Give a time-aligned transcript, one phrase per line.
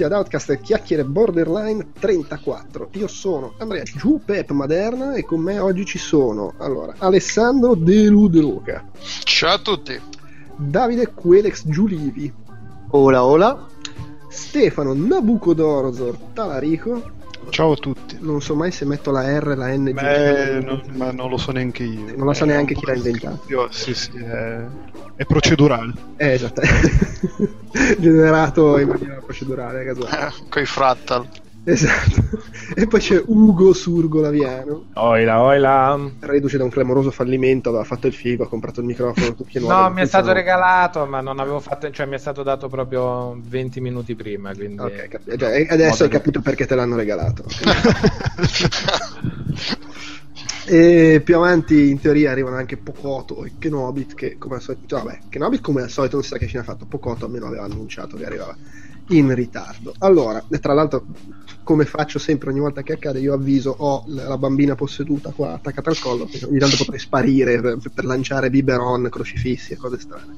[0.00, 2.90] benvenuti ad Outcast Chiacchiere Borderline 34.
[2.92, 8.08] Io sono Andrea Giù Pep Maderna e con me oggi ci sono allora, Alessandro De
[8.08, 8.84] Luca,
[9.24, 10.00] Ciao a tutti.
[10.56, 12.32] Davide Quelex Giulivi,
[12.90, 13.66] Ola ola.
[14.28, 17.18] Stefano Nabucodonosor Talarico.
[17.48, 18.16] Ciao a tutti.
[18.20, 21.36] Non so mai se metto la R e la N Beh, non, ma non lo
[21.38, 22.14] so neanche io.
[22.16, 23.42] Non lo sa È neanche chi l'ha inventato.
[23.48, 24.64] Io- Sì, sì, è,
[25.16, 25.92] è procedurale.
[26.16, 26.60] Eh, esatto.
[27.98, 30.26] Generato in maniera procedurale, casuale.
[30.28, 31.26] Eh, coi frattal.
[31.64, 32.38] Esatto.
[32.72, 35.98] E poi c'è Ugo Surgolaviano, Oila, oila.
[36.20, 39.74] reduce da un clamoroso fallimento, aveva fatto il figo, ha comprato il microfono, nuove.
[39.74, 42.68] No, mi è stato pensavo- regalato, ma non avevo fatto, cioè mi è stato dato
[42.68, 44.80] proprio 20 minuti prima, quindi...
[44.80, 47.42] Ok, cap- già, e adesso hai di- capito perché te l'hanno regalato.
[50.66, 55.02] e più avanti in teoria arrivano anche Pocoto e Kenobit che come al solito, cioè,
[55.02, 57.64] vabbè, Kenobit come al solito non si sa che fine ha fatto, Pocoto almeno aveva
[57.64, 58.56] annunciato che arrivava
[59.10, 59.94] in ritardo.
[59.98, 61.06] Allora, tra l'altro
[61.62, 65.52] come faccio sempre ogni volta che accade, io avviso ho la la bambina posseduta qua
[65.52, 69.98] attaccata al collo, perché ogni tanto potrei sparire per, per lanciare biberon, crocifissi e cose
[69.98, 70.34] strane.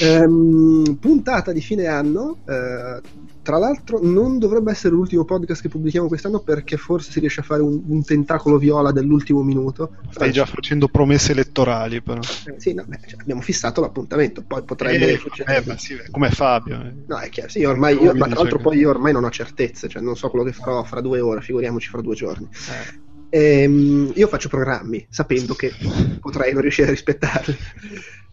[0.00, 2.38] Ehm, puntata di fine anno.
[2.46, 3.00] eh,
[3.48, 7.44] tra l'altro, non dovrebbe essere l'ultimo podcast che pubblichiamo quest'anno perché forse si riesce a
[7.44, 9.92] fare un, un tentacolo viola dell'ultimo minuto.
[10.10, 12.20] Stai già facendo promesse elettorali, però.
[12.20, 15.64] Eh, sì, no, beh, cioè, abbiamo fissato l'appuntamento, poi potrebbe Eh, succedere.
[15.66, 16.74] eh, sì, come Fabio.
[16.78, 16.92] eh.
[17.06, 19.30] No, è chiaro, sì, ormai, io- ma tra l'altro che- poi io ormai non ho
[19.30, 22.46] certezze, cioè non so quello che farò fra due ore, figuriamoci fra due giorni.
[22.52, 23.06] Eh.
[23.30, 25.72] Ehm, io faccio programmi sapendo che
[26.20, 27.56] potrei non riuscire a rispettarli.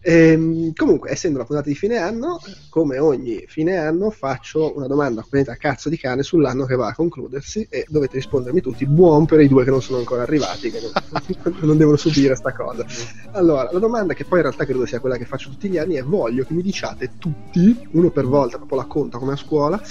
[0.08, 5.26] Ehm, comunque, essendo la puntata di fine anno, come ogni fine anno, faccio una domanda
[5.46, 9.40] a cazzo di cane sull'anno che va a concludersi e dovete rispondermi tutti buon per
[9.40, 12.86] i due che non sono ancora arrivati, che non, non devono subire sta cosa.
[13.32, 15.96] Allora, la domanda che poi in realtà credo sia quella che faccio tutti gli anni
[15.96, 19.82] è voglio che mi diciate tutti, uno per volta, proprio la conta come a scuola,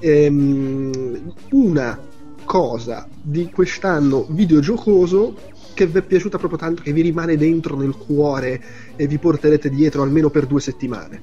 [0.00, 1.98] ehm, una
[2.44, 5.34] cosa di quest'anno videogiocoso
[5.74, 8.62] che vi è piaciuta proprio tanto, che vi rimane dentro nel cuore
[8.96, 11.22] e vi porterete dietro almeno per due settimane.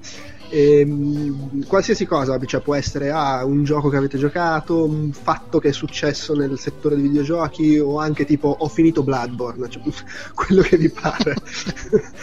[0.52, 5.70] Ehm, qualsiasi cosa, cioè può essere ah, un gioco che avete giocato, un fatto che
[5.70, 9.84] è successo nel settore dei videogiochi o anche tipo ho finito Bloodborne, cioè,
[10.34, 11.36] quello che vi pare.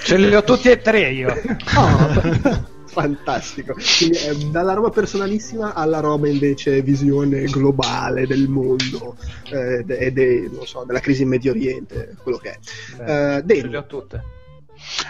[0.03, 1.33] Ce li ho tutti e tre io.
[1.77, 3.75] Oh, fantastico.
[3.99, 9.17] Quindi, eh, dalla roba personalissima alla roba invece visione globale del mondo
[9.51, 12.59] eh, e de- non so, della crisi in Medio Oriente, quello che è.
[12.59, 14.23] Eh, Ce Dave, li ho tutte.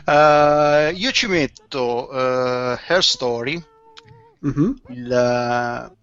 [0.04, 3.62] Eh, io ci metto eh, Hair Story.
[4.40, 5.95] mhm, il,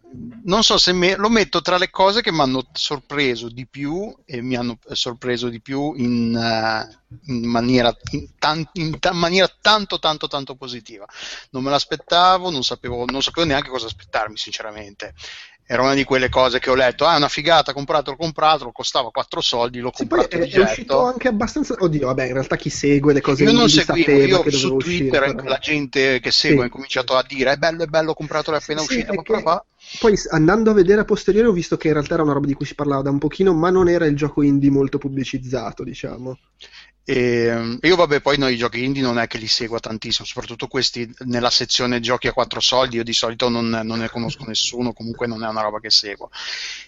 [0.44, 4.14] non so se me- lo metto tra le cose che mi hanno sorpreso di più
[4.26, 9.52] e mi hanno sorpreso di più in, eh, in maniera, in tan- in ta- maniera
[9.62, 11.06] tanto tanto tanto positiva.
[11.52, 15.14] Non me l'aspettavo, non sapevo, non sapevo neanche cosa aspettarmi, sinceramente.
[15.66, 19.10] Era una di quelle cose che ho letto, ah, è una figata, compratelo, compratelo, costava
[19.12, 21.76] 4 soldi, l'ho Sì, poi comprato è, di è uscito anche abbastanza.
[21.80, 25.36] Oddio, vabbè, in realtà chi segue le cose Io non seguivo, io su uscire, Twitter
[25.36, 26.68] però- la gente che segue Sì.
[26.68, 29.16] ha cominciato a dire è bello, è bello, ho comprato, è appena Sì, uscito, è
[29.16, 29.44] ma che-?
[30.00, 32.54] Poi andando a vedere a posteriori ho visto che in realtà era una roba di
[32.56, 36.40] cui si parlava da un pochino, ma non era il gioco indie molto pubblicizzato, diciamo.
[37.06, 40.26] E, um, io vabbè, poi noi i giochi indie non è che li segua tantissimo,
[40.26, 44.46] soprattutto questi nella sezione giochi a quattro soldi, io di solito non, non ne conosco
[44.46, 46.30] nessuno, comunque non è una roba che seguo.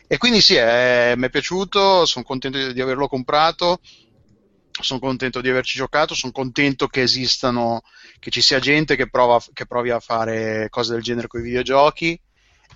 [0.07, 3.79] E quindi sì, mi è piaciuto, sono contento di, di averlo comprato,
[4.81, 7.81] sono contento di averci giocato, sono contento che esistano,
[8.19, 11.43] che ci sia gente che, prova, che provi a fare cose del genere con i
[11.43, 12.19] videogiochi.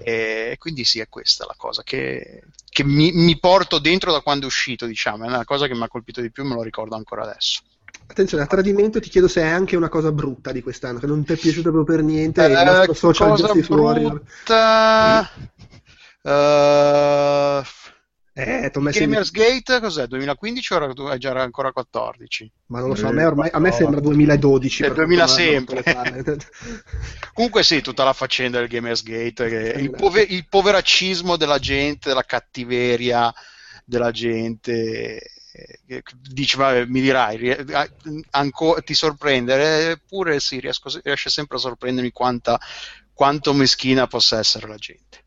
[0.01, 4.45] E quindi sì, è questa la cosa che, che mi, mi porto dentro da quando
[4.45, 6.95] è uscito, diciamo, è una cosa che mi ha colpito di più, me lo ricordo
[6.95, 7.61] ancora adesso.
[8.07, 11.23] Attenzione, a tradimento ti chiedo se è anche una cosa brutta di quest'anno, che non
[11.23, 12.43] ti è piaciuta proprio per niente.
[12.43, 14.13] e il Eh, nostro social cosa justice warrior.
[14.13, 15.29] brutta?
[18.39, 20.07] Eh, Eh, Gamers Gate cos'è?
[20.07, 22.51] 2015 o era, eh, già era ancora 14?
[22.67, 24.83] Ma non lo so, a me ormai a me sembra 2012.
[24.83, 26.47] È per 2000 quanto mi hanno rotto sempre.
[27.33, 32.09] Comunque sì, tutta la faccenda del Gamers Gate, che il, pove- il poveracismo della gente,
[32.09, 33.33] della cattiveria
[33.85, 35.19] della gente.
[35.51, 37.55] eh, che Dici, vabbè, mi dirai,
[38.31, 42.59] anco- ti sorprende, eppure sì, riesco- riesce sempre a sorprendermi quanta,
[43.13, 45.23] quanto meschina possa essere la gente.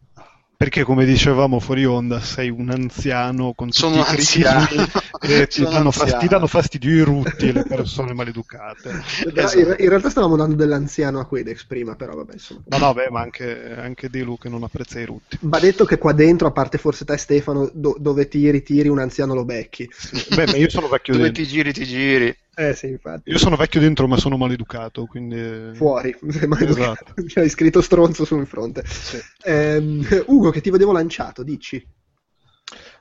[0.62, 4.68] Perché come dicevamo fuori onda, sei un anziano con tutti Sono i anziano.
[5.20, 6.20] e ti danno, fas- anziano.
[6.20, 8.90] ti danno fastidio i rutti e le persone maleducate.
[9.34, 9.58] Esatto.
[9.58, 12.60] In, realtà stavamo dando dell'anziano a Quedex prima, però vabbè, insomma.
[12.66, 15.36] No, no, beh, ma anche, anche Delu che non apprezza i rutti.
[15.40, 19.00] Va detto che qua dentro, a parte forse te Stefano, do- dove tiri, tiri, un
[19.00, 19.90] anziano lo becchi.
[20.28, 21.42] Beh, ma io sono vecchio Dove dentro.
[21.42, 22.36] ti giri, ti giri.
[22.54, 23.30] Eh sì, infatti.
[23.30, 25.70] Io sono vecchio dentro, ma sono maleducato, quindi...
[25.74, 27.14] Fuori, sei maleducato.
[27.14, 27.40] Esatto.
[27.40, 28.84] Hai scritto stronzo sul fronte.
[28.86, 29.18] Sì.
[29.44, 31.84] Ehm, Ugo, che ti vedevo lanciato, dici.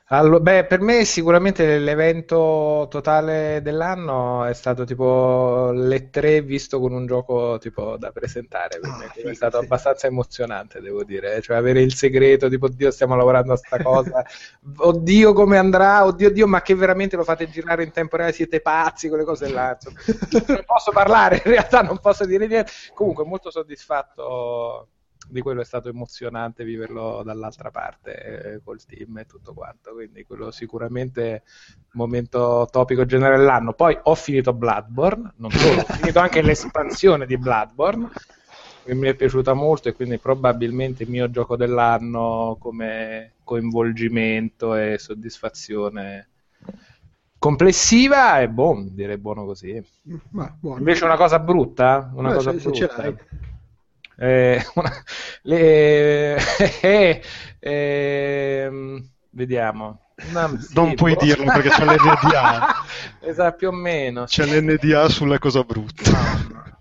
[0.06, 6.92] Allo- beh, per me sicuramente l'evento totale dell'anno è stato tipo le 3 visto con
[6.92, 9.64] un gioco tipo da presentare, per me, figo, è stato sì.
[9.64, 14.22] abbastanza emozionante, devo dire, cioè avere il segreto, tipo, oddio, stiamo lavorando a sta cosa,
[14.76, 18.60] oddio come andrà, oddio, oddio, ma che veramente lo fate girare in tempo reale, siete
[18.60, 19.78] pazzi, quelle cose là,
[20.46, 24.88] non posso parlare, in realtà non posso dire niente, comunque molto soddisfatto
[25.32, 30.24] di quello è stato emozionante viverlo dall'altra parte eh, col team e tutto quanto, quindi
[30.24, 31.42] quello sicuramente
[31.92, 33.72] momento topico generale dell'anno.
[33.72, 38.10] Poi ho finito Bloodborne, non solo, ho finito anche l'espansione di Bloodborne
[38.84, 44.98] che mi è piaciuta molto e quindi probabilmente il mio gioco dell'anno come coinvolgimento e
[44.98, 46.28] soddisfazione
[47.38, 49.82] complessiva è buono, direi buono così.
[50.30, 50.78] Ma buono.
[50.78, 52.96] Invece una cosa brutta, una Beh, cosa se- se brutta.
[52.96, 53.16] l'hai.
[54.22, 55.02] Eh, una-
[55.42, 56.36] le-
[56.80, 57.22] eh,
[57.58, 59.98] ehm, vediamo.
[60.28, 61.24] Una- sì, Non puoi boh.
[61.24, 62.74] dirlo perché c'è l'NDA.
[63.20, 64.24] esatto, più o meno.
[64.26, 66.10] C'è l'NDA sulla cosa brutta.
[66.10, 66.71] No, no,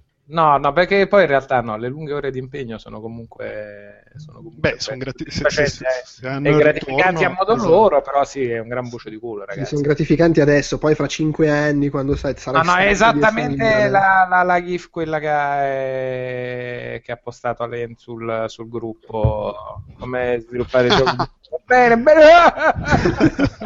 [0.74, 4.80] perché poi in realtà no, le lunghe ore di impegno sono comunque, sono comunque Beh,
[4.80, 5.66] sono grati- se- se-
[6.06, 7.69] se hanno e il gratificanti a ritorno, modo esatto.
[7.69, 9.69] loro, però sì, è un gran bucio di culo, Sì, ragazzi.
[9.69, 14.25] sono gratificanti adesso, poi fra cinque anni, quando sai, No, sarai no, è esattamente la,
[14.30, 20.39] la, la GIF quella che ha, eh, che ha postato Alen sul, sul gruppo come
[20.42, 21.16] sviluppare i giochi.
[21.66, 22.22] bene, bene.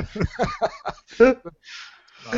[2.24, 2.32] No,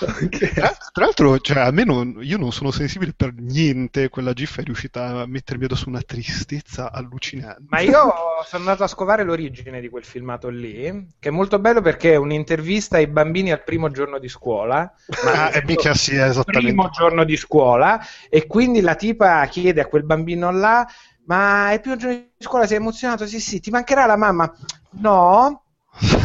[0.00, 0.28] vabbè.
[0.54, 4.08] Tra, tra l'altro, cioè, a me non- io non sono sensibile per niente.
[4.08, 7.62] Quella GIF è riuscita a mettermi addosso una tristezza allucinante.
[7.68, 8.12] Ma io
[8.44, 12.16] sono andato a scovare l'origine di quel filmato lì, che è molto bello perché è
[12.16, 14.92] un'intervista ai bambini al primo giorno di scuola.
[15.24, 16.68] Ah, e mica sì, è esattamente.
[16.68, 20.86] primo giorno di scuola e quindi la tipa chiede a quel bambino là
[21.24, 23.26] ma è il primo giorno di scuola sei emozionato?
[23.26, 24.52] sì sì ti mancherà la mamma
[25.00, 25.65] no?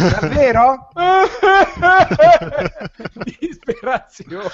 [0.10, 0.90] Davvero?
[3.40, 4.50] disperazione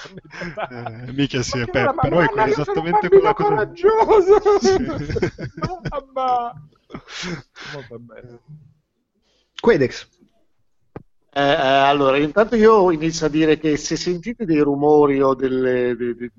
[0.69, 3.49] Eh, mica sì, Mancherà pe- la però è esattamente quella cosa.
[3.49, 4.75] coraggioso Sì.
[5.89, 6.53] mamma
[7.71, 8.41] molto bello
[9.61, 10.07] Quedex.
[11.33, 15.95] Eh, eh, allora, intanto io inizio a dire che se sentite dei rumori o delle,
[15.95, 16.31] de- de-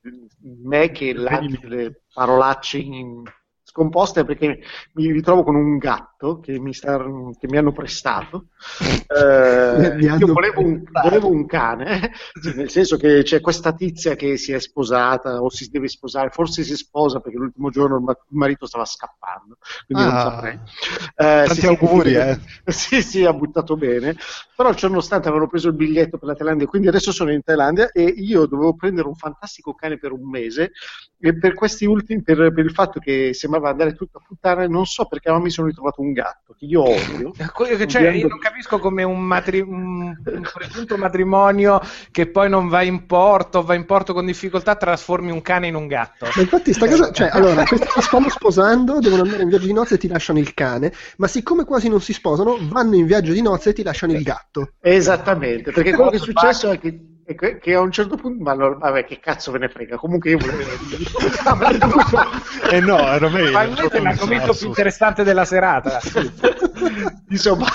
[0.00, 0.28] de-
[0.62, 3.22] me che lancio delle parolacce in-
[3.62, 4.60] scomposte è perché
[4.92, 6.98] mi ritrovo con un gatto che mi, sta-
[7.38, 8.46] che mi hanno prestato.
[9.14, 13.72] Eh, Mi hanno io volevo un, volevo un cane, sì, nel senso che c'è questa
[13.72, 17.96] tizia che si è sposata o si deve sposare, forse si sposa perché l'ultimo giorno
[17.96, 20.20] il ma- il marito stava scappando, quindi non Ah.
[20.20, 20.54] saprei.
[20.54, 22.38] Eh, Tanti sì, auguri, sì, eh.
[22.72, 24.16] Sì, sì, ha buttato bene,
[24.56, 28.02] però ciononostante avevano preso il biglietto per la Thailandia, quindi adesso sono in Thailandia e
[28.02, 30.72] io dovevo prendere un fantastico cane per un mese
[31.18, 34.84] e per questi ultimi, per, per il fatto che sembrava andare tutto a puttane, non
[34.86, 37.32] so perché ma mi sono ritrovato un gatto che io odio.
[37.52, 41.80] Quello che- Cioè, io non capisco come un, matri- un- un presunto matrimonio
[42.10, 45.74] che poi non va in porto, va in porto con difficoltà, trasformi un cane in
[45.74, 46.26] un gatto.
[46.34, 49.72] Ma infatti sta cosa, cioè, allora, questi si stanno sposando, devono andare in viaggio di
[49.74, 53.32] nozze e ti lasciano il cane, ma siccome quasi non si sposano, vanno in viaggio
[53.32, 54.72] di nozze e ti lasciano il gatto.
[54.80, 58.50] Esattamente, perché quello che è successo è che, che- che a un certo punto, ma
[58.52, 61.18] allora, vabbè, che cazzo ve ne frega, comunque io volevo dovuto-
[62.70, 63.50] Eh no, era meglio.
[63.50, 66.00] Probabilmente è l'argomento più interessante della serata.
[67.30, 67.66] Insomma,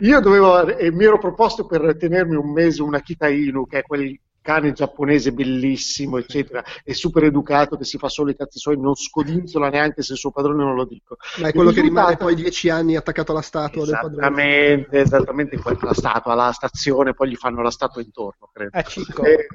[0.00, 3.82] io dovevo, e mi ero proposto per tenermi un mese un Akita Inu, che è
[3.82, 8.78] quel cane giapponese bellissimo, eccetera, e super educato, che si fa solo i cazzi suoi,
[8.78, 11.16] non scodinzola neanche se il suo padrone non lo dico.
[11.40, 14.16] Ma è quello Il che rimane poi dieci anni attaccato alla statua del padrone.
[14.16, 18.76] Esattamente, esattamente quella statua, alla stazione, poi gli fanno la statua intorno, credo.
[19.22, 19.46] E,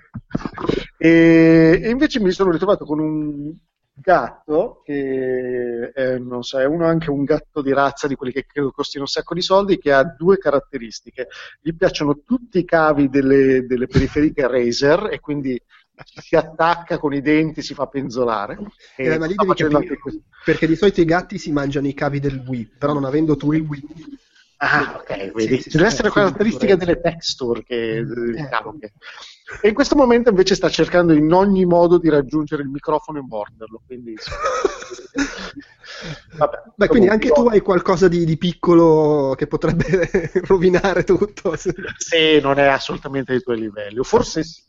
[0.98, 3.54] e- e invece mi sono ritrovato con un
[4.00, 8.46] gatto che è, non so, è uno anche un gatto di razza di quelli che
[8.46, 11.28] credo costino un sacco di soldi che ha due caratteristiche.
[11.62, 15.60] Gli piacciono tutti i cavi delle, delle periferiche Razer e quindi
[16.22, 18.58] si attacca con i denti si fa penzolare.
[18.96, 19.98] E Eh, ma lì devi capire,
[20.46, 23.52] perché di solito i gatti si mangiano i cavi del Wii, però non avendo tu
[23.52, 23.84] il Wii,
[24.60, 25.62] Ah, ok, vedi.
[25.62, 28.50] Sì, sì, Deve sì, essere caratteristica delle texture che il Eh.
[28.50, 28.94] cavo che-
[29.62, 33.22] E in questo momento invece sta cercando in ogni modo di raggiungere il microfono e
[33.22, 33.82] morderlo.
[33.86, 34.16] Quindi...
[36.38, 40.10] Vabbè, Beh, quindi anche tu hai qualcosa di, di piccolo che potrebbe
[40.46, 41.56] rovinare tutto.
[41.56, 41.72] sì.
[41.98, 44.00] Sì, non è assolutamente ai tuoi livelli.
[44.00, 44.62] O forse sì,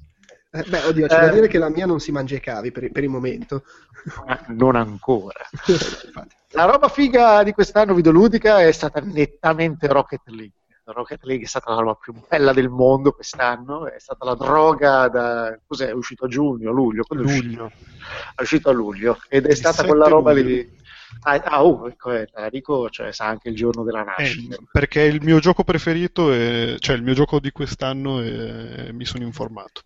[0.51, 1.33] Eh, beh, oddio, c'è da Eh.
[1.35, 3.65] dire che la mia non si mangia i cavi per, per il momento.
[4.49, 5.45] non ancora.
[6.53, 10.53] La roba figa di quest'anno videoludica è stata nettamente Rocket League.
[10.85, 15.09] Rocket League è stata la roba più bella del mondo quest'anno, è stata la droga
[15.09, 15.59] da...
[15.67, 15.89] cos'è?
[15.89, 17.03] È uscito a giugno, luglio?
[17.03, 17.47] Quando è uscito?
[17.47, 17.73] Luglio.
[18.35, 20.47] È uscito a luglio ed è Il stata 7 quella roba luglio.
[20.47, 20.77] lì...
[21.23, 24.57] Ah, ah, oh, ecco, eh, dico, cioè, sa anche il giorno della Eh, nascita.
[24.71, 29.25] perché il mio gioco preferito, è, cioè il mio gioco di quest'anno, è- mi sono
[29.25, 29.83] informato.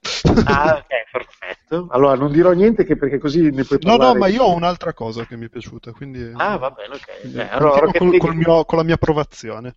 [0.46, 1.86] Ah, ok, perfetto.
[1.90, 4.12] Allora non dirò niente che perché così ne puoi No, parlare.
[4.14, 7.20] no, ma io ho un'altra cosa che mi è piaciuta, quindi Ah, va bene, ok.
[7.20, 9.74] quindi Eh, allora, col- col mio- con la mia approvazione.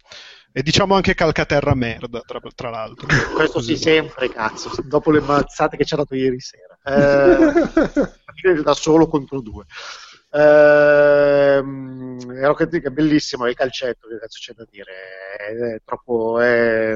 [0.52, 3.08] E diciamo anche Calcaterra merda, tra, tra l'altro.
[3.36, 6.78] Questo sì, sempre, cazzo, dopo le mazzate che ci ha dato ieri sera.
[6.86, 7.54] Eh,
[8.64, 9.66] da solo contro due.
[10.38, 14.92] Ehm, Rocket League è bellissimo, è il calcetto, che cazzo c'è da dire?
[15.38, 16.96] È, è troppo, è,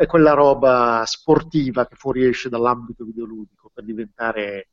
[0.00, 4.68] è quella roba sportiva che fuoriesce dall'ambito videoludico per diventare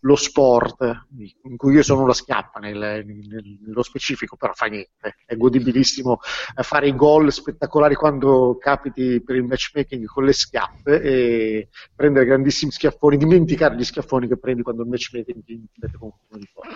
[0.00, 1.06] lo sport
[1.42, 5.16] in cui io sono una schiappa nel- nel- nello specifico, però fa niente.
[5.24, 6.18] È godibilissimo
[6.56, 12.26] eh, fare i gol spettacolari quando capiti per il matchmaking con le schiappe e prendere
[12.26, 16.46] grandissimi schiaffoni, dimenticare gli schiaffoni che prendi quando il matchmaking ti mette con qualcuno di
[16.52, 16.68] fuori.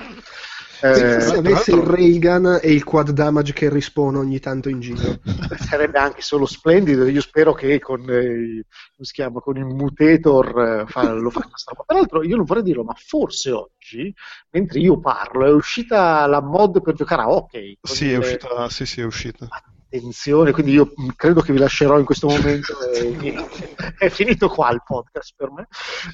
[0.84, 5.20] Eh, Se avesse il Reagan e il quad damage che rispone ogni tanto in giro.
[5.56, 7.06] sarebbe anche solo splendido.
[7.06, 8.64] Io spero che con, eh,
[9.12, 11.84] chiama, con il mutator eh, fa- lo faccia sta roba.
[11.86, 14.12] Peraltro, io non vorrei dirlo, ma forse oggi,
[14.50, 17.78] mentre io parlo, è uscita la mod per giocare a hockey.
[17.80, 19.48] Sì, è le- uscita, sì, sì, è uscita.
[19.94, 22.72] Attenzione, quindi io credo che vi lascerò in questo momento.
[23.98, 25.68] è finito qua il podcast per me.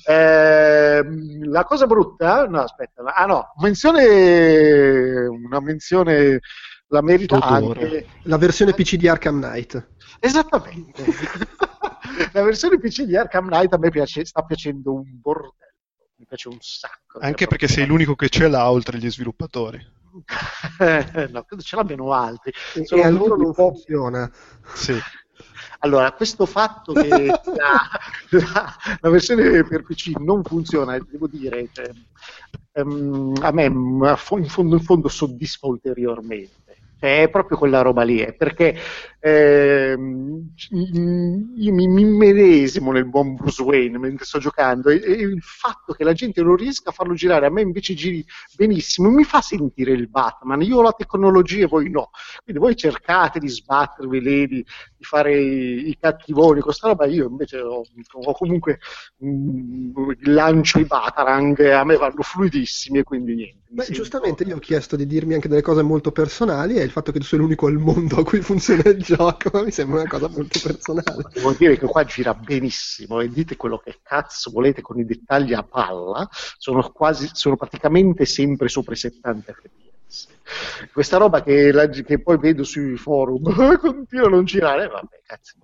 [0.05, 6.41] Ehm, la cosa brutta, no, aspetta, ah no, menzione, una menzione
[6.89, 9.89] la merita anche La versione PC di Arkham Knight.
[10.19, 11.05] Esattamente.
[12.33, 15.68] la versione PC di Arkham Knight a me piace, sta piacendo un bordello.
[16.19, 17.21] Mi piace un sacco.
[17.21, 19.79] Anche perché sei l'unico che ce l'ha oltre gli sviluppatori.
[21.31, 22.53] no, credo ce l'abbiano altri.
[22.75, 24.31] E, e a loro non funziona.
[24.75, 24.95] Sì.
[25.81, 27.89] Allora, questo fatto che la,
[28.31, 31.89] la- la versione per PC non funziona, devo dire, cioè,
[32.73, 36.77] ehm, a me in fondo, in fondo soddisfa ulteriormente.
[36.99, 38.77] Cioè, è proprio quella roba lì, è perché
[39.21, 40.55] ehm,
[41.57, 45.93] io mi, mi medesimo nel buon Bruce Wayne mentre sto giocando e, e il fatto
[45.93, 48.25] che la gente non riesca a farlo girare, a me invece giri
[48.57, 50.63] benissimo, mi fa sentire il Batman.
[50.63, 52.11] Io ho la tecnologia e voi no.
[52.43, 54.65] Quindi voi cercate di sbattervi lì, di,
[54.97, 57.83] di fare i, i cattivoni con questa roba, io invece ho,
[58.13, 58.79] ho comunque
[59.25, 63.57] mm, lancio i Batarang a me vanno fluidissimi e quindi niente.
[63.71, 67.13] Beh, giustamente io ho chiesto di dirmi anche delle cose molto personali e il fatto
[67.13, 70.29] che tu sei l'unico al mondo a cui funziona il gioco mi sembra una cosa
[70.29, 71.29] molto personale.
[71.33, 75.55] Devo dire che qua gira benissimo e dite quello che cazzo volete con i dettagli
[75.55, 80.29] a palla, sono quasi, sono praticamente sempre sopra i 70 fps.
[80.93, 83.43] Questa roba che, la- che poi vedo sui forum
[83.79, 85.55] continua a non girare, vabbè, cazzo.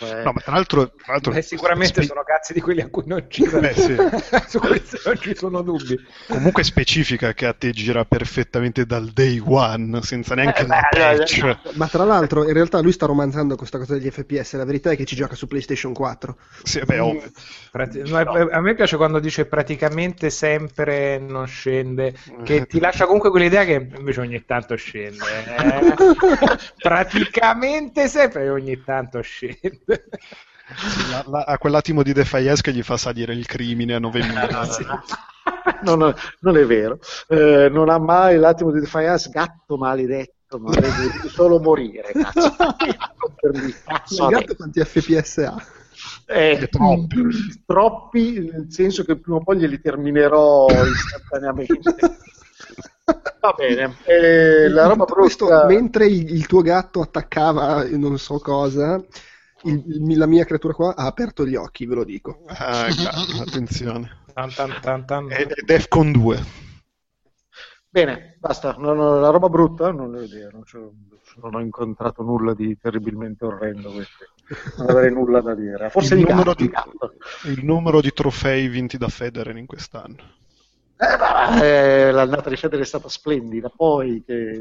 [0.00, 0.22] eh.
[0.24, 3.02] No, ma tra l'altro, tra l'altro Beh, sicuramente spe- sono cazzi di quelli a cui
[3.06, 3.58] non gira.
[3.58, 3.96] Beh, sì.
[4.48, 5.98] Su questo non ci sono dubbi.
[6.26, 10.98] comunque specifica che a te gira perfettamente dal day one, senza neanche Eh, la beh,
[11.16, 11.58] patch.
[11.76, 14.96] Ma tra l'altro in realtà lui sta romanzando questa cosa degli FPS, la verità è
[14.96, 16.36] che ci gioca su PlayStation 4.
[16.62, 17.30] Sì, beh, ovvio.
[17.70, 23.30] Prati- no, A me piace quando dice praticamente sempre non scende, che ti lascia comunque
[23.30, 25.24] quell'idea che invece ogni tanto scende.
[25.58, 25.94] eh.
[26.78, 30.08] praticamente sempre ogni tanto scende.
[30.76, 34.64] Sì, la- la- a quell'attimo di Defiance che gli fa salire il crimine a 9000.
[34.70, 34.84] Sì.
[35.82, 41.28] non, non è vero, Eh, non ha mai l'attimo di defiance, gatto maledetto, ma devi
[41.28, 42.54] solo morire, cazzo.
[43.84, 45.56] Cazzo Il gatto quanti FPS ha?
[46.26, 47.62] Eh, Troppi.
[47.66, 51.80] troppi, nel senso che prima o poi glieli terminerò istantaneamente.
[53.40, 55.66] Va bene, eh, la roba Tutto questo, brutta.
[55.66, 59.02] mentre il, il tuo gatto attaccava non so cosa,
[59.64, 62.44] il- il- la mia creatura qua ha aperto gli occhi, ve lo dico.
[62.46, 62.86] Ah,
[63.40, 64.18] attenzione.
[64.32, 65.30] Tan, tan, tan, tan.
[65.30, 66.68] È, è Defcon 2.
[67.88, 70.62] Bene, basta, non ho- la roba brutta non ho idea, non,
[71.42, 74.06] non ho incontrato nulla di terribilmente orrendo, quindi
[74.76, 75.90] non avrei nulla da dire.
[75.90, 77.14] Forse il, numero gatto, di, gatto.
[77.46, 80.38] il numero di trofei vinti da Federer in quest'anno.
[81.00, 84.60] Eh, eh, l'annata di Federer è stata splendida, poi che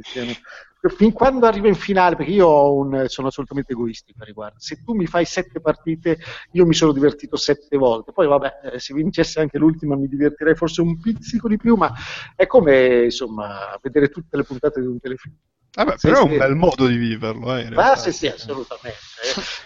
[0.96, 4.94] fin quando arriva in finale, perché io un, sono assolutamente egoistico a riguardo, se tu
[4.94, 6.18] mi fai sette partite,
[6.54, 10.56] io mi sono divertito sette volte, poi vabbè, eh, se vincesse anche l'ultima mi divertirei
[10.56, 11.92] forse un pizzico di più, ma
[12.36, 15.36] è come insomma vedere tutte le puntate di un telefilm.
[15.74, 16.28] Vabbè, Sì, però sì.
[16.28, 17.96] è un bel modo di viverlo, eh, Ah, realtà.
[17.98, 18.98] sì, sì, assolutamente.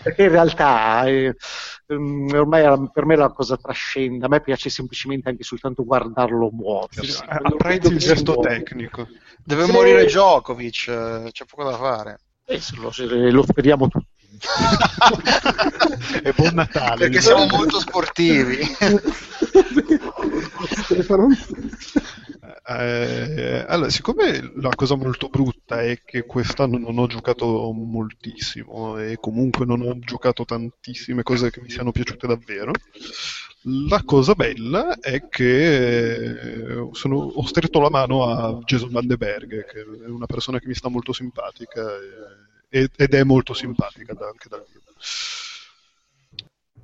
[0.03, 1.36] Perché in realtà eh,
[1.88, 4.25] ehm, ormai per me la cosa trascende.
[4.25, 7.12] A me piace semplicemente anche soltanto guardarlo muoversi.
[7.12, 9.07] Sì, apprezzi il gesto tecnico.
[9.43, 9.72] Deve Sì.
[9.72, 12.19] morire Djokovic, eh, c'è poco da fare.
[12.45, 12.91] Eh, lo,
[13.31, 14.07] lo speriamo tutti.
[16.24, 16.98] e buon Natale.
[16.98, 18.57] Perché siamo molto sportivi.
[22.65, 29.17] Eh, allora, siccome la cosa molto brutta è che quest'anno non ho giocato moltissimo e
[29.20, 32.72] comunque non ho giocato tantissime cose che mi siano piaciute davvero,
[33.89, 39.17] la cosa bella è che eh, sono- ho stretto la mano a Jason Van de
[39.17, 41.82] Berg, che è una persona che mi sta molto simpatica
[42.70, 44.82] e- ed è molto simpatica da- anche dal vivo.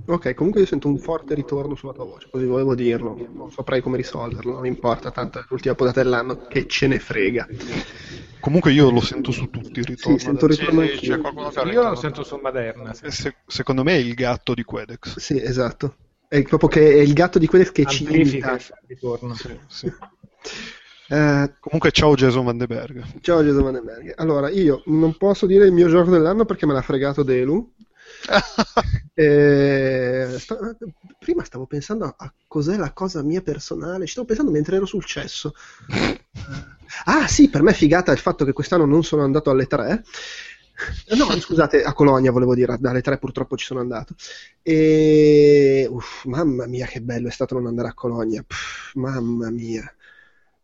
[0.10, 3.16] Ok, comunque io sento un forte ritorno sulla tua voce, così volevo dirlo.
[3.32, 7.48] Non saprei come risolverlo, non importa, tanto è l'ultima puntata dell'anno, che ce ne frega.
[8.40, 10.18] Comunque io lo sento su tutti il ritorno.
[10.18, 12.94] Sì, sento il ritorno sì, c'è qualcuno che Io lo sento su Maderna.
[12.94, 13.06] sì.
[13.06, 15.18] E se- secondo me è il gatto di Quedex.
[15.18, 15.96] Sì, esatto.
[16.28, 18.78] È proprio che è il gatto di quelli che ci Amplifica imita.
[18.82, 19.34] il ritorno.
[19.36, 19.92] Sì, sì.
[21.12, 23.04] Eh, Comunque ciao Jason Van de Berg.
[23.22, 24.14] ciao Gesù Vandenberg.
[24.18, 27.74] Allora, io non posso dire il mio gioco dell'anno perché me l'ha fregato Delu.
[29.20, 30.58] Eh, sta-
[31.20, 34.86] prima stavo pensando a, a cos'è la cosa mia personale, ci stavo pensando mentre ero
[34.86, 35.54] sul cesso.
[37.06, 40.04] Ah sì, per me è figata il fatto che quest'anno non sono andato alle 3.
[41.16, 44.16] No, scusate, a Colonia volevo dire, alle 3 purtroppo ci sono andato.
[44.62, 48.44] E uff, mamma mia che bello è stato non andare a Colonia.
[48.44, 49.92] Pff, mamma mia.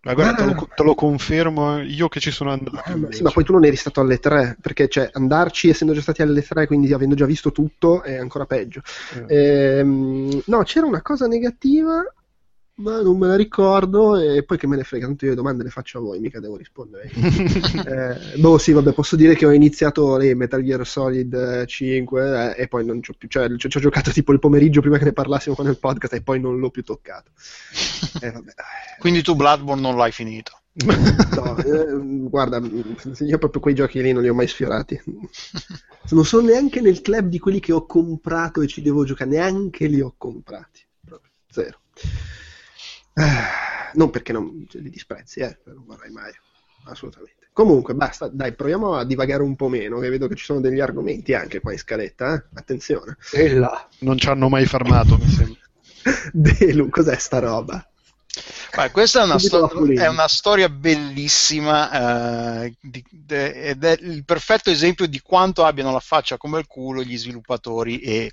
[0.05, 0.53] Ma guarda, te Ah.
[0.53, 2.79] lo, te lo confermo io che ci sono andato.
[2.85, 5.93] Ah, ma, sì, ma poi tu non eri stato alle 3, perché cioè, andarci essendo
[5.93, 8.81] già stati alle 3, quindi avendo già visto tutto, è ancora peggio.
[9.27, 12.03] Ehm, no, c'era una cosa negativa,
[12.77, 15.63] ma non me la ricordo, e poi che me ne frega, tanto io le domande
[15.63, 17.09] le faccio a voi, mica devo rispondere.
[17.85, 22.55] Eh, boh, sì, vabbè, posso dire che ho iniziato le Metal Gear Solid eh, 5
[22.55, 24.97] eh, e poi non ci ho più, cioè ci ho- giocato tipo il pomeriggio prima
[24.97, 27.31] che ne parlassimo qua nel podcast e poi non l'ho più toccato.
[28.21, 28.53] Eh, vabbè.
[28.99, 30.59] Quindi tu Bloodborne non l'hai finito.
[31.35, 35.01] No, eh, guarda, io proprio quei giochi lì non li ho mai sfiorati.
[36.09, 39.87] Non sono neanche nel club di quelli che ho comprato e ci devo giocare, neanche
[39.87, 40.85] li ho comprati.
[41.05, 41.79] Proprio, zero.
[43.15, 46.31] Ah, non perché non li disprezzi, eh, non vorrei mai,
[46.85, 47.49] assolutamente.
[47.53, 50.81] Comunque, basta, dai, proviamo a divagare un po' meno, che vedo che ci sono degli
[50.81, 52.43] argomenti anche qua in scaletta, eh?
[52.55, 53.15] Attenzione.
[53.31, 53.87] E là.
[53.99, 55.61] Non ci hanno mai fermato, mi sembra.
[56.33, 57.87] Delu, cos'è sta roba?
[58.75, 64.25] Beh, questa è una, sto- è una storia bellissima eh, di- de- ed è il
[64.25, 68.31] perfetto esempio di quanto abbiano la faccia come il culo gli sviluppatori e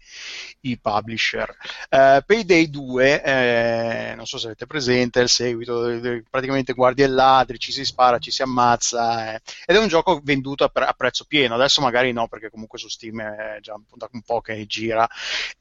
[0.62, 1.54] i publisher.
[1.88, 7.02] Eh, Payday 2, eh, non so se avete presente, è il seguito, de- praticamente guardi
[7.02, 10.68] e ladri, ci si spara, ci si ammazza, eh, ed è un gioco venduto a,
[10.70, 14.22] pre- a prezzo pieno, adesso magari no perché comunque su Steam è già da un
[14.22, 15.08] po' che gira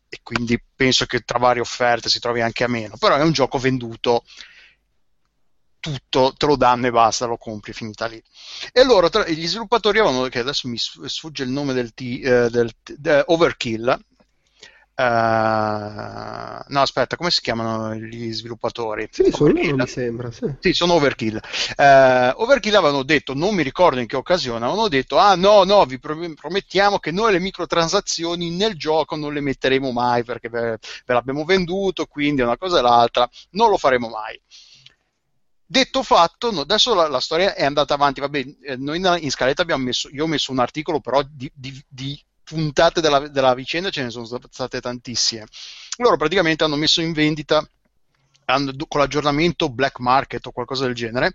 [0.09, 3.31] e quindi penso che tra varie offerte si trovi anche a meno, però è un
[3.31, 4.23] gioco venduto
[5.81, 8.21] tutto, te lo danno e basta, lo compri, è finita lì.
[8.71, 12.01] E loro, tra- gli sviluppatori avevano, che adesso mi sf- sfugge il nome del, T,
[12.23, 13.89] eh, del de- Overkill,
[14.95, 19.07] eh, no aspetta, come si chiamano gli sviluppatori?
[19.11, 19.63] Sì, sono Overkill.
[19.71, 20.45] loro, mi sembra, sì.
[20.59, 21.39] Sì, sono Overkill.
[21.75, 25.85] Eh, Overkill avevano detto, non mi ricordo in che occasione, avevano detto, ah no, no,
[25.85, 30.77] vi pro- promettiamo che noi le microtransazioni nel gioco non le metteremo mai perché ve,
[31.05, 34.39] ve l'abbiamo venduto, quindi una cosa e l'altra, non lo faremo mai.
[35.71, 39.31] Detto fatto, no, adesso la, la storia è andata avanti, vabbè, eh, noi in, in
[39.31, 43.53] scaletta abbiamo messo, io ho messo un articolo però di, di- di puntate della, della
[43.53, 45.45] vicenda, ce ne sono state tantissime.
[45.99, 47.65] Loro praticamente hanno messo in vendita
[48.89, 51.31] con l'aggiornamento Black Market o qualcosa del genere,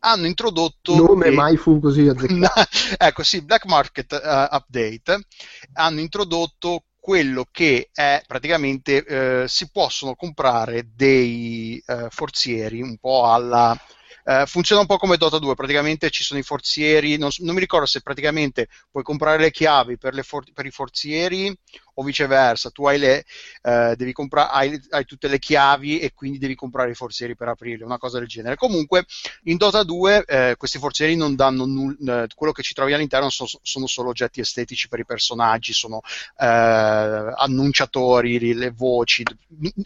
[0.00, 2.68] hanno introdotto Nome mai fu così azzeccato.
[2.98, 5.26] ecco sì, Black Market eh, Update
[5.74, 13.30] hanno introdotto quello che è praticamente eh, si possono comprare dei eh, forzieri un po'
[13.30, 13.78] alla
[14.24, 17.60] eh, funziona un po' come Dota 2, praticamente ci sono i forzieri, non, non mi
[17.60, 21.56] ricordo se praticamente puoi comprare le chiavi per, for- per i forzieri
[21.98, 23.24] o viceversa, tu hai, le,
[23.62, 27.48] eh, devi comprare, hai, hai, tutte le chiavi e quindi devi comprare i forzieri per
[27.48, 28.56] aprirle, una cosa del genere.
[28.56, 29.06] Comunque
[29.44, 33.48] in Dota 2 eh, questi forzieri non danno nulla, quello che ci trovi all'interno sono,
[33.62, 36.00] sono, solo oggetti estetici per i personaggi, sono
[36.38, 39.24] eh, annunciatori, le voci,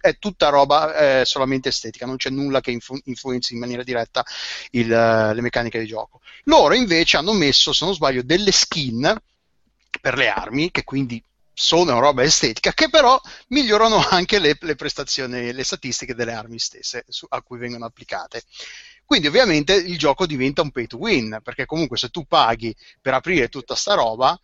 [0.01, 4.25] è tutta roba eh, solamente estetica, non c'è nulla che influ- influenzi in maniera diretta
[4.73, 6.21] il, le meccaniche di gioco.
[6.45, 9.17] Loro invece hanno messo, se non sbaglio, delle skin
[10.01, 11.23] per le armi, che quindi
[11.61, 17.05] sono roba estetica, che però migliorano anche le, le prestazioni, le statistiche delle armi stesse
[17.07, 18.43] su, a cui vengono applicate.
[19.05, 23.13] Quindi ovviamente il gioco diventa un pay to win, perché comunque se tu paghi per
[23.13, 24.39] aprire tutta sta roba,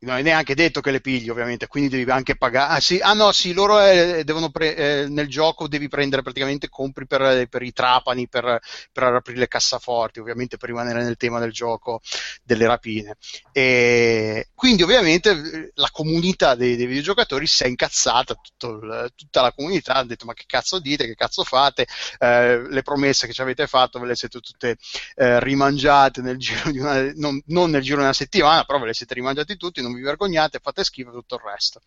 [0.00, 2.74] non è neanche detto che le pigli ovviamente, quindi devi anche pagare.
[2.74, 7.06] Ah, sì, ah no, sì, loro eh, pre- eh, nel gioco devi prendere praticamente compri
[7.06, 8.60] per, per i trapani, per,
[8.92, 12.00] per, aprire le cassaforti, ovviamente per rimanere nel tema del gioco
[12.42, 13.16] delle rapine.
[13.52, 18.34] E quindi ovviamente la comunità dei, dei videogiocatori si è incazzata,
[18.66, 21.86] il, tutta la comunità ha detto ma che cazzo dite, che cazzo fate,
[22.18, 24.76] eh, le promesse che ci avete fatto ve le siete tutte
[25.14, 28.86] eh, rimangiate nel giro di una, non, non nel giro di una settimana, però ve
[28.86, 31.80] le siete rimangiati tutti non vi vergognate, fate schifo e tutto il resto.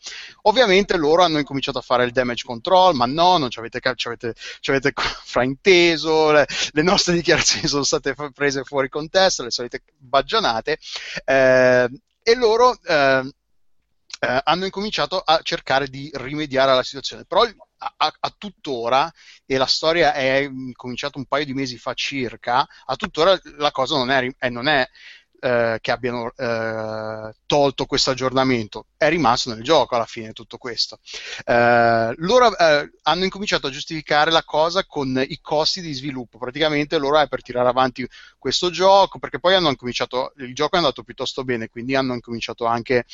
[0.44, 4.08] Ovviamente loro hanno incominciato a fare il damage control, ma no, non ci avete, ci
[4.08, 9.84] avete, ci avete frainteso, le, le, nostre dichiarazioni sono state prese fuori contesto, le solite
[9.98, 10.78] baggianate,
[11.26, 11.90] eh,
[12.24, 12.78] e loro...
[12.84, 13.34] Eh,
[14.22, 17.24] eh, hanno incominciato a cercare di rimediare alla situazione.
[17.24, 19.12] Però a, a, a, tuttora,
[19.46, 23.96] e la storia è cominciata un paio di mesi fa circa, a tuttora la cosa
[23.96, 24.86] non è, eh, non è
[25.40, 31.00] eh, che abbiano eh, tolto questo aggiornamento, è rimasto nel gioco alla fine tutto questo.
[31.46, 36.98] Eh, loro eh, hanno incominciato a giustificare la cosa con i costi di sviluppo, praticamente
[36.98, 41.04] loro è per tirare avanti questo gioco, perché poi hanno incominciato, il gioco è andato
[41.04, 43.06] piuttosto bene, quindi hanno incominciato anche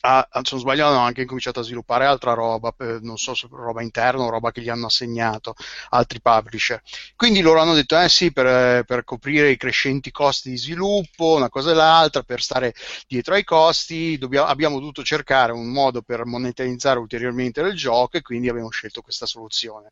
[0.00, 3.82] ha, se non sbaglio hanno anche cominciato a sviluppare altra roba, non so se roba
[3.82, 5.54] interna o roba che gli hanno assegnato
[5.90, 6.80] altri publisher.
[7.16, 11.48] Quindi loro hanno detto, eh sì, per, per, coprire i crescenti costi di sviluppo, una
[11.48, 12.74] cosa e l'altra, per stare
[13.06, 18.22] dietro ai costi, dobbiamo, abbiamo dovuto cercare un modo per monetizzare ulteriormente il gioco e
[18.22, 19.90] quindi abbiamo scelto questa soluzione,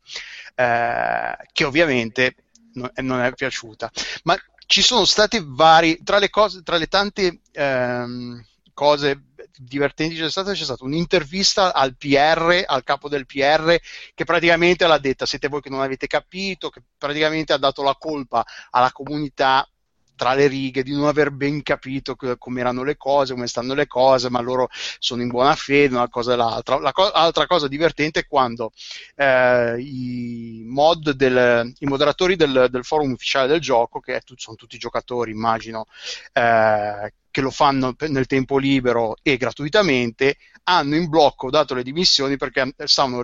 [0.55, 2.35] eh, che ovviamente
[2.73, 3.91] non, non è piaciuta.
[4.23, 7.39] Ma ci sono stati vari, tra le, cose, tra le tante...
[7.51, 8.45] Ehm,
[8.77, 9.23] cose
[9.57, 13.75] divertenti c'è stata, c'è stata un'intervista al PR, al capo del PR,
[14.13, 17.95] che praticamente l'ha detta, siete voi che non avete capito, che praticamente ha dato la
[17.97, 19.67] colpa alla comunità
[20.15, 23.87] tra le righe di non aver ben capito come erano le cose, come stanno le
[23.87, 24.67] cose, ma loro
[24.99, 26.79] sono in buona fede, una cosa e l'altra.
[26.79, 28.71] La co- altra cosa divertente è quando
[29.15, 34.77] eh, i mod del, i moderatori del, del, forum ufficiale del gioco, che sono tutti
[34.79, 35.85] giocatori, immagino,
[36.33, 42.35] eh, che lo fanno nel tempo libero e gratuitamente, hanno in blocco dato le dimissioni
[42.35, 43.21] perché stavano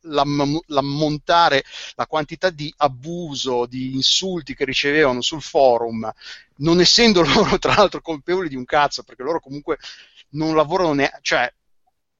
[0.00, 1.62] l'ammontare
[1.94, 6.10] la quantità di abuso, di insulti che ricevevano sul forum,
[6.56, 9.76] non essendo loro tra l'altro colpevoli di un cazzo, perché loro comunque
[10.30, 11.52] non lavorano neanche, cioè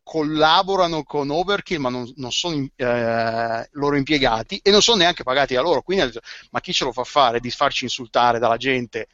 [0.02, 5.54] collaborano con Overkill ma non, non sono eh, loro impiegati e non sono neanche pagati
[5.54, 6.12] da loro, quindi
[6.50, 9.08] ma chi ce lo fa fare di farci insultare dalla gente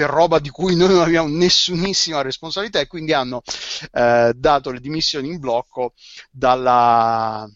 [0.00, 3.42] per roba di cui noi non abbiamo nessunissima responsabilità e quindi hanno
[3.92, 5.92] eh, dato le dimissioni in blocco
[6.30, 7.46] dalla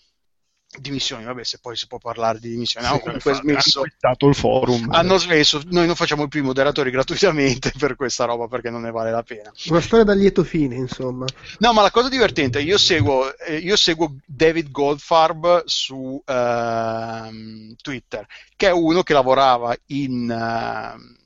[0.78, 3.80] dimissioni, vabbè se poi si può parlare di dimissioni, hanno comunque smesso.
[4.00, 4.88] hanno il forum.
[4.90, 8.90] Hanno smesso, noi non facciamo più i moderatori gratuitamente per questa roba perché non ne
[8.90, 9.50] vale la pena.
[9.68, 11.24] Una storia da lieto fine insomma.
[11.60, 18.26] No ma la cosa divertente, io seguo, eh, io seguo David Goldfarb su uh, Twitter
[18.54, 21.22] che è uno che lavorava in uh,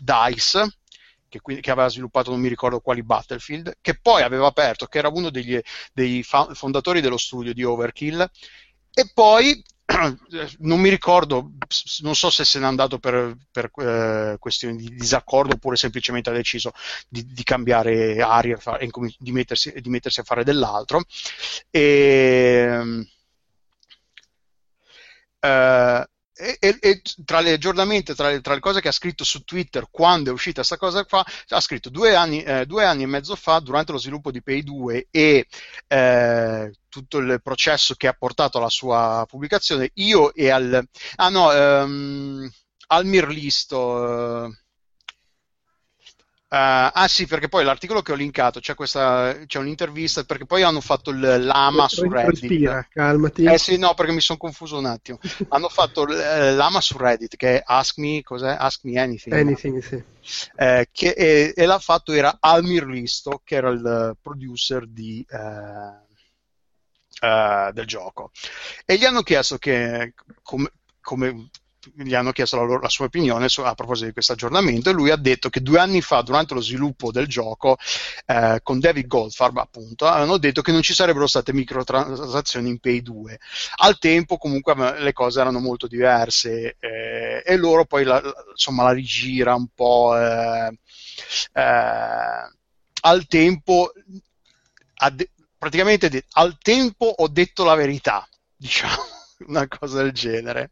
[0.00, 0.78] DICE,
[1.28, 5.08] che, che, aveva sviluppato non mi ricordo quali Battlefield, che poi aveva aperto, che era
[5.08, 5.60] uno degli,
[5.92, 8.28] dei fondatori dello studio di Overkill,
[8.92, 9.62] e poi
[10.60, 11.52] non mi ricordo,
[12.00, 16.32] non so se se n'è andato per, per eh, questioni di disaccordo oppure semplicemente ha
[16.32, 16.72] deciso
[17.08, 21.02] di, di cambiare aria e di mettersi, di mettersi, a fare dell'altro.
[21.70, 23.06] E,
[25.40, 29.24] eh, e, e, e, tra le aggiornamenti, tra le, tra le, cose che ha scritto
[29.24, 33.04] su Twitter quando è uscita questa cosa qua, ha scritto due anni, eh, due anni,
[33.04, 35.46] e mezzo fa, durante lo sviluppo di Pay 2 e
[35.88, 40.86] eh, tutto il processo che ha portato alla sua pubblicazione, io e al...
[41.16, 42.50] Ah no, um,
[42.88, 43.78] Almir Listo...
[43.78, 44.54] Uh,
[46.56, 50.80] ah sì, perché poi l'articolo che ho linkato c'è, questa, c'è un'intervista perché poi hanno
[50.80, 52.40] fatto il lama su Reddit.
[52.40, 53.44] Respira, calmati.
[53.44, 55.18] Eh sì, no, perché mi sono confuso un attimo.
[55.48, 58.54] hanno fatto il lama su Reddit che è Ask Me, cos'è?
[58.58, 59.34] Ask Me Anything.
[59.34, 60.02] Anything, sì.
[60.56, 67.26] Eh, che, e, e, l'ha fatto era Almir Listo, che era il producer di, uh,
[67.26, 68.30] uh, del gioco.
[68.84, 71.48] E gli hanno chiesto che, come, come
[71.94, 74.92] gli hanno chiesto la, loro, la sua opinione su, a proposito di questo aggiornamento e
[74.92, 77.76] lui ha detto che due anni fa, durante lo sviluppo del gioco,
[78.26, 83.02] eh, con David Goldfarb appunto, avevano detto che non ci sarebbero state microtransazioni in Pay
[83.02, 83.38] 2.
[83.76, 88.92] Al tempo comunque le cose erano molto diverse eh, e loro poi la, insomma la
[88.92, 90.16] rigira un po'...
[90.16, 90.78] Eh,
[91.52, 92.54] eh
[93.02, 93.92] al tempo...
[95.12, 99.02] De- praticamente al tempo ho detto la verità, diciamo,
[99.46, 100.70] una cosa del genere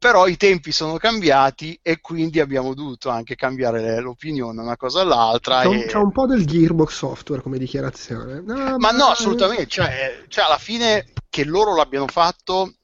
[0.00, 5.60] però i tempi sono cambiati e quindi abbiamo dovuto anche cambiare l'opinione una cosa all'altra.
[5.60, 5.86] C'è un, e...
[5.86, 8.40] c'è un po' del Gearbox Software come dichiarazione.
[8.40, 9.66] No, ma, ma, no, assolutamente.
[9.66, 12.76] Cioè, cioè, alla fine che loro l'abbiano fatto,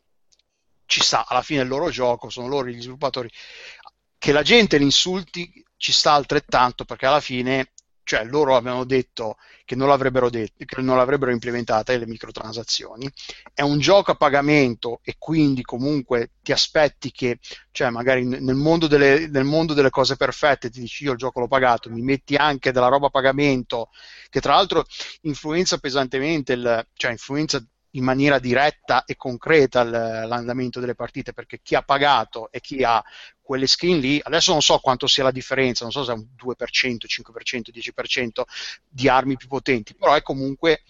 [0.85, 1.27] ci sta.
[1.27, 3.31] Alla fine il loro gioco, sono loro gli sviluppatori.
[4.19, 7.71] Che la gente li insulti ci sta altrettanto perché alla fine
[8.07, 13.11] cioè loro avevano detto che non l'avrebbero, detto, che non l'avrebbero implementata le microtransazioni,
[13.53, 17.41] è un gioco a pagamento e quindi comunque ti aspetti che,
[17.73, 21.41] cioè magari nel mondo delle, nel mondo delle cose perfette ti dici io il gioco
[21.41, 23.91] l'ho pagato, mi metti anche della roba a pagamento,
[24.31, 24.85] che tra l'altro
[25.23, 27.61] influenza pesantemente, il, cioè influenza
[27.97, 33.03] in maniera diretta e concreta l'andamento delle partite perché chi ha pagato e chi ha
[33.41, 36.27] quelle skin lì, adesso non so quanto sia la differenza, non so se è un
[36.37, 36.55] 2%,
[37.07, 38.43] 5%, 10%
[38.89, 40.83] di armi più potenti, però è comunque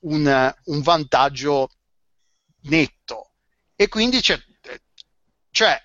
[0.00, 1.70] un, un vantaggio
[2.62, 3.30] netto.
[3.76, 4.38] E quindi c'è,
[5.50, 5.80] cioè,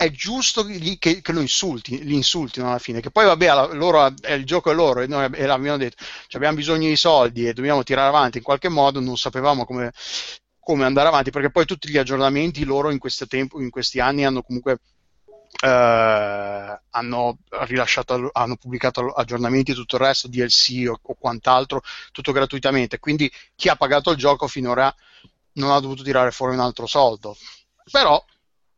[0.00, 4.32] è giusto che, che, lo insulti, li insultino alla fine, che poi vabbè, loro, è
[4.32, 7.82] il gioco è loro e noi abbiamo detto cioè abbiamo bisogno di soldi e dobbiamo
[7.82, 9.92] tirare avanti in qualche modo, non sapevamo come,
[10.58, 14.40] come andare avanti, perché poi tutti gli aggiornamenti loro in, tempo, in questi anni hanno
[14.40, 14.78] comunque
[15.62, 17.38] eh, hanno
[18.32, 22.98] hanno pubblicato aggiornamenti e tutto il resto, DLC o, o, quant'altro, tutto gratuitamente.
[22.98, 24.94] Quindi chi ha pagato il gioco finora
[25.54, 27.36] non ha dovuto tirare fuori un altro soldo.
[27.90, 28.24] Però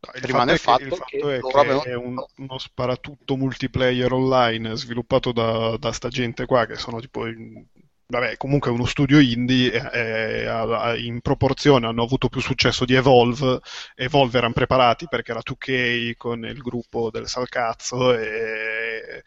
[0.04, 3.36] No, il rimane fatto il fatto, che, il fatto è, che è un, uno sparatutto
[3.36, 7.64] multiplayer online sviluppato da, da sta gente qua che sono tipo in,
[8.06, 13.60] vabbè, comunque uno studio indie e, e, in proporzione hanno avuto più successo di Evolve.
[13.94, 19.22] Evolve erano preparati perché era 2K con il gruppo del Salcazzo e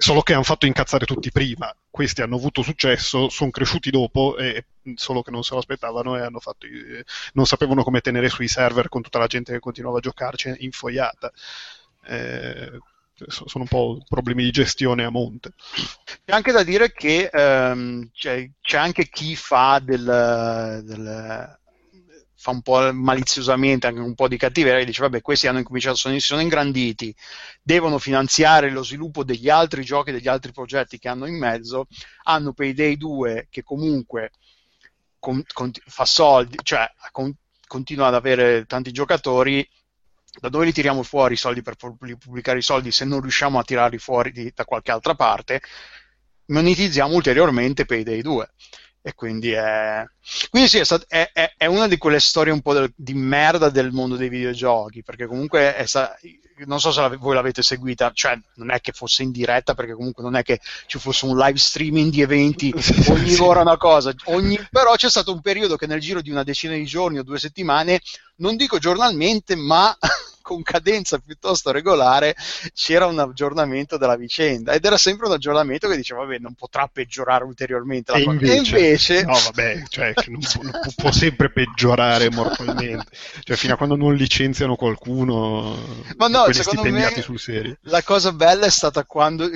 [0.00, 1.74] solo che hanno fatto incazzare tutti prima.
[1.90, 6.26] Questi hanno avuto successo, sono cresciuti dopo, e, solo che non se lo aspettavano e
[6.38, 6.66] fatto,
[7.34, 11.30] non sapevano come tenere sui server con tutta la gente che continuava a giocarci infoiata.
[12.06, 12.78] Eh,
[13.28, 15.52] sono un po' problemi di gestione a monte.
[16.24, 21.59] C'è anche da dire che ehm, c'è, c'è, anche chi fa del, del
[22.40, 26.18] fa un po' maliziosamente anche un po' di cattiveria dice vabbè questi hanno incominciato sono,
[26.20, 27.14] sono ingranditi
[27.60, 31.86] devono finanziare lo sviluppo degli altri giochi degli altri progetti che hanno in mezzo
[32.22, 34.30] hanno Payday 2 che comunque
[35.18, 37.30] con, con, fa soldi cioè con,
[37.66, 39.68] continua ad avere tanti giocatori
[40.40, 43.64] da dove li tiriamo fuori i soldi per pubblicare i soldi se non riusciamo a
[43.64, 45.60] tirarli fuori di, da qualche altra parte?
[46.46, 48.50] Monetizziamo ulteriormente Payday 2
[49.02, 50.04] e quindi è
[50.50, 53.14] quindi sì, è, stat- è, è, è una di quelle storie un po' del, di
[53.14, 56.14] merda del mondo dei videogiochi perché comunque è sta-
[56.66, 59.94] non so se la- voi l'avete seguita cioè non è che fosse in diretta perché
[59.94, 62.72] comunque non è che ci fosse un live streaming di eventi
[63.08, 64.58] ogni ora una cosa ogni...
[64.70, 67.38] però c'è stato un periodo che nel giro di una decina di giorni o due
[67.38, 68.00] settimane
[68.36, 69.96] non dico giornalmente ma
[70.50, 72.34] con cadenza piuttosto regolare
[72.74, 74.72] c'era un aggiornamento della vicenda.
[74.72, 78.52] Ed era sempre un aggiornamento che diceva vabbè non potrà peggiorare ulteriormente la e invece,
[78.52, 79.22] e invece...
[79.22, 83.06] no vabbè cioè non può, non può, sempre peggiorare mortalmente.
[83.44, 85.78] Cioè fino a quando non licenziano qualcuno
[86.16, 87.12] ma no secondo me
[87.82, 89.48] la cosa bella è stata quando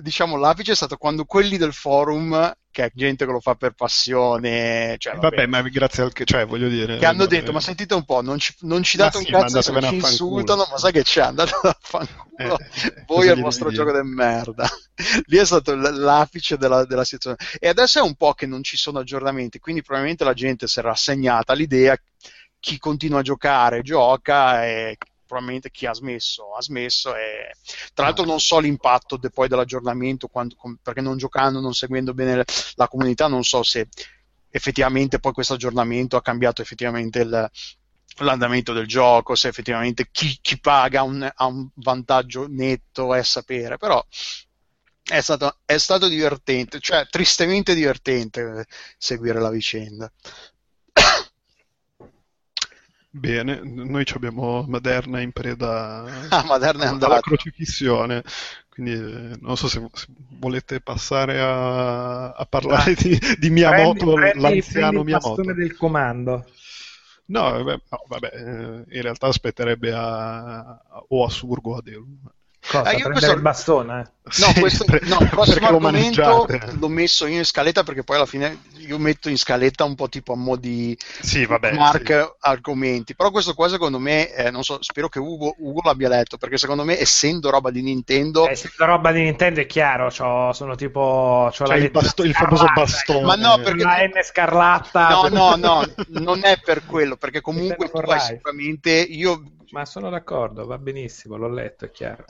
[0.00, 3.72] diciamo l'apice è stato quando quelli del forum che è gente che lo fa per
[3.72, 4.96] passione.
[4.98, 6.98] Cioè, vabbè, vabbè, ma grazie al che, cioè, voglio dire.
[6.98, 7.38] Che hanno vabbè.
[7.38, 9.94] detto, ma sentite un po', non ci, non ci date sì, un cazzo se ci
[9.94, 12.24] insultano, ma sai che c'è, andate a fanculo.
[12.36, 14.68] Eh, eh, Voi il vostro gioco di merda.
[15.24, 17.38] Lì è stato l'apice della, della, situazione.
[17.58, 20.78] E adesso è un po' che non ci sono aggiornamenti, quindi probabilmente la gente si
[20.78, 21.96] è rassegnata all'idea
[22.60, 27.52] chi continua a giocare gioca e probabilmente chi ha smesso ha smesso e
[27.92, 32.44] tra l'altro non so l'impatto de, poi dell'aggiornamento quando, perché non giocando, non seguendo bene
[32.74, 33.88] la comunità non so se
[34.50, 37.50] effettivamente poi questo aggiornamento ha cambiato effettivamente il,
[38.18, 43.76] l'andamento del gioco, se effettivamente chi, chi paga un, ha un vantaggio netto è sapere,
[43.76, 44.04] però
[45.02, 50.10] è stato, è stato divertente, cioè tristemente divertente seguire la vicenda.
[53.18, 58.22] Bene, noi abbiamo Maderna in preda ah, Maderna è alla crocifissione,
[58.68, 60.06] quindi eh, non so se, se
[60.38, 65.40] volete passare a, a parlare di, di, Miyamoto, prendi, prendi, l'anziano prendi Miyamoto.
[65.40, 66.44] Il del comando.
[67.28, 72.18] No, vabbè, no, vabbè, eh, in realtà aspetterebbe a, o a Surgo o a Delu.
[72.70, 72.90] Cosa?
[72.90, 73.32] Eh, io questo...
[73.32, 74.00] il bastone?
[74.00, 74.15] Eh?
[74.38, 76.48] No, questo, no, il prossimo argomento
[76.80, 80.08] l'ho messo io in scaletta perché poi alla fine io metto in scaletta un po'
[80.08, 82.28] tipo a mo' di sì, vabbè, mark sì.
[82.40, 83.14] argomenti.
[83.14, 86.58] Però questo qua secondo me, eh, non so, spero che Ugo, Ugo, l'abbia letto perché
[86.58, 88.48] secondo me essendo roba di Nintendo...
[88.48, 91.46] Eh, essendo roba di Nintendo è chiaro, c'ho, sono tipo...
[91.50, 93.24] C'ho cioè la il, basto, il famoso bastone.
[93.24, 93.84] Ma no, perché...
[93.84, 95.08] La N scarlatta.
[95.08, 98.90] No, no, no, non è per quello, perché comunque tu hai sicuramente...
[98.90, 99.52] Io...
[99.70, 102.24] Ma sono d'accordo, va benissimo, l'ho letto, è chiaro.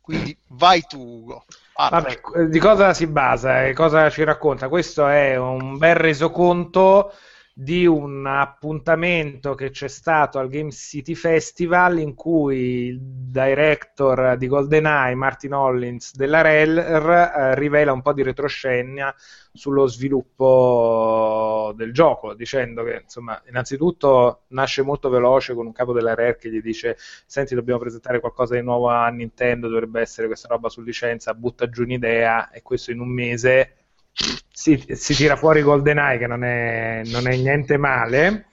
[0.00, 1.44] Quindi vai tu, Ugo.
[1.74, 4.68] Vabbè, di cosa si basa e cosa ci racconta?
[4.68, 7.12] Questo è un bel resoconto
[7.54, 14.46] di un appuntamento che c'è stato al Game City Festival in cui il director di
[14.46, 19.14] GoldenEye, Martin Hollins della Rare, eh, rivela un po' di retroscena
[19.52, 26.14] sullo sviluppo del gioco, dicendo che insomma, innanzitutto nasce molto veloce con un capo della
[26.14, 30.48] Rare che gli dice: Senti, dobbiamo presentare qualcosa di nuovo a Nintendo, dovrebbe essere questa
[30.48, 33.76] roba su licenza, butta giù un'idea e questo in un mese
[34.52, 38.46] si, si tira fuori GoldenEye che non è, non è niente male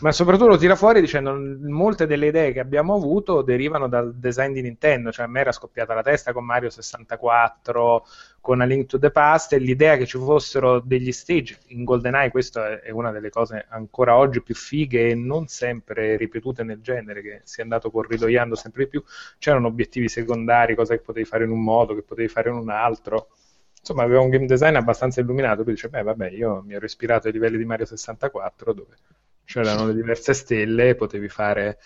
[0.00, 1.34] ma soprattutto lo tira fuori dicendo
[1.68, 5.52] molte delle idee che abbiamo avuto derivano dal design di Nintendo, cioè a me era
[5.52, 8.04] scoppiata la testa con Mario 64,
[8.40, 12.30] con A Link to the Past e l'idea che ci fossero degli stage in GoldenEye,
[12.30, 17.22] questa è una delle cose ancora oggi più fighe e non sempre ripetute nel genere,
[17.22, 19.04] che si è andato corridoiando sempre di più,
[19.38, 22.68] c'erano obiettivi secondari, cose che potevi fare in un modo, che potevi fare in un
[22.68, 23.28] altro
[23.84, 27.26] insomma aveva un game design abbastanza illuminato, quindi dice, beh vabbè, io mi ero ispirato
[27.26, 28.96] ai livelli di Mario 64 dove
[29.44, 31.78] c'erano le diverse stelle potevi fare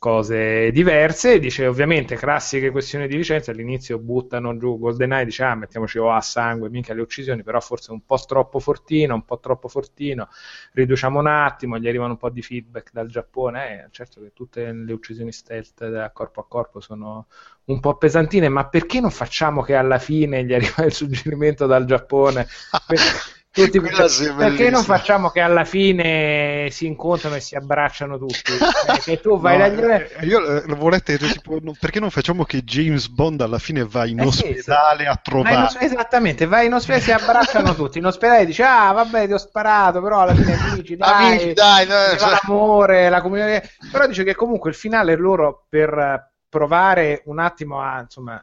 [0.00, 1.38] cose diverse.
[1.38, 3.52] Dice ovviamente classiche questioni di licenza.
[3.52, 7.92] All'inizio buttano giù GoldenEye, dice ah mettiamoci oh, a sangue, mica le uccisioni, però forse
[7.92, 10.28] un po' troppo fortino, un po' troppo fortino.
[10.72, 13.84] Riduciamo un attimo, gli arrivano un po' di feedback dal Giappone.
[13.84, 17.26] Eh, certo che tutte le uccisioni stealth da corpo a corpo sono
[17.66, 21.84] un po' pesantine, ma perché non facciamo che alla fine gli arriva il suggerimento dal
[21.84, 22.46] Giappone?
[23.52, 28.52] Tutti, perché non facciamo che alla fine si incontrano e si abbracciano tutti?
[28.90, 29.96] Eh, che tu vai no, da...
[29.96, 34.06] eh, io eh, volete tipo, no, perché non facciamo che James Bond alla fine va
[34.06, 37.98] in eh ospedale sì, a trovare vai esattamente, vai in ospedale e si abbracciano tutti.
[37.98, 41.86] In ospedale dice "Ah, vabbè, ti ho sparato, però alla fine amici, dai, amici, dai,
[41.86, 43.60] dai l'amore, la comunità".
[43.90, 48.42] Però dice che comunque il finale loro per provare un attimo a insomma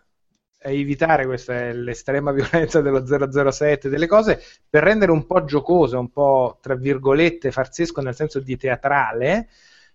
[0.59, 6.59] evitare questa l'estrema violenza dello 007 delle cose per rendere un po' giocoso, un po'
[6.61, 9.47] tra virgolette farsesco nel senso di teatrale.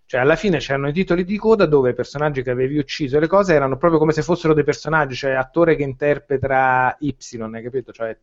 [0.05, 3.27] Cioè, alla fine c'erano i titoli di coda dove i personaggi che avevi ucciso le
[3.27, 7.91] cose erano proprio come se fossero dei personaggi, cioè attore che interpreta Y, hai capito?
[7.91, 8.15] Cioè,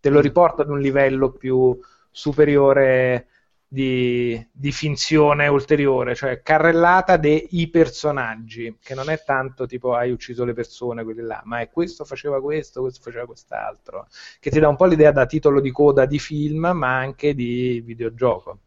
[0.00, 1.76] te lo riporta ad un livello più
[2.10, 3.26] superiore
[3.74, 10.44] di, di, finzione ulteriore, cioè carrellata dei personaggi, che non è tanto tipo hai ucciso
[10.44, 14.06] le persone, quelli là, ma è questo faceva questo, questo faceva quest'altro,
[14.38, 17.82] che ti dà un po' l'idea da titolo di coda di film, ma anche di
[17.84, 18.60] videogioco.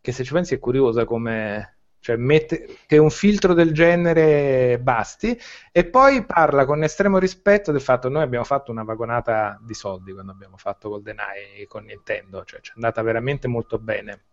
[0.00, 1.73] Che se ci pensi è curiosa come
[2.04, 5.34] cioè mette, che un filtro del genere basti,
[5.72, 9.72] e poi parla con estremo rispetto del fatto che noi abbiamo fatto una vagonata di
[9.72, 14.24] soldi quando abbiamo fatto GoldenEye con Nintendo, cioè ci è andata veramente molto bene.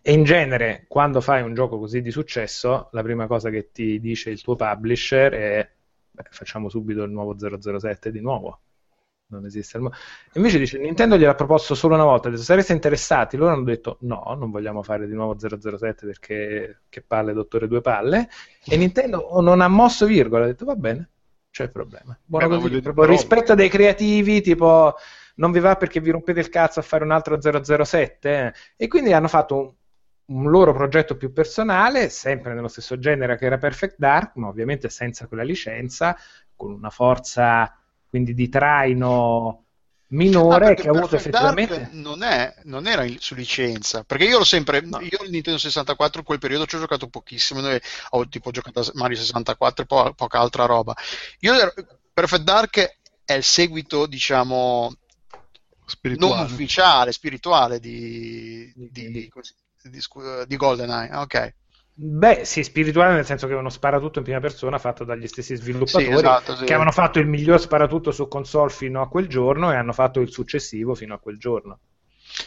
[0.00, 3.98] E in genere, quando fai un gioco così di successo, la prima cosa che ti
[3.98, 5.70] dice il tuo publisher è
[6.08, 8.60] beh, facciamo subito il nuovo 007 di nuovo
[9.26, 9.80] non esiste.
[10.34, 13.36] Invece dice, Nintendo gliel'ha proposto solo una volta, ha detto, sareste interessati?
[13.36, 17.80] Loro hanno detto, no, non vogliamo fare di nuovo 007 perché che palle, dottore, due
[17.80, 18.28] palle.
[18.64, 21.10] E Nintendo non ha mosso virgola, ha detto, va bene,
[21.50, 22.16] c'è il problema.
[22.24, 24.94] Buono Beh, così, proprio rispetto dei creativi, tipo,
[25.36, 28.54] non vi va perché vi rompete il cazzo a fare un altro 007?
[28.76, 29.72] E quindi hanno fatto un,
[30.26, 34.88] un loro progetto più personale, sempre nello stesso genere che era Perfect Dark, ma ovviamente
[34.88, 36.16] senza quella licenza,
[36.56, 37.78] con una forza
[38.14, 39.64] quindi di traino
[40.10, 44.44] minore ah, che ha avuto effettivamente non, è, non, era su licenza perché io l'ho
[44.44, 45.00] sempre no.
[45.00, 47.60] io il Nintendo 64 in quel periodo ci ho giocato pochissimo
[48.10, 50.94] ho tipo giocato a Mario 64 e po- poca altra roba
[51.40, 51.54] io
[52.12, 54.94] Perfect Dark è il seguito diciamo
[55.84, 56.34] spirituale.
[56.36, 59.30] non ufficiale, spirituale di, di, di,
[59.82, 60.02] di,
[60.46, 61.10] di GoldenEye.
[61.10, 61.54] Ah, ok.
[61.96, 65.54] Beh, sì, spirituale nel senso che è uno sparatutto in prima persona fatto dagli stessi
[65.56, 66.64] sviluppatori Sì, esatto, sì.
[66.64, 70.20] che avevano fatto il miglior sparatutto su console fino a quel giorno e hanno fatto
[70.20, 71.78] il successivo fino a quel giorno.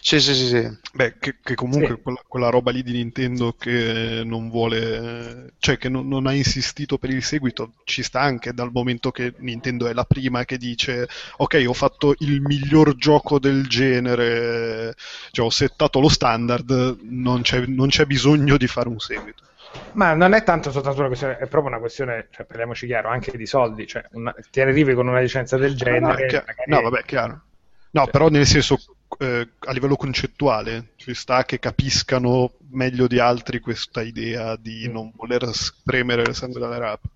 [0.02, 0.78] Sì, sì, sì, sì.
[0.94, 2.02] Beh, che, che comunque Sì.
[2.02, 6.98] quella, quella roba lì di Nintendo che non vuole, cioè che non, non ha insistito
[6.98, 11.08] per il seguito, ci sta anche dal momento che Nintendo è la prima che dice
[11.38, 14.94] ok, ho fatto il miglior gioco del genere,
[15.32, 19.44] cioè ho settato lo standard, non c'è, non c'è bisogno di fare un seguito.
[19.94, 23.36] Ma non è tanto soltanto una questione, è proprio una questione, cioè, parliamoci chiaro, anche
[23.38, 23.86] di soldi.
[23.88, 26.16] Cioè, una, ti arrivi con una licenza del No, genere.
[26.16, 26.46] è chiaro.
[26.46, 27.42] magari- No, vabbè, chiaro.
[27.92, 28.78] No, Cioè- però nel senso,
[29.20, 35.12] eh, a livello concettuale, ci sta che capiscano meglio di altri questa idea di non
[35.16, 37.10] voler spremere il sangue dalle rape.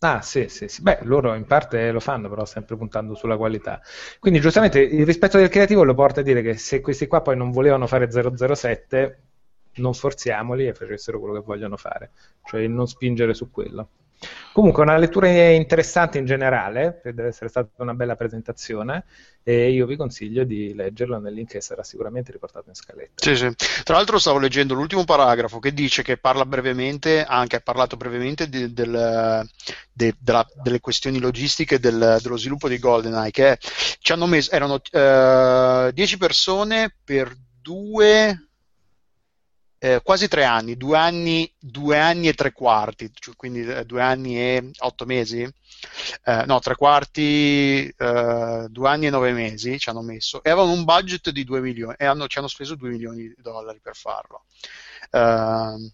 [0.00, 0.80] Ah, sì, sì, sì.
[0.82, 3.80] Beh, loro in parte lo fanno, però sempre puntando sulla qualità.
[4.20, 7.36] Quindi, giustamente, il rispetto del creativo lo porta a dire che se questi qua poi
[7.36, 9.22] non volevano fare 007,
[9.78, 12.12] non forziamoli e facessero quello che vogliono fare,
[12.44, 13.88] cioè non spingere su quello.
[14.52, 19.04] Comunque, una lettura interessante in generale, deve essere stata una bella presentazione,
[19.44, 23.22] e io vi consiglio di leggerlo nel link che sarà sicuramente riportato in scaletta.
[23.22, 23.54] Sì, sì.
[23.84, 28.48] Tra l'altro stavo leggendo l'ultimo paragrafo che dice che parla brevemente, ha anche parlato brevemente
[28.48, 29.48] di- del-
[29.92, 33.58] de- della- delle questioni logistiche del- dello sviluppo di GoldenEye, che
[34.00, 38.47] ci hanno messo, erano eh, 10 persone per due,
[39.78, 44.02] eh, quasi tre anni, due anni, due anni e tre quarti, cioè, quindi eh, due
[44.02, 45.46] anni e otto mesi,
[46.24, 50.72] Eh, no, tre quarti, eh, due anni e nove mesi ci hanno messo e avevano
[50.72, 53.94] un budget di 2 milioni e hanno- ci hanno speso 2 milioni di dollari per
[53.94, 54.44] farlo.
[55.10, 55.92] Ehm,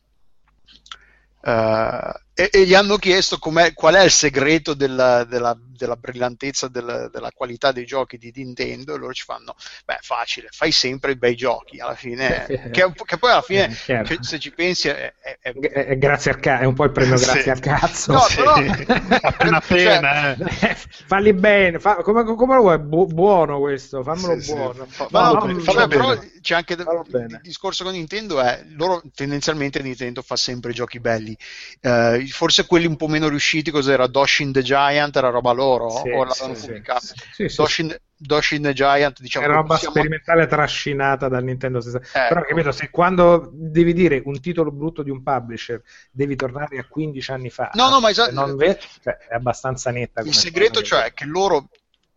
[1.42, 6.68] eh, e, e gli hanno chiesto com'è- qual è il segreto della, della- della brillantezza,
[6.68, 9.54] della, della qualità dei giochi di Nintendo e loro ci fanno,
[9.84, 14.02] beh, facile, fai sempre i bei giochi alla fine, che, che poi alla fine, Eh,
[14.02, 17.16] che se ci pensi, è, è- è- grazie al ca- è un po' il premio
[17.16, 17.24] Sì.
[17.24, 18.12] grazie al cazzo.
[18.12, 18.54] No, Sì, però-
[19.22, 20.76] appena cioè, appena, eh.
[21.06, 22.78] Falli bene, fa- come, come lo vuoi?
[22.78, 24.54] Bu- buono questo, fammelo Sì, sì.
[24.54, 24.86] buono.
[24.86, 30.22] Fa- no, bene, cioè, però c'è anche il, discorso con Nintendo è loro tendenzialmente Nintendo
[30.22, 31.36] fa sempre giochi belli
[31.80, 36.08] Eh, forse quelli un po' meno riusciti cos'era Doshin the Giant era roba loro Sì,
[36.10, 40.46] o l'avevano sì, pubblicata Sì, sì, Doshin, Doshin the Giant diciamo Era roba siamo- sperimentale
[40.46, 42.20] trascinata dal Nintendo 64.
[42.20, 42.34] Ecco.
[42.34, 46.86] Però capito, se quando devi dire un titolo brutto di un publisher devi tornare a
[46.88, 50.20] 15 anni fa, No, no, ma esatto- ve- cioè, è abbastanza netta.
[50.22, 51.68] il segreto cioè è che loro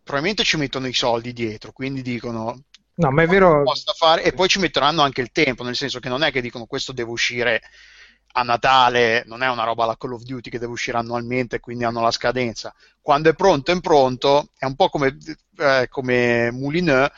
[0.02, 2.62] probabilmente ci mettono i soldi dietro quindi dicono
[3.00, 3.62] No, ma è vero.
[3.96, 6.66] fare e poi ci metteranno anche il tempo, nel senso che non è che dicono
[6.66, 7.62] questo deve uscire
[8.38, 11.84] a Natale, non è una roba alla Call of Duty che deve uscire annualmente, quindi
[11.84, 12.74] hanno la scadenza.
[13.00, 15.16] Quando è pronto, è pronto, è un po' come,
[15.58, 17.10] eh, come Moulineux,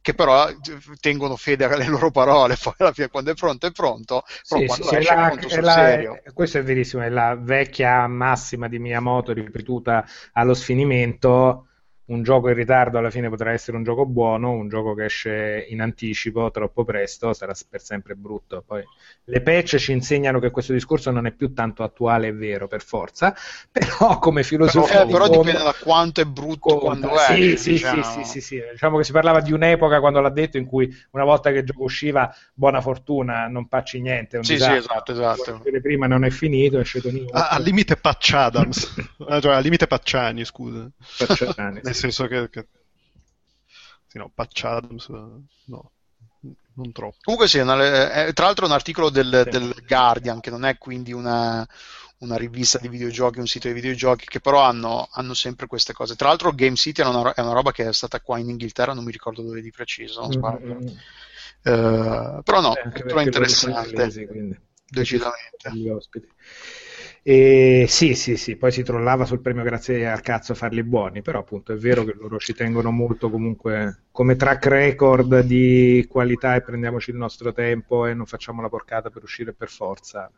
[0.00, 0.56] che però eh,
[1.00, 4.62] tengono fede alle loro parole, poi alla fine quando è pronto è pronto, però Sì,
[4.62, 6.20] quando sì, esce è la- è sul la- serio.
[6.32, 11.68] questo è verissimo, è la vecchia massima di Miyamoto ripetuta allo sfinimento.
[12.06, 15.64] Un gioco in ritardo alla fine potrà essere un gioco buono, un gioco che esce
[15.70, 18.62] in anticipo troppo presto sarà per sempre brutto.
[18.66, 18.84] Poi
[19.24, 22.82] le patch ci insegnano che questo discorso non è più tanto attuale e vero per
[22.82, 23.34] forza,
[23.72, 27.36] però come filosofia Eh, di però dipende da quanto è brutto quando è.
[27.36, 28.02] Sì, sì, diciamo.
[28.02, 28.62] sì, sì, sì, sì.
[28.72, 31.64] Diciamo che si parlava di un'epoca quando l'ha detto in cui una volta che il
[31.64, 34.38] gioco usciva, buona fortuna, non pacci niente.
[34.38, 34.76] è Sì, sì, disastro.
[34.76, 35.58] esatto, esatto.
[35.62, 37.30] Vedere Prima non è finito, esce Tonino.
[37.32, 38.94] A- al limite Patch Adams,
[39.26, 40.88] Ah, cioè, al limite Pacciani, scusa.
[41.16, 42.66] Pacciani, Nel senso che, che-
[44.08, 45.92] sì, no, Patch Adams, no,
[46.74, 47.16] non troppo.
[47.22, 49.50] Comunque sì, è una- è- tra l'altro è un articolo del, Sì.
[49.50, 51.66] del Guardian, che non è quindi una,
[52.18, 56.16] una rivista di videogiochi, un sito di videogiochi, che però hanno, hanno sempre queste cose.
[56.16, 58.92] Tra l'altro Game City è una, è una roba che è stata qua in Inghilterra,
[58.92, 60.74] non mi ricordo dove di preciso, non sbaglio.
[60.74, 60.96] Mm, mm, mm.
[61.66, 64.58] Eh, però no, Eh, sono interessante, quindi.
[64.86, 65.70] decisamente.
[65.72, 66.28] Gli ospiti.
[67.26, 71.38] E sì, sì, sì, poi si trollava sul premio grazie al cazzo farli buoni, però
[71.40, 76.60] appunto è vero che loro ci tengono molto comunque come track record di qualità e
[76.62, 80.30] prendiamoci il nostro tempo e non facciamo la porcata per uscire per forza.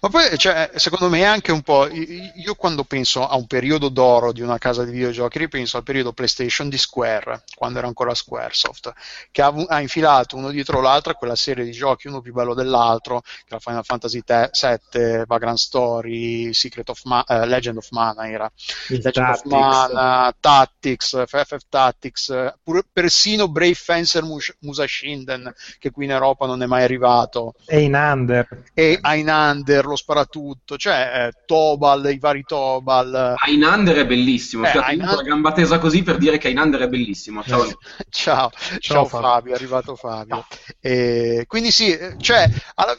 [0.00, 1.88] Ma poi, cioè, secondo me è anche un po'.
[1.88, 6.12] Io quando penso a un periodo d'oro di una casa di videogiochi, ripenso al periodo
[6.12, 8.92] PlayStation di Square, quando era ancora Squaresoft,
[9.30, 13.20] che ha, ha infilato uno dietro l'altro quella serie di giochi, uno più bello dell'altro,
[13.20, 18.50] che era Final Fantasy VII, Vagrant Story, Secret of Ma- eh, Legend of Mana era.
[18.88, 19.92] Il Legend of Tactics.
[19.92, 26.62] Mana, Tactics, FF Tactics, pure- persino Brave Fencer Mus- Musashinden, che qui in Europa non
[26.62, 28.46] è mai arrivato E in under.
[28.74, 33.34] e Einander Einander, lo sparatutto, cioè eh, Tobal, i vari Tobal.
[33.46, 37.42] Einander è bellissimo, Eh, cioè, la gamba tesa così per dire che Einander è bellissimo.
[37.46, 37.66] Ciao.
[38.10, 38.50] ciao,
[38.80, 39.28] ciao, Fabio.
[39.28, 40.46] Fabio, è arrivato Fabio.
[40.80, 42.98] E quindi sì, eh, cioè, alla-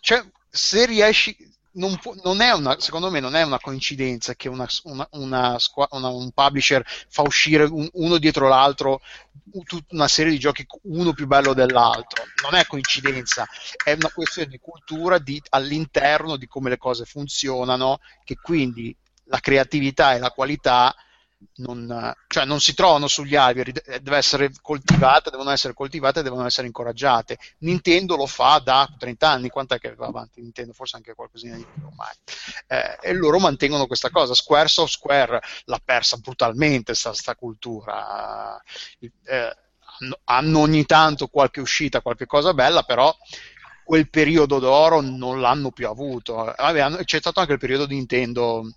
[0.00, 1.36] cioè, se riesci,
[1.76, 6.84] non, può- non una, secondo me non è una coincidenza che una, una- un publisher
[7.08, 9.00] fa uscire un- uno dietro l'altro
[9.90, 12.24] una serie di giochi, uno più bello dell'altro.
[12.42, 13.46] Non è coincidenza,
[13.82, 18.94] è una questione di cultura di- all'interno di come le cose funzionano, che quindi
[19.28, 20.94] la creatività e la qualità
[21.56, 26.22] non, cioè non si trovano sugli alberi, de- deve essere coltivate, devono essere coltivate e
[26.22, 27.38] devono essere incoraggiate.
[27.58, 30.72] Nintendo lo fa da 30 anni, quant'è che va avanti Nintendo?
[30.72, 32.12] Forse anche qualcosina di più ormai.
[32.66, 34.34] Eh, e loro mantengono questa cosa.
[34.34, 38.60] Square of Square l'ha persa brutalmente sta, sta cultura.
[38.98, 39.56] Eh,
[39.98, 43.14] hanno, hanno ogni tanto qualche uscita, qualche cosa bella, però
[43.84, 46.34] quel periodo d'oro non l'hanno più avuto.
[46.56, 48.70] Vabbè, hanno- c'è stato anche il periodo di Nintendo.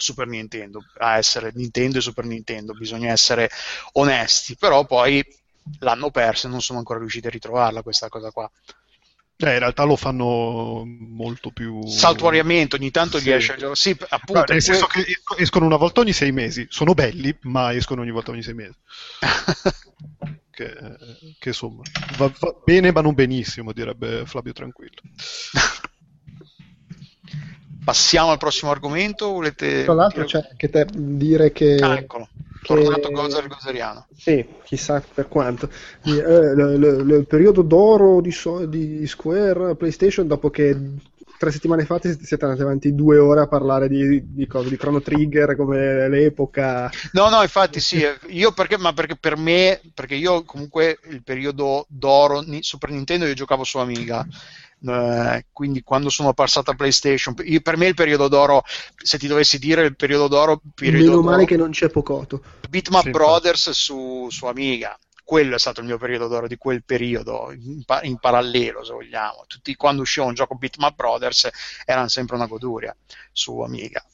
[0.00, 3.50] Super Nintendo a essere Nintendo e Super Nintendo bisogna essere
[3.92, 5.24] onesti però poi
[5.80, 8.50] l'hanno persa e non sono ancora riusciti a ritrovarla questa cosa qua
[9.36, 11.86] Eh, in realtà lo fanno molto più...
[11.86, 13.24] saltuariamente ogni tanto Sì.
[13.24, 16.32] gli esce gioco sì appunto Guarda, nel senso che esco- escono una volta ogni sei
[16.32, 18.76] mesi, sono belli, ma escono ogni volta ogni sei mesi.
[20.50, 20.74] Che,
[21.38, 21.82] che, insomma,
[22.18, 25.00] va, va bene ma non benissimo, direbbe Flavio Tranquillo.
[27.90, 31.74] passiamo al prossimo argomento volete Tra l'altro c'è anche te dire che...
[31.82, 32.28] ah, eccolo
[32.62, 35.68] che- tornato Gozer Gozeriano Sì, chissà per quanto.
[36.04, 36.10] Eh,
[36.54, 40.76] l- il periodo d'oro di, so- di Square PlayStation dopo che
[41.36, 44.76] tre settimane fa ti- siete andati avanti due ore a parlare di, di, cose, di
[44.76, 46.88] Chrono Trigger come l'epoca.
[47.12, 51.22] No, no, infatti sì, eh, io perché, ma perché per me, perché io comunque il
[51.24, 54.26] periodo d'oro Super Nintendo io giocavo su Amiga,
[54.86, 58.62] eh, quindi quando sono passata a PlayStation, io- per me il periodo d'oro,
[59.02, 62.42] se ti dovessi dire il periodo d'oro, periodo Meno male d'oro, che non c'è Pocoto.
[62.68, 64.98] Beatmap Sì, Brothers su, su Amiga.
[65.24, 68.92] Quello è stato il mio periodo d'oro di quel periodo, in, pa- in parallelo se
[68.92, 69.44] vogliamo.
[69.46, 71.48] Tutti, quando usciva un gioco Beatmap Brothers
[71.84, 72.94] erano sempre una goduria
[73.30, 74.04] su Amiga.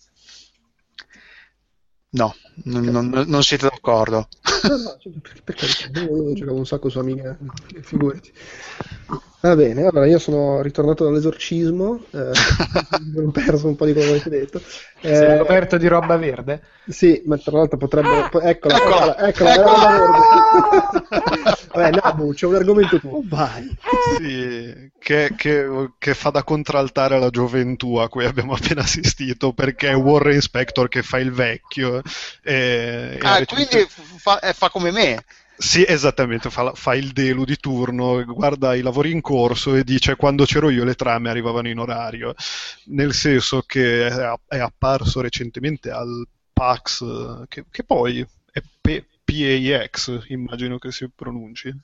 [2.11, 4.29] No, non, non- non siete d'accordo.
[4.69, 7.37] No, no, cioè, per, per carità, io giocavo un sacco su Amiga,
[7.83, 8.33] figurati.
[9.47, 12.33] Va bene, allora io sono ritornato dall'esorcismo, eh,
[13.17, 14.63] ho perso un po' di quello che avete detto.
[15.01, 16.63] Sei Eh, coperto di roba verde?
[16.89, 18.25] Sì, ma tra l'altro potrebbe.
[18.29, 19.55] po- Eccola, Eccola, eccola, eccola, eccola.
[19.55, 20.27] roba verde.
[21.73, 23.77] Vabbè, Nabu, c'è un argomento tuo, vai.
[23.99, 29.89] Sì, che, che- che fa da contraltare alla gioventù a cui abbiamo appena assistito, perché
[29.91, 32.03] è Warren Spector che fa il vecchio.
[32.43, 33.87] E, e Ah, recente- quindi
[34.19, 35.25] fa, eh, fa come me.
[35.59, 40.15] Sì, esattamente, fa, fa il delu di turno, guarda i lavori in corso e dice
[40.17, 42.35] quando c'ero io le trame arrivavano in orario,
[42.87, 50.27] nel senso che è, è apparso recentemente al PAX, che, che poi è P- PAX,
[50.29, 51.75] immagino che si pronunci.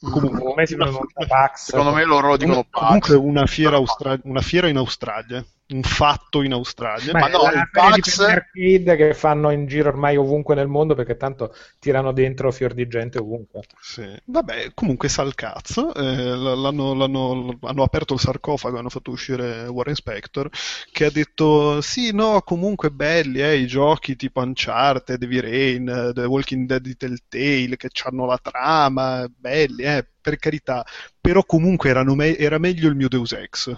[0.00, 1.64] Comunque, Secondo me si pronuncia Pax.
[1.66, 3.22] Secondo me loro lo dicono comunque PAX.
[3.22, 7.12] una fiera, austra- una fiera in Australia, un fatto in Australia.
[7.12, 11.16] Ma Ma no, il premi arcade che fanno in giro ormai ovunque nel mondo perché
[11.16, 13.62] tanto tirano dentro fior di gente ovunque.
[13.80, 14.04] Sì.
[14.24, 16.00] Vabbè, comunque sa il cazzo, eh,
[16.36, 20.48] l'hanno, l'hanno- hanno aperto il sarcofago, hanno fatto uscire Warren Spector,
[20.90, 26.24] che ha detto sì, no, comunque belli eh, i giochi tipo Uncharted, Heavy Rain, The
[26.24, 30.84] Walking Dead di Telltale, che hanno la trama, belli, eh, per carità,
[31.20, 33.74] però comunque erano me- era meglio il mio Deus Ex,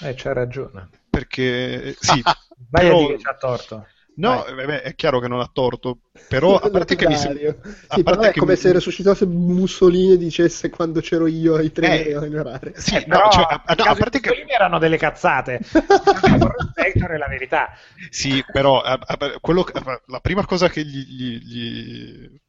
[0.00, 0.88] Eh, c'ha ragione.
[1.18, 2.22] Perché sì,
[2.70, 3.86] Vai Però- a dire che c'ha torto.
[4.16, 7.54] no, eh, beh, è chiaro che non ha torto, però a parte che mi sembra...
[7.88, 11.54] Sì, però parte è che come mi- se resuscitasse Mussolini e dicesse quando c'ero io
[11.54, 12.72] ai treni Eh, a ignorare.
[12.76, 14.28] Sì, Eh, no, però cioè, nel a, no, a parte che...
[14.30, 15.60] Mussolini erano delle cazzate.
[15.62, 17.70] Il Spector è la verità.
[18.10, 19.64] Sì, però a- a- quello
[20.06, 22.40] la prima cosa che gli, gli- gli-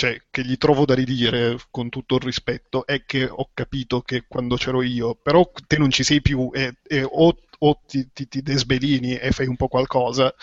[0.00, 4.24] cioè, che gli trovo da ridire, con tutto il rispetto, è che ho capito che
[4.26, 8.26] quando c'ero io, però te non ci sei più e, e o, o ti, ti-
[8.26, 10.34] ti desbelini e fai un po' qualcosa,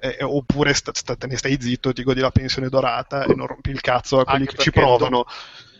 [0.00, 3.46] eh, oppure sta- sta- te ne stai zitto, ti godi la pensione dorata e non
[3.46, 5.24] rompi il cazzo a quelli Anche che ci provano.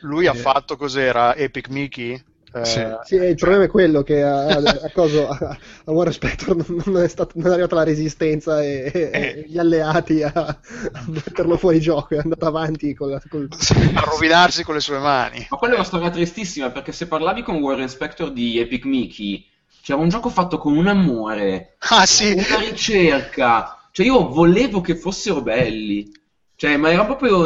[0.00, 0.36] Lui ha Eh.
[0.36, 2.22] fatto cos'era Epic Mickey?
[2.54, 2.80] Eh, Sì.
[3.02, 6.82] Sì, il problema è quello che a, a, a coso- a- a Warren Spector non,
[6.86, 10.58] non è, stato- non è arrivata la resistenza e, e- e gli alleati a, a
[11.06, 13.48] metterlo fuori gioco, è andato avanti con la, col-
[13.94, 15.46] a rovinarsi con le sue mani.
[15.48, 19.44] Ma quella è una storia tristissima perché se parlavi con Warren Spector di Epic Mickey,
[19.82, 23.76] c'era un gioco fatto con un amore, Ah sì, una ricerca.
[23.92, 26.10] Cioè io volevo che fossero belli.
[26.62, 27.42] Cioè, ma era proprio.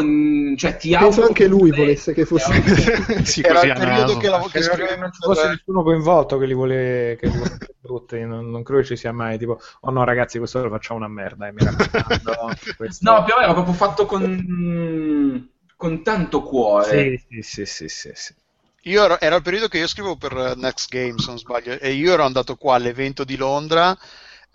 [0.57, 2.53] Cioè, ti Penso auguro anche lui volesse che fosse.
[3.25, 4.19] sì, Era così il periodo naso.
[4.19, 7.57] che, la, che che non ci fosse nessuno coinvolto che li vuole, che li vuole
[7.81, 11.09] brutti, non, non credo ci sia mai tipo, oh no ragazzi questo lo facciamo una
[11.09, 12.55] merda, eh, mi raccomando.
[12.77, 15.49] questo- No, però era proprio fatto con.
[15.77, 17.17] con tanto cuore.
[17.17, 18.35] sì, sì, sì, sì, sì, sì.
[18.83, 21.73] Io ero, era il periodo che io scrivo per eh, Next Game, se non sbaglio,
[21.81, 23.97] e io ero andato qua all'evento di Londra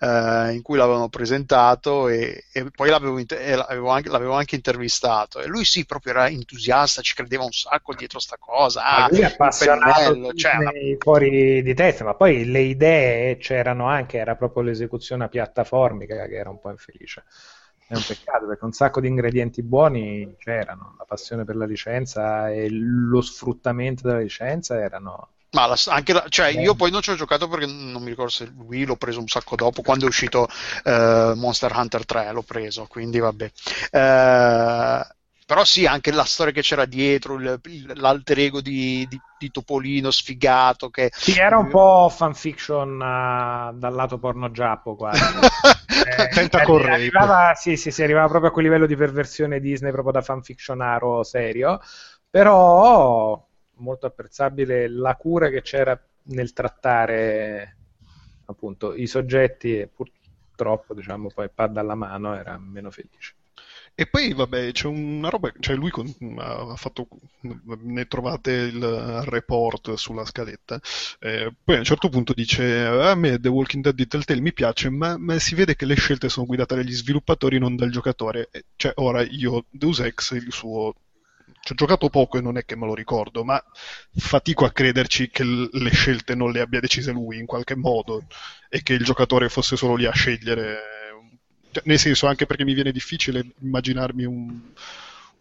[0.01, 5.39] eh, in cui l'avevano presentato e, e poi l'avevo, e l'avevo anche, l'avevo anche intervistato.
[5.41, 8.81] E lui sì, proprio era entusiasta, ci credeva un sacco dietro sta cosa.
[8.89, 13.87] Ma Ah, lui è appassionato pennello, cioè, fuori di testa, ma poi le idee c'erano
[13.87, 17.23] anche, era proprio l'esecuzione a piattaformica che era un po' infelice.
[17.87, 22.49] È un peccato perché un sacco di ingredienti buoni c'erano, la passione per la licenza
[22.51, 25.29] e lo sfruttamento della licenza erano...
[25.53, 28.31] Ma la- anche la- cioè, io poi non ci ho giocato perché non mi ricordo
[28.31, 30.47] se Wii l'ho preso un sacco dopo, quando è uscito
[30.85, 33.51] eh, Monster Hunter 3 l'ho preso, quindi vabbè.
[33.91, 35.07] Eh,
[35.45, 39.51] però sì, anche la storia che c'era dietro, il- il- l'alter ego di, di- di
[39.51, 41.11] Topolino sfigato che...
[41.13, 45.45] Sì, era un po' fanfiction eh, dal lato porno giappo quasi.
[46.03, 50.21] Eh, arrivava, sì, sì, sì, arrivava proprio a quel livello di perversione Disney, proprio da
[50.21, 51.79] fanfictionaro serio,
[52.29, 53.45] però
[53.81, 57.77] molto apprezzabile la cura che c'era nel trattare
[58.45, 63.35] appunto i soggetti e purtroppo diciamo poi pad alla mano era meno felice.
[63.93, 67.07] E poi, vabbè, c'è una roba, cioè lui con- ha fatto,
[67.41, 68.81] ne trovate il
[69.25, 70.79] report sulla scaletta,
[71.19, 74.53] eh, poi a un certo punto dice, a me The Walking Dead di Telltale mi
[74.53, 78.49] piace, ma, ma si vede che le scelte sono guidate dagli sviluppatori, non dal giocatore.
[78.75, 80.93] Cioè, ora io, Deus Ex, il suo...
[81.63, 83.63] Ci ho giocato poco e non è che me lo ricordo, ma
[84.15, 88.25] fatico a crederci che le scelte non le abbia decise lui in qualche modo
[88.67, 90.77] e che il giocatore fosse solo lì a scegliere.
[91.71, 94.59] Cioè, Nel senso, anche perché mi viene difficile immaginarmi un-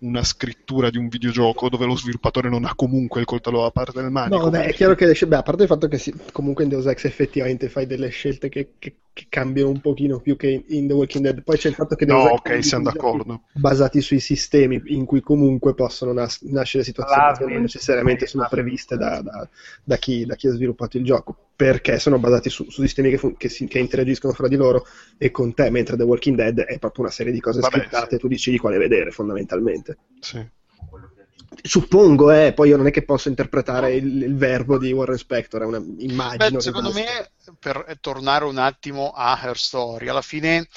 [0.00, 4.00] una scrittura di un videogioco dove lo sviluppatore non ha comunque il coltello a parte
[4.00, 4.36] del manico.
[4.44, 6.64] No, vabbè, è chiaro che le scelte, beh, a parte il fatto che si- comunque
[6.64, 10.64] in Deus Ex effettivamente fai delle scelte che, che- che cambiano un pochino più che
[10.68, 11.42] in The Walking Dead.
[11.42, 13.42] Poi c'è il fatto che No, ok, siamo d'accordo.
[13.52, 18.96] basati sui sistemi in cui comunque possono nas- nascere situazioni che non necessariamente sono previste
[18.96, 19.48] da, da-
[19.84, 23.18] da chi, da chi ha sviluppato il gioco, perché sono basati su, su sistemi che,
[23.18, 24.84] fun- che si- che interagiscono fra di loro
[25.18, 28.18] e con te, mentre The Walking Dead è proprio una serie di cose Vabbè, scrittate,
[28.18, 29.98] tu decidi quale vedere fondamentalmente.
[30.20, 30.46] Sì.
[31.62, 35.62] Suppongo, eh, poi io non è che posso interpretare il, il verbo di Warren Spector,
[35.62, 36.56] è una, immagino.
[36.56, 40.68] Beh, secondo me, per tornare un attimo a Her Story, alla fine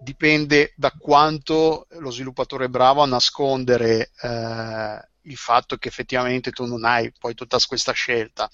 [0.00, 6.64] dipende da quanto lo sviluppatore è bravo a nascondere eh, il fatto che effettivamente tu
[6.64, 8.50] non hai poi tutta questa scelta.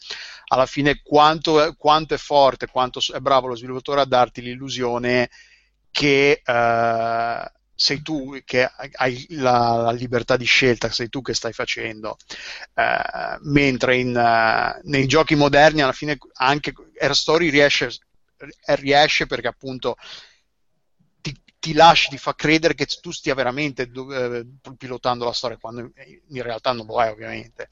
[0.48, 5.30] Alla fine, quanto, quanto è forte, quanto è bravo lo sviluppatore a darti l'illusione
[5.90, 11.52] che eh, sei tu che hai la, la libertà di scelta, sei tu che stai
[11.52, 12.16] facendo.
[12.74, 17.96] Eh, mentre in, eh, nei giochi moderni alla fine anche Air Story riesce,
[18.74, 19.94] riesce perché appunto
[21.20, 24.44] ti, ti lasci, ti fa credere che tu stia veramente eh,
[24.76, 25.92] pilotando la storia quando
[26.30, 27.70] in realtà non lo è ovviamente.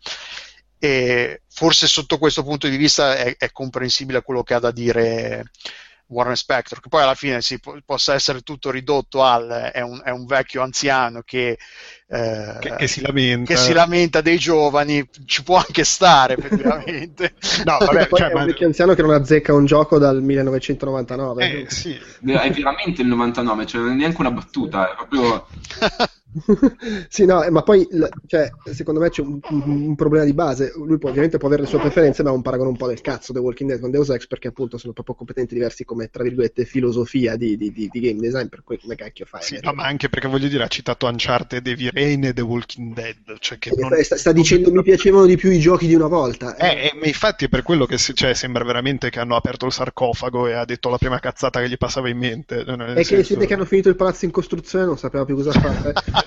[0.79, 5.51] E forse sotto questo punto di vista è, è comprensibile quello che ha da dire
[6.09, 10.01] Warren Spector, che poi alla fine si po- possa essere tutto ridotto al è un,
[10.05, 11.59] è un vecchio anziano che,
[12.09, 13.53] eh, Che, che si lamenta.
[13.53, 17.35] che si lamenta dei giovani, ci può anche stare effettivamente.
[17.65, 21.63] No, Vabbè, cioè, è un ma- vecchio anziano che non azzecca un gioco dal 1999.
[21.63, 21.93] eh, sì.
[21.95, 25.47] È veramente il 99, cioè non è neanche una battuta, è proprio...
[27.09, 27.87] sì, no, eh, ma poi
[28.27, 30.73] cioè, secondo me c'è un, un- problema di base.
[30.77, 33.01] Lui può, ovviamente può avere le sue preferenze, ma è un paragone un po' del
[33.01, 36.23] cazzo The Walking Dead con Deus Ex perché appunto sono proprio competenti diversi come tra
[36.23, 38.47] virgolette filosofia di, di- di- di game design.
[38.49, 39.43] Per cui come cacchio fai?
[39.43, 42.43] Sì, Eh, no, ma anche perché voglio dire, ha citato Uncharted, Heavy Rain e The
[42.43, 43.17] Walking Dead.
[43.39, 46.07] Cioè che Eh, non- sta, sta- dicendo mi piacevano di più i giochi di una
[46.09, 46.57] volta.
[46.57, 49.73] Eh, eh, ma infatti è per quello che cioè, sembra veramente che hanno aperto il
[49.73, 52.61] sarcofago e ha detto la prima cazzata che gli passava in mente.
[52.61, 55.53] È che senso- siete che hanno finito il palazzo in costruzione, non sapeva più cosa
[55.53, 55.93] fare.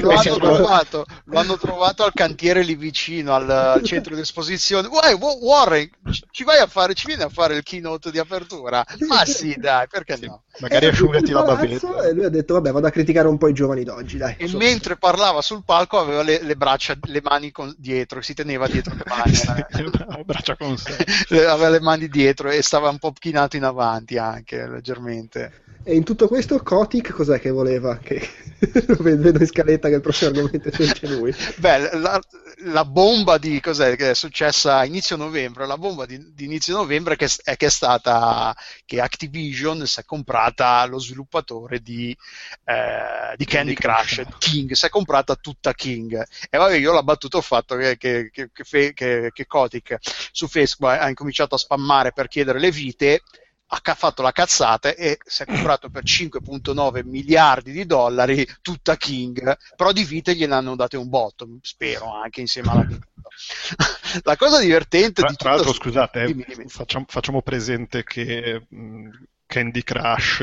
[0.00, 4.20] Lo hanno, Sì, trovato, lo hanno trovato al cantiere lì vicino al, al centro di
[4.22, 4.88] esposizione.
[4.88, 5.90] Uè, Wa- Warren,
[6.30, 8.84] ci- vai a fare, ci vieni a fare il keynote di apertura?
[9.08, 10.44] Ma sì, dai, perché no?
[10.60, 12.04] Magari Era asciugati la bavetta.
[12.04, 14.36] E lui ha detto, vabbè, vado a criticare un po' i giovani d'oggi, dai.
[14.38, 14.64] E insomma.
[14.64, 18.94] mentre parlava sul palco aveva le, le braccia, le mani con- dietro, si teneva dietro
[18.94, 19.32] le mani.
[19.32, 20.24] eh.
[20.24, 20.96] braccia con sé.
[21.46, 25.63] aveva le mani dietro e stava un po' chinato in avanti anche leggermente.
[25.86, 27.98] E in tutto questo Kotick cos'è che voleva?
[27.98, 28.26] Che...
[29.00, 31.34] Vedo in scaletta che il prossimo argomento c'è lui.
[31.56, 32.18] Beh, la,
[32.64, 35.66] la bomba di cos'è che è successa a inizio novembre?
[35.66, 38.56] La bomba di, di inizio novembre che è che è stata
[38.86, 42.16] che Activision si è comprata lo sviluppatore di,
[42.64, 46.24] eh, di Candy Crush, King, si è comprata tutta King.
[46.48, 48.48] E vabbè, io l'ho battuto il fatto che, che, che,
[48.94, 49.98] che, che Kotick
[50.32, 53.20] su Facebook ha incominciato a spammare per chiedere le vite
[53.66, 59.56] ha fatto la cazzata e si è comprato per 5.9 miliardi di dollari tutta King,
[59.76, 62.86] però di vite gliene hanno date un botto, spero anche insieme alla
[64.22, 66.68] la cosa divertente tra, di tra l'altro, scusate, Dimmi, dimmi.
[66.68, 69.08] Facciamo, facciamo presente che mh,
[69.46, 70.42] Candy Crush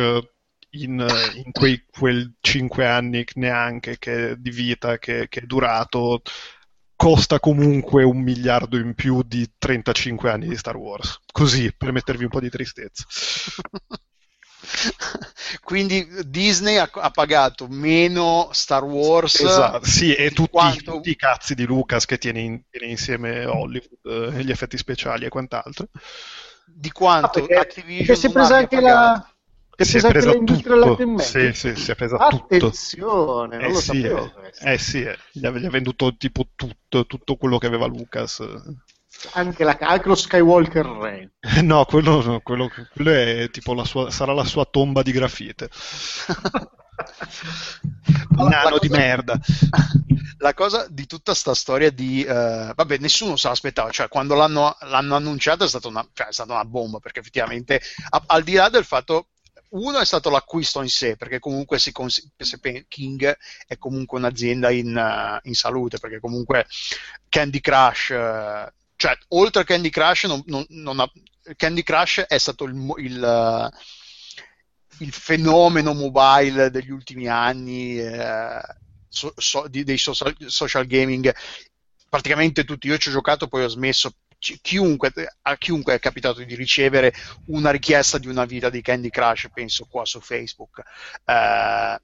[0.71, 1.05] in,
[1.35, 6.21] in quei quel 5 anni neanche che, di vita che, che è durato
[7.01, 11.17] costa comunque un miliardo in più di 35 anni di Star Wars.
[11.31, 13.05] Così, per mettervi un po' di tristezza.
[15.63, 19.39] Quindi Disney ha, ha pagato meno Star Wars.
[19.39, 23.45] Esatto, sì, e tutti, quanto- tutti i cazzi di Lucas che tiene, in- tiene insieme
[23.45, 25.87] Hollywood, eh, gli effetti speciali e quant'altro.
[26.73, 28.95] di quanto Ah, perché- Activision perché si è non presa anche pagato.
[28.95, 29.33] la
[29.77, 30.95] si è Si è presa tutto.
[31.17, 32.43] Sì, sì, si è presa tutto.
[32.43, 36.15] Attenzione, non Eh lo sì, sapevo eh, eh sì, eh, gli, ha, gli ha venduto
[36.17, 38.43] tipo tutto, tutto quello che aveva Lucas.
[39.33, 41.31] Anche, la- anche lo Skywalker Re.
[41.63, 45.69] No, quello, no, quello, quello è tipo la sua, sarà la sua tomba di grafite.
[48.35, 49.39] La Nano di merda.
[50.39, 52.23] La cosa di tutta sta storia di...
[52.23, 56.33] eh, vabbè, nessuno se l'aspettava, cioè quando l'hanno, l'hanno annunciato è stata, una, cioè, è
[56.33, 59.27] stata una bomba, perché effettivamente, a- al di là del fatto...
[59.73, 62.27] Uno è stato l'acquisto in sé, perché comunque si cons-
[62.89, 66.65] King è comunque un'azienda in, eh, in salute, perché comunque
[67.29, 71.09] Candy Crush, eh, cioè oltre a Candy Crush, non, non- non ha-
[71.55, 73.69] Candy Crush è stato il, il, eh,
[74.99, 77.97] il fenomeno mobile degli ultimi anni
[79.07, 81.33] so- so- di- dei social, social gaming.
[82.09, 84.11] Praticamente tutti, io ci ho giocato, poi ho smesso.
[84.61, 85.11] Chiunque,
[85.43, 87.13] a chiunque è capitato di ricevere
[87.47, 90.81] una richiesta di una vita di Candy Crush, penso qua su Facebook.
[91.25, 91.99] Eh,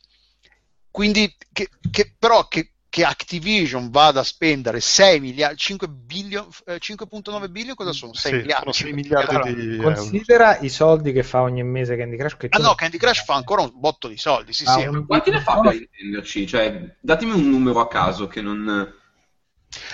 [0.91, 6.79] quindi, che, che- però che, che Activision vada a spendere 6 miliardi, 5 billion, eh,
[6.79, 8.13] 5.9 billion, cosa sono?
[8.13, 8.71] 6 Sì, miliardi?
[8.71, 10.19] sono 6 5 miliardi Allora, di euro.
[10.21, 12.35] considera i soldi che fa ogni mese Candy Crush.
[12.37, 14.83] Che Ah no, Candy Crush fa ancora un botto di soldi, sì, Ah, sì.
[14.83, 16.45] un- Quanti ne fa per intenderci?
[16.47, 18.93] Cioè, datemi un numero a caso che non...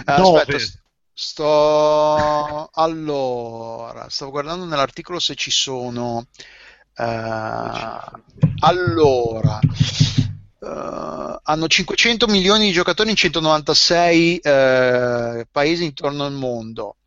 [0.07, 0.43] Eh, Nove.
[0.45, 0.57] aspetta,
[1.14, 6.26] sto allora, stavo guardando nell'articolo se ci sono.
[6.95, 7.99] eh,
[8.59, 9.59] allora,
[10.59, 16.97] eh, hanno 500 milioni di giocatori in 196 eh, paesi intorno al mondo.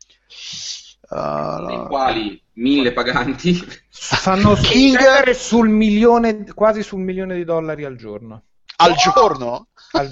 [1.09, 3.53] Dei quali mille paganti.
[3.89, 8.43] Fanno King- sul milione, quasi sul milione di dollari al giorno.
[8.77, 9.67] al giorno?
[9.91, 10.11] Al-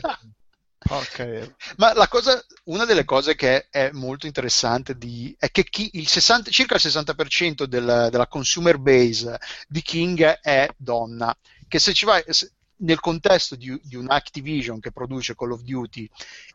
[0.90, 1.56] Ok.
[1.78, 6.08] Ma la cosa, una delle cose che è molto interessante di, è che chi- il
[6.08, 11.36] 60 circa il 60% del- della consumer base di King è donna,
[11.68, 15.62] che se ci vai se- nel contesto di, di un Activision che produce Call of
[15.62, 16.08] Duty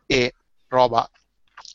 [0.05, 0.33] e
[0.67, 1.09] roba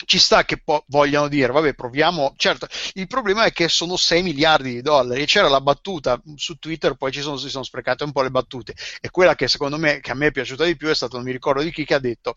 [0.04, 2.34] ci sta che po- vogliano dire, vabbè, proviamo.
[2.36, 5.24] Certo, il problema è che sono 6 miliardi di dollari.
[5.26, 8.74] C'era la battuta su Twitter, poi ci sono, si sono sprecate un po' le battute.
[9.00, 11.24] E quella che secondo me, che a me è piaciuta di più, è stata, non
[11.24, 12.34] mi ricordo di chi, che ha detto: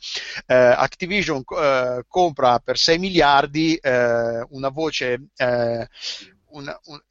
[0.47, 5.27] eh, Activision eh, compra per 6 miliardi eh, una voce.
[5.35, 5.87] eh,
[6.51, 7.01] una- un-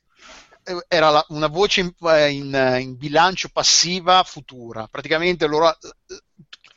[0.64, 4.86] eh, era la- una voce in, eh, in- in bilancio passiva futura.
[4.90, 5.76] Praticamente loro.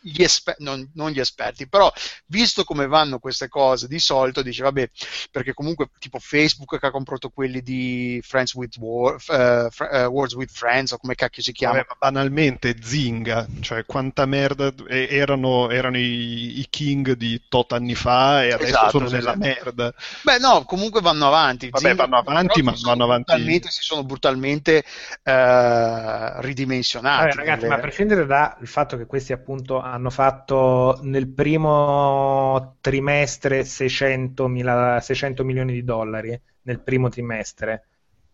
[0.03, 1.91] Eh, Gli esper- non, non gli esperti, però
[2.27, 4.89] visto come vanno queste cose, di solito dice vabbè,
[5.31, 10.05] perché comunque tipo Facebook che ha comprato quelli di Friends with War, eh, Fr- eh,
[10.05, 11.75] Wars with Friends o come cacchio si chiama.
[11.75, 17.73] Vabbè, ma banalmente Zinga, cioè quanta merda e- erano, erano i, i king di tot
[17.73, 19.37] anni fa e adesso Esatto, sono sì, nella sì.
[19.39, 19.93] merda.
[20.23, 21.69] Beh, no, comunque vanno avanti.
[21.69, 24.83] Vabbè, Zynga- vanno avanti, ma vanno avanti- brutalmente- si sono brutalmente
[25.23, 27.21] eh, ridimensionati.
[27.23, 32.77] Vabbè, ragazzi, nelle- ma a prescindere dal fatto che questi appunto hanno fatto nel primo
[32.79, 37.85] trimestre 600, mila- 600 milioni di dollari nel primo trimestre,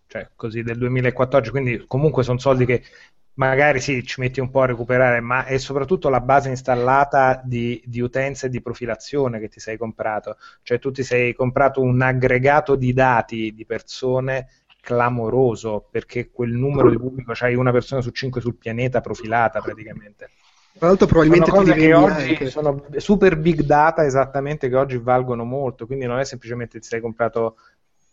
[0.07, 2.83] cioè così del 2014, quindi comunque sono soldi che
[3.35, 7.81] magari sì, ci metti un po' a recuperare, ma è soprattutto la base installata di,
[7.85, 12.01] di utenza e di profilazione che ti sei comprato, cioè tu ti sei comprato un
[12.01, 14.47] aggregato di dati di persone
[14.79, 20.29] clamoroso perché quel numero di pubblico c'hai una persona su cinque sul pianeta profilata praticamente.
[20.77, 22.49] Tra l'altro probabilmente sono cose che oggi anche.
[22.49, 27.01] sono super big data esattamente che oggi valgono molto, quindi non è semplicemente ti sei
[27.01, 27.57] comprato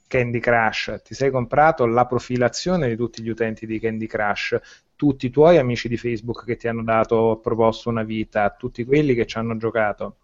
[0.07, 4.59] Candy Crush, ti sei comprato la profilazione di tutti gli utenti di Candy Crush,
[4.97, 9.15] tutti i tuoi amici di Facebook che ti hanno dato, proposto una vita, tutti quelli
[9.15, 10.17] che ci hanno giocato.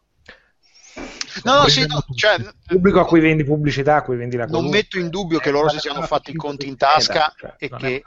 [1.45, 2.37] No, no, sì, no, cioè,
[2.67, 4.77] pubblico a cui vendi pubblicità, a cui vendi la non cosa.
[4.77, 8.03] metto in dubbio che loro si siano fatti i conti in tasca e che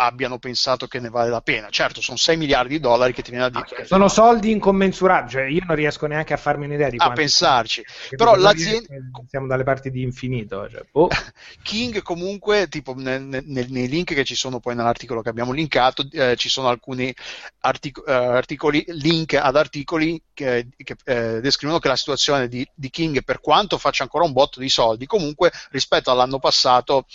[0.00, 1.68] abbiano pensato che ne vale la pena.
[1.70, 3.84] Certo, sono 6 miliardi di dollari che ti viene da dire.
[3.84, 7.84] Sono soldi incommensurabili, cioè io non riesco neanche a farmi un'idea di a pensarci.
[8.16, 11.08] Però per l'azienda che siamo dalle parti di infinito, cioè, boh.
[11.62, 16.06] King comunque, tipo nel- nel- nei link che ci sono poi nell'articolo che abbiamo linkato,
[16.12, 17.12] eh, ci sono alcuni
[17.60, 22.88] artic- eh, articoli, link ad articoli che, che, eh, descrivono che la situazione di, di
[22.90, 27.06] King, per quanto faccia ancora un botto di soldi, comunque rispetto all'anno passato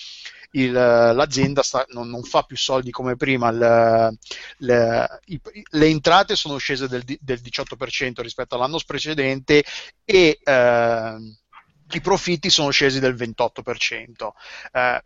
[0.53, 4.17] il- l'azienda sta- non, non fa più soldi come prima, il-
[4.59, 5.41] le, i-
[5.71, 9.63] le entrate sono scese del, del 18% rispetto all'anno precedente
[10.05, 11.37] e ehm,
[11.93, 14.33] i profitti sono scesi del 28%.
[14.71, 15.01] Eh,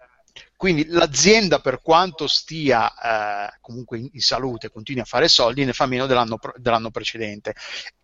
[0.58, 2.92] quindi l'azienda, per quanto stia
[3.48, 7.54] eh, comunque in, in salute, continui a fare soldi, ne fa meno dell'anno, dell'anno precedente.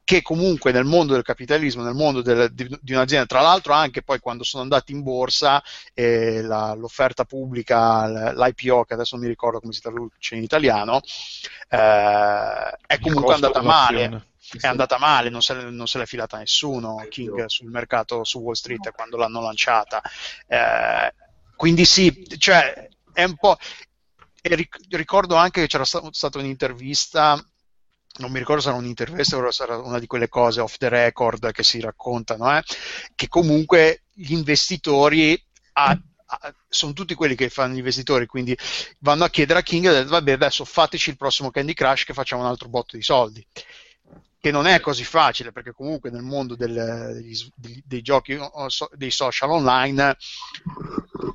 [0.05, 4.03] Che comunque nel mondo del capitalismo, nel mondo del- di, di un'azienda, tra l'altro anche
[4.03, 9.29] poi quando sono andati in borsa, eh, la- l'offerta pubblica, l'IPO, che adesso non mi
[9.31, 11.01] ricordo come si traduce in italiano,
[11.69, 11.77] eh,
[12.87, 14.27] è comunque andata male
[14.59, 18.53] è andata male, non se, non se l'è filata nessuno King sul mercato su Wall
[18.53, 20.01] Street quando l'hanno lanciata.
[20.47, 21.13] Eh,
[21.63, 23.55] quindi sì, cioè è un po'.
[24.41, 27.41] ric- ricordo anche che c'era sta- stata un'intervista.
[28.19, 31.53] Non mi ricordo se era un'intervista o era una di quelle cose off the record
[31.53, 32.61] che si raccontano, eh,
[33.15, 35.41] che comunque gli investitori
[35.75, 38.55] a- a- sono tutti quelli che fanno gli investitori, quindi
[38.99, 42.49] vanno a chiedere a King vabbè adesso fateci il prossimo Candy Crush che facciamo un
[42.49, 43.45] altro botto di soldi
[44.43, 48.37] che non è così facile perché comunque nel mondo del- degli dei, giochi
[48.91, 50.17] dei social online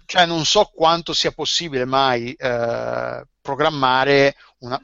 [0.05, 4.79] cioè non so quanto sia possibile mai eh, programmare una,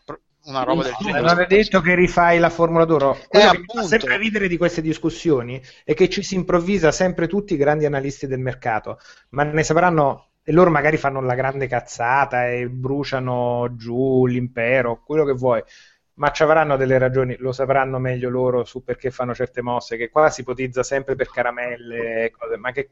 [0.45, 3.19] una roba del genere non è detto che rifai la Formula d'oro.
[3.29, 3.89] Quello che mi fa appunto.
[3.89, 8.27] sempre ridere di queste discussioni è che ci si improvvisa sempre tutti i grandi analisti
[8.27, 9.01] del mercato,
[9.31, 15.25] ma ne sapranno e loro magari fanno la grande cazzata e bruciano giù l'impero, quello
[15.25, 15.63] che vuoi.
[16.17, 20.11] Ma ci avranno delle ragioni, lo sapranno meglio loro su perché fanno certe mosse, che
[20.11, 22.91] qua si ipotizza sempre per caramelle cose, ma che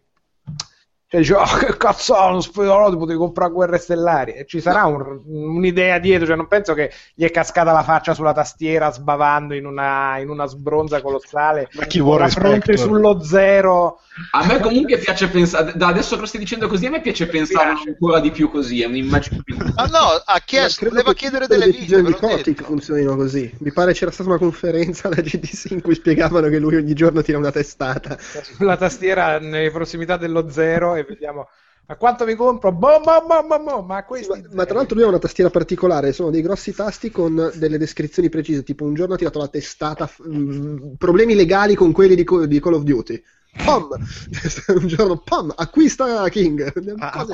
[1.12, 4.32] cioè dice, oh, che cazzone, spero ti potevi comprare guerre stellari.
[4.32, 8.14] E ci sarà un- un'idea dietro, cioè non penso che gli è cascata la faccia
[8.14, 11.68] sulla tastiera sbavando in una, in una sbronza colossale.
[11.72, 14.00] Ma chi vuole fronte sullo zero.
[14.30, 17.26] A me comunque piace pensare, da adesso che lo stai dicendo così, a me piace
[17.26, 21.46] pensare ancora di più così, è un'immagine più ah no ha chiesto Ma voleva chiedere
[21.46, 22.64] delle le vite l'ho Kotick detto.
[22.64, 23.50] funzionino così.
[23.60, 27.22] Mi pare c'era stata una conferenza alla GDC in cui spiegavano che lui ogni giorno
[27.22, 28.16] tira una testata.
[28.18, 31.48] sulla tastiera nelle prossimità dello zero e vediamo
[31.86, 32.72] a quanto mi compro.
[32.72, 36.12] Boh, boh, boh, boh, boh, ma ma, ma tra l'altro lui ha una tastiera particolare,
[36.12, 40.06] sono dei grossi tasti con delle descrizioni precise, tipo un giorno ha tirato la testata,
[40.06, 43.22] f- mm, problemi legali con quelli di, Co- di Call of Duty.
[43.64, 43.88] Pom!
[44.74, 46.72] un giorno, pom, acquista King.
[47.00, 47.26] Ha,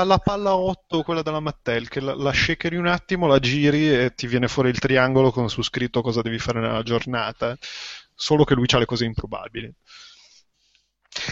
[0.00, 3.88] ha la palla 8, quella della Mattel, che la, la shakeri un attimo, la giri
[3.88, 7.56] e ti viene fuori il triangolo con su scritto cosa devi fare nella giornata.
[8.16, 9.72] Solo che lui ha le cose improbabili.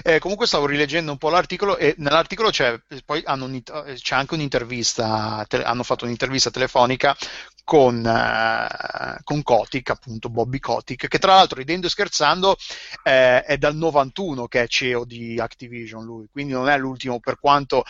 [0.04, 4.34] Eh, comunque stavo rileggendo un po' l'articolo e nell'articolo c'è, poi hanno eh, c'è anche
[4.34, 7.16] un'intervista, te- hanno fatto un'intervista telefonica
[7.64, 12.56] con, eh, con Kotick, appunto Bobby Kotick, che tra l'altro ridendo e scherzando
[13.02, 17.38] eh, è dal 91 che è CEO di Activision lui, quindi non è l'ultimo per
[17.38, 17.82] quanto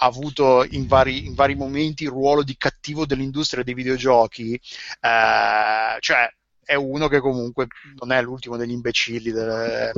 [0.00, 4.54] ha avuto in vari, in vari momenti il ruolo di cattivo dell'industria dei videogiochi,
[5.00, 6.28] eh, cioè
[6.68, 7.66] è uno che comunque
[7.98, 9.30] non è l'ultimo degli imbecilli.
[9.32, 9.90] del-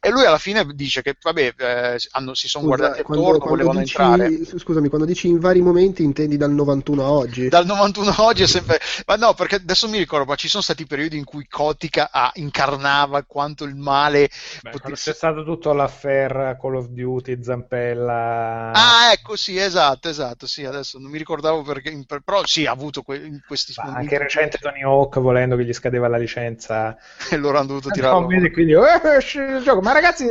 [0.00, 3.56] E lui alla fine dice che, vabbè, eh, hanno- si sono guardati quando- attorno, quando
[3.64, 4.58] volevano dici- entrare.
[4.58, 7.48] Scusami, quando dici in vari momenti intendi dal 91 a oggi?
[7.48, 8.78] Dal 91 a oggi è sempre.
[9.06, 12.30] Ma no, perché adesso mi ricordo, ma ci sono stati periodi in cui Kotica ah,
[12.34, 14.28] incarnava quanto il male
[14.62, 18.72] Beh, potesse- c'è stato tutto l'affair Call of Duty, Zampella.
[18.74, 20.46] Ah, ecco, sì, esatto, esatto.
[20.46, 22.04] Sì, adesso non mi ricordavo perché.
[22.24, 26.08] Però sì, ha avuto que- in questi anche recente Tony Hawk volendo che gli scadeva
[26.08, 26.96] la licenza
[27.30, 28.26] e loro hanno dovuto No, tirare.
[28.26, 30.26] vedi, quindi eh, esce il gioco ma ragazzi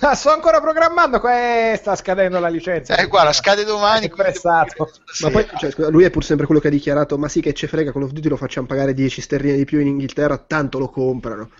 [0.00, 4.06] ma sto ancora programmando qua sta scadendo la licenza Eh, guarda, scade domani.
[4.06, 4.90] È pressato.
[5.22, 7.54] Ma poi, cioè, scusa, lui è pur sempre quello che ha dichiarato: Ma sì, che
[7.54, 10.78] ce frega, Call of Duty lo facciamo pagare 10 sterline di più in Inghilterra, tanto
[10.78, 11.50] lo comprano.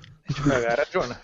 [0.50, 1.18] Eh, ha ragione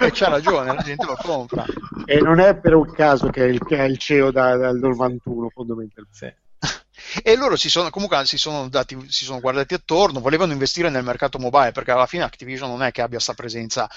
[0.00, 1.64] E c'ha ragione, la gente lo compra.
[2.06, 4.78] E non è per un caso che è il, che è il CEO da- dal
[4.78, 6.16] 91 fondamentalmente.
[6.16, 6.32] Sì.
[7.22, 11.04] E loro si sono, comunque si sono, dati, si sono guardati attorno, volevano investire nel
[11.04, 13.88] mercato mobile perché alla fine Activision non è che abbia sta presenza,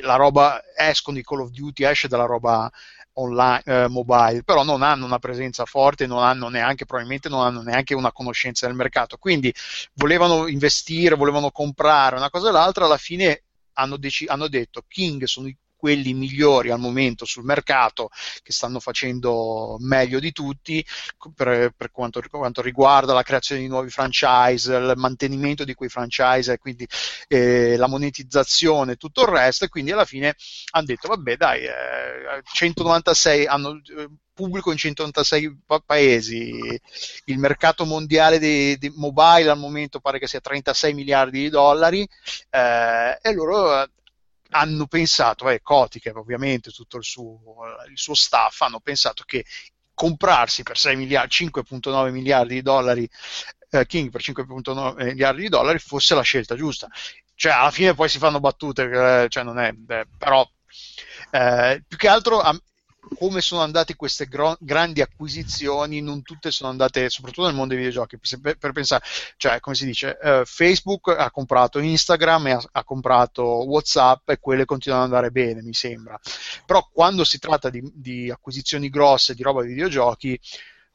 [0.00, 2.70] la roba escono i Call of Duty, esce dalla roba
[3.14, 7.62] online, eh, mobile, però non hanno una presenza forte, non hanno neanche, probabilmente non hanno
[7.62, 9.16] neanche una conoscenza del mercato.
[9.18, 9.52] Quindi
[9.94, 13.42] volevano investire, volevano comprare una cosa e l'altra, alla fine
[13.74, 18.08] hanno, dec- hanno detto King sono i quelli migliori al momento sul mercato
[18.42, 20.84] che stanno facendo meglio di tutti
[21.34, 26.58] per, per quanto, quanto, riguarda la creazione di nuovi franchise, il mantenimento di quei franchise
[26.58, 26.86] quindi
[27.28, 30.34] eh, la monetizzazione e tutto il resto e quindi alla fine
[30.70, 36.78] hanno detto vabbè dai eh, 196 hanno eh, pubblico in 196 pa- paesi,
[37.24, 42.06] il mercato mondiale di, di, mobile al momento pare che sia 36 miliardi di dollari
[42.50, 43.88] eh, e loro
[44.50, 47.40] hanno pensato, eh, Kotick ovviamente tutto il suo,
[47.88, 49.44] il suo staff, hanno pensato che
[49.94, 53.08] comprarsi per 6 miliardi, 5.9 miliardi di dollari
[53.70, 56.88] eh, King per 5.9 miliardi di dollari fosse la scelta giusta.
[57.34, 60.48] Cioè, alla fine poi si fanno battute, eh, cioè è, eh, però
[61.30, 62.40] eh, più che altro
[63.18, 67.84] come sono andate queste gro- grandi acquisizioni, non tutte sono andate, soprattutto nel mondo dei
[67.84, 69.04] videogiochi, per, per pensare,
[69.36, 74.64] cioè come si dice, uh, Facebook ha comprato Instagram ha, ha, comprato Whatsapp e quelle
[74.64, 76.18] continuano ad andare bene, mi sembra.
[76.64, 80.38] Però quando si tratta di, di acquisizioni grosse di roba di videogiochi,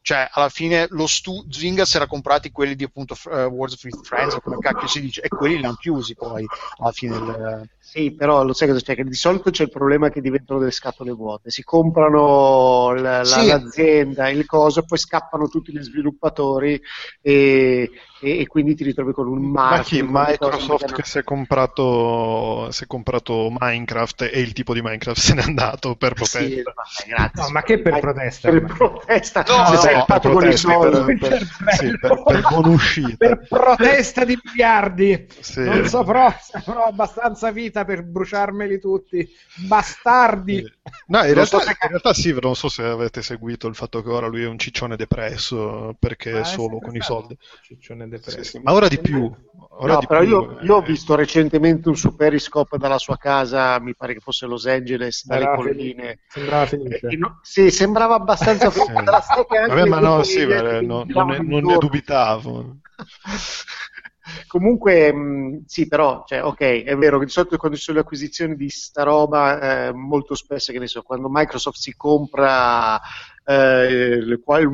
[0.01, 4.01] cioè alla fine lo stu- Zynga si era comprati quelli di appunto uh, Words of
[4.03, 6.45] Friends o come cacchio si dice e quelli li hanno chiusi poi
[6.79, 7.69] alla fine del...
[7.79, 10.71] sì però lo sai cosa c'è che di solito c'è il problema che diventano delle
[10.71, 13.47] scatole vuote si comprano la, la, sì.
[13.47, 16.81] l'azienda il coso poi scappano tutti gli sviluppatori
[17.21, 17.91] e,
[18.21, 20.05] e, e, quindi ti ritrovi con un marchio.
[20.05, 20.31] Ma chi?
[20.31, 25.33] Microsoft che si è, comprato, si è comprato Minecraft e il tipo di Minecraft se
[25.33, 26.73] n'è andato per protesta.
[26.85, 28.49] Sì, vabbè, no, ma che per protesta?
[28.49, 33.15] Per protesta, no, no, no, per, protesta, per, per, sì, per, per buona uscita.
[33.17, 35.27] Per protesta di miliardi.
[35.39, 35.63] Sì.
[35.63, 36.33] Non so, però,
[36.65, 39.27] però abbastanza vita per bruciarmeli tutti.
[39.67, 40.57] Bastardi.
[40.57, 40.89] Sì.
[41.07, 44.09] No, in realtà, so in realtà, sì, non so se avete seguito il fatto che
[44.09, 47.37] ora lui è un ciccione depresso perché è solo con i soldi.
[47.61, 48.43] Ciccione depresso.
[48.43, 49.31] Sì, sì, ma ora di più.
[49.73, 53.17] Ora no, di però più, io, io, ho visto recentemente un su Periscope dalla sua
[53.17, 56.03] casa, mi pare che fosse Los Angeles, dalle sembrava colline.
[56.03, 56.19] Felice.
[56.27, 57.07] Sembrava felice.
[57.07, 58.93] Eh, no, sì, sembrava abbastanza felice.
[58.93, 62.77] Vabbè, ma no, sì, ma no, non, ne, non ne dubitavo.
[64.47, 68.03] Comunque, mh, sì, però, cioè, ok, è vero che di solito quando ci sono le
[68.03, 72.99] acquisizioni di sta roba, eh, molto spesso, che ne so, quando Microsoft si compra
[73.43, 74.69] eh, qual,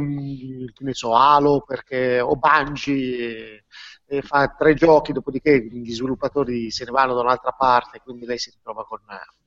[0.73, 3.65] che ne so, Halo perché, o Bungie
[4.05, 8.37] e, fa tre giochi, dopodiché gli sviluppatori se ne vanno da un'altra parte, quindi lei
[8.37, 8.99] si ritrova con,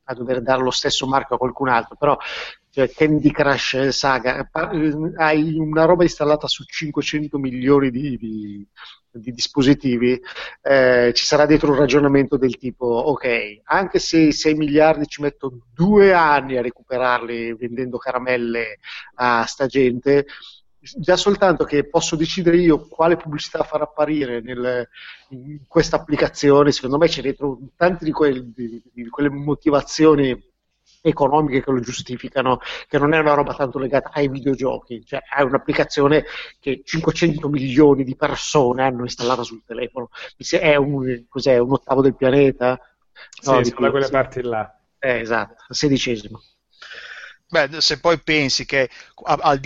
[0.04, 1.96] a dover dare lo stesso marchio a qualcun altro.
[1.96, 2.16] Però
[2.71, 4.49] cioè, Candy Crush Saga,
[5.16, 8.68] hai una roba installata su 500 milioni di, di
[9.12, 10.21] di dispositivi,
[10.62, 15.66] eh, ci sarà dietro un ragionamento del tipo, ok, anche se 6 miliardi ci metto
[15.73, 18.79] due anni a recuperarli vendendo caramelle
[19.14, 20.27] a sta gente,
[20.79, 24.89] già soltanto che posso decidere io quale pubblicità far apparire nel,
[25.31, 30.49] in questa applicazione, secondo me c'è dietro tante di, quel, di, di quelle motivazioni
[31.01, 35.42] economiche che lo giustificano, che non è una roba tanto legata ai videogiochi, cioè è
[35.42, 36.24] un'applicazione
[36.59, 42.16] che 500 milioni di persone hanno installato sul telefono, è un, cos'è, un ottavo del
[42.16, 42.78] pianeta?
[43.44, 44.11] No, sì, da quelle sì.
[44.11, 44.74] parti là.
[44.98, 46.42] Eh, esatto, sedicesimo.
[47.48, 48.88] Beh, se poi pensi che
[49.24, 49.61] al,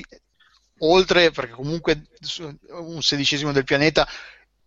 [0.78, 2.06] oltre, perché comunque
[2.70, 4.06] un sedicesimo del pianeta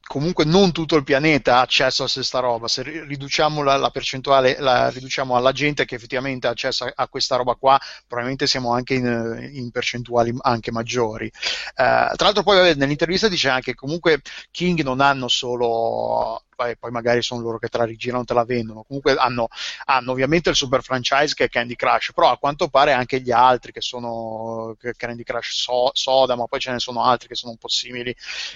[0.07, 2.67] comunque non tutto il pianeta ha accesso a questa roba.
[2.67, 7.07] Se riduciamo la, la percentuale, la riduciamo alla gente che effettivamente ha accesso a, a
[7.07, 11.25] questa roba qua, probabilmente siamo anche in, in percentuali anche maggiori.
[11.25, 16.75] Uh, tra l'altro, poi vabbè, nell'intervista dice anche che comunque King non hanno solo poi,
[16.75, 18.83] poi, magari sono loro che te la rigirano, te la vendono.
[18.83, 19.47] Comunque hanno,
[19.85, 23.31] hanno, ovviamente il super franchise che è Candy Crush, però a quanto pare anche gli
[23.31, 27.51] altri che sono Candy Crush so, Soda, ma poi ce ne sono altri che sono
[27.51, 28.15] un po' simili,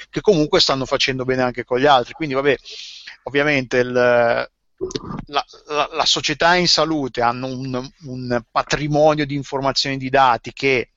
[0.10, 2.14] che comunque stanno facendo bene anche con gli altri.
[2.14, 2.58] Quindi, vabbè,
[3.24, 4.50] ovviamente il, la,
[5.68, 10.90] la, la, società in salute hanno un, un patrimonio di informazioni di dati che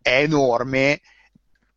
[0.00, 1.00] è enorme.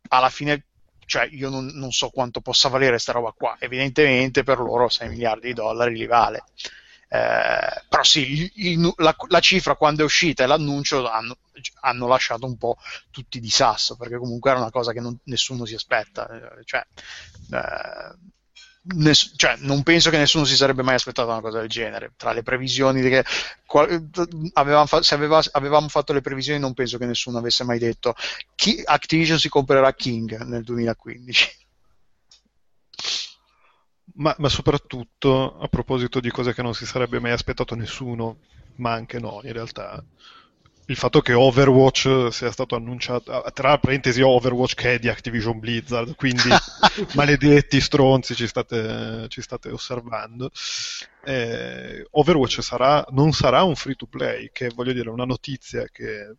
[0.08, 0.66] Alla fine
[1.06, 5.08] cioè io non, non, so quanto possa valere questa roba qua, evidentemente per loro 6
[5.08, 6.44] miliardi di dollari li vale.
[7.08, 11.36] Eh, però sì, il, la, la, cifra quando è uscita e l'annuncio hanno,
[11.82, 12.76] hanno, lasciato un po'
[13.10, 16.26] tutti di sasso, perché comunque era una cosa che non, nessuno si aspetta.
[16.28, 16.84] Eh, cioè,
[17.52, 18.16] eh,
[18.86, 22.12] ness- cioè, non penso che nessuno si sarebbe mai aspettato una cosa del genere.
[22.16, 23.24] Tra le previsioni che
[23.66, 24.08] qual-
[24.54, 28.14] avevamo fa- se aveva- avevamo fatto le previsioni, non penso che nessuno avesse mai detto
[28.54, 31.62] chi- Activision si comprerà King nel 2015.
[34.16, 38.38] Ma, ma, soprattutto a proposito di cose che non si sarebbe mai aspettato nessuno,
[38.76, 40.04] ma anche noi in realtà,
[40.86, 45.58] il fatto che Overwatch sia stato annunciato, ah, tra parentesi Overwatch che è di Activision
[45.58, 46.48] Blizzard, quindi
[47.14, 50.50] maledetti stronzi ci state, ci state osservando.
[51.24, 55.86] Eh, Overwatch sarà, non sarà un free to play, che voglio dire, è una notizia
[55.90, 56.36] che,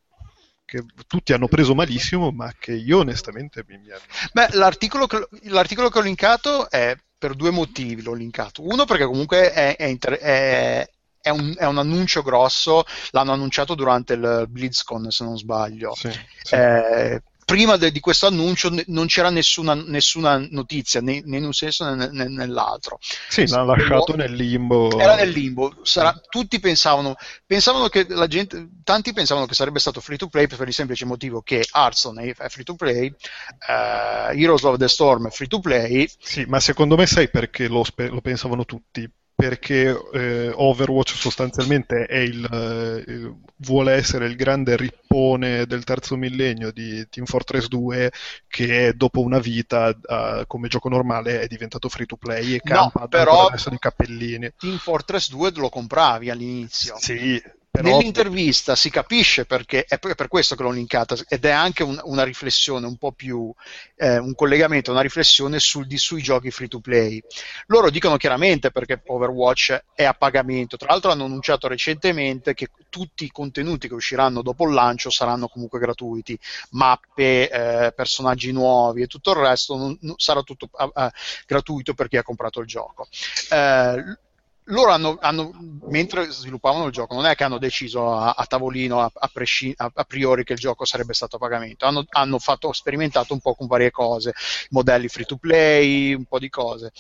[0.64, 3.78] che tutti hanno preso malissimo, ma che io onestamente mi...
[3.78, 3.88] mi...
[4.32, 8.62] Beh, l'articolo che, l'articolo che ho linkato è per due motivi l'ho linkato.
[8.62, 10.88] Uno perché comunque è, è, inter- è,
[11.26, 15.95] è un, è un, annuncio grosso, l'hanno annunciato durante il BlizzCon se non sbaglio.
[15.95, 16.11] Sì,
[16.43, 16.53] sì.
[16.53, 21.45] Eh, prima de, di questo annuncio n- non c'era nessuna, nessuna notizia né, né, in
[21.45, 22.99] un senso né, né nell'altro.
[23.28, 24.99] Sì, l'ha lasciato nel limbo.
[24.99, 25.78] Era nel limbo.
[25.82, 30.45] Sarà, tutti pensavano, pensavano che la gente, tanti pensavano che sarebbe stato free to play
[30.45, 35.26] per il semplice motivo che Hearthstone è free to play, uh, Heroes of the Storm
[35.26, 36.07] è free to play.
[36.19, 39.09] Sì, ma secondo me sai perché lo, lo pensavano tutti?
[39.36, 47.05] Perché eh, Overwatch sostanzialmente il, eh, vuole essere il grande rippone del terzo millennio di
[47.09, 48.11] Team Fortress 2
[48.47, 53.01] che dopo una vita eh, come gioco normale è diventato free to play e campa
[53.01, 54.53] no, però adesso di cappellini.
[54.57, 56.95] Team Fortress 2 lo compravi all'inizio.
[56.97, 57.41] Sì,
[57.76, 57.97] però...
[57.97, 62.23] Nell'intervista si capisce perché è per questo che l'ho linkata ed è anche un, una
[62.23, 63.53] riflessione un po' più
[63.95, 67.21] eh, un collegamento, una riflessione sul, di, sui giochi free to play.
[67.67, 73.26] Loro dicono chiaramente perché Overwatch è a pagamento, tra l'altro hanno annunciato recentemente che tutti
[73.26, 76.38] i contenuti che usciranno dopo il lancio saranno comunque gratuiti,
[76.71, 81.09] mappe, eh, personaggi nuovi e tutto il resto non, non sarà tutto uh,
[81.45, 83.07] gratuito per chi ha comprato il gioco.
[83.51, 84.17] Eh,
[84.66, 85.51] loro hanno, hanno,
[85.89, 89.74] mentre sviluppavano il gioco, non è che hanno deciso a, a tavolino a, a, presci,
[89.76, 93.53] a, priori che il gioco sarebbe stato a pagamento, hanno, hanno fatto, sperimentato un po'
[93.53, 94.34] con varie cose,
[94.70, 96.91] modelli free to play, un po' di cose.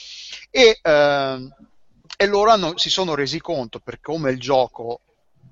[0.51, 1.49] E, eh,
[2.17, 5.01] e loro hanno, si sono resi conto per come il gioco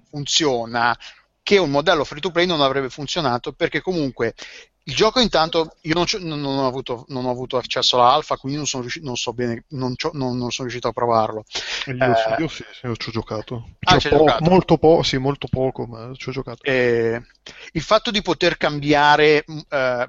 [0.10, 0.98] funziona
[1.42, 4.34] che un modello free to play non avrebbe funzionato perché comunque
[4.86, 8.68] il gioco intanto io non, non, ho, avuto, non ho, avuto, accesso all'alfa, quindi non
[8.68, 11.46] sono, riuscito, non so bene, non, non, sono riuscito a provarlo.
[11.88, 13.70] Io, eh, io sì, io ci ho giocato.
[13.82, 14.44] Ah, cioè, po- giocato.
[14.44, 16.64] Molto, po- sì, molto poco, ma ci ho giocato.
[16.64, 17.22] Eh,
[17.72, 20.06] il fatto di poter cambiare eh,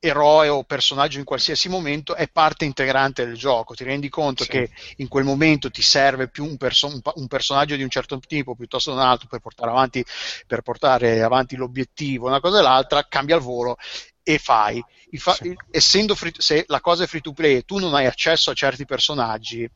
[0.00, 3.74] eroe o personaggio in qualsiasi momento è parte integrante del gioco.
[3.74, 4.50] Ti rendi conto sì.
[4.50, 8.54] che in quel momento ti serve più un, perso- un, personaggio di un certo tipo
[8.54, 10.04] piuttosto che un altro per portare avanti,
[10.46, 13.76] per portare avanti l'obiettivo, una cosa e l'altra, cambia il volo
[14.22, 14.82] e fai.
[15.12, 15.56] Fa- sì.
[15.70, 18.54] Essendo free- se la cosa è free to play e tu non hai accesso a
[18.54, 19.68] certi personaggi,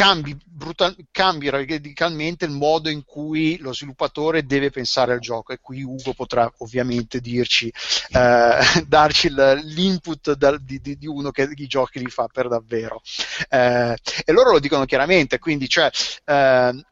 [0.00, 5.58] cambi, brutal, cambi radicalmente il modo in cui lo sviluppatore deve pensare al gioco e
[5.60, 7.70] qui Ugo potrà ovviamente dirci,
[8.12, 13.02] eh, darci l'input da, di, di, uno che i giochi li fa per davvero.
[13.50, 13.94] Eh,
[14.24, 15.90] e loro lo dicono chiaramente, quindi cioè,
[16.24, 16.82] eh,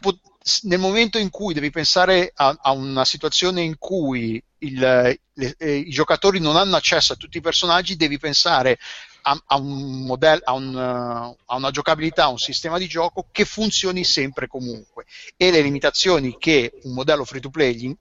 [0.00, 0.20] po-
[0.62, 5.76] nel momento in cui devi pensare a, a una situazione in cui il, le, eh,
[5.76, 8.78] i giocatori non hanno accesso a tutti i personaggi, devi pensare
[9.22, 13.44] a, a, un modello, a, un, a, una giocabilità, a un sistema di gioco che
[13.44, 15.04] funzioni sempre comunque
[15.36, 17.96] e le limitazioni che un modello free to play gli,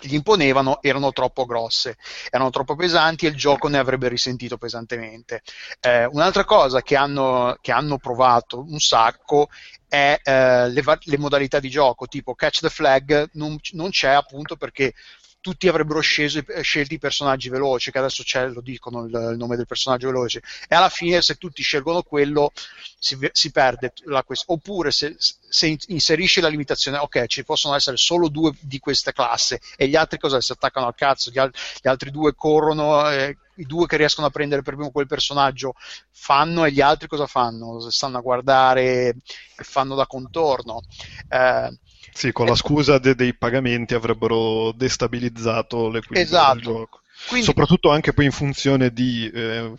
[0.00, 1.96] gli imponevano erano troppo grosse,
[2.30, 5.42] erano troppo pesanti e il gioco ne avrebbe risentito pesantemente.
[5.80, 9.48] Eh, un'altra cosa che hanno, che hanno, provato un sacco
[9.88, 14.56] è eh, le, le, modalità di gioco, tipo catch the flag non, non c'è appunto
[14.56, 14.94] perché
[15.40, 19.56] tutti avrebbero sceso, scelto i personaggi veloci, che adesso c'è, lo dicono il, il, nome
[19.56, 22.52] del personaggio veloce, e alla fine se tutti scelgono quello
[22.98, 24.60] si, si perde la questione.
[24.60, 29.60] Oppure se, se, inserisci la limitazione, ok, ci possono essere solo due di questa classe
[29.76, 30.40] e gli altri cosa?
[30.40, 33.08] Si attaccano al cazzo, gli, al, gli altri due corrono.
[33.10, 35.74] Eh, i due che riescono a prendere per primo quel personaggio
[36.12, 37.90] fanno e gli altri cosa fanno?
[37.90, 39.16] Stanno a guardare e
[39.64, 40.82] fanno da contorno.
[41.28, 41.78] Eh,
[42.12, 46.54] sì, con la scusa de- dei pagamenti avrebbero destabilizzato l'equilibrio esatto.
[46.54, 47.00] del gioco.
[47.26, 47.46] Quindi...
[47.46, 49.72] Soprattutto anche poi in funzione di eh,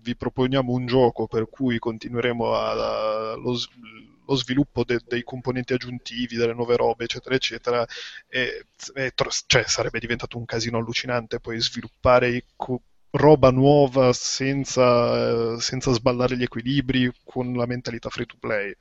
[0.00, 3.58] vi proponiamo un gioco per cui continueremo a, a, lo,
[4.26, 7.86] lo, sviluppo de, dei componenti aggiuntivi, delle nuove robe, eccetera, eccetera,
[8.26, 9.12] e, e,
[9.46, 12.80] cioè, sarebbe diventato un casino allucinante poi sviluppare co-
[13.12, 18.74] roba nuova senza, senza sballare gli equilibri con la mentalità free to play.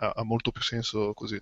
[0.00, 1.40] Ha, ha molto più senso così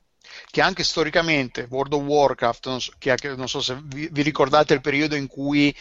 [0.51, 4.75] che anche storicamente World of Warcraft, non so, che, non so se vi, vi, ricordate
[4.75, 5.75] il periodo in cui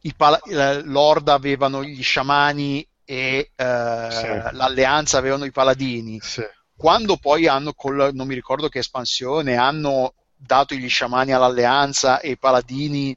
[0.00, 0.40] i pala-
[0.82, 4.56] l'Orda avevano gli sciamani e eh, sì.
[4.56, 6.18] l'Alleanza avevano i paladini.
[6.20, 6.42] Sì.
[6.76, 12.30] Quando poi hanno, col, non mi ricordo che espansione, hanno dato gli sciamani all'Alleanza e
[12.30, 13.16] i paladini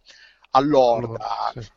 [0.51, 1.51] all'Orda.
[1.53, 1.67] Sì.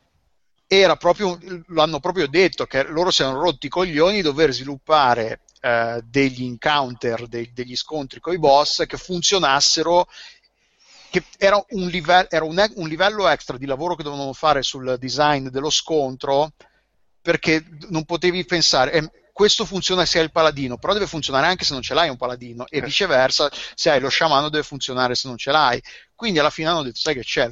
[0.73, 1.37] Era proprio,
[1.67, 6.45] lo hanno proprio detto che loro si erano rotti i coglioni dover sviluppare eh, degli
[6.45, 10.09] encounter, de- degli scontri con i boss che funzionassero
[11.11, 14.97] che era, un, live- era un, un livello extra di lavoro che dovevano fare sul
[14.99, 16.53] design dello scontro
[17.20, 21.65] perché non potevi pensare, eh, questo funziona se hai il paladino, però deve funzionare anche
[21.65, 25.28] se non ce l'hai un paladino, e viceversa, se hai lo sciamano deve funzionare se
[25.28, 25.82] non ce l'hai.
[26.15, 27.51] Quindi alla fine hanno detto, sai che c'è,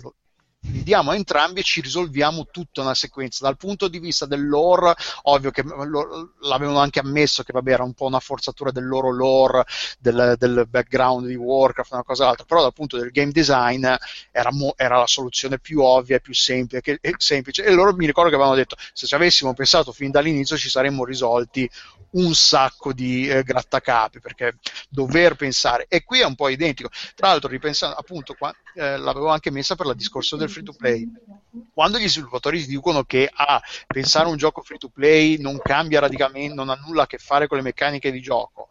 [0.62, 3.44] li diamo a entrambi e ci risolviamo tutta una sequenza.
[3.44, 7.84] Dal punto di vista del lore, ovvio che lo, l'avevano anche ammesso che vabbè, era
[7.84, 9.64] un po' una forzatura del loro lore,
[9.98, 13.86] del, del background di Warcraft, una cosa altra, però dal punto del game design
[14.30, 17.64] era, mo, era la soluzione più ovvia e più semplice, e semplice.
[17.64, 21.04] E loro mi ricordo che avevano detto, se ci avessimo pensato fin dall'inizio ci saremmo
[21.04, 21.68] risolti
[22.10, 24.58] un sacco di eh, grattacapi, perché
[24.88, 26.88] dover pensare, e qui è un po' identico.
[27.14, 30.72] Tra l'altro, ripensando, appunto, qua, eh, l'avevo anche messa per il discorso del free to
[30.72, 31.08] play.
[31.72, 36.00] Quando gli sviluppatori dicono che ah, pensare a un gioco free to play non cambia
[36.00, 38.68] radicalmente, non ha nulla a che fare con le meccaniche di gioco,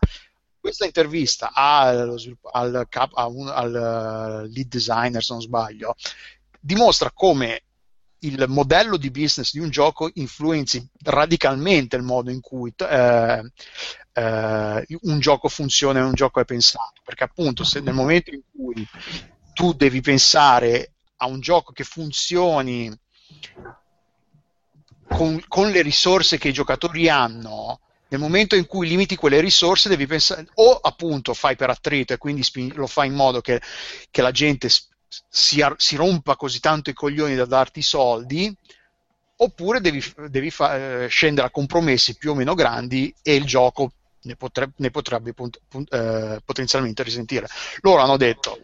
[0.60, 2.20] questa intervista al,
[2.52, 5.96] al, cap, un, al lead designer, se non sbaglio,
[6.60, 7.62] dimostra come
[8.20, 13.52] il modello di business di un gioco influenzi radicalmente il modo in cui eh,
[14.14, 17.02] eh, un gioco funziona e un gioco è pensato.
[17.04, 18.86] Perché appunto se nel momento in cui
[19.54, 22.96] tu devi pensare a un gioco che funzioni
[25.08, 27.80] con, con le risorse che i giocatori hanno,
[28.10, 32.18] nel momento in cui limiti quelle risorse devi pensare o appunto fai per attrito e
[32.18, 33.62] quindi lo fai in modo che,
[34.10, 38.56] che la gente si, si, rompa così tanto i coglioni da darti i soldi,
[39.38, 43.92] oppure devi, devi fa, eh, scendere a compromessi più o meno grandi e il gioco
[44.22, 47.48] ne, potre, ne potrebbe punt, punt, eh, potenzialmente risentire.
[47.82, 48.60] Loro hanno detto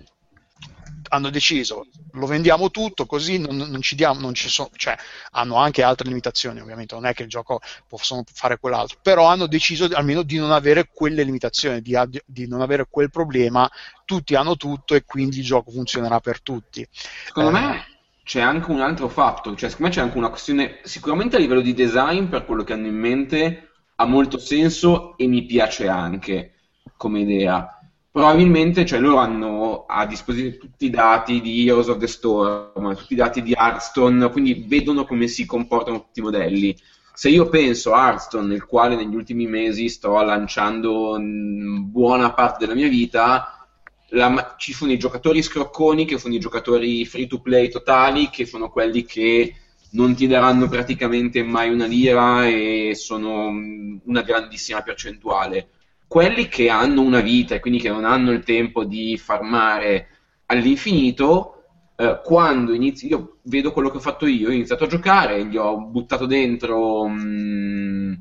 [1.14, 4.98] hanno deciso lo vendiamo tutto così non, non ci diamo non ci sono cioè
[5.32, 9.46] hanno anche altre limitazioni ovviamente non è che il gioco possono fare quell'altro però hanno
[9.46, 11.96] deciso almeno di non avere quelle limitazioni di,
[12.26, 13.70] di non avere quel problema
[14.06, 16.86] tutti hanno tutto e quindi il gioco funzionerà per tutti.
[16.92, 17.86] Secondo eh, me
[18.24, 21.62] c'è anche un altro fatto cioè secondo me c'è anche una questione sicuramente a livello
[21.62, 26.56] di design per quello che hanno in mente ha molto senso e mi piace anche
[26.98, 27.83] come idea
[28.14, 33.14] probabilmente cioè, loro hanno a disposizione tutti i dati di Heroes of the Storm, tutti
[33.14, 36.78] i dati di Hearthstone, quindi vedono come si comportano tutti i modelli.
[37.12, 42.78] Se io penso a Hearthstone, nel quale negli ultimi mesi sto lanciando buona parte della
[42.78, 43.68] mia vita,
[44.10, 48.46] la, ci sono i giocatori scrocconi, che sono i giocatori free to play totali, che
[48.46, 49.56] sono quelli che
[49.94, 55.70] non ti daranno praticamente mai una lira e sono una grandissima percentuale
[56.14, 60.10] quelli che hanno una vita e quindi che non hanno il tempo di farmare
[60.46, 61.64] all'infinito,
[61.96, 65.58] eh, quando inizi, io vedo quello che ho fatto io, ho iniziato a giocare, gli
[65.58, 68.14] ho buttato dentro mh, mm,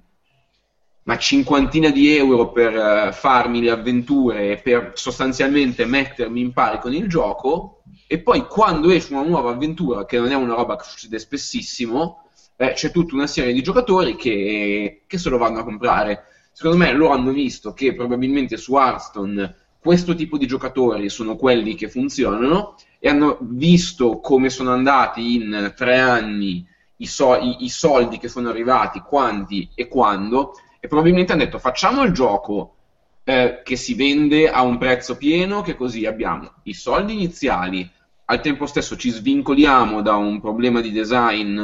[1.04, 6.94] una cinquantina di euro per uh, farmi le avventure per sostanzialmente mettermi in pari con
[6.94, 10.84] il gioco, e poi quando esce una nuova avventura, che non è una roba che
[10.84, 12.22] succede spessissimo,
[12.56, 16.76] eh, c'è tutta una serie di giocatori che, che se lo vanno a comprare Secondo
[16.76, 21.88] me loro hanno visto che probabilmente su Hearthstone questo tipo di giocatori sono quelli che
[21.88, 26.64] funzionano e hanno visto come sono andati in tre anni
[26.98, 31.58] i, so- i, i soldi che sono arrivati, quanti e quando, e probabilmente hanno detto
[31.58, 32.76] facciamo il gioco
[33.24, 37.90] eh, che si vende a un prezzo pieno, che così abbiamo i soldi iniziali,
[38.26, 41.58] al tempo stesso ci svincoliamo da un problema di design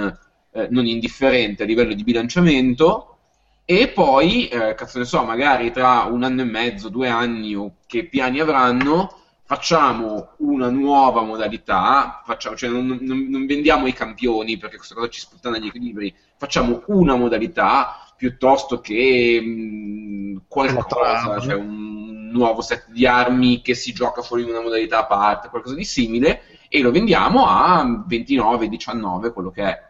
[0.51, 3.18] eh, non indifferente a livello di bilanciamento
[3.71, 7.75] e poi, eh, cazzo ne so, magari tra un anno e mezzo, due anni o
[7.87, 9.15] che piani avranno,
[9.45, 15.11] facciamo una nuova modalità, facciamo, cioè non, non, non, vendiamo i campioni perché questa cosa
[15.11, 22.63] ci sputtana gli equilibri, facciamo una modalità piuttosto che mh, mm, qualcosa, cioè un nuovo
[22.63, 26.41] set di armi che si gioca fuori in una modalità a parte, qualcosa di simile,
[26.71, 29.88] e lo vendiamo a 29, 19, quello che è.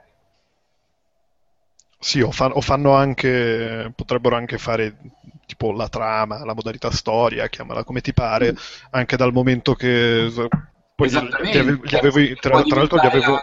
[2.00, 4.96] Sì, o, fa- o, fanno anche, potrebbero anche fare
[5.46, 8.56] tipo la trama, la modalità storia, chiamala come ti pare, mm.
[8.90, 10.30] anche dal momento che...
[10.94, 11.62] Poi Esattamente.
[11.62, 13.32] Gli gli avevo, tra, tra l'altro gli avevo...
[13.32, 13.40] La,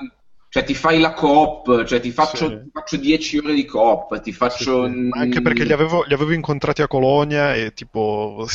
[0.50, 2.62] cioè ti fai la coop, cioè ti faccio, sì.
[2.64, 4.88] ti faccio 10 ore di coop, ti faccio...
[4.88, 5.20] Sì, sì.
[5.20, 8.48] Anche perché li avevo, li avevo incontrati a Colonia e tipo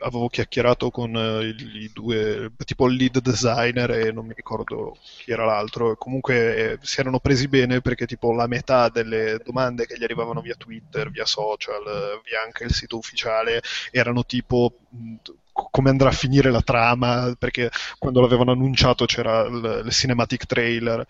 [0.00, 5.30] avevo chiacchierato con uh, i, due, tipo il lead designer e non mi ricordo chi
[5.30, 9.96] era l'altro, comunque eh, si erano presi bene perché tipo la metà delle domande che
[9.98, 11.82] gli arrivavano via Twitter, via social,
[12.24, 15.14] via anche il sito ufficiale erano tipo mh,
[15.52, 21.06] come andrà a finire la trama, perché quando l'avevano annunciato c'era il, il cinematic trailer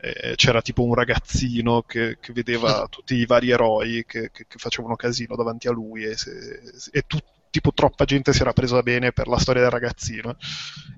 [0.00, 4.58] eh, c'era tipo un ragazzino che, che vedeva tutti i vari eroi che, che, che,
[4.58, 6.60] facevano casino davanti a lui e, se,
[6.92, 7.18] e tu,
[7.50, 10.36] tipo troppa gente si era presa bene per la storia del ragazzino,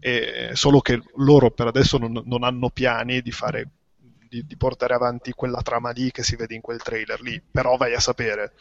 [0.00, 3.68] e, solo che loro per adesso non, non hanno piani di fare
[4.30, 7.76] di, di, portare avanti quella trama lì che si vede in quel trailer lì, però
[7.76, 8.52] vai a sapere.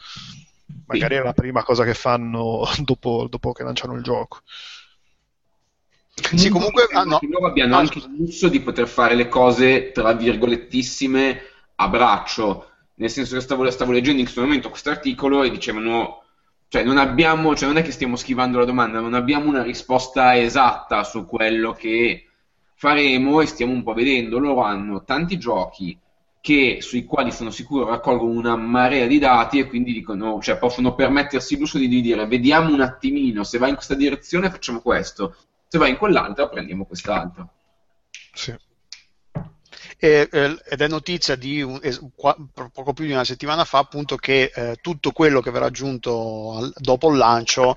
[0.86, 1.20] Magari sì.
[1.20, 4.40] è la prima cosa che fanno dopo, dopo che lanciano il gioco.
[6.34, 7.18] Sì, comunque ah, no.
[7.22, 11.40] loro abbiano ah, anche il lusso di poter fare le cose tra virgolettissime
[11.76, 12.66] a braccio.
[12.96, 16.24] Nel senso che stavo, stavo leggendo in questo momento questo articolo e dicevano
[16.70, 20.38] cioè non abbiamo, cioè non è che stiamo schivando la domanda, non abbiamo una risposta
[20.38, 22.28] esatta su quello che
[22.74, 24.38] faremo e stiamo un po' vedendo.
[24.38, 25.98] Loro hanno tanti giochi
[26.40, 30.94] che, sui quali sono sicuro raccolgono una marea di dati e quindi dicono, cioè possono
[30.94, 35.34] permettersi il lusso di dire vediamo un attimino, se va in questa direzione facciamo questo,
[35.66, 37.50] se va in quell'altra prendiamo quest'altro.
[38.32, 38.54] Sì.
[40.02, 41.78] E, eh, ed è notizia di un,
[42.72, 46.72] poco più di una settimana fa appunto che eh, tutto quello che verrà aggiunto al,
[46.74, 47.76] dopo il lancio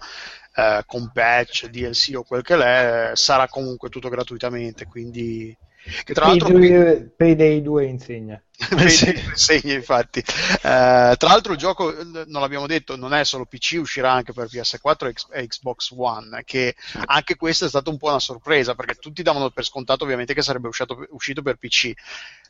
[0.56, 5.54] eh, con patch, DLC o quel che l'è sarà comunque tutto gratuitamente quindi
[6.04, 8.42] che tra l'altro Payday, Payday 2 insegna.
[8.72, 10.20] Insegna infatti.
[10.20, 14.48] Uh, tra l'altro il gioco non l'abbiamo detto non è solo PC uscirà anche per
[14.48, 19.24] PS4 e Xbox One che anche questa è stata un po' una sorpresa perché tutti
[19.24, 21.92] davano per scontato ovviamente che sarebbe uscito, uscito per PC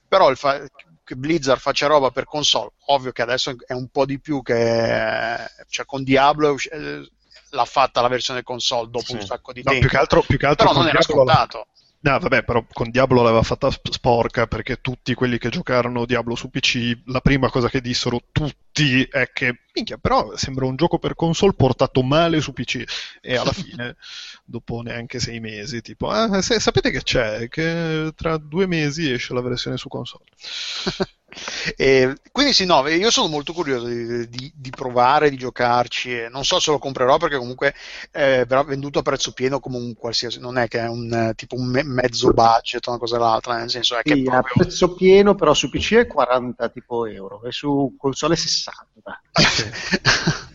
[0.07, 0.61] però il fa-
[1.03, 5.38] che Blizzard faccia roba per console ovvio che adesso è un po' di più che
[5.69, 7.10] cioè con Diablo eh,
[7.49, 9.14] l'ha fatta la versione console dopo sì.
[9.14, 9.88] un sacco di no, tempo.
[9.88, 11.68] più che altro, più che altro però non era scontato
[12.05, 16.49] No, vabbè, però con Diablo l'aveva fatta sporca perché tutti quelli che giocarono Diablo su
[16.49, 21.15] PC, la prima cosa che dissero tutti è che, minchia, però sembra un gioco per
[21.15, 22.84] console portato male su PC.
[23.21, 23.95] E alla fine,
[24.43, 27.47] dopo neanche sei mesi, tipo, ah, se, sapete che c'è?
[27.47, 30.25] Che tra due mesi esce la versione su console.
[31.76, 36.27] E quindi sì, no, io sono molto curioso di, di, di provare, di giocarci.
[36.30, 37.73] Non so se lo comprerò perché comunque
[38.11, 41.55] eh, verrà venduto a prezzo pieno come un qualsiasi, non è che è un tipo
[41.55, 44.39] un me- mezzo budget una cosa o l'altra, nel senso è sì, che è proprio...
[44.39, 49.22] a prezzo pieno, però su PC è 40 tipo euro e su console è 60.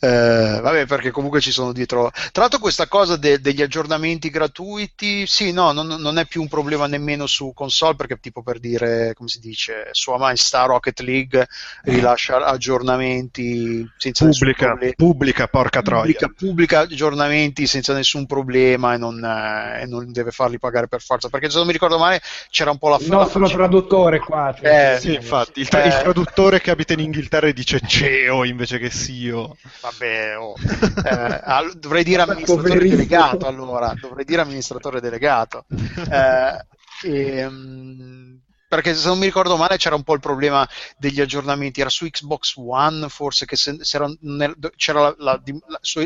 [0.00, 2.10] Eh, vabbè, perché comunque ci sono dietro.
[2.32, 6.48] Tra l'altro, questa cosa de- degli aggiornamenti gratuiti, sì, no, non, non, è più un
[6.48, 11.46] problema nemmeno su console, perché, tipo per dire, come si dice, Sua Maestà Rocket League
[11.84, 14.94] rilascia aggiornamenti senza pubblica, nessun problema.
[14.96, 16.34] Pubblica, porca pubblica, troia.
[16.36, 21.28] Pubblica aggiornamenti senza nessun problema e non, eh, e non, deve farli pagare per forza.
[21.28, 24.54] Perché se non mi ricordo male, c'era un po' la Il nostro traduttore qua.
[24.56, 28.44] Cioè, eh, sì, infatti, il, tra- eh, il traduttore che abita in Inghilterra dice CEO
[28.44, 28.90] invece che
[29.34, 29.56] SEO.
[29.80, 30.54] Vabbè, oh.
[31.04, 35.64] eh, dovrei dire amministratore delegato allora, dovrei dire amministratore delegato.
[36.10, 36.66] Eh,
[37.02, 41.80] e, um, perché se non mi ricordo male c'era un po' il problema degli aggiornamenti,
[41.80, 46.04] era su Xbox One forse che se, se era nel, c'era la, la, la, su,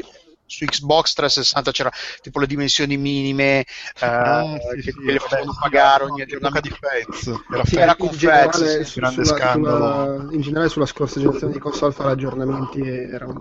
[0.49, 3.65] su Xbox 360 c'era tipo le dimensioni minime
[4.01, 7.95] ah, eh, sì, che sì, le facevano pagare ogni aggiornamento di Fez era, sì, era
[7.95, 10.17] con Fez sì, grande sulla, scandalo.
[10.19, 13.37] sulla, in generale sulla scorsa generazione di console fare aggiornamenti era un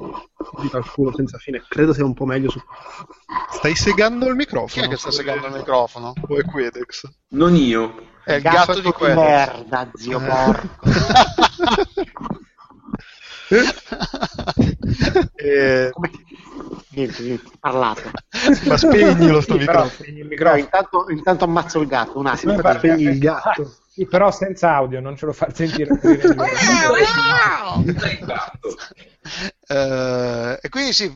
[0.62, 1.64] di calcolo senza fine.
[1.68, 2.62] Credo sia un po' meglio su
[3.52, 4.68] stai segando il microfono?
[4.68, 6.14] Chi è che sta segando il microfono?
[6.28, 7.08] o è Quedex?
[7.30, 8.16] non io.
[8.24, 9.18] È il gatto, gatto di Quedex.
[9.18, 10.68] merda zio porco
[15.36, 16.12] eh, come
[16.90, 18.12] niente, niente, parlate.
[18.66, 19.90] Ma spegnilo sto sì, microfono.
[19.90, 20.60] Spegni il microfono.
[20.62, 22.54] intanto, intanto, ammazzo il gatto, un attimo.
[22.54, 23.74] Sì, spegni il gatto.
[23.98, 25.90] Sì, però senza audio, non ce lo far sentire.
[29.68, 31.12] Uh, e quindi sì,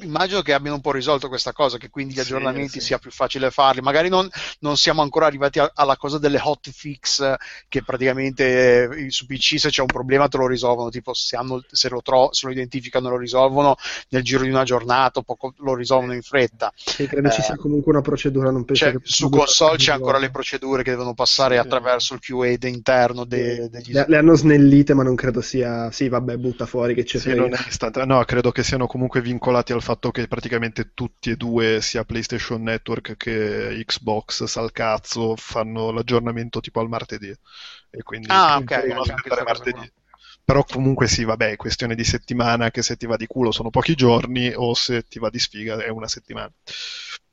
[0.00, 2.86] immagino che abbiano un po' risolto questa cosa, che quindi gli aggiornamenti sì, sì.
[2.86, 3.80] sia più facile farli.
[3.80, 4.28] Magari non,
[4.60, 7.34] non siamo ancora arrivati a, alla cosa delle hotfix,
[7.68, 11.62] che praticamente eh, su PC se c'è un problema te lo risolvono, tipo se, hanno,
[11.70, 13.76] se, lo, tro- se lo, identificano lo risolvono
[14.10, 16.72] nel giro di una giornata, poco, lo risolvono in fretta.
[16.74, 20.18] Sì, credo eh, ci sia comunque una procedura, non penso che su console c'è ancora
[20.18, 24.34] le procedure che devono passare sì, attraverso il QA interno de- degli le, le hanno
[24.34, 25.90] snellite, ma non credo sia.
[25.90, 27.18] Sì, vabbè, butta fuori che c'è.
[27.28, 31.30] Sì, non è istante- no, credo che siano comunque vincolati al fatto che praticamente tutti
[31.30, 37.34] e due, sia PlayStation Network che Xbox, salcazzo, fanno l'aggiornamento tipo al martedì.
[37.90, 38.70] E quindi ah, ok,
[39.44, 39.90] martedì.
[40.44, 43.68] Però comunque sì, vabbè, è questione di settimana che se ti va di culo sono
[43.70, 46.50] pochi giorni o se ti va di sfiga è una settimana.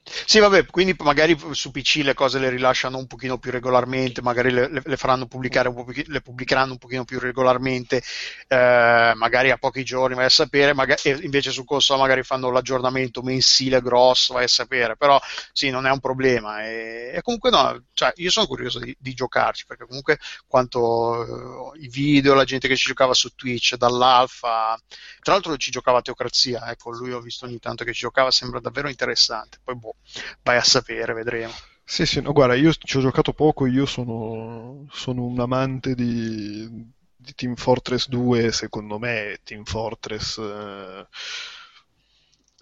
[0.07, 4.51] Sì, vabbè, quindi magari su PC le cose le rilasciano un pochino più regolarmente, magari
[4.51, 8.03] le, le- faranno pubblicare un po' più- le pubblicheranno un pochino più regolarmente,
[8.47, 13.23] eh, magari a pochi giorni, vai a sapere, magari- invece su console magari fanno l'aggiornamento
[13.23, 15.19] mensile grosso, vai a sapere, però
[15.51, 16.63] sì, non è un problema.
[16.63, 21.79] E, e comunque no, cioè, io sono curioso di, di giocarci, perché comunque quanto eh,
[21.81, 24.77] i video, la gente che ci giocava su Twitch dall'alfa,
[25.21, 28.59] tra l'altro ci giocava Teocrazia, ecco, lui ho visto ogni tanto che ci giocava, sembra
[28.59, 29.94] davvero interessante, poi boh,
[30.43, 31.53] vai a sapere, vedremo.
[31.83, 36.67] Sì, sì, no, guarda, io ci ho giocato poco, io sono, sono un amante di,
[37.15, 41.07] di Team Fortress 2, secondo me Team Fortress eh,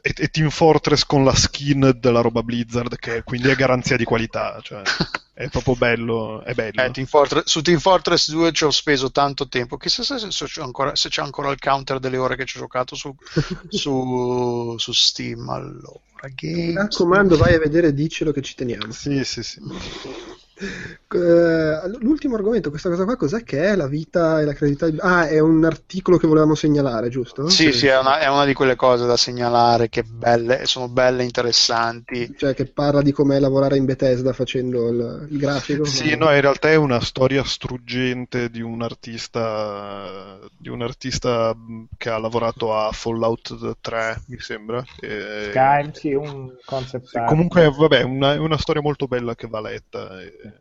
[0.03, 4.03] è, è Team Fortress con la skin della roba Blizzard, che quindi è garanzia di
[4.03, 4.81] qualità, cioè
[5.34, 6.81] è proprio bello, è bello.
[6.84, 9.77] Eh, Team Fortress- su Team Fortress 2 ci ho speso tanto tempo.
[9.77, 12.59] Chissà se, se c'è ancora, se c'è ancora il counter delle ore che ci ho
[12.59, 13.15] giocato su,
[13.69, 15.47] su, su Steam.
[15.47, 16.75] Allora, Mi games.
[16.75, 18.91] raccomando, vai a vedere e dicelo che ci teniamo.
[18.91, 19.61] Sì, sì, sì.
[20.55, 24.89] Eh, l'ultimo argomento, questa cosa qua, cos'è che è la vita e la credibilità?
[24.89, 27.47] di- Ah, è un articolo che volevamo segnalare, giusto?
[27.49, 31.23] Sì, sì, è una, è una di quelle cose da segnalare che belle, sono belle,
[31.23, 32.34] interessanti.
[32.35, 35.84] Cioè, che parla di com'è lavorare in Bethesda facendo il, il grafico.
[35.85, 41.85] Sì, no, in realtà è una storia struggente di un artista, di un artista mh,
[41.97, 44.84] che ha lavorato a Fallout 3, mi sembra.
[44.99, 47.23] e- Skyrim, sì, un concept Sì, art.
[47.23, 50.21] comunque, vabbè, è una, è una storia molto bella che va letta.
[50.21, 50.52] e-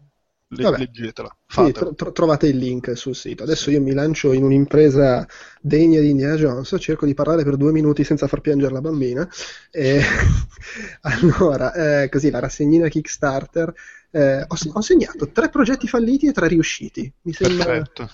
[0.56, 3.42] le- leggetela, Sì, tro- trovate il link sul sito.
[3.42, 5.26] Adesso io mi lancio in un'impresa
[5.60, 9.28] degna di Indiana Jones, cerco di parlare per due minuti senza far piangere la bambina.
[9.70, 10.00] E...
[11.02, 13.72] allora, eh, così la rassegnina Kickstarter.
[14.12, 17.10] Eh, ho, ho segnato tre progetti falliti e tre riusciti.
[17.22, 17.64] Mi sembra.
[17.64, 18.10] Perfetto.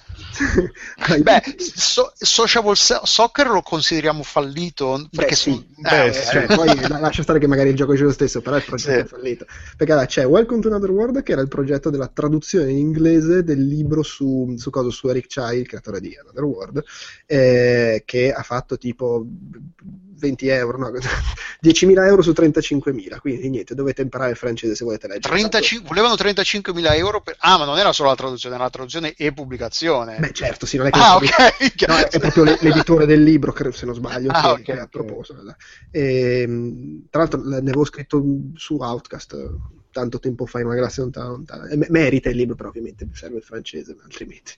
[1.08, 5.08] Dai, Beh, so- Sociable So- Soccer lo consideriamo fallito?
[5.10, 5.50] Perché Beh, sì.
[5.50, 6.26] sono- Beh, eh, sì.
[6.30, 8.92] Cioè, poi la- lascia stare che magari il gioco è lo stesso, però il progetto
[8.92, 8.98] Sì.
[8.98, 9.46] è fallito.
[9.76, 13.42] Perché allora, c'è Welcome to Another World, che era il progetto della traduzione in inglese
[13.42, 16.82] del libro su, su, cosa, su Eric Chai, il creatore di Another World,
[17.26, 19.26] eh, che ha fatto tipo
[20.18, 20.90] 20 euro, no,
[21.60, 23.18] 10.000 euro su 35.000.
[23.20, 25.34] Quindi niente, dovete imparare il francese se volete leggere.
[25.34, 27.36] 35 volevano 35.000 euro per...
[27.40, 30.16] Ah, ma non era solo la traduzione, era la traduzione e pubblicazione.
[30.18, 31.86] Beh, certo, sì, non è che ah, ok.
[31.88, 34.82] No, è proprio l'e- l'editore del libro, se non sbaglio, Ah, che, ok, che ha
[34.82, 34.88] ok.
[34.88, 35.34] proposto.
[35.90, 38.22] Ehm, tra l'altro ne avevo scritto
[38.54, 39.48] su Outcast eh,
[39.90, 41.68] tanto tempo fa in una galassia lontana, lontana.
[41.68, 44.52] E me- merita il libro, però ovviamente serve il francese, altrimenti.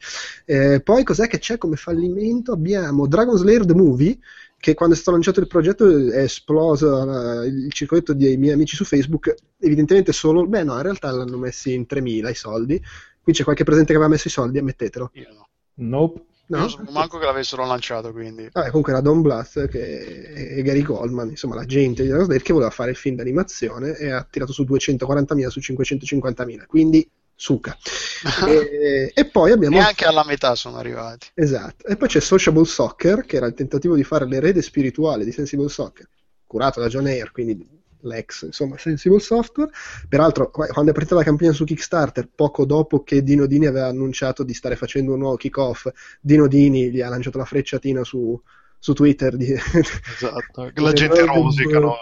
[0.44, 2.52] Eh, poi cos'è che c'è come fallimento?
[2.52, 4.18] Abbiamo Dragon Slayer The Movie,
[4.60, 8.76] che quando è stato lanciato il progetto è esploso eh, il circoletto dei miei amici
[8.76, 12.82] su Facebook, evidentemente solo, beh no, in realtà l'hanno messi in 3.000 i soldi,
[13.22, 15.10] qui c'è qualche presente che aveva messo i soldi, ammettetelo.
[15.14, 15.48] Io no.
[15.74, 16.24] Nope.
[16.50, 16.58] No?
[16.58, 18.48] Non so manco che l'avessero lanciato, quindi.
[18.52, 22.52] Vabbè, comunque era Don Bluth che- e Gary Goldman, insomma la gente di Lair che
[22.52, 27.08] voleva fare il film d'animazione e ha tirato su 240.000 su 550.000, quindi
[27.40, 27.74] suca.
[28.46, 29.76] e, e poi abbiamo...
[29.76, 31.28] Neanche alla metà sono arrivati.
[31.32, 31.86] Esatto.
[31.86, 35.70] E poi c'è Sociable Soccer, che era il tentativo di fare l'erede spirituale di Sensible
[35.70, 36.06] Soccer,
[36.46, 37.66] curato da John Ayer, quindi
[38.02, 39.70] l'ex, insomma, Sensible Software.
[40.06, 43.86] Peraltro, qua- quando è partita la campagna su Kickstarter, poco dopo che Dino Dini aveva
[43.86, 45.88] annunciato di stare facendo un nuovo kick-off,
[46.20, 48.38] Dino Dini gli ha lanciato la frecciatina su,
[48.78, 49.50] su Twitter di...
[49.52, 51.96] Esatto, la gente rosica, no?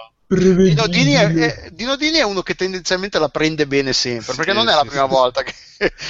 [0.60, 4.50] Dino Dini è, è- Dino Dini è uno che tendenzialmente la prende bene sempre, perché
[4.50, 5.08] Sì, non è la prima sì.
[5.08, 5.54] volta che,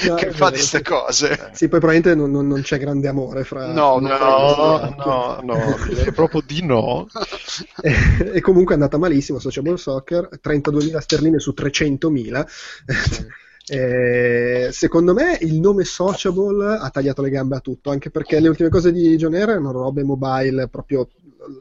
[0.01, 0.83] No, che fa vero, di queste sì.
[0.83, 1.51] cose.
[1.53, 3.67] Sì, poi probabilmente non, non- non c'è grande amore fra...
[3.73, 5.79] No, no, No, no, no,
[6.15, 7.07] proprio di no.
[7.81, 7.93] e,
[8.35, 12.47] e comunque è andata malissimo Sociable Soccer 32.000 sterline su 300.000
[13.71, 18.49] Eh, secondo me il nome Sociable ha tagliato le gambe a tutto anche perché le
[18.49, 21.07] ultime cose di John Air erano robe mobile proprio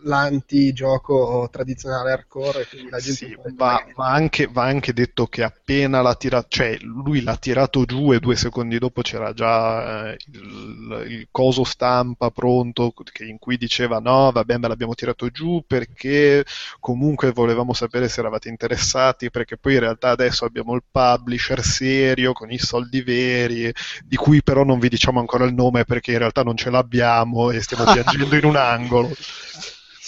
[0.03, 2.67] l'anti-gioco tradizionale hardcore
[2.99, 7.85] Sì, magari- va anche, va anche detto che appena l'ha tirato, cioè lui l'ha tirato
[7.85, 13.37] giù e due secondi dopo c'era già eh, il, il coso stampa pronto che- in
[13.39, 16.43] cui diceva no, vabbè, me l'abbiamo tirato giù perché
[16.79, 22.33] comunque volevamo sapere se eravate interessati, perché poi in realtà adesso abbiamo il publisher serio
[22.33, 23.71] con i soldi veri,
[24.05, 27.51] di cui però non vi diciamo ancora il nome perché in realtà non ce l'abbiamo
[27.51, 29.09] e stiamo piangendo in un angolo.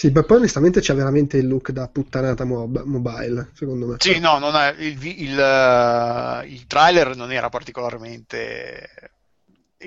[0.00, 4.18] Sì, ma poi onestamente c'è veramente il look da puttanata mob- mobile secondo me Sì,
[4.18, 8.88] no, non è- il, il, eh, il trailer non era particolarmente.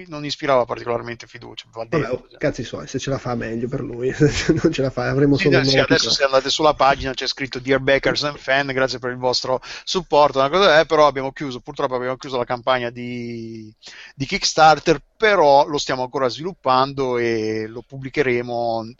[0.08, 1.68] non ispirava particolarmente fiducia.
[1.74, 4.82] va Vabbè, oh, cazzi suoi, se ce la fa meglio per lui, se non ce
[4.82, 7.80] la fa avremo Sì, solo un sì, adesso se andate sulla pagina c'è scritto Dear
[7.80, 11.96] Backers and Fan, grazie per il vostro supporto, una cosa è, però abbiamo chiuso, purtroppo
[11.96, 13.74] abbiamo chiuso la campagna di,
[14.16, 18.94] di Kickstarter, però lo stiamo ancora sviluppando e lo pubblicheremo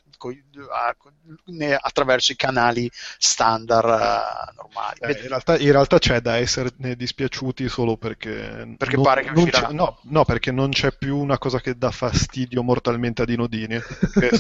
[1.82, 5.00] attraverso i canali standard eh, normali.
[5.00, 9.32] Eh, in, realtà, in realtà c'è da esserne dispiaciuti solo perché, Perché non- pare che
[9.32, 9.68] non uscirà.
[9.68, 13.80] c'è- no, no, perché non c'è più una cosa che dà fastidio mortalmente a Dinodini
[14.14, 14.40] che è.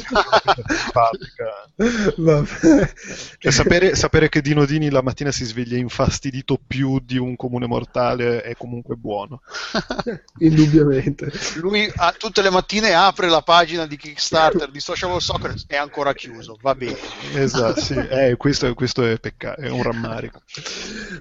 [2.17, 2.93] Vabbè.
[3.39, 8.41] Cioè, sapere, sapere che Dinodini la mattina si sveglia infastidito più di un comune mortale
[8.41, 9.41] è comunque buono.
[10.39, 11.31] Indubbiamente.
[11.55, 16.13] Lui a- tutte le mattine apre la pagina di Kickstarter di Social Soccer è ancora
[16.13, 16.97] chiuso, va bene.
[17.33, 20.41] Esatto, sì, eh, questo, questo è peccato, è un rammarico.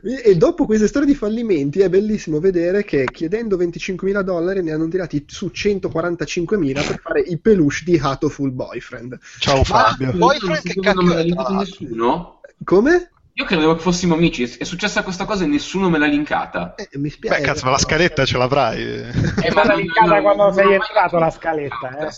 [0.02, 4.88] E dopo queste storie di fallimenti è bellissimo vedere che chiedendo 25.000 dollari ne hanno
[4.88, 9.18] tirati su 145.000 per fare i peluche di Hatoful Boyfriend.
[9.38, 10.12] Ciao Fabio.
[10.12, 11.76] Boyfriend che non me l'ha cacchio è, tra linkato l'altro?
[11.86, 12.40] nessuno?
[12.64, 13.10] Come?
[13.34, 16.74] Io credevo che fossimo amici, è successa questa cosa e nessuno me l'ha linkata.
[16.74, 17.38] Eh, mi spiace.
[17.40, 18.82] Beh, cazzo, ma la scaletta ce l'avrai.
[18.82, 21.96] È stata linkata quando sei entrato la scaletta.
[21.98, 22.10] Eh.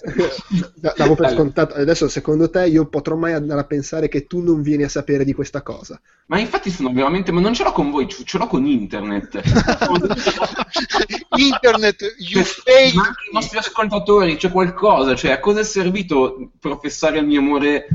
[0.74, 1.74] Da- Davo per scontato.
[1.74, 5.24] Adesso, secondo te, io potrò mai andare a pensare che tu non vieni a sapere
[5.24, 6.00] di questa cosa?
[6.26, 9.40] Ma infatti sono veramente, ma non ce l'ho con voi, ce l'ho con internet.
[11.36, 12.96] Internet, you Ma failed.
[12.96, 17.86] anche i nostri ascoltatori, c'è qualcosa, cioè a cosa è servito professare il mio amore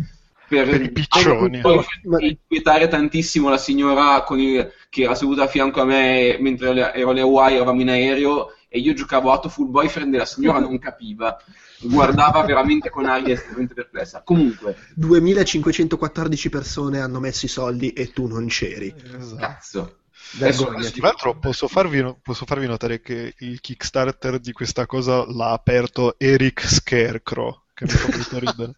[0.49, 1.59] per, Per i piccioni.
[1.61, 6.37] poi Ma- inquietare tantissimo la signora con il- che era seduta a fianco a me
[6.41, 10.25] mentre ero alle Hawaii, eravamo in aereo e io giocavo a Full Boyfriend e la
[10.25, 11.37] signora non capiva,
[11.81, 14.21] guardava veramente con aria estremamente perplessa.
[14.23, 18.93] Comunque, 2514 persone hanno messo i soldi e tu non c'eri.
[19.17, 19.35] Esatto.
[19.37, 19.93] cazzo.
[20.35, 20.65] Adesso.
[20.65, 26.15] Tra l'altro posso farvi, posso farvi notare che il Kickstarter di questa cosa l'ha aperto
[26.19, 28.73] Eric Scarecrow, che mi fa molto ridere.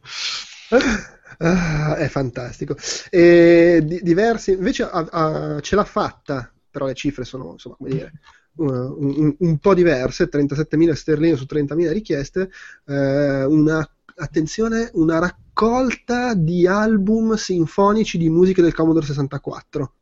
[1.39, 2.75] Ah, è fantastico.
[3.09, 7.89] E di- diversi, invece ha- ha- ce l'ha fatta, però le cifre sono, insomma, come
[7.89, 8.11] dire,
[8.57, 12.49] un, un- un po' diverse, 37.000 sterline su 30.000 richieste,
[12.85, 19.95] eh, una, attenzione, una raccolta di album sinfonici di musica del Commodore 64.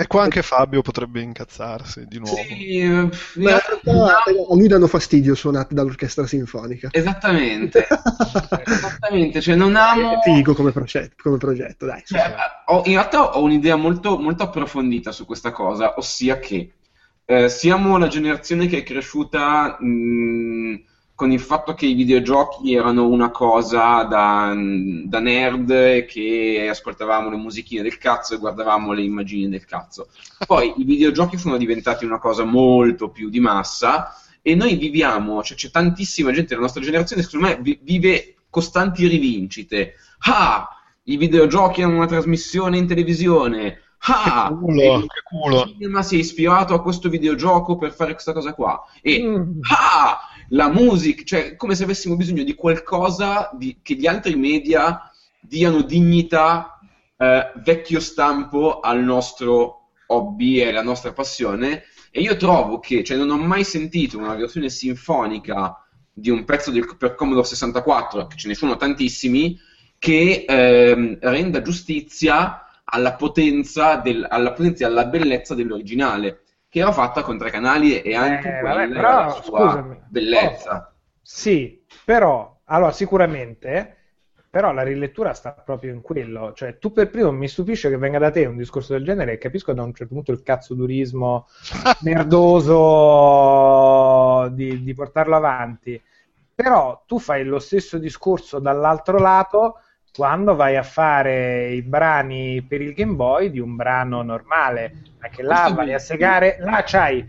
[0.00, 2.36] E qua anche Fabio potrebbe incazzarsi di nuovo.
[2.36, 6.88] sì, eh, Beh, in realtà, eh, a lui danno fastidio suonate dall'orchestra sinfonica.
[6.92, 7.86] esattamente,
[8.64, 10.20] esattamente, cioè non amo...
[10.20, 12.02] È figo come progetto, come progetto, dai.
[12.04, 12.34] Cioè,
[12.66, 16.74] ho- in realtà ho un'idea molto, molto approfondita su questa cosa, ossia che
[17.24, 20.84] eh, siamo la generazione che è cresciuta mh,
[21.18, 27.36] con il fatto che i videogiochi erano una cosa da, da nerd che ascoltavamo le
[27.36, 30.10] musichine del cazzo e guardavamo le immagini del cazzo.
[30.46, 35.56] Poi i videogiochi sono diventati una cosa molto più di massa e noi viviamo, cioè
[35.56, 39.94] c'è tantissima gente della nostra generazione, secondo me, vi- vive costanti rivincite.
[40.20, 40.68] Ah,
[41.02, 43.80] i videogiochi hanno una trasmissione in televisione.
[44.02, 45.66] Ah, Che culo, il che culo.
[45.66, 48.80] cinema si è ispirato a questo videogioco per fare questa cosa qua.
[49.02, 49.58] E Mm.
[49.68, 50.20] ah,
[50.50, 55.10] la musica, cioè come se avessimo bisogno di qualcosa di- che gli altri media
[55.40, 56.78] diano dignità,
[57.16, 61.84] eh, vecchio stampo al nostro hobby e alla nostra passione.
[62.10, 66.70] E io trovo che, cioè, non ho mai sentito una versione sinfonica di un pezzo
[66.70, 69.58] del, per Commodore 64, che ce ne sono tantissimi,
[69.98, 76.92] che ehm, renda giustizia alla potenza, del- alla potenza e alla bellezza dell'originale, che era
[76.92, 79.96] fatta con tre canali e anche Eh, quella vabbè, però, la sua scusami.
[80.04, 80.94] bellezza.
[81.22, 83.96] Sì, però, allora sicuramente,
[84.50, 88.18] però la rilettura sta proprio in quello, cioè tu per primo mi stupisce che venga
[88.18, 91.46] da te un discorso del genere e capisco da un certo punto il cazzo durismo
[92.02, 92.88] merdoso
[94.54, 96.00] di, di portarlo avanti,
[96.54, 99.80] però tu fai lo stesso discorso dall'altro lato
[100.18, 105.44] quando vai a fare i brani per il Game Boy di un brano normale, anche
[105.44, 107.24] là vai a segare, là c'hai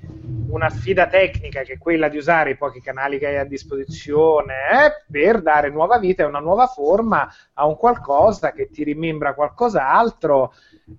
[0.50, 4.54] una sfida tecnica che è quella di usare i pochi canali che hai a disposizione
[4.72, 9.36] eh, per dare nuova vita e una nuova forma a un qualcosa che ti rimembra
[9.36, 10.54] qualcos'altro.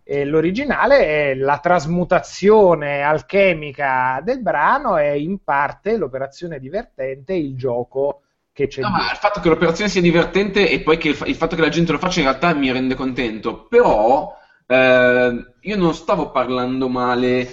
[0.04, 8.22] E l'originale è la trasmutazione alchemica del brano e in parte l'operazione divertente, il gioco
[8.52, 11.34] che c'è No, ma il fatto che l'operazione sia divertente e poi che il, il
[11.34, 13.66] fatto che la gente lo faccia in realtà mi rende contento.
[13.66, 14.36] Però
[14.66, 17.48] eh, io non stavo parlando male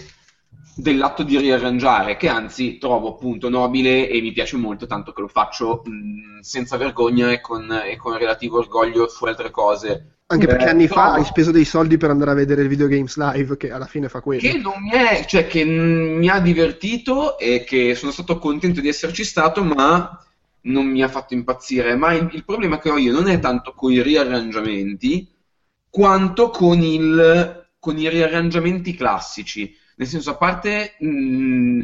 [0.76, 5.28] dell'atto di riarrangiare, che anzi trovo appunto nobile e mi piace molto, tanto che lo
[5.28, 10.18] faccio mh, senza vergogna e con, e con relativo orgoglio su altre cose.
[10.28, 13.16] Anche perché Eh, anni fa hai speso dei soldi per andare a vedere il videogames
[13.18, 14.42] live, che alla fine fa quello.
[14.42, 18.82] Che non mi è, cioè che mh, mi ha divertito e che sono stato contento
[18.82, 20.22] di esserci stato, ma
[20.62, 21.96] non mi ha fatto impazzire.
[21.96, 25.30] Ma il, il problema che ho io non è tanto con i riarrangiamenti,
[25.90, 29.76] quanto con, il, con i riarrangiamenti classici.
[29.96, 31.84] Nel senso, a parte mh,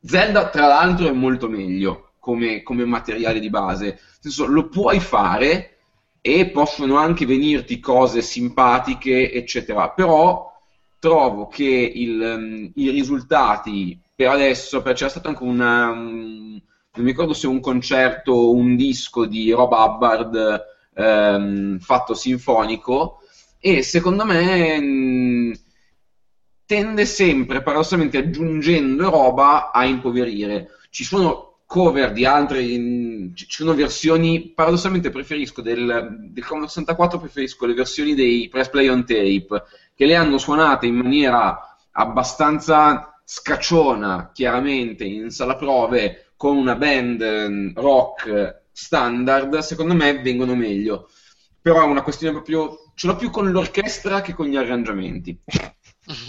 [0.00, 3.84] Zelda, tra l'altro, è molto meglio come, come materiale di base.
[3.84, 5.78] Nel senso, lo puoi fare
[6.20, 9.90] e possono anche venirti cose simpatiche, eccetera.
[9.90, 10.52] Però
[10.98, 16.60] trovo che il, um, i risultati per adesso, perché c'era stato anche una, un,
[16.96, 20.64] non mi ricordo se un concerto o un disco di Rob Hubbard
[20.94, 23.20] um, fatto sinfonico,
[23.60, 25.52] e secondo me mh,
[26.66, 30.70] tende sempre, paradossalmente aggiungendo roba, a impoverire.
[30.90, 37.66] Ci sono cover di altre, ci sono versioni, paradossalmente preferisco del, del Commodore 64, preferisco
[37.66, 39.64] le versioni dei Press Play on Tape,
[39.94, 47.72] che le hanno suonate in maniera abbastanza scacciona, chiaramente, in sala prove, con una band
[47.76, 51.08] rock standard, secondo me vengono meglio.
[51.60, 55.38] Però è una questione proprio, ce l'ho più con l'orchestra che con gli arrangiamenti.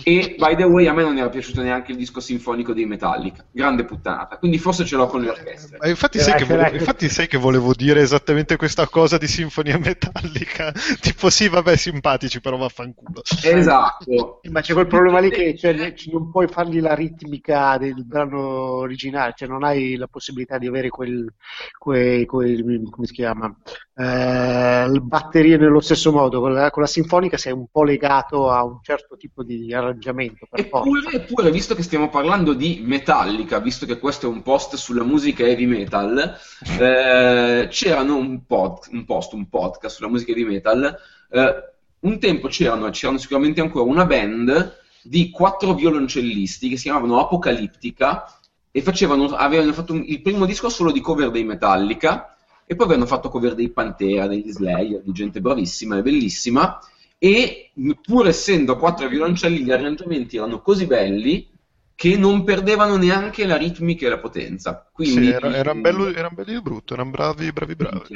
[0.04, 3.46] E by the way, a me non era piaciuto neanche il disco sinfonico dei Metallica,
[3.52, 4.38] grande puttanata.
[4.38, 5.78] Quindi forse ce l'ho con le orchestre.
[5.80, 9.78] Ma infatti, sai che volevo, infatti sai che volevo dire esattamente questa cosa di sinfonia
[9.78, 10.72] metallica.
[11.00, 13.22] tipo, sì, vabbè, simpatici, però vaffanculo.
[13.44, 14.40] Esatto.
[14.50, 19.34] Ma c'è quel problema lì che cioè, non puoi fargli la ritmica del brano originale,
[19.36, 21.32] cioè non hai la possibilità di avere quel,
[21.78, 23.56] quel, quel come si chiama,
[24.00, 26.40] eh, batterie nello stesso modo.
[26.40, 30.48] Con la, con la sinfonica sei un po' legato a un certo tipo di arrangiamento.
[30.52, 35.04] Eppure, eppure, visto che stiamo parlando di Metallica, visto che questo è un post sulla
[35.04, 36.38] musica heavy metal,
[36.80, 40.96] eh, c'erano un, pod, un, post, un podcast sulla musica heavy metal.
[41.30, 41.56] Eh,
[42.00, 48.32] un tempo c'erano, c'erano sicuramente ancora una band di quattro violoncellisti che si chiamavano Apocalittica
[48.70, 52.37] e facevano, avevano fatto un, il primo disco solo di cover dei Metallica
[52.70, 56.80] e poi avevano fatto cover dei Pantera, degli Slayer, di gente bravissima e bellissima
[57.18, 57.72] e
[58.06, 61.50] pur essendo quattro violoncelli gli arrangiamenti erano così belli
[61.96, 64.88] che non perdevano neanche la ritmica e la potenza.
[64.92, 68.14] Quindi, sì, era, era, bello, era belli di brutto, erano bravi, bravi, bravi.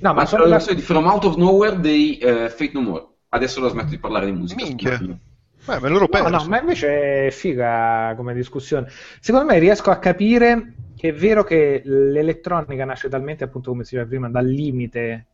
[0.00, 3.06] No, ma sono la storia di From Out of Nowhere dei uh, Fate No More.
[3.28, 4.64] Adesso la smetto di parlare di musica.
[4.64, 4.98] Minchia.
[4.98, 8.90] Beh, me loro no, no, ma invece è figa come discussione.
[9.20, 10.74] Secondo me riesco a capire
[11.04, 15.26] che è vero che l'elettronica nasce talmente, appunto, come si diceva prima, dal limite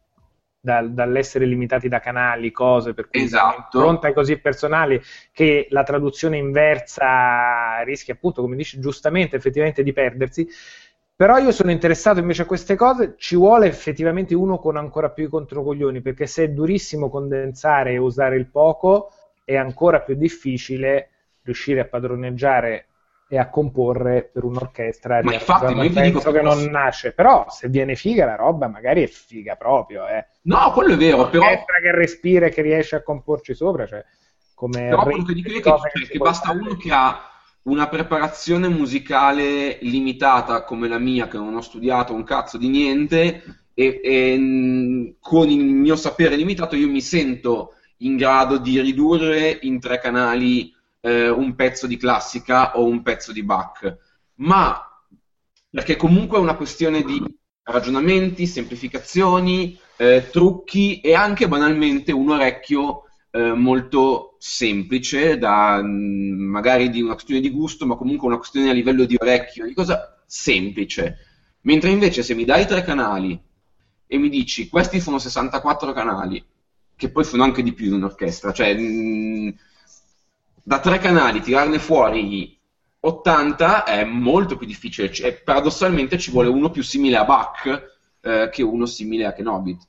[0.58, 3.78] dal, dall'essere limitati da canali, cose, per cui esatto.
[3.78, 10.48] impronte così personali che la traduzione inversa rischia appunto, come dici giustamente, effettivamente di perdersi.
[11.14, 15.26] Però io sono interessato invece a queste cose, ci vuole effettivamente uno con ancora più
[15.26, 19.12] i controcoglioni, perché se è durissimo condensare e usare il poco,
[19.44, 21.10] è ancora più difficile
[21.42, 22.86] riuscire a padroneggiare
[23.32, 25.22] e a comporre per un'orchestra.
[25.22, 29.04] Ma infatti, io penso dico che non nasce, però se viene figa la roba, magari
[29.04, 30.08] è figa proprio.
[30.08, 30.26] Eh.
[30.42, 31.44] No, quello è vero, però...
[31.44, 34.04] Un'orchestra che respira e che riesce a comporci sopra, cioè,
[34.52, 34.88] come...
[34.88, 37.30] Però quello che dico è che, cioè, che, che basta uno che ha
[37.62, 43.44] una preparazione musicale limitata come la mia, che non ho studiato un cazzo di niente,
[43.74, 49.78] e, e con il mio sapere limitato io mi sento in grado di ridurre in
[49.78, 53.96] tre canali eh, un pezzo di classica o un pezzo di Bach,
[54.36, 54.84] ma
[55.70, 57.22] perché comunque è una questione di
[57.62, 66.90] ragionamenti, semplificazioni, eh, trucchi e anche banalmente un orecchio eh, molto semplice, da, mm, magari
[66.90, 70.20] di una questione di gusto, ma comunque una questione a livello di orecchio, di cosa
[70.26, 71.18] semplice.
[71.62, 73.38] Mentre invece se mi dai tre canali
[74.06, 76.44] e mi dici questi sono 64 canali,
[76.96, 79.48] che poi sono anche di più in un'orchestra, cioè mh, mm,
[80.62, 82.58] da tre canali tirarne fuori
[83.00, 85.12] 80 è molto più difficile.
[85.12, 89.88] Cioè, paradossalmente ci vuole uno più simile a Bach eh, che uno simile a Kenobit.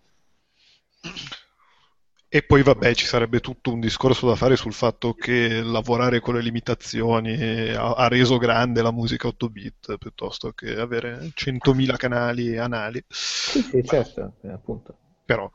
[2.34, 6.35] E poi vabbè ci sarebbe tutto un discorso da fare sul fatto che lavorare con
[6.35, 12.57] le limitazioni ha, ha reso grande la musica 8 bit piuttosto che avere 100.000 canali
[12.57, 13.03] anali.
[13.10, 14.98] Sì, sì, certo, eh, appunto.
[15.26, 15.52] Però,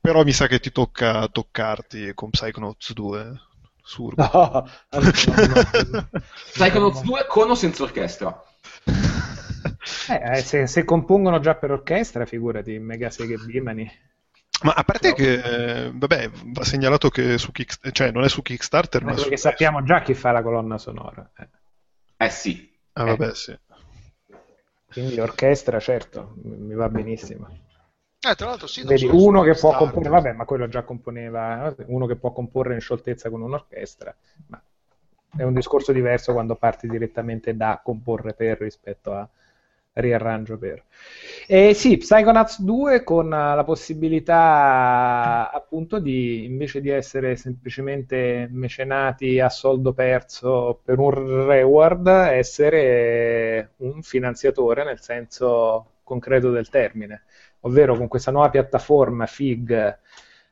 [0.00, 3.40] però mi sa che ti tocca toccarti con Psychonauts 2
[3.82, 4.22] Surbo.
[4.32, 4.68] No,
[6.52, 8.42] Psychonauts 2 con o senza orchestra?
[10.08, 13.90] Eh, eh, se, se, compongono già per orchestra, figurati, Mega Sega Bimani.
[14.62, 18.42] Ma a parte che, eh, vabbè, va segnalato che su Kickstarter, cioè non è su
[18.42, 21.28] Kickstarter, ma, ma perché sappiamo già chi fa la colonna sonora.
[21.36, 21.48] Eh,
[22.24, 22.70] eh sì.
[22.92, 23.58] Ah, vabbè, sì.
[24.92, 27.48] Quindi orchestra, certo, mi va benissimo.
[28.24, 32.06] Eh, tra l'altro sì, Vedi, uno che può comporre, vabbè, ma quello già componeva, uno
[32.06, 34.14] che può comporre in scioltezza con un'orchestra,
[34.46, 34.62] ma
[35.36, 39.28] è un discorso diverso quando parti direttamente da comporre per rispetto a
[39.94, 40.84] riarrangio per.
[41.46, 49.48] E sì, Psychonauts 2 con la possibilità appunto di, invece di essere semplicemente mecenati a
[49.48, 57.22] soldo perso per un reward, essere un finanziatore, nel senso concreto del termine,
[57.62, 59.98] ovvero con questa nuova piattaforma FIG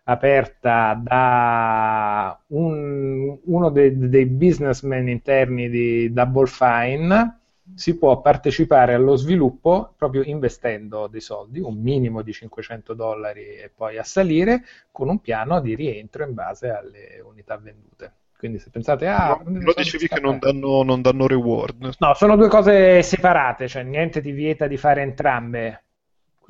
[0.04, 7.38] aperta da un, uno dei, dei businessmen interni di Double Fine,
[7.74, 13.70] si può partecipare allo sviluppo proprio investendo dei soldi, un minimo di 500 dollari e
[13.74, 18.12] poi a salire, con un piano di rientro in base alle unità vendute.
[18.36, 19.32] Quindi se pensate a...
[19.32, 21.96] Ah, no, lo dicevi che non danno, non danno reward.
[21.98, 25.82] No, sono due cose separate, cioè niente ti vieta di fare entrambe.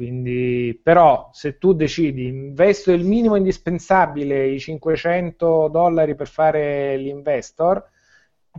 [0.00, 7.86] Quindi, però, se tu decidi investo il minimo indispensabile, i 500 dollari per fare l'investor,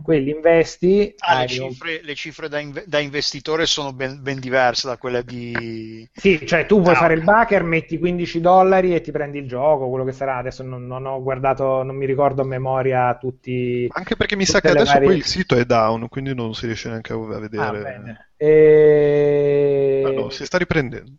[0.04, 1.12] quelli investi.
[1.18, 2.00] Ah, le, cifre, un...
[2.04, 6.08] le cifre da, inve- da, investitore sono ben, ben, diverse da quelle di.
[6.12, 9.48] Sì, cioè tu vuoi ah, fare il backer, metti 15 dollari e ti prendi il
[9.48, 10.36] gioco, quello che sarà.
[10.36, 13.88] Adesso non, non ho guardato, non mi ricordo a memoria tutti.
[13.90, 15.08] Anche perché mi sa che adesso varie...
[15.08, 17.66] poi il sito è down, quindi non si riesce neanche a vedere.
[17.66, 18.30] Ah, bene.
[18.36, 20.02] E...
[20.04, 21.12] Ah, no, si sta riprendendo.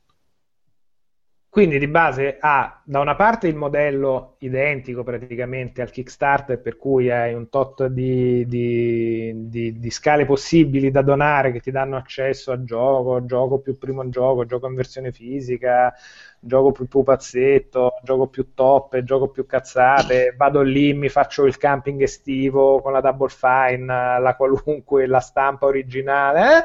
[1.53, 7.11] Quindi di base ha da una parte il modello identico praticamente al Kickstarter, per cui
[7.11, 12.51] hai un tot di, di, di, di, scale possibili da donare che ti danno accesso
[12.51, 15.93] a gioco, gioco più primo gioco, gioco in versione fisica,
[16.39, 22.01] gioco più pupazzetto, gioco più top, gioco più cazzate, vado lì, mi faccio il camping
[22.01, 26.63] estivo con la Double Fine, la qualunque, la stampa originale, eh?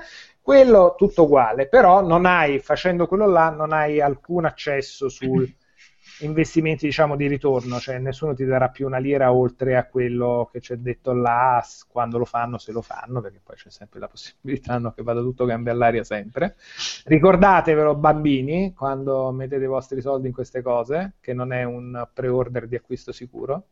[0.49, 5.55] Quello tutto uguale, però non hai, facendo quello là, non hai alcun accesso sui
[6.25, 10.61] investimenti diciamo di ritorno, cioè nessuno ti darà più una lira oltre a quello che
[10.61, 14.79] c'è detto là quando lo fanno, se lo fanno, perché poi c'è sempre la possibilità
[14.79, 16.57] no, che vada tutto gambe all'aria sempre.
[17.05, 22.67] Ricordatevelo bambini, quando mettete i vostri soldi in queste cose, che non è un pre-order
[22.67, 23.67] di acquisto sicuro,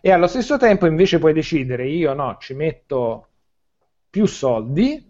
[0.00, 3.26] e allo stesso tempo invece puoi decidere, io no, ci metto
[4.08, 5.07] più soldi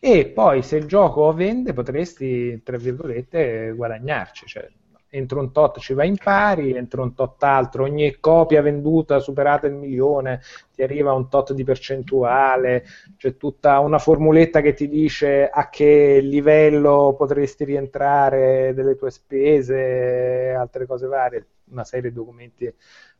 [0.00, 4.68] e poi se il gioco vende potresti, tra virgolette, guadagnarci, cioè
[5.10, 9.66] entro un tot ci va in pari, entro un tot altro, ogni copia venduta superata
[9.66, 10.42] il milione
[10.74, 12.84] ti arriva un tot di percentuale,
[13.16, 20.54] c'è tutta una formuletta che ti dice a che livello potresti rientrare delle tue spese,
[20.56, 22.72] altre cose varie, una serie di documenti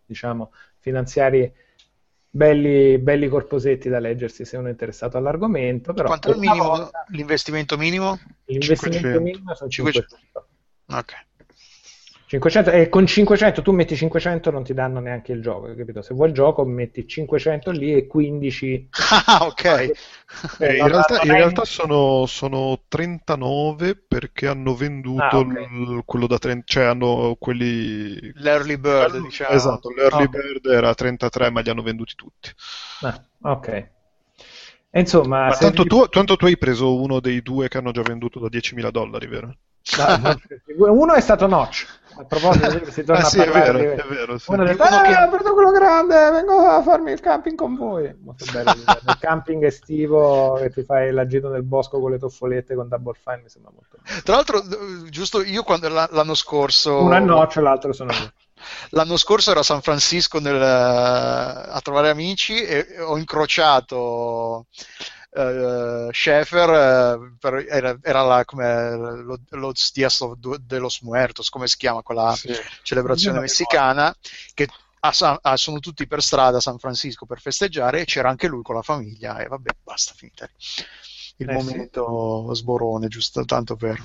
[0.04, 1.52] diciamo finanziari
[2.38, 5.92] belli, belli corposetti da leggersi se uno è interessato all'argomento.
[5.92, 8.18] Però Quanto è il minimo, volta, l'investimento minimo?
[8.44, 9.20] L'investimento 500.
[9.20, 10.16] minimo sono 500.
[10.16, 10.48] 500.
[10.90, 11.26] Ok.
[12.28, 16.02] 500, e con 500 tu metti 500 non ti danno neanche il gioco, capito?
[16.02, 18.88] Se vuoi il gioco metti 500 lì e 15...
[19.24, 19.64] Ah, ok.
[20.58, 25.62] Eh, in, realtà, in realtà sono, sono, 39 perché hanno venduto ah, okay.
[25.62, 28.30] il, quello da 30, cioè hanno quelli...
[28.34, 29.54] L'early bird, diciamo.
[29.54, 30.42] Esatto, l'early okay.
[30.42, 32.50] bird era 33 ma li hanno venduti tutti.
[33.00, 33.88] Ah, ok.
[34.90, 38.38] Insomma, ma tanto, tu, tanto tu hai preso uno dei due che hanno già venduto
[38.38, 39.56] da 10.000 dollari, vero?
[40.76, 41.86] uno è stato Notch.
[42.18, 43.68] A proposito, si torna ah, sì, a parlare.
[43.68, 44.00] È vero, di...
[44.00, 44.50] è vero, sì.
[44.50, 45.14] Uno detto, ah, che...
[45.14, 48.12] ho preso quello grande, vengo a farmi il camping con voi.
[48.20, 48.72] Molto bello.
[48.72, 53.14] il camping estivo che ti fai la gita nel bosco con le toffolette con Double
[53.22, 54.20] Fine mi sembra molto bello.
[54.22, 54.62] Tra l'altro,
[55.08, 57.02] giusto io quando l'anno scorso...
[57.02, 58.32] Uno è Notch, l'altro sono io.
[58.90, 64.66] L'anno scorso ero a San Francisco nel, a trovare amici e ho incrociato
[65.38, 70.18] uh, Schaeffer uh, era, era la, come, lo, Los Dias
[70.60, 72.52] de los Muertos, come si chiama quella sì.
[72.82, 74.14] celebrazione messicana,
[74.54, 74.68] che
[75.00, 78.48] a San, a, sono tutti per strada a San Francisco per festeggiare e c'era anche
[78.48, 80.48] lui con la famiglia e vabbè, basta, finita
[81.36, 82.60] il eh, momento sì.
[82.60, 84.02] sborone, giusto tanto per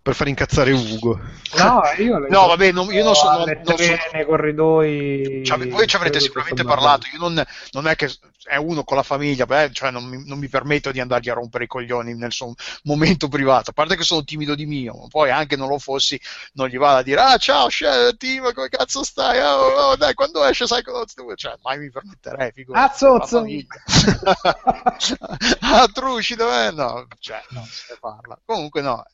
[0.00, 1.20] per far incazzare Ugo.
[1.56, 3.44] No, io no vabbè, non, io non sono...
[3.44, 3.96] Non, non sono...
[4.12, 5.42] nei corridoi...
[5.44, 8.10] Cioè, voi ci avrete sicuramente parlato, io non, non, è che
[8.44, 11.34] è uno con la famiglia, beh, cioè non mi, non mi, permetto di andargli a
[11.34, 12.54] rompere i coglioni nel suo
[12.84, 16.18] momento privato, a parte che sono timido di mio, ma poi anche non lo fossi,
[16.54, 17.68] non gli vado a dire, ah ciao,
[18.16, 19.40] Tim, come cazzo stai?
[19.40, 21.34] Oh, oh, dai, quando esce sai cosa tu?
[21.34, 22.92] Cioè, mai mi permetterei, figurati.
[22.92, 23.44] Ah, zozzo!
[25.60, 26.70] ah, Truci, dov'è?
[26.70, 28.38] No, cioè, non se ne parla.
[28.44, 29.04] Comunque no,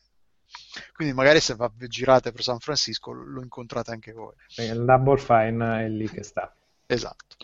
[0.95, 4.35] quindi magari se va, girate per San Francisco lo incontrate anche voi.
[4.57, 6.55] Il Double Fine è lì che sta.
[6.87, 7.37] Esatto.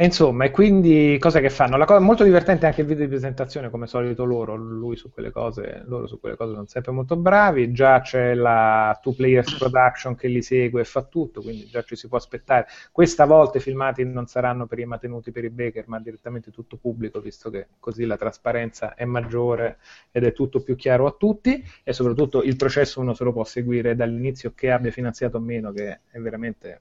[0.00, 1.76] E insomma, e quindi cosa che fanno?
[1.76, 5.30] La cosa molto divertente anche il video di presentazione, come solito loro, lui su quelle
[5.30, 10.14] cose, loro su quelle cose sono sempre molto bravi, già c'è la Two Players Production
[10.14, 12.66] che li segue e fa tutto, quindi già ci si può aspettare.
[12.90, 16.78] Questa volta i filmati non saranno per i mantenuti per i Baker, ma direttamente tutto
[16.78, 19.80] pubblico, visto che così la trasparenza è maggiore
[20.12, 23.44] ed è tutto più chiaro a tutti e soprattutto il processo uno se lo può
[23.44, 26.80] seguire dall'inizio che abbia finanziato o meno, che è veramente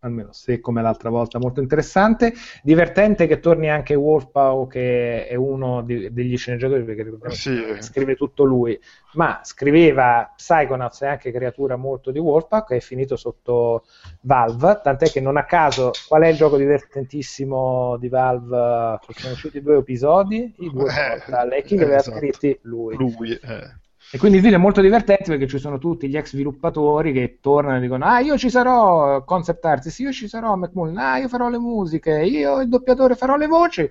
[0.00, 2.32] almeno se come l'altra volta molto interessante.
[2.62, 7.58] Divertente che torni anche Wolfpaw, che è uno di- degli sceneggiatori, perché Sì.
[7.80, 8.78] scrive tutto lui,
[9.14, 13.84] ma scriveva Psychonauts e anche creatura molto di Wolfpaw, che è finito sotto
[14.22, 18.98] Valve, tant'è che non a caso, qual è il gioco divertentissimo di Valve?
[19.06, 22.16] Che sono usciti due episodi, i due Eh, Portal, e chi li aveva esatto.
[22.16, 22.58] scritti?
[22.62, 22.96] Lui.
[22.96, 23.86] Lui, eh.
[24.10, 27.38] E quindi il video è molto divertente perché ci sono tutti gli ex sviluppatori che
[27.42, 31.28] tornano e dicono: Ah, io ci sarò, concept artist, io ci sarò, McMullen, ah, io
[31.28, 33.88] farò le musiche, io il doppiatore farò le voci.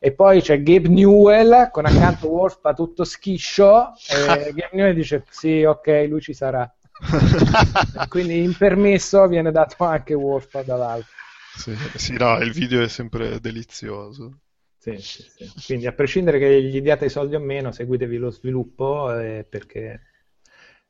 [0.00, 3.92] E poi c'è Gabe Newell con accanto Wolfpa tutto schiscio.
[4.08, 6.68] E Gabe Newell dice: Sì, ok, lui ci sarà.
[8.08, 11.06] Quindi in permesso viene dato anche Wolfpa da Valve.
[11.56, 14.38] Sì, sì, no, il video è sempre delizioso.
[14.82, 15.52] Sì, sì.
[15.66, 20.00] Quindi a prescindere che gli diate i soldi o meno, seguitevi lo sviluppo eh, perché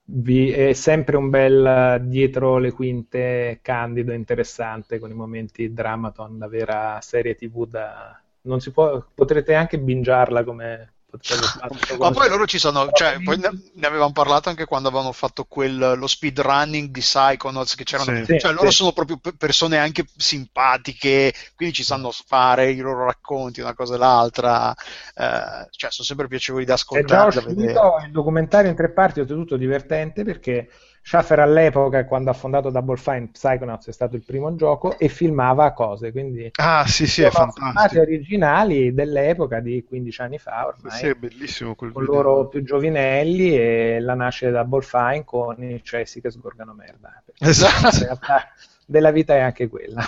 [0.04, 6.48] vi- è sempre un bel dietro le quinte candido interessante con i momenti Dramaton, la
[6.48, 8.20] vera serie TV da...
[8.42, 10.94] Non si può, potrete anche bingiarla come
[11.98, 15.44] Ma poi loro ci sono, cioè, poi ne, ne avevamo parlato anche quando avevano fatto
[15.44, 18.38] quel, lo speedrunning di Psychonauts, che c'erano, Sì.
[18.38, 18.76] cioè Sì, loro sì.
[18.76, 23.94] sono proprio pe- persone anche simpatiche, quindi ci sanno fare i loro racconti, una cosa
[23.94, 27.72] e l'altra, eh, cioè sono sempre piacevoli da È già ascoltare, da vedere.
[27.72, 30.68] uscito il documentario in tre parti, oltretutto divertente perché
[31.02, 35.72] Schaffer all'epoca, quando ha fondato Double Fine, Psychonauts è stato il primo gioco e filmava
[35.72, 38.02] cose, quindi Ah, sì, sì, è fantastico.
[38.02, 42.22] originali dell'epoca di 15 anni fa ormai, Sì, è bellissimo quel con video.
[42.22, 47.22] loro più giovinelli e la nascita da Double Fine con i cessi che sgorgano merda.
[47.38, 47.96] Esatto.
[47.96, 48.48] In realtà
[48.84, 50.04] della vita è anche quella.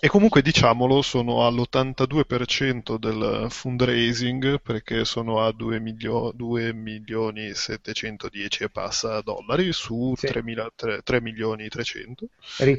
[0.00, 8.64] E comunque diciamolo, sono all'82% del fundraising perché sono a 2, milio- 2 milioni 710
[8.64, 10.26] e passa dollari su Sì.
[10.26, 12.28] 3, mila- 3 3 milioni 300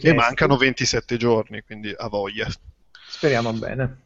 [0.02, 0.14] e Richiesti.
[0.14, 2.48] mancano 27 giorni, quindi a voglia.
[3.08, 3.98] Speriamo bene.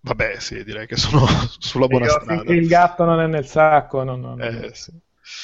[0.00, 1.26] Vabbè, sì, direi che sono
[1.58, 2.52] sulla buona Io, strada.
[2.52, 4.92] il gatto non è nel sacco, non- non- Eh, sì.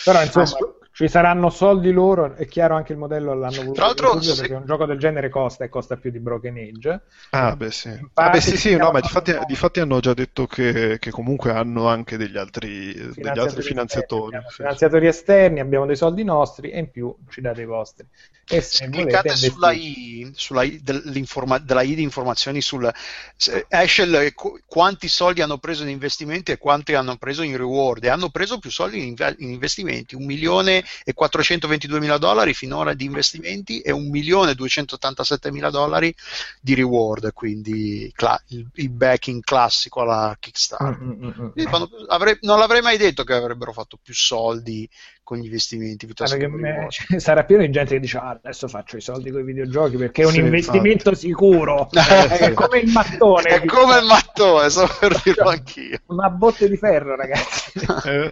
[0.02, 0.46] Però insomma,
[0.94, 4.54] ci saranno soldi loro, è chiaro anche il modello l'hanno voluto Tra l'altro, se- perché
[4.54, 7.02] un gioco del genere costa e costa più di Broken Age.
[7.30, 7.88] Ah, beh, sì.
[8.14, 11.88] Ah, beh, sì, sì, no, ma difatti, difatti hanno già detto che, che comunque hanno
[11.88, 14.36] anche degli altri, degli altri Finanziatori finanziatori.
[14.36, 14.56] esterni, abbiamo sì.
[14.56, 18.06] finanziatori esterni, abbiamo dei soldi nostri e in più ci date i vostri.
[18.46, 22.92] E se Se volete cliccate sulla I, sulla I dell'informa- della I di informazioni sul
[23.36, 27.56] se- esce il- qu- quanti soldi hanno preso in investimenti e quanti hanno preso in
[27.56, 32.54] reward e hanno preso più soldi in, in investimenti, 1 milione e 422 mila dollari
[32.54, 36.14] finora di investimenti e 1 milione e 287 mila dollari
[36.60, 41.02] di reward, quindi cla- il, il backing classico alla Kickstarter.
[41.02, 41.66] Mm, mm, mm, mm.
[41.68, 44.88] Fanno- avrei- non l'avrei mai detto che avrebbero fatto più soldi
[45.22, 46.90] con gli investimenti piuttosto che me- reward.
[46.90, 49.96] ci sarà pieno di gente che dice "Ah, adesso faccio i soldi con i videogiochi
[49.96, 54.70] perché è un Sì, investimento sicuro Eh, è come il mattone È come il mattone,
[54.70, 55.98] so per dirlo anch'io.
[56.06, 57.72] una botte di ferro ragazzi
[58.04, 58.30] Eh,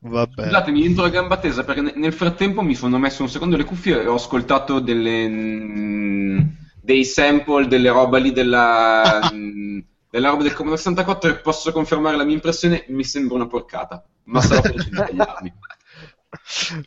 [0.00, 0.50] vabbè.
[0.50, 3.64] Scusatemi, entro a gamba tesa perché ne- nel frattempo mi sono messo un secondo le
[3.64, 6.40] cuffie e ho ascoltato delle, mm,
[6.80, 9.78] dei sample delle roba lì della, mm,
[10.10, 14.02] della roba del Commodore 64 e posso confermare la mia impressione, mi sembra una porcata,
[14.24, 15.52] ma sarò felice di sbagliarmi.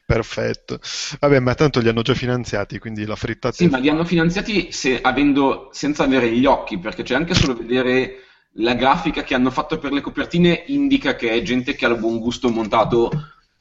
[0.06, 0.80] Perfetto.
[1.20, 4.72] Vabbè, ma tanto li hanno già finanziati, quindi la frittata Sì, ma li hanno finanziati
[4.72, 8.16] se- avendo- senza avere gli occhi, perché c'è anche solo vedere
[8.58, 11.98] la grafica che hanno fatto per le copertine indica che è gente che ha il
[11.98, 13.10] buon gusto montato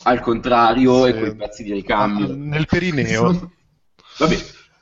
[0.04, 1.18] al contrario e Sì.
[1.18, 2.34] quei pezzi di Ah, ricambio.
[2.34, 3.52] nel perineo.
[4.18, 4.36] Vabbè,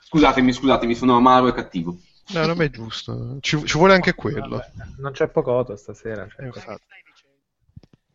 [0.09, 1.97] scusatemi, scusatemi, sono amaro e cattivo.
[2.32, 3.37] No, non è giusto.
[3.41, 4.49] Ci, ci vuole anche quello.
[4.49, 6.49] Vabbè, non c'è pocoto stasera cioè.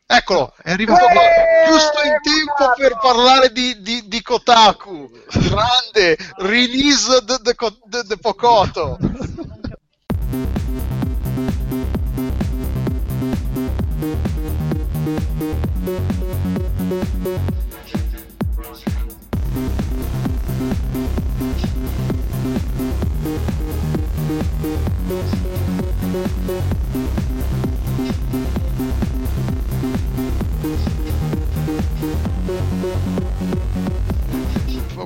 [0.07, 1.03] Eccolo, È arrivato.
[1.67, 5.09] giusto in tempo per parlare di, di, di Kotaku.
[5.31, 7.55] Grande release de, de,
[7.85, 8.97] de- de Pocoto.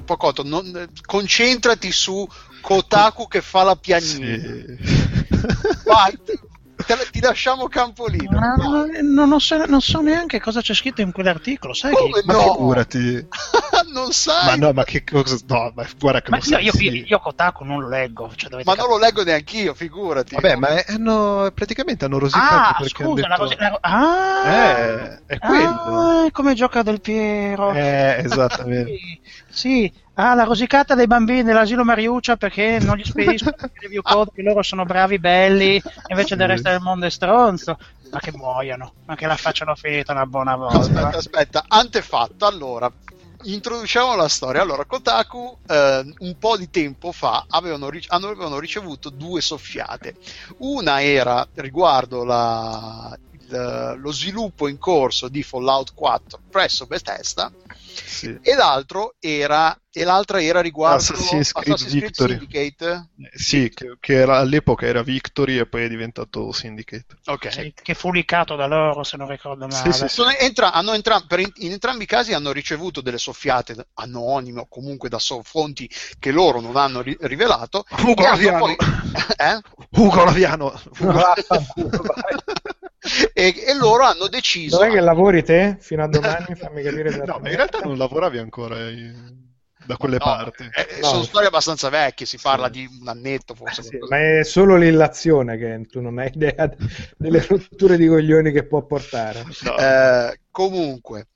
[0.05, 2.25] Pocoto, non- concentrati su
[2.61, 4.37] Kotaku che fa la pianina.
[4.37, 4.77] Sì.
[5.85, 6.17] Vai,
[6.95, 8.39] te ti lasciamo campo libero.
[8.39, 8.55] Ma
[9.01, 11.93] non, so, non so neanche cosa c'è scritto in quell'articolo, sai?
[11.93, 12.41] Come che- Ma no?
[12.53, 13.27] figurati.
[13.93, 14.45] non sai.
[14.45, 15.37] Ma no, ma che cosa.
[15.47, 16.63] No, ma guarda che Ma lo io, sai.
[16.65, 17.03] io, sì.
[17.07, 18.31] io Kotaku non lo leggo.
[18.35, 20.35] Cioè Ma non lo leggo neanch'io, figurati.
[20.35, 23.43] Vabbè, ma è- hanno, praticamente hanno rosicato Ah, perché scusa, hanno la detto...
[23.43, 25.69] rosi- la- ah, Eh, è quello.
[26.25, 27.71] Ah, come gioca Del Piero.
[27.71, 28.97] Eh, esattamente.
[29.49, 29.91] Sì.
[30.13, 34.41] Ah, la rosicata dei bambini dell'asilo Mariuccia perché non gli spediscono i review code che
[34.41, 37.77] loro sono bravi, belli, invece del resto del mondo è stronzo.
[38.11, 40.79] Ma che muoiano, ma che la facciano finita una buona volta.
[40.79, 42.45] Aspetta, aspetta, antefatto.
[42.45, 42.91] Allora,
[43.43, 44.61] introduciamo la storia.
[44.61, 50.15] Allora, Kotaku eh, un po' di tempo fa avevano, avevano ricevuto due soffiate.
[50.57, 57.51] Una era riguardo la- il- lo sviluppo in corso di Fallout 4 presso Bethesda
[58.05, 58.37] Sì.
[58.41, 62.37] e, l'altro era, e l'altra era riguardo Assassin's Creed Victory.
[62.37, 63.09] Syndicate.
[63.21, 67.05] Eh, Sì, che, che era- all'epoca era Victory e poi è diventato Syndicate.
[67.25, 67.51] Ok.
[67.51, 69.91] Sì, che fu licato da loro, se non ricordo male.
[69.91, 73.17] Sì, sì, Sono entra- hanno entra- per in, in entrambi i casi hanno ricevuto delle
[73.17, 75.89] soffiate anonime o comunque da so- fonti
[76.19, 77.85] che loro non hanno ri- rivelato.
[78.03, 78.57] Ugo Laviano.
[78.59, 78.75] poi-
[79.37, 79.59] eh?
[79.91, 80.79] Ugo Laviano!
[83.33, 84.77] E, e loro hanno deciso.
[84.77, 85.77] Dov'è che lavori te?
[85.79, 88.77] Fino a domani fammi capire No, ma in realtà non lavoravi ancora
[89.85, 90.63] da quelle No, parti.
[90.63, 91.07] eh, No.
[91.07, 93.81] Sono storie abbastanza vecchie, si parla di un annetto forse.
[93.81, 96.69] Sì, ma è solo l'illazione che tu non hai idea
[97.17, 99.45] delle rotture di coglioni che può portare.
[99.63, 99.77] No.
[99.77, 101.27] Eh, comunque,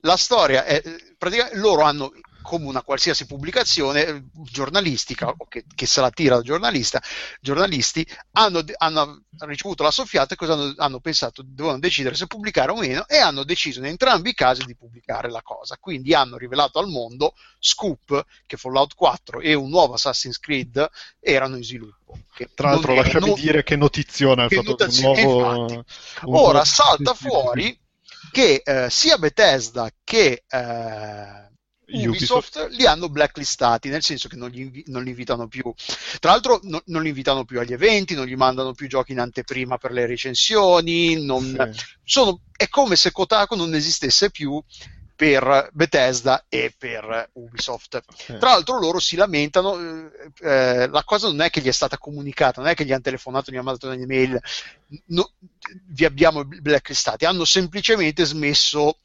[0.00, 0.82] la storia è
[1.18, 2.10] praticamente loro hanno
[2.42, 7.00] come una qualsiasi pubblicazione eh, giornalistica o che, che se la tira da giornalista,
[7.40, 11.42] giornalisti hanno, hanno ricevuto la soffiata e cosa hanno, hanno pensato?
[11.44, 15.30] Dovevano decidere se pubblicare o meno e hanno deciso in entrambi i casi di pubblicare
[15.30, 15.76] la cosa.
[15.80, 20.88] Quindi hanno rivelato al mondo scoop che Fallout 4 e un nuovo Assassin's Creed
[21.20, 22.18] erano in sviluppo.
[22.34, 25.64] Che Tra l'altro, era- lasciami non- dire che notiziona che fatto che un nuovo.
[25.72, 25.84] un
[26.24, 27.78] Ora nuovo- salta fuori
[28.30, 31.50] che eh, sia Bethesda che eh,
[32.06, 35.72] Ubisoft li hanno blacklistati, nel senso che non, invi- non li invitano più.
[36.20, 39.20] Tra l'altro, no- non li invitano più agli eventi, non gli mandano più giochi in
[39.20, 41.24] anteprima per le recensioni.
[41.24, 41.84] non- Sì.
[42.04, 44.62] sono- è come se Kotaku non esistesse più
[45.14, 48.02] per Bethesda e per Ubisoft.
[48.16, 48.36] Sì.
[48.38, 50.10] Tra l'altro loro si lamentano, eh,
[50.40, 53.02] eh, la cosa non è che gli è stata comunicata, non è che gli hanno
[53.02, 54.40] telefonato, gli hanno mandato un'email,
[55.06, 55.30] no,
[55.86, 58.96] vi abbiamo blacklistati, hanno semplicemente smesso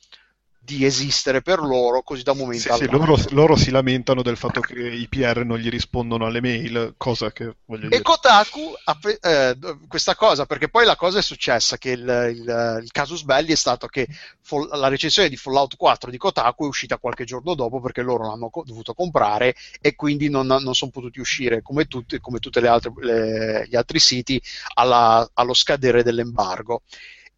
[0.67, 4.35] di esistere per loro così da un momento Sì, sì, loro, loro si lamentano del
[4.35, 8.01] fatto che i PR non gli rispondono alle mail, cosa che voglio E dire.
[8.01, 9.57] Kotaku ha pre- eh,
[9.87, 13.55] questa cosa, perché poi la cosa è successa che il, il- il casus belli è
[13.55, 14.07] stato che
[14.41, 18.27] Fall- la recensione di Fallout 4 di Kotaku è uscita qualche giorno dopo perché loro
[18.27, 22.59] l'hanno co- dovuto comprare e quindi non, non sono potuti uscire come, tutti, come tutti
[22.59, 24.41] gli altri siti
[24.73, 26.81] alla- allo scadere dell'embargo.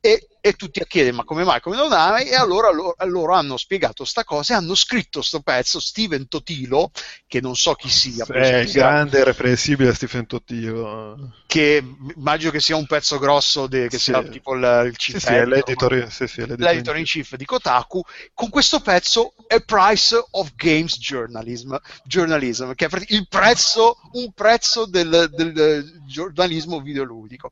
[0.02, 2.28] E, e tutti a chiedere ma come mai, come non hai?
[2.30, 6.92] E allora loro, loro hanno spiegato sta cosa e hanno scritto sto pezzo Steven Totilo,
[7.28, 11.34] che non so chi sia, È sia- grande e irreprensibile Stephen Totilo.
[11.46, 11.84] che
[12.16, 14.06] immagino che sia un pezzo grosso de- che Sì.
[14.06, 17.46] sia tipo il, il Sì, chief sì, editor, l'editor, sì, sì, l'editor in chief di
[17.46, 18.02] Kotaku
[18.34, 24.86] con questo pezzo A Price of Games Journalism, journalism che è il prezzo, un prezzo
[24.86, 27.52] del, del giornalismo videoludico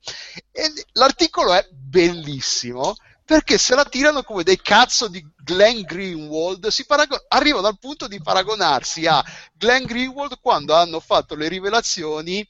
[0.51, 2.76] e l'articolo è bellissimo
[3.25, 8.07] perché se la tirano come dei cazzo di Glenn Greenwald, si parago- arrivano al punto
[8.07, 9.23] di paragonarsi a
[9.53, 12.47] Glenn Greenwald quando hanno fatto le rivelazioni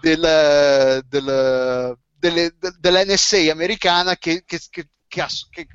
[0.00, 5.66] del, del- delle- de- dell'NSA americana che, che- che- che as- che-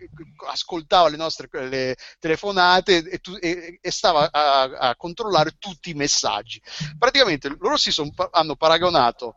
[0.50, 5.94] ascoltava le nostre le telefonate e, tu- e- e stava a, a controllare tutti i
[5.94, 6.60] messaggi.
[6.98, 9.36] Praticamente loro si son hanno paragonato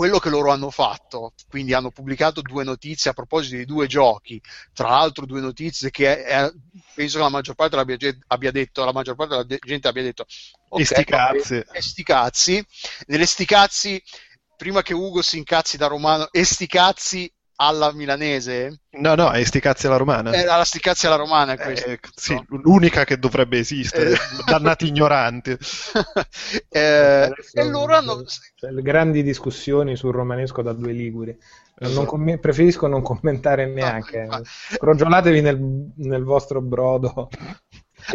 [0.00, 4.40] quello che loro hanno fatto, quindi hanno pubblicato due notizie a proposito di due giochi,
[4.72, 6.50] tra l'altro due notizie che è-
[6.94, 7.98] penso che la maggior parte l'abbia,
[8.28, 10.24] abbia detto, la maggior parte della de- gente abbia detto
[10.70, 11.54] ok, E sti cazzi.
[11.70, 12.66] e sti cazzi.
[13.08, 14.02] Nelle sti cazzi,
[14.56, 17.30] prima che Ugo si incazzi da romano, e sti cazzi
[17.62, 20.32] alla milanese, No, no, è sti cazzi alla romana.
[20.32, 21.90] eh, alla sti cazzi alla romana è questo.
[21.90, 24.18] Eh, sì, l'unica che dovrebbe esistere, Eh.
[24.46, 25.56] dannati ignoranti.
[26.72, 28.24] Eh, e loro hanno
[28.60, 31.36] le grandi discussioni sul romanesco da due liguri.
[31.80, 34.24] Non com- preferisco non commentare neanche.
[34.26, 34.40] ma-
[34.78, 35.58] Crogiolatevi nel,
[35.96, 37.28] nel vostro brodo.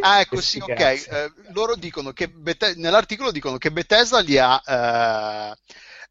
[0.01, 0.79] Ah, ecco, sì, ok.
[0.79, 5.55] Eh, loro dicono che Beth- nell'articolo dicono che Bethesda li ha, eh,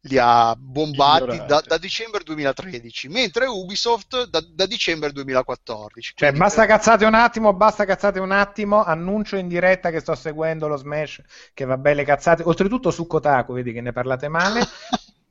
[0.07, 6.13] li ha bombati da, da dicembre 2013, mentre Ubisoft da, da dicembre 2014.
[6.15, 8.83] Cioè, Quindi, basta cazzate un attimo, basta cazzate un attimo.
[8.83, 11.21] Annuncio in diretta che sto seguendo lo Smash,
[11.53, 12.43] che va belle cazzate.
[12.43, 14.61] Oltretutto su Kotaku, vedi che ne parlate male.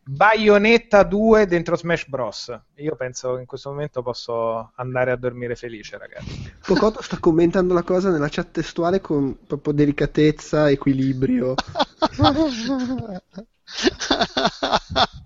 [0.07, 2.55] Bayonetta 2 dentro Smash Bros.
[2.75, 6.53] Io penso che in questo momento posso andare a dormire felice, ragazzi.
[6.67, 11.55] Pocotto sta commentando la cosa nella chat testuale con proprio delicatezza, equilibrio.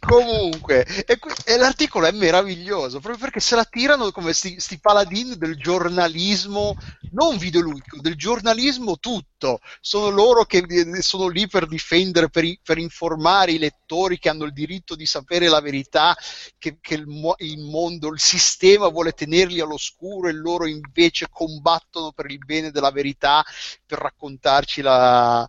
[0.00, 5.36] Comunque, e, e l'articolo è meraviglioso proprio perché se la tirano come sti, sti paladini
[5.36, 6.76] del giornalismo,
[7.12, 9.60] non videoludico, del giornalismo tutto.
[9.80, 14.44] Sono loro che eh, sono lì per difendere, per, per informare i lettori che hanno
[14.44, 16.16] il diritto di sapere la verità,
[16.58, 17.06] che, che il,
[17.38, 22.90] il mondo, il sistema vuole tenerli all'oscuro e loro invece combattono per il bene della
[22.90, 23.44] verità,
[23.86, 25.48] per raccontarci la,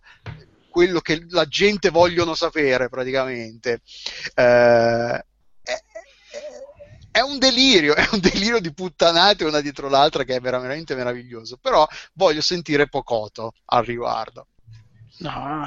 [0.74, 3.80] quello che la gente vogliono sapere praticamente.
[4.34, 5.24] Eh,
[5.62, 5.76] è,
[7.12, 11.58] è un delirio, è un delirio di puttanate una dietro l'altra che è veramente meraviglioso.
[11.62, 14.48] Però voglio sentire Pocoto al riguardo.
[15.18, 15.64] No,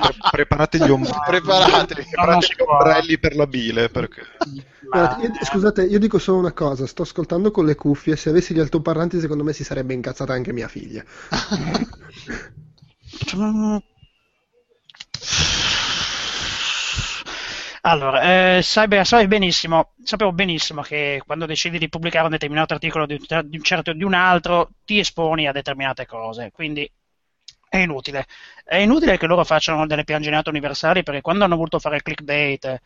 [0.00, 2.02] Pre- preparate gli ombrelli, Preparatevi.
[2.10, 4.22] preparate gli ombrelli per la bile perché
[4.92, 8.58] io- scusate, io dico solo una cosa, sto ascoltando con le cuffie, se avessi gli
[8.58, 11.04] altoparlanti secondo me si sarebbe incazzata anche mia figlia.
[17.82, 22.74] Allora, eh, sai, be- sai benissimo, sapevo benissimo che quando decidi di pubblicare un determinato
[22.74, 26.50] articolo di un, di un certo o di un altro, ti esponi a determinate cose,
[26.52, 26.90] quindi
[27.68, 28.26] è inutile.
[28.64, 32.80] È inutile che loro facciano delle pianginate universali perché quando hanno voluto fare clickbait eh,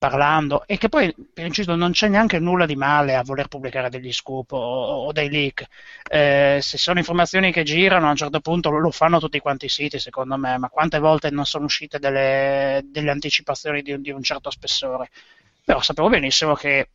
[0.00, 3.90] parlando, e che poi, per inciso, non c'è neanche nulla di male a voler pubblicare
[3.90, 4.58] degli scoop o,
[5.06, 5.66] o dei leak.
[6.10, 9.68] Eh, se sono informazioni che girano, a un certo punto lo fanno tutti quanti i
[9.68, 14.22] siti, secondo me, ma quante volte non sono uscite delle, delle anticipazioni di, di un
[14.22, 15.10] certo spessore?
[15.62, 16.88] Però sapevo benissimo che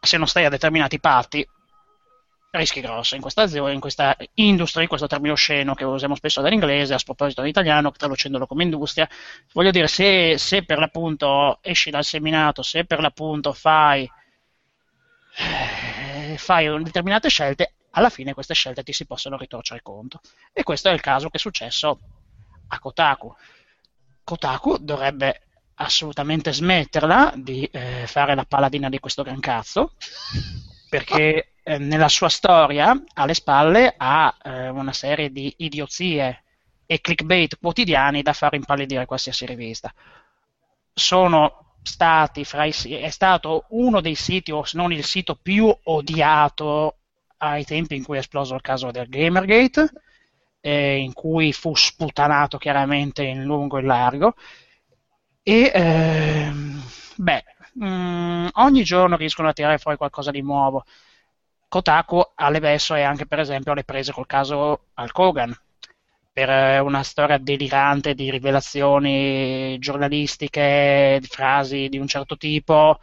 [0.00, 1.44] se non stai a determinati patti,
[2.56, 6.94] rischi grossi in questa azienda, in questa industria, questo termine osceno che usiamo spesso dall'inglese,
[6.94, 9.08] a sproposito dell'italiano, traducendolo come industria,
[9.52, 14.10] voglio dire, se, se per l'appunto esci dal seminato, se per l'appunto fai,
[15.36, 20.20] eh, fai determinate scelte, alla fine queste scelte ti si possono ritorcere contro.
[20.52, 21.98] E questo è il caso che è successo
[22.68, 23.34] a Kotaku.
[24.24, 25.42] Kotaku dovrebbe
[25.76, 29.92] assolutamente smetterla di eh, fare la paladina di questo gran cazzo,
[30.88, 36.42] perché eh, nella sua storia alle spalle ha eh, una serie di idiozie
[36.86, 39.92] e clickbait quotidiani da far impallidire qualsiasi rivista.
[40.94, 45.74] Sono stati fra i, è stato uno dei siti, o se non il sito più
[45.84, 46.98] odiato
[47.38, 49.90] ai tempi in cui è esploso il caso del Gamergate,
[50.60, 54.34] eh, in cui fu sputanato chiaramente in lungo e in largo.
[55.42, 56.82] E ehm,
[57.16, 57.44] beh,
[57.78, 60.84] mh, ogni giorno riescono a tirare fuori qualcosa di nuovo.
[61.68, 65.54] Kotaku alle verso e anche per esempio alle prese col caso Al Kogan
[66.32, 72.98] per eh, una storia delirante di rivelazioni giornalistiche, di frasi di un certo tipo.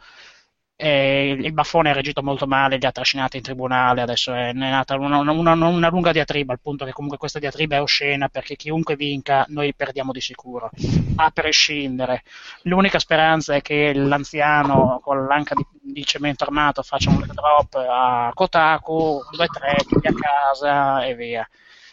[0.76, 4.52] E il baffone ha reagito molto male, li ha trascinati in tribunale, adesso è è
[4.52, 8.56] nata una, una- una lunga diatriba, al punto che comunque questa diatriba è oscena perché
[8.56, 10.70] chiunque vinca noi perdiamo di sicuro,
[11.16, 12.22] a prescindere.
[12.62, 18.30] L'unica speranza è che l'anziano con l'anca di, di cemento armato faccia un drop a
[18.34, 21.48] Kotaku, 2-3, chiudi a casa e via.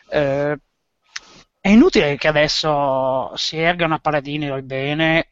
[0.09, 0.57] Eh,
[1.59, 5.27] è inutile che adesso si ergano a paladini del bene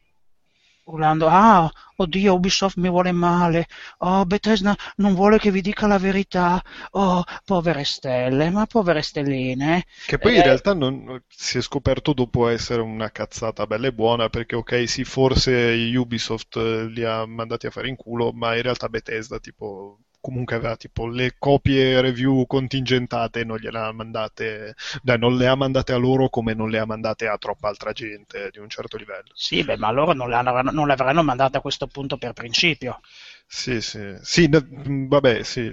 [0.92, 3.66] urlando ah oddio Ubisoft mi vuole male.
[3.98, 6.62] Oh Bethesda non vuole che vi dica la verità.
[6.92, 9.84] Oh povere stelle ma povere stelline.
[10.04, 13.92] Che poi Eh, in realtà non- si è scoperto dopo essere una cazzata bella e
[13.94, 15.52] buona, perché ok, sì, forse
[15.96, 20.56] Ubisoft eh, li ha mandati a fare in culo, ma in realtà Bethesda tipo comunque
[20.56, 25.92] aveva tipo le copie review contingentate, non gliele ha mandate, dai, non le ha mandate
[25.92, 29.34] a loro come non le ha mandate a troppa altra gente di un certo livello.
[29.34, 32.32] sì beh ma loro non le, avranno- non le avranno mandate a questo punto per
[32.32, 33.00] principio
[33.46, 35.70] Sì, sì, sì, vabbè, sì.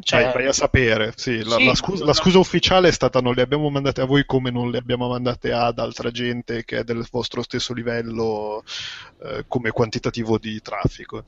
[0.00, 3.20] Cioè- vai, vai a sapere, sì, la, Sì, la scusa, la scusa ufficiale è stata
[3.20, 6.78] non le abbiamo mandate a voi come non le abbiamo mandate ad altra gente che
[6.78, 8.62] è del vostro stesso livello
[9.24, 11.24] eh, come quantitativo di traffico.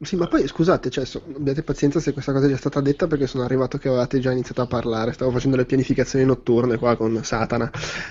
[0.00, 3.06] Sì, ma poi scusate, cioè, so- abbiate pazienza se questa cosa è già stata detta
[3.06, 6.96] perché sono arrivato che avevate già iniziato a parlare, stavo facendo le pianificazioni notturne qua
[6.96, 7.70] con Satana.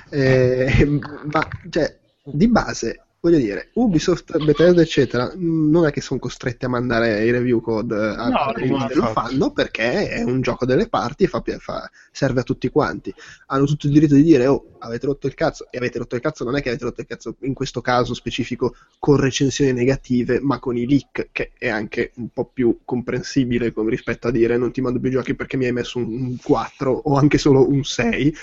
[0.09, 0.85] Eh,
[1.31, 6.65] ma, cioè, di base, voglio dire, Ubisoft, Bethesda, eccetera, mh, non è che sono costretti
[6.65, 10.89] a mandare i review code a No, riviste, lo fanno perché è un gioco delle
[10.89, 13.13] parti e fa, fa- serve a tutti quanti.
[13.47, 16.21] Hanno tutto il diritto di dire, oh, avete rotto il cazzo, e avete rotto il
[16.21, 20.39] cazzo, non è che avete rotto il cazzo in questo caso specifico con recensioni negative,
[20.41, 24.71] ma con i leak, che è anche un po' più comprensibile rispetto a dire non
[24.71, 27.83] ti mando più giochi perché mi hai messo un, un 4 o anche solo un
[27.83, 28.35] 6.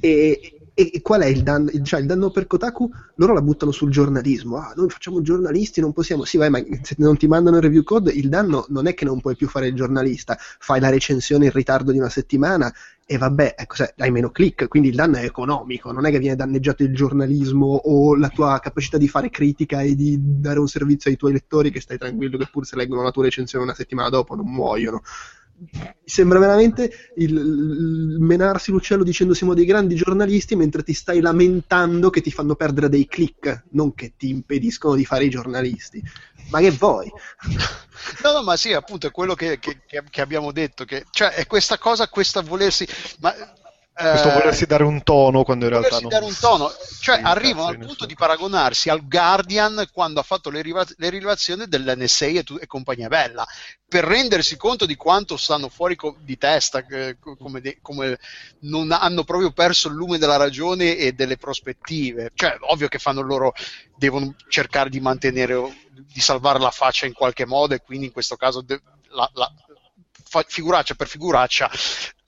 [0.00, 1.72] E, E, qual è il danno?
[1.82, 2.88] Cioè, il danno per Kotaku?
[3.16, 4.58] Loro la buttano sul giornalismo.
[4.58, 6.24] Ah, noi facciamo giornalisti, non possiamo.
[6.24, 9.04] Sì, vai, ma se non ti mandano il review code, il danno non è che
[9.04, 10.36] non puoi più fare il giornalista.
[10.38, 12.72] Fai la recensione in ritardo di una settimana
[13.04, 16.36] e vabbè, ecco, hai meno click, quindi il danno è economico, non è che viene
[16.36, 21.10] danneggiato il giornalismo o la tua capacità di fare critica e di dare un servizio
[21.10, 24.10] ai tuoi lettori che stai tranquillo che pur se leggono la tua recensione una settimana
[24.10, 25.02] dopo non muoiono
[26.04, 32.10] sembra veramente il, il menarsi l'uccello dicendo siamo dei grandi giornalisti mentre ti stai lamentando
[32.10, 36.02] che ti fanno perdere dei click, non che ti impediscono di fare i giornalisti.
[36.50, 37.10] Ma che vuoi?
[38.22, 41.46] No, no, ma sì, appunto è quello che, che, che abbiamo detto, che, cioè è
[41.46, 42.86] questa cosa, questa volersi...
[43.18, 43.34] Ma,
[43.98, 46.08] questo eh, volersi dare un tono quando in realtà non...
[46.08, 46.70] dare un tono,
[47.00, 51.10] cioè Sì, arrivano al punto di paragonarsi al Guardian quando ha fatto le, riva- le
[51.10, 53.46] rilevazioni dell'NSA e, tu- e compagnia bella,
[53.88, 58.18] per rendersi conto di quanto stanno fuori co- di testa, co- come, de- come
[58.60, 62.30] non hanno proprio perso il lume della ragione e delle prospettive.
[62.34, 63.52] Cioè, ovvio che fanno loro,
[63.96, 68.36] devono cercare di mantenere, di salvare la faccia in qualche modo e quindi in questo
[68.36, 68.80] caso de-
[69.10, 69.52] la- la-
[70.28, 71.70] fa- figuraccia per figuraccia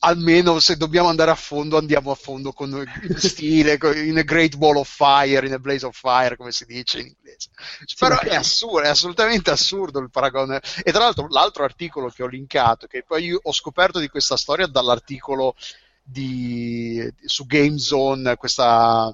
[0.00, 2.70] almeno se dobbiamo andare a fondo andiamo a fondo con
[3.02, 6.64] in stile in a great ball of fire in a blaze of fire come si
[6.64, 7.50] dice in inglese.
[7.98, 10.60] Però è assurdo è assolutamente assurdo il paragone.
[10.82, 14.36] E tra l'altro l'altro articolo che ho linkato che poi io ho scoperto di questa
[14.36, 15.54] storia dall'articolo
[16.02, 19.12] di, su Game Zone questa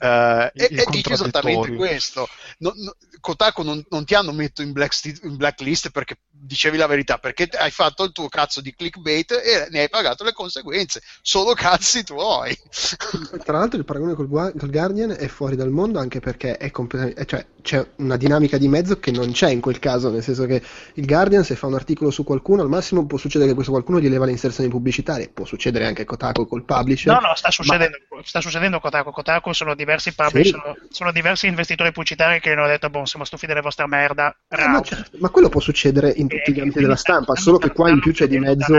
[0.00, 2.28] eh, Il- e, e dice esattamente questo.
[2.58, 6.86] No- no- Kotaku non, non ti hanno messo in, black in blacklist perché dicevi la
[6.86, 11.00] verità, perché hai fatto il tuo cazzo di clickbait e ne hai pagato le conseguenze.
[11.22, 12.56] Solo cazzi tuoi.
[13.44, 17.24] Tra l'altro il paragone col, col Guardian è fuori dal mondo anche perché è completamente,
[17.26, 20.60] cioè, c'è una dinamica di mezzo che non c'è in quel caso, nel senso che
[20.94, 24.00] il Guardian se fa un articolo su qualcuno al massimo può succedere che questo qualcuno
[24.00, 27.12] gli leva le inserzioni pubblicitarie, può succedere anche Kotaku col publisher.
[27.12, 29.12] No, no, sta succedendo, sta succedendo Kotaku.
[29.12, 30.50] Kotaku sono diversi publisher, Sì.
[30.60, 34.34] sono, sono diversi investitori pubblicitari che hanno detto, boh, siamo stufi delle vostre merda.
[34.48, 37.34] Eh, ma, certo, ma quello può succedere in tutti E- gli ambiti della sta- stampa,
[37.34, 38.74] solo che qua in più c'è di mezzo.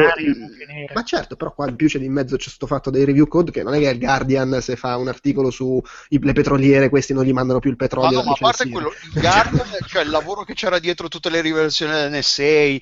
[0.94, 3.52] Ma certo, però qua in più c'è di mezzo c'è stato fatto dei review code
[3.52, 7.14] che non è che il Guardian se fa un articolo su i- le petroliere, questi
[7.14, 8.18] non gli mandano più il Ma petrolio.
[8.18, 11.30] no, da ma a parte quello, il Guardian, cioè il lavoro che c'era dietro tutte
[11.30, 12.82] le rivelazioni dell'NSA, i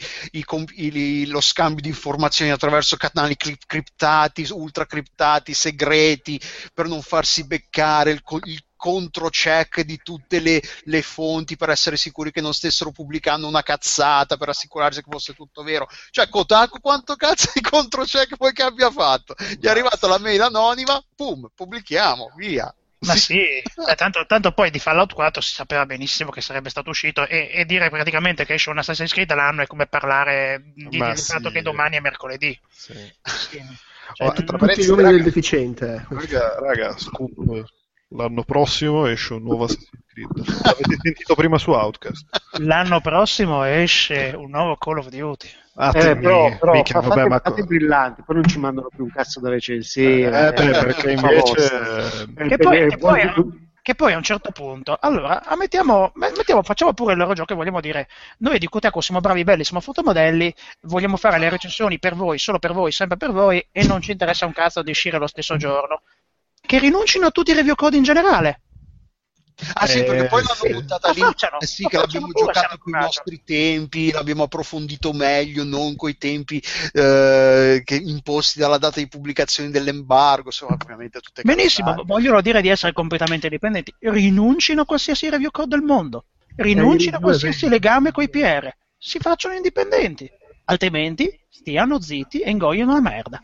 [0.76, 6.40] i- lo scambio di informazioni attraverso canali cri- criptati, ultra criptati, segreti,
[6.74, 11.98] per non farsi beccare, il, co- il controcheck di tutte le, le fonti per essere
[11.98, 15.88] sicuri che non stessero pubblicando una cazzata, per assicurarsi che fosse tutto vero.
[16.10, 19.36] Cioè, Kotaku quanto cazzo di controcheck vuoi che abbia fatto?
[19.60, 22.74] Gli è arrivata la mail anonima, pum, pubblichiamo, via.
[23.04, 26.92] Ma sì, eh, tanto, tanto poi di Fallout 4 si sapeva benissimo che sarebbe stato
[26.92, 31.00] uscito e, e dire praticamente che esce un Assassin's Creed all'anno è come parlare di,
[31.00, 31.54] Ma del fatto sì.
[31.56, 32.60] che domani è mercoledì.
[32.70, 32.94] Sì.
[33.24, 33.58] Sì.
[34.14, 36.06] Cioè, Oh, non- tra Tutti raga, del deficiente.
[36.10, 36.14] eh.
[36.14, 37.64] raga, raga, scoop.
[38.14, 40.30] L'anno prossimo esce un nuovo Assassin's Creed.
[40.66, 42.26] L'avete sentito prima su Outcast.
[42.60, 45.48] L'anno prossimo esce un nuovo Call of Duty.
[45.76, 49.06] Ah, Eh, però, però mica, fa- vabbè, fate, ma brillanti, poi non ci mandano più
[49.06, 50.48] un cazzo da recensire.
[50.48, 54.18] Eh, beh, perché per invece eh, Che poi, Eh, che poi- buon- che poi a
[54.18, 58.08] un certo punto, allora, mettiamo, mettiamo- facciamo pure l'orologio che vogliamo dire.
[58.40, 62.60] Noi di Kotaku siamo bravi, belli, siamo fotomodelli, vogliamo fare le recensioni per voi, solo
[62.60, 65.56] per voi, sempre per voi, e non ci interessa un cazzo di uscire lo stesso
[65.58, 66.02] giorno.
[66.72, 68.62] Che rinuncino a tutti i review code in generale.
[69.74, 70.72] Ah sì, Eh, perché poi l'hanno sì.
[70.72, 71.20] buttata lì.
[71.20, 75.98] facciano, Eh sì, che l'abbiamo pure, giocato con i nostri tempi, l'abbiamo approfondito meglio, non
[75.98, 80.46] coi tempi eh, che imposti dalla data di pubblicazione dell'embargo.
[80.46, 82.08] Insomma, ovviamente tutte Benissimo, cazzate.
[82.08, 83.94] vogliono dire di essere completamente indipendenti.
[84.00, 86.28] Rinuncino a qualsiasi review code del mondo.
[86.56, 88.74] Rinuncino a Eh, qualsiasi legame coi PR.
[88.98, 90.26] Si facciano indipendenti.
[90.66, 93.44] Altrimenti stiano zitti e ingoiano la merda.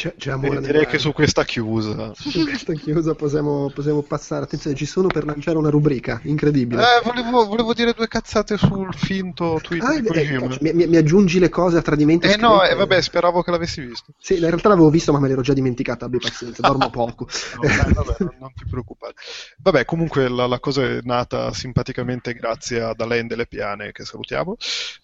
[0.00, 2.12] C'è, c'è amore direi che su questa chiusa.
[2.16, 4.44] Su questa chiusa possiamo, possiamo passare.
[4.44, 6.80] Attenzione, ci sono per lanciare una rubrica incredibile.
[6.80, 10.96] Eh, volevo, volevo dire due cazzate sul finto tweet Ah, di eh, mi, mi- mi
[10.96, 12.26] aggiungi le cose a tradimento.
[12.26, 12.72] Eh no, scritte.
[12.72, 14.14] eh, vabbè, speravo che l'avessi visto.
[14.18, 16.06] Sì, in realtà l'avevo visto, ma me l'ero già dimenticata.
[16.06, 17.28] Abbi pazienza, dormo poco.
[17.56, 19.12] No, dai, vabbè, non, non ti preoccupare.
[19.58, 24.56] Vabbè, comunque la, la cosa è nata simpaticamente grazie ad Alain delle Piane, che salutiamo,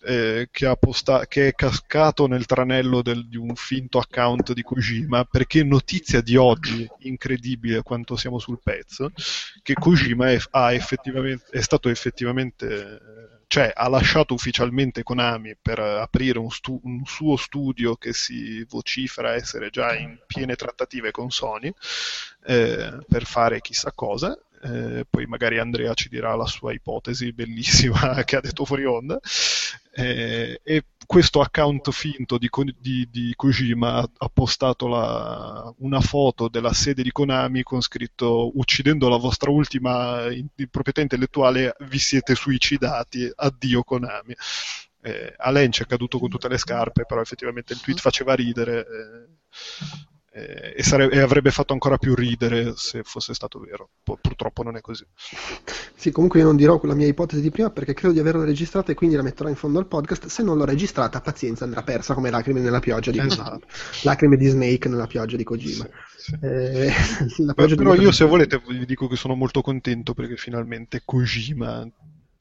[0.06, 4.62] eh, che, ha posta- che è cascato nel tranello del- di un finto account di
[4.86, 9.10] Kojima, perché notizia di oggi, incredibile quanto siamo sul pezzo,
[9.62, 10.38] che Kojima è,
[11.50, 12.66] è stato effettivamente...
[12.66, 18.64] eh, Cioè, ha lasciato ufficialmente Konami per aprire un, stu- un suo studio che si
[18.68, 21.72] vocifera essere già in piene trattative con Sony
[22.46, 24.36] eh, per fare chissà cosa.
[24.62, 29.18] Eh, poi magari Andrea ci dirà la sua ipotesi bellissima che ha detto fuori onda.
[29.92, 36.72] Eh, e questo account finto di, di- di Kojima ha, postato la- una foto della
[36.72, 43.30] sede di Konami con scritto uccidendo la vostra ultima in- proprietà intellettuale vi siete suicidati,
[43.34, 44.34] addio Konami.
[45.02, 48.80] Eh, Alain ci è caduto con tutte le scarpe, però effettivamente il tweet faceva ridere
[48.80, 49.28] eh,
[50.36, 53.88] eh, e, sare- e avrebbe fatto ancora più ridere se fosse stato vero.
[54.02, 55.04] Pu- purtroppo non è così.
[55.94, 58.92] Sì, comunque io non dirò quella mia ipotesi di prima perché credo di averla registrata
[58.92, 60.26] e quindi la metterò in fondo al podcast.
[60.26, 63.66] Se non l'ho registrata, pazienza, andrà persa come lacrime nella pioggia di Esatto.
[64.02, 65.88] lacrime di Snake nella pioggia di Kojima.
[66.18, 66.36] Sì.
[66.42, 66.92] Eh,
[67.38, 71.88] la Beh, però io se volete vi dico che sono molto contento perché finalmente Kojima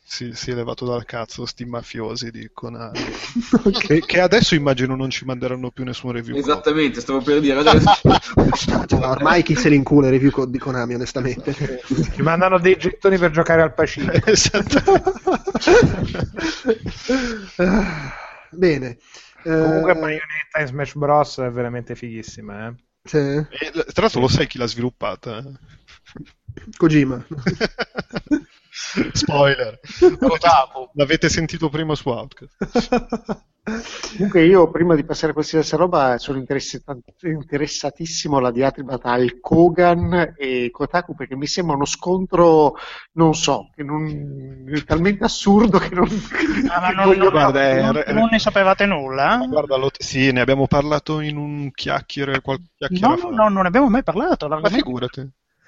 [0.07, 2.99] si, si è levato dal cazzo sti mafiosi di Konami
[3.65, 3.79] Ok.
[3.79, 7.91] che, che adesso immagino non ci manderanno più nessun review Esattamente, stavo per dire adesso.
[8.55, 11.81] Cioè, ormai chi se li incula i review co- di Konami, onestamente.
[12.13, 14.25] Ci mandano dei gettoni per giocare al Pacifico.
[14.29, 14.81] esatto
[17.57, 18.13] Ah,
[18.51, 18.97] Bene.
[19.43, 22.73] Eh, Comunque Marionetta in Smash Bros è veramente fighissima, eh.
[23.03, 23.17] sì.
[23.17, 25.43] E, tra l'altro lo sai chi l'ha sviluppata
[26.77, 27.25] Kojima.
[29.13, 29.79] spoiler
[30.19, 30.89] Kotaku.
[30.93, 32.55] l'avete sentito prima su Outcast
[34.15, 36.83] Comunque io prima di passare a qualsiasi roba sono interessat-
[37.23, 42.75] interessatissimo alla diatriba tra il Kogan e Kotaku perché mi sembra uno scontro,
[43.13, 46.07] non so, che non, è talmente assurdo che non...
[46.69, 49.43] Ah, non, non- guarda, eh, non- re- non ne sapevate nulla?
[49.49, 53.29] guarda lo- sì ne abbiamo parlato in un chiacchiere qual- chiacchiera No, fa.
[53.29, 54.47] no, no, non ne abbiamo mai parlato.
[54.47, 55.27] ma figurati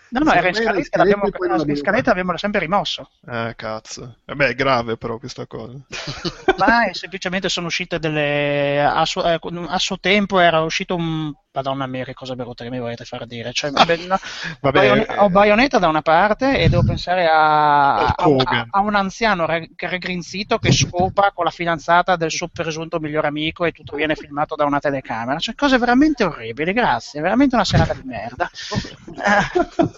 [0.09, 3.11] No, no, era in scaletta, la l'abbiamo, la l'abbiamo scaletta abbiamo sempre rimosso.
[3.27, 5.77] eh cazzo Eh beh è grave però questa cosa
[6.57, 8.83] Ma è semplicemente sono uscite delle.
[8.83, 11.33] A suo, eh, a suo tempo era uscito un.
[11.57, 13.51] Madonna mia, che cosa brutta che mi volete far dire.
[13.51, 14.17] Cioè, vabbè, no,
[14.61, 18.93] Vabbè, Bayon- eh, ho Bayonetta da una parte e devo pensare a, a, a un
[18.93, 23.95] anziano re- raggrinzito che scopa con la fidanzata del suo presunto migliore amico e tutto
[23.95, 25.39] viene filmato da una telecamera.
[25.39, 27.21] Cioè, cose veramente orribili, grazie.
[27.21, 28.49] Veramente una serata di merda.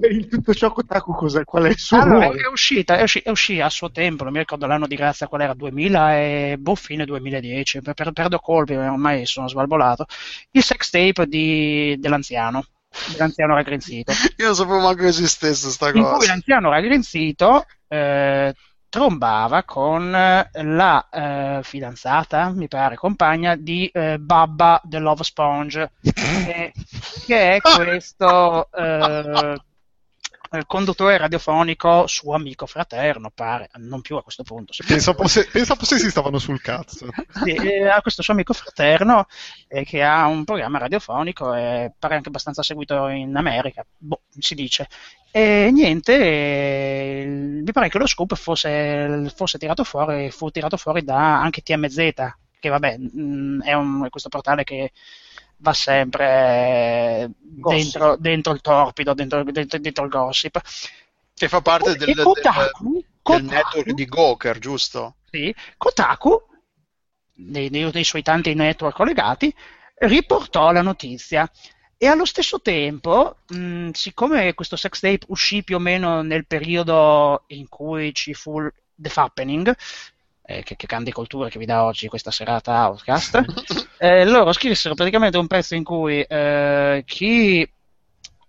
[0.00, 1.44] Eh, in tutto ciò Kotaku cos'è?
[1.44, 2.38] Qual è il suo allora, ruolo?
[2.38, 5.26] è uscita, è, usci- è uscita a suo tempo, non mi ricordo l'anno di grazia
[5.28, 10.06] qual era, 2000 e boh, fine 2010, per, per- perdo colpi, ormai sono svalvolato,
[10.52, 12.64] il sex tape di- dell'anziano,
[13.12, 16.26] dell'anziano raggrinzito, Io non sapevo manco che esistesse sta in cui cosa.
[16.26, 18.54] l'anziano raggrinzito eh,
[18.90, 25.92] trombava con eh, la eh, fidanzata, mi pare, compagna di eh, Babba The Love Sponge,
[26.02, 26.72] che,
[27.24, 29.60] che è questo eh, eh,
[30.66, 34.72] conduttore radiofonico suo amico fraterno, pare, non più a questo punto.
[34.72, 37.06] se- pensa, fosse, pensa fosse si stavano sul cazzo
[37.44, 39.26] sì, eh, ha questo suo amico fraterno
[39.68, 44.54] eh, che ha un programma radiofonico e pare anche abbastanza seguito in America, boh, si
[44.54, 44.88] dice.
[45.32, 51.02] E niente, eh, mi pare che lo scoop fosse, fosse tirato fuori, fu tirato fuori
[51.04, 51.96] da anche TMZ,
[52.58, 54.90] che vabbè, mh, è, un- è questo portale che
[55.60, 60.60] va sempre eh, dentro, dentro il torpido, dentro, dentro- dentro il gossip.
[61.34, 65.16] Che fa parte del, e del- Kotaku, del Kotaku- network di Goker, giusto?
[65.30, 66.42] sì, Kotaku,
[67.32, 69.54] dei, dei- dei suoi tanti network collegati,
[69.96, 71.50] riportò la notizia.
[72.02, 77.44] E allo stesso tempo, mh, siccome questo sex tape uscì più o meno nel periodo
[77.48, 79.74] in cui ci fu il The Fappening,
[80.50, 83.44] eh, che, che grande cultura che vi dà oggi questa serata Outcast,
[83.98, 87.70] eh, loro scrissero praticamente un pezzo in cui eh, chi,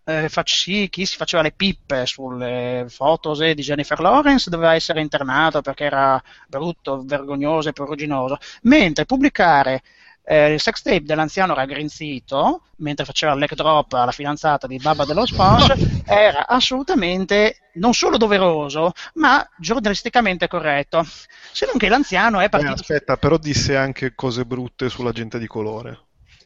[0.03, 4.73] eh, fac- sì, chi si faceva le pippe sulle foto eh, di Jennifer Lawrence doveva
[4.73, 9.83] essere internato perché era brutto, vergognoso e peruginoso, mentre pubblicare
[10.23, 15.05] eh, il sex tape dell'anziano raggrinzito mentre faceva il leg drop alla fidanzata di Baba
[15.05, 21.03] dello Sponge era assolutamente non solo doveroso ma giornalisticamente corretto
[21.51, 25.39] se non che l'anziano è Eh, partito aspetta però disse anche cose brutte sulla gente
[25.39, 25.99] di colore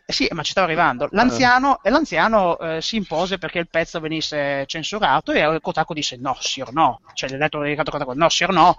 [0.08, 1.08] eh sì, ma ci stavo arrivando.
[1.14, 6.38] L'anziano, e l'anziano eh, si impose perché il pezzo venisse censurato e Kotaku disse no,
[6.40, 7.02] sir, no.
[7.14, 8.78] Cioè, il letto dedicato a Kotaku, no, sir, no.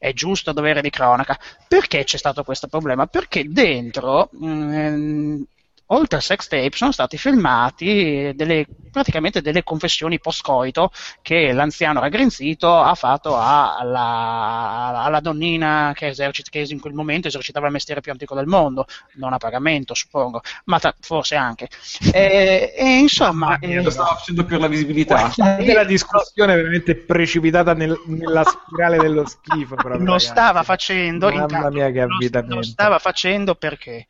[0.00, 1.38] È giusto dovere di cronaca.
[1.68, 3.06] Perché c'è stato questo problema?
[3.06, 5.42] Perché dentro, mm,
[5.92, 10.90] oltre al sex tape, sono stati filmati delle, praticamente delle confessioni post-coito
[11.22, 17.66] che l'anziano raggrinzito ha fatto alla, alla donnina che, esercita, che in quel momento esercitava
[17.66, 21.68] il mestiere più antico del mondo, non a pagamento, suppongo, ma ta- forse anche.
[22.12, 25.30] E, e insomma, eh, Lo stava facendo per la visibilità.
[25.34, 29.74] Guardate la discussione è veramente precipitata nel- nella spirale dello schifo.
[29.74, 30.26] proprio, lo ragazzi.
[30.26, 32.54] stava facendo in Mamma ca- mia, che lo- avvitamento.
[32.54, 34.06] lo stava facendo perché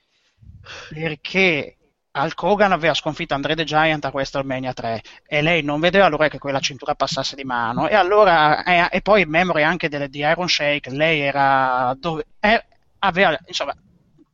[0.89, 1.77] perché
[2.13, 6.29] Hulk Hogan aveva sconfitto Andre the Giant a WrestleMania 3 e lei non vedeva l'ora
[6.29, 10.09] che quella cintura passasse di mano e allora e, e poi in memoria anche delle-
[10.09, 12.65] di Iron Shake lei era dove, eh,
[12.99, 13.75] aveva, insomma,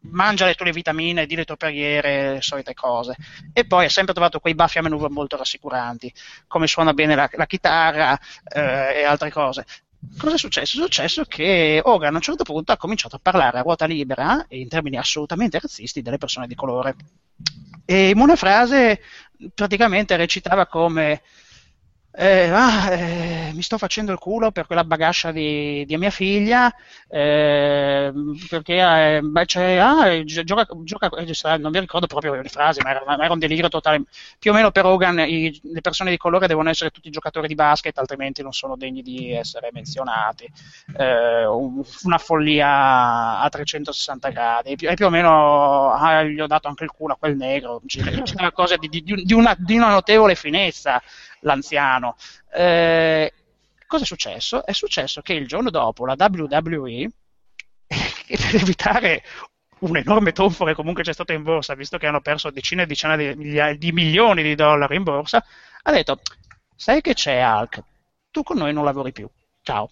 [0.08, 3.16] mangia le tue vitamine, di le tue preghiere, le solite cose.
[3.52, 6.12] E poi ha sempre trovato quei baffi a manubrio molto rassicuranti,
[6.46, 8.18] come suona bene la, la chitarra
[8.54, 9.64] eh, e altre cose.
[10.18, 10.78] Cosa è successo?
[10.78, 14.46] È successo che Hogan a un certo punto ha cominciato a parlare a ruota libera
[14.48, 16.96] e in termini assolutamente razzisti delle persone di colore.
[17.84, 19.00] E in una frase
[19.54, 21.22] praticamente recitava come
[22.18, 26.74] eh, ah, eh, mi sto facendo il culo per quella bagascia di, di mia figlia
[27.08, 28.10] eh,
[28.48, 29.46] perché beh,
[29.78, 33.38] ah, gioca, gioca, eh, non mi ricordo proprio le frasi ma era, ma era, un
[33.38, 34.04] delirio totale.
[34.38, 37.54] Più o meno per Hogan i, le persone di colore devono essere tutti giocatori di
[37.54, 40.50] basket altrimenti non sono degni di essere menzionati.
[40.96, 44.72] Eh, una follia a 360 gradi.
[44.72, 47.82] E più, o meno ah, gli ho dato anche il culo a quel negro.
[47.84, 51.02] C'era cose di, di, di, una, di una notevole finezza
[51.46, 52.16] l'anziano.
[52.52, 53.32] Eh,
[53.86, 54.66] cosa è successo?
[54.66, 57.10] È successo che il giorno dopo la WWE,
[57.86, 59.22] per evitare
[59.78, 62.86] un enorme tonfo che comunque c'è stato in borsa, visto che hanno perso decine e
[62.86, 65.44] decine di, di milioni di dollari in borsa,
[65.82, 66.20] ha detto,
[66.74, 67.82] sai che c'è Hulk,
[68.30, 69.28] tu con noi non lavori più,
[69.62, 69.90] ciao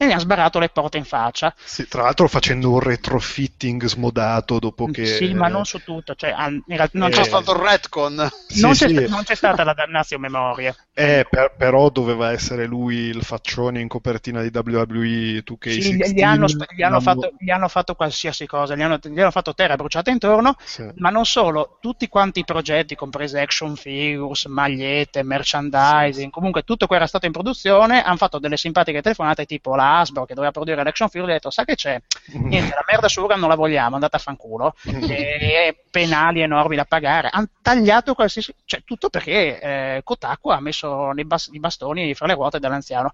[0.00, 1.52] e mi ha sbarato le porte in faccia.
[1.58, 5.04] Sì, tra l'altro facendo un retrofitting smodato dopo che...
[5.04, 8.14] Sì, ma non su tutto, cioè, in realtà non eh, c'è stato il retcon.
[8.14, 9.08] Non, sì, c'è, sì.
[9.08, 10.72] non c'è stata la dannazio memoria.
[10.94, 15.80] Eh, per, però doveva essere lui il faccione in copertina di WWE 2K16.
[15.80, 19.32] Sì, gli hanno, gli, hanno fatto, gli hanno, fatto, qualsiasi cosa, gli hanno, gli hanno
[19.32, 20.88] fatto terra bruciata intorno, sì.
[20.94, 27.02] ma non solo, tutti quanti i progetti, comprese action figures, magliette, merchandising, comunque tutto quello
[27.02, 30.82] era stato in produzione, hanno fatto delle simpatiche telefonate tipo la Hasbro che doveva produrre
[30.82, 32.00] l'action figure, ha detto sai che c'è,
[32.34, 37.28] niente, la merda su non la vogliamo, andate a fanculo, e penali enormi da pagare,
[37.30, 42.34] hanno tagliato qualsiasi, cioè tutto perché eh, Kotaku ha messo bas- i bastoni fra le
[42.34, 43.12] ruote dell'anziano.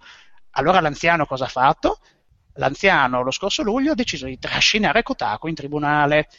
[0.51, 1.99] Allora l'anziano cosa ha fatto?
[2.57, 6.29] L'anziano lo scorso luglio ha deciso di trascinare Kotaku in tribunale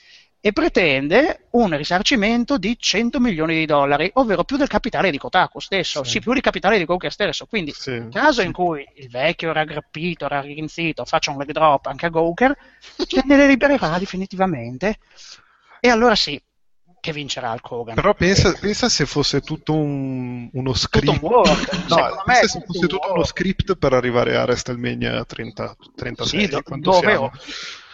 [0.46, 5.58] e pretende un risarcimento di 100 milioni di dollari, ovvero più del capitale di Kotaku
[5.58, 7.46] stesso, sì, sì più del capitale di Gawker stesso.
[7.46, 8.46] Quindi, sì, nel caso sì.
[8.46, 12.56] in cui il vecchio era aggrappito, era rinzito, faccia un leg drop anche a Gawker,
[13.08, 14.98] ce ne libererà definitivamente.
[15.80, 16.40] E allora sì,
[17.00, 17.96] che vincerà il Hogan.
[17.96, 21.12] Però pensa, pensa, se fosse tutto un, uno script.
[21.12, 21.88] Tutto un work.
[21.88, 26.40] No, pensa se fosse tutto uno script per arrivare a WrestleMania 30, 36.
[26.40, 27.30] Sì, do, dove,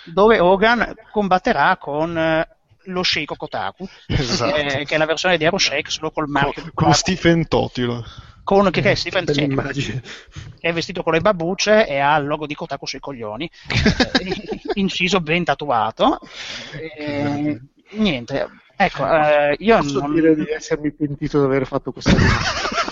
[0.05, 2.49] dove Hogan combatterà con eh,
[2.87, 4.57] lo Sheiko Kotaku, esatto.
[4.57, 6.63] eh, che è la versione di Aero Shake solo col marchio.
[6.63, 8.05] Con, con Stephen Totilo.
[8.45, 10.03] Con, che, che, è Stephen che
[10.59, 13.49] è vestito con le babbucce e ha il logo di Kotaku sui coglioni,
[14.21, 16.19] eh, inciso ben tatuato.
[16.73, 17.61] E,
[17.91, 20.15] niente, ecco, eh, io Posso non...
[20.15, 22.91] dire di essermi pentito di aver fatto questa cosa.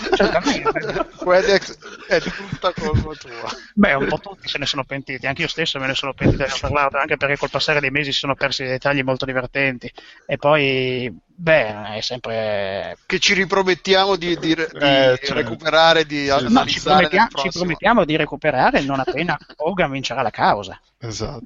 [1.23, 1.77] Wedex
[2.07, 3.49] è tutta colpa tua.
[3.73, 6.43] Beh, un po' tutti se ne sono pentiti, anche io stesso me ne sono pentito
[6.43, 9.91] di parlato, anche perché col passare dei mesi si sono persi dei dettagli molto divertenti.
[10.25, 12.97] E poi, beh, è sempre.
[13.05, 15.35] Che ci ripromettiamo di, di, di eh, cioè...
[15.35, 20.29] recuperare, di sì, no, ci, promettiamo, ci promettiamo di recuperare non appena Hogan vincerà la
[20.29, 20.79] causa.
[21.03, 21.45] Esatto.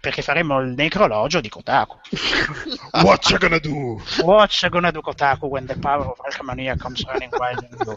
[0.00, 1.96] perché faremo il necrologio di Kotaku.
[3.02, 4.02] What you gonna do?
[4.22, 7.96] What you gonna do Kotaku when the power of Alchemania comes running wild in you?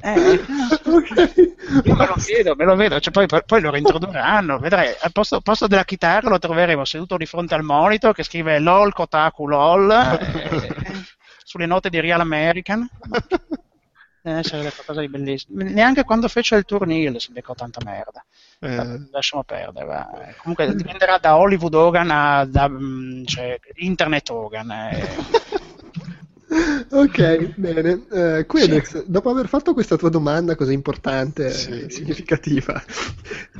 [0.00, 0.40] Eh,
[0.84, 1.54] okay.
[1.84, 5.36] Io me lo vedo, me lo vedo, cioè, poi, poi, lo reintrodurranno, vedrai, al posto,
[5.36, 9.46] al posto, della chitarra lo troveremo seduto di fronte al monitor che scrive LOL Kotaku
[9.46, 10.74] LOL eh,
[11.44, 12.88] sulle note di Real American.
[14.20, 15.62] Eh, sarebbe qualcosa di bellissimo.
[15.62, 18.22] Neanche quando fece il turnil si beccò tanta merda.
[18.58, 19.08] Eh.
[19.10, 19.86] Lasciamo perdere.
[19.86, 20.10] Va.
[20.38, 24.70] Comunque dipenderà da Hollywood Hogan a da, mm, cioè, Internet Hogan.
[24.70, 25.56] Eh.
[26.90, 28.04] ok, bene.
[28.08, 29.04] Uh, Quedex, sì.
[29.06, 31.70] dopo aver fatto questa tua domanda così importante sì.
[31.70, 32.82] e significativa,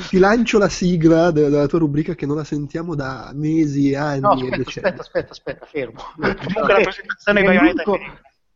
[0.08, 4.20] ti lancio la sigla de- della tua rubrica che non la sentiamo da mesi, anni
[4.20, 6.02] no, aspetta, aspetta, aspetta, aspetta, fermo.
[6.16, 7.82] Comunque la presentazione di Bayonetta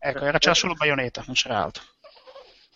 [0.05, 1.85] Ecco, era c'era solo Bayonetta, non c'era altro.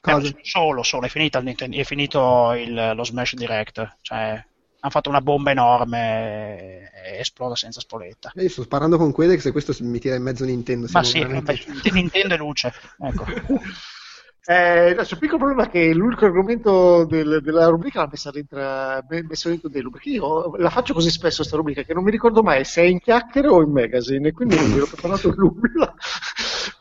[0.01, 0.31] Cosa?
[0.43, 4.45] Solo, solo, è, finita il, è finito il, lo Smash Direct, cioè
[4.79, 8.33] hanno fatto una bomba enorme e esplosa senza spoletta.
[8.37, 10.87] Io sto sparando con Quedex e questo mi tira in mezzo Nintendo.
[10.91, 11.65] Ma sì, veramente...
[11.93, 12.73] Nintendo e luce.
[12.99, 13.25] Ecco.
[14.49, 18.61] Eh, adesso il piccolo problema è che l'unico argomento del, della rubrica l'ha messa dentro,
[19.29, 22.45] messo dentro Delu, perché io la faccio così spesso questa rubrica che non mi ricordo
[22.45, 25.95] mai se è in chiacchiere o in magazine, e quindi non mi ero preparato nulla.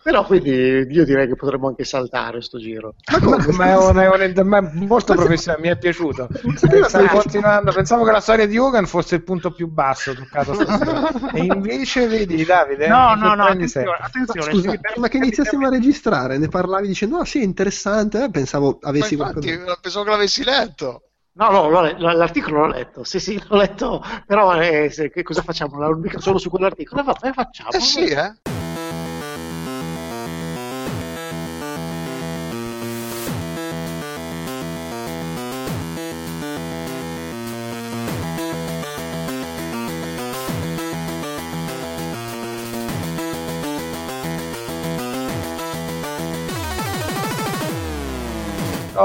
[0.03, 2.93] Però quindi io direi che potremmo anche saltare sto giro.
[3.11, 3.45] Ma, come?
[3.57, 6.27] ma è, un, è, un, è molto professionale, mi è piaciuto.
[6.69, 11.31] Pensavo, continuando, pensavo che la storia di Hogan fosse il punto più basso toccato stasera.
[11.31, 12.87] e invece vedi Davide.
[12.87, 14.51] No, no, no, attenzione, attenzione.
[14.51, 19.15] Scusa, prima che iniziassimo a registrare ne parlavi dicendo ah sì, interessante, eh, pensavo avessi
[19.15, 19.79] ma infatti, qualcosa...
[19.81, 21.01] pensavo che l'avessi letto.
[21.37, 21.69] No, no,
[22.13, 25.77] l'articolo l'ho letto, sì, sì, l'ho letto, però eh, se- che cosa facciamo?
[25.79, 27.01] La rubrica solo su quell'articolo?
[27.01, 27.71] Eh, vabbè, facciamo.
[27.71, 28.54] Eh sì, eh.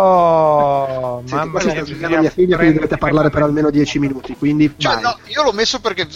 [0.03, 4.37] Oh, Senti, mamma mia, svegliando mia figlia, quindi dovete parlare per almeno 10 minuti.
[4.37, 6.07] Quindi Cioè, no, io l'ho messo perché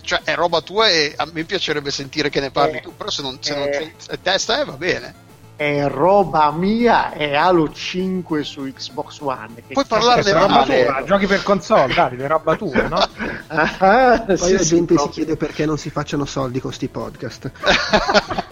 [0.00, 3.10] cioè, è roba tua e a me piacerebbe sentire che ne parli Eh, tu, però
[3.10, 3.94] se non, se non eh.
[3.96, 5.22] c'è testa eh, va bene.
[5.56, 9.54] È roba mia, è Halo 5 su Xbox One.
[9.66, 10.84] Che Puoi parlarne sei roba male.
[10.84, 13.08] tua, giochi per console, Davide, roba tua, no?
[13.46, 15.08] Ah, Poi sì, la sì, gente si proprio.
[15.10, 17.50] chiede perché non si facciano soldi con sti podcast.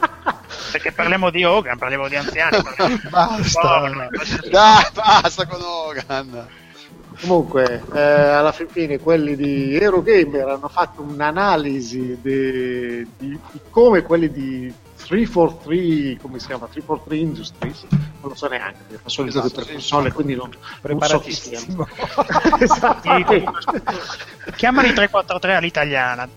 [0.73, 2.57] Perché parliamo di Hogan, parliamo di anziani.
[2.63, 3.79] parliamo di- Basta.
[3.79, 6.49] Poveri, Dai, basta con Hogan.
[7.21, 14.03] Comunque, eh, alla fin fine quelli di Eurogamer hanno fatto un'analisi de- di, di come
[14.03, 14.73] quelli di
[15.07, 16.67] 343, come si chiama?
[16.67, 19.73] 343 Industries, non lo so neanche, perché fa solo Esatto, per sì.
[19.73, 20.51] console, quindi non,
[20.83, 21.87] non so chi siano.
[21.87, 22.57] Preparatissimo.
[22.59, 23.53] esatto.
[24.57, 26.29] Chiamali 343 all'italiana.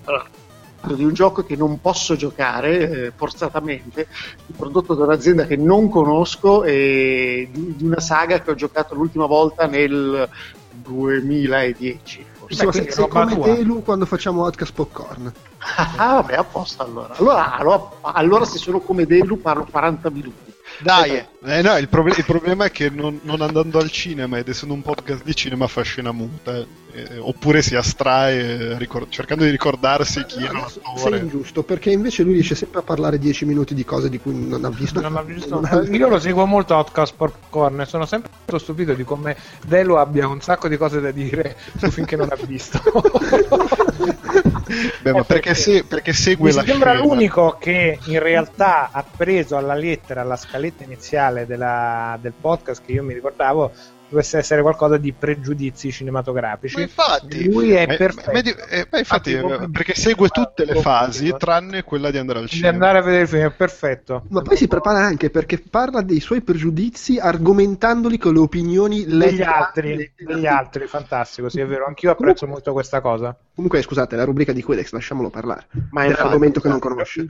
[0.94, 4.08] Di un gioco che non posso giocare eh, forzatamente,
[4.56, 9.26] prodotto da un'azienda che non conosco e di, di una saga che ho giocato l'ultima
[9.26, 10.30] volta nel
[10.72, 12.26] 2010.
[12.32, 12.54] forse.
[12.54, 13.56] Insomma, quindi sei, sei roba come tua.
[13.56, 15.34] Delu quando facciamo Outcast Popcorn.
[15.98, 17.16] Ah, vabbè, apposta allora.
[17.16, 17.90] Allora, allora.
[18.02, 20.54] allora se sono come Delu parlo 40 minuti.
[20.80, 21.28] Dai, eh.
[21.46, 24.74] Eh no, il, proble- il problema è che non, non andando al cinema ed essendo
[24.74, 26.58] un podcast di cinema fa scena muta,
[26.92, 31.18] eh, oppure si astrae ricor- cercando di ricordarsi chi era Sei l'attore.
[31.20, 34.66] ingiusto, perché invece lui riesce sempre a parlare 10 minuti di cose di cui non
[34.66, 35.00] ha visto.
[35.02, 38.58] Non ho visto- non ha- Io lo seguo molto Outcast Popcorn e sono sempre molto
[38.58, 42.38] stupito di come Delo abbia un sacco di cose da dire su finché non ha
[42.46, 42.82] visto.
[45.02, 47.06] Beh, ma Eh, perché, se- perché segue Mi la sembra scena.
[47.06, 52.92] l'unico che in realtà ha preso alla lettera la scaletta iniziale della- del podcast che
[52.94, 53.72] io mi ricordavo
[54.08, 56.76] dovesse essere qualcosa di pregiudizi cinematografici.
[56.76, 58.32] Ma infatti, Lui è Eh, perfetto.
[58.32, 62.40] ma di- eh, ma infatti, come- perché segue tutte le fasi tranne quella di andare
[62.40, 62.74] al di cinema.
[62.74, 64.24] andare a vedere il film, è perfetto.
[64.30, 69.42] Ma poi si prepara anche perché parla dei suoi pregiudizi argomentandoli con le opinioni Degli
[69.42, 71.86] altri, degli altri, fantastico, sì, è vero.
[71.88, 73.36] Anch'io apprezzo molto questa cosa.
[73.56, 75.68] Comunque, scusate, la rubrica di Quedex, lasciamolo parlare.
[75.92, 77.26] Ma è infatti- l'argomento che non conosce.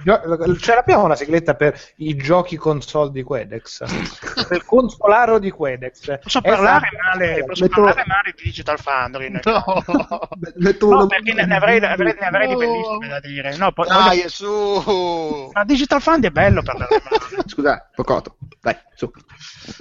[0.59, 3.83] Ce l'abbiamo una sigletta per i giochi console di Quedex?
[4.49, 6.19] per consolaro di Quedex.
[6.23, 9.29] Posso parlare fatto- male, posso metto- parlare male di Digital Foundry?
[10.35, 12.59] Beh, metto No, perché ne, ne avrei, avrei- ne avrei di No.
[12.59, 13.55] bellissime da dire.
[13.57, 15.49] No, poi- dai, voglio- su.
[15.53, 17.43] ma Digital Foundry è bello parlare male.
[17.45, 19.11] Scusa, Pocoto, dai, su.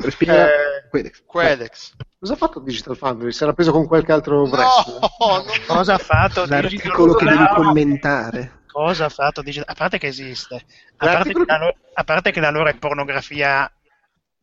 [0.02, 0.46] Respira.
[0.46, 1.22] Eh, Quedex.
[1.26, 1.92] Quedex.
[2.20, 3.32] Cosa ha fatto Digital Foundry?
[3.32, 5.00] Si era preso con qualche altro No, wrestler?
[5.18, 5.44] non...
[5.66, 8.62] Cosa ha fatto L'articolo che devi Digital commentare.
[8.70, 10.64] Cosa ha fatto Digital A parte che esiste,
[10.96, 13.68] a parte che, la loro, a parte che la loro è pornografia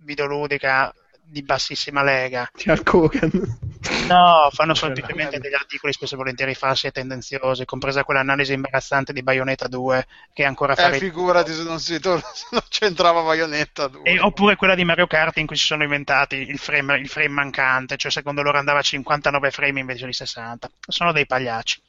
[0.03, 2.49] videoludica di bassissima lega.
[2.53, 3.59] Di Hulk Hogan.
[4.07, 9.23] No, fanno semplicemente degli articoli spesso e volentieri falsi e tendenziosi, compresa quell'analisi imbarazzante di
[9.23, 14.03] Bayonetta 2 che è ancora Eh, fare figurati se non, si non c'entrava Bayonetta 2.
[14.03, 17.29] E- oppure quella di Mario Kart in cui si sono inventati il frame, il frame
[17.29, 20.69] mancante, cioè secondo loro andava a 59 frame invece di 60.
[20.87, 21.81] Sono dei pagliacci.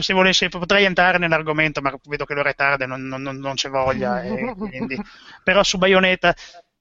[0.00, 3.38] Se volessi potrei entrare nell'argomento, ma vedo che l'ora è tarda e non, non- non-
[3.38, 4.22] non c'è voglia.
[4.22, 5.00] e quindi-
[5.42, 6.34] Però su Bayonetta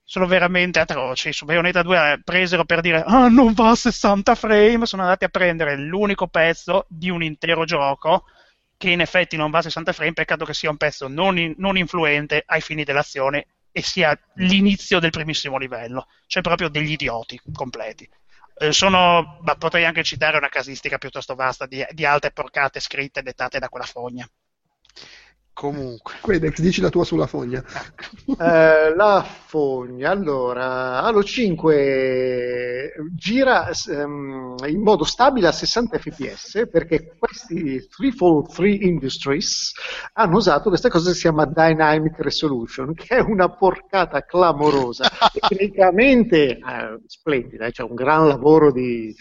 [0.10, 1.32] sono veramente atroci.
[1.32, 5.26] Su Bayonetta 2 eh, presero per dire ah, non va a 60 frame, sono andati
[5.26, 8.26] a prendere l'unico pezzo di un intero gioco
[8.76, 11.54] che in effetti non va a 60 frame, peccato che sia un pezzo non, in-
[11.58, 17.40] non influente ai fini dell'azione e sia l'inizio del primissimo livello, cioè proprio degli idioti
[17.54, 18.10] completi.
[18.58, 23.22] Eh, sono, ma potrei anche citare una casistica piuttosto vasta di, di altre porcate scritte
[23.22, 24.28] dettate da quella fogna.
[25.60, 26.14] Comunque.
[26.22, 27.62] Quedex, dici la tua sulla fogna.
[28.26, 37.14] Eh, la fogna, allora, Halo 5 gira ehm, in modo stabile a 60 fps perché
[37.18, 39.74] questi 343 Industries
[40.14, 46.52] hanno usato questa cosa che si chiama Dynamic Resolution, che è una porcata clamorosa, tecnicamente
[46.52, 49.14] eh, splendida, eh, c'è un gran lavoro di,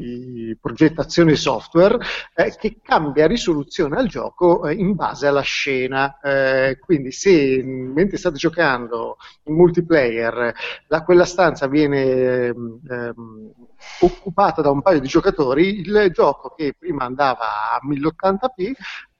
[0.00, 1.98] di progettazione software
[2.34, 6.18] eh, che cambia risoluzione al gioco eh, in base alla scena.
[6.20, 10.54] Eh, quindi se mentre state giocando in multiplayer
[10.88, 13.52] la, quella stanza viene ehm, ehm,
[14.00, 18.72] occupata da un paio di giocatori, il gioco che prima andava a 1080p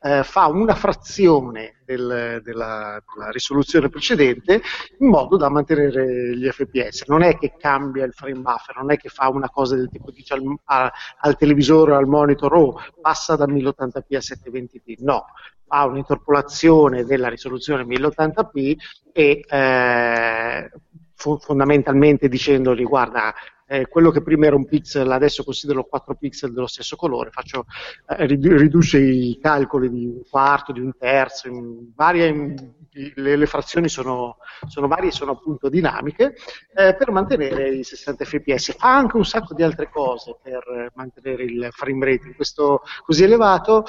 [0.04, 4.60] eh, fa una frazione del- della, della risoluzione precedente
[4.98, 7.04] in modo da mantenere gli FPS.
[7.06, 10.10] Non è che cambia il frame buffer, non è che fa una cosa del tipo
[10.10, 14.96] dice al, a- al televisore o al monitor oh, passa da 1080p a 720p.
[14.98, 15.24] No,
[15.66, 18.76] fa un'interpolazione della risoluzione 1080p
[19.12, 20.70] e eh,
[21.14, 23.34] fo- fondamentalmente dicendogli guarda
[23.66, 27.64] eh, quello che prima era un pixel adesso considero 4 pixel dello stesso colore, faccio,
[28.08, 32.72] eh, ridu- riduce i calcoli di un quarto, di un terzo, in varie, in-
[33.16, 34.36] le, le frazioni sono,
[34.68, 36.34] sono varie e sono appunto dinamiche
[36.74, 38.76] eh, per mantenere i 60 fps.
[38.76, 43.84] Fa anche un sacco di altre cose per mantenere il frame rate questo così elevato.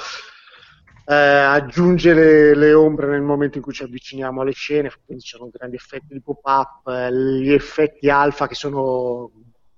[1.08, 5.36] Eh, aggiunge le, le ombre nel momento in cui ci avviciniamo alle scene, quindi ci
[5.36, 9.30] sono grandi effetti di pop-up, eh, gli effetti alfa che sono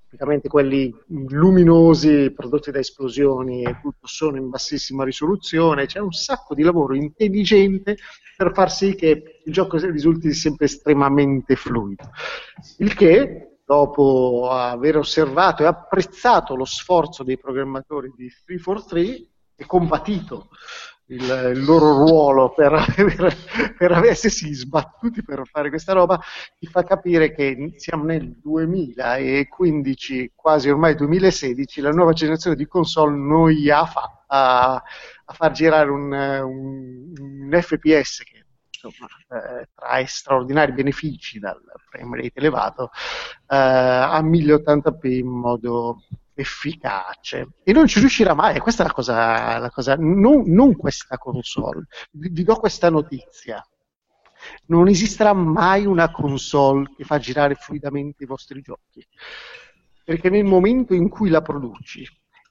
[0.09, 6.55] praticamente quelli luminosi prodotti da esplosioni e tutto sono in bassissima risoluzione, c'è un sacco
[6.55, 7.99] di lavoro intelligente
[8.35, 12.11] per far sì che il gioco risulti sempre estremamente fluido.
[12.79, 20.49] Il che, dopo aver osservato e apprezzato lo sforzo dei programmatori di 343 e compatito
[21.09, 23.37] il, il loro ruolo per, per,
[23.77, 26.21] per essersi sbattuti per fare questa roba,
[26.59, 33.17] ti fa capire che siamo nel 2015, quasi ormai 2016, la nuova generazione di console
[33.17, 39.69] non gli ha fatta a, a far girare un, un, un FPS che insomma, eh,
[39.75, 41.61] trae straordinari benefici dal
[41.91, 42.91] frame rate elevato
[43.49, 46.03] eh, a 1080p in modo
[46.41, 47.49] efficace.
[47.63, 51.87] E non ci riuscirà mai, questa è la cosa, la cosa non, non questa console,
[52.13, 53.67] vi do questa notizia,
[54.67, 59.07] non esisterà mai una console che fa girare fluidamente i vostri giochi,
[60.05, 62.07] perché nel momento in cui la produci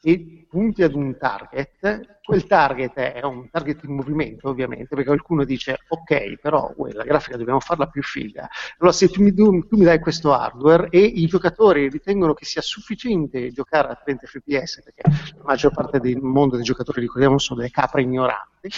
[0.08, 5.44] e punti ad un target, quel target è un target in movimento ovviamente, perché qualcuno
[5.44, 8.48] dice ok, però uè, la grafica dobbiamo farla più figa.
[8.78, 12.62] Allora se tu mi, tu mi, dai questo hardware e i giocatori ritengono che sia
[12.62, 15.02] sufficiente giocare a 30 fps, perché
[15.36, 18.70] la maggior parte del mondo dei giocatori, ricordiamo, sono delle capre ignoranti,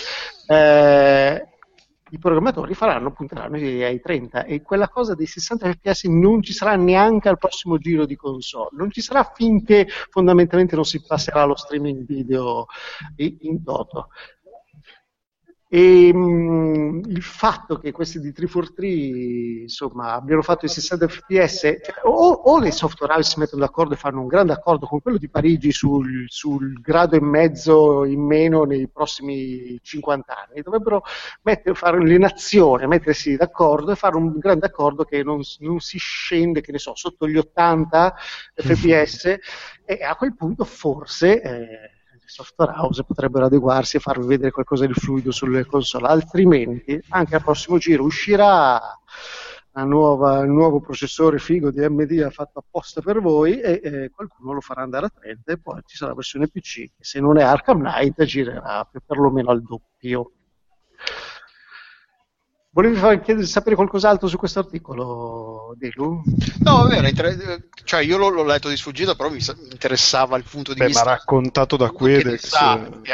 [0.47, 1.47] eh,
[2.11, 6.75] i programmatori faranno, punteranno ai 30 e quella cosa dei 60 fps non ci sarà
[6.75, 11.55] neanche al prossimo giro di console, non ci sarà finché fondamentalmente non si passerà allo
[11.55, 12.65] streaming video
[13.17, 14.09] in toto.
[15.71, 18.87] E mh, il fatto che questi di 343
[19.61, 23.93] insomma, abbiano fatto i 60 fps, cioè, o, o, le software house si mettono d'accordo
[23.93, 28.19] e fanno un grande accordo con quello di Parigi sul, sul grado e mezzo in
[28.19, 31.03] meno nei prossimi 50 anni, dovrebbero
[31.43, 35.99] mettere, fare le nazioni, mettersi d'accordo e fare un grande accordo che non, non si
[35.99, 38.15] scende, che ne so, sotto gli 80
[38.55, 39.37] fps
[39.85, 41.41] e a quel punto forse...
[41.43, 41.97] Eh,
[42.29, 47.43] software house potrebbero adeguarsi e farvi vedere qualcosa di fluido sulle console, altrimenti anche al
[47.43, 48.79] prossimo giro uscirà
[49.83, 54.61] nuova, il nuovo processore figo di AMD fatto apposta per voi e eh, qualcuno lo
[54.61, 57.43] farà andare a 30 e poi ci sarà la versione PC che se non è
[57.43, 60.31] Arkham Knight girerà per, perlomeno al doppio.
[62.79, 66.21] Volevi far, chiedere, sapere qualcos'altro su questo articolo, Delu?
[66.59, 70.45] No, è vero, inter- cioè io l'ho, l'ho, letto di sfuggita, però mi interessava il
[70.49, 71.03] punto di Beh, vista.
[71.03, 72.53] Ma raccontato da Quedex.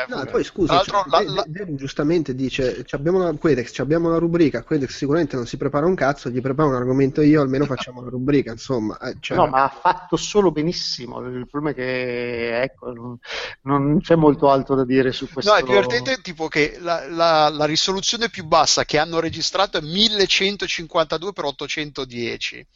[0.07, 1.43] No, poi scusa, cioè, la, la...
[1.47, 4.61] Delu giustamente dice: abbiamo una, Quedex, abbiamo una rubrica.
[4.61, 8.09] Quedex sicuramente non si prepara un cazzo, gli prepara un argomento io, almeno facciamo la
[8.09, 8.51] rubrica.
[8.51, 9.35] Insomma, eh, cioè...
[9.35, 11.21] no, ma ha fatto solo benissimo.
[11.21, 13.17] Il problema è che ecco, non,
[13.61, 15.51] non c'è molto altro da dire su questo.
[15.51, 19.77] No, è divertente tipo che la, la, la risoluzione più bassa che hanno registrato registrato
[19.77, 22.67] è 1152 x 810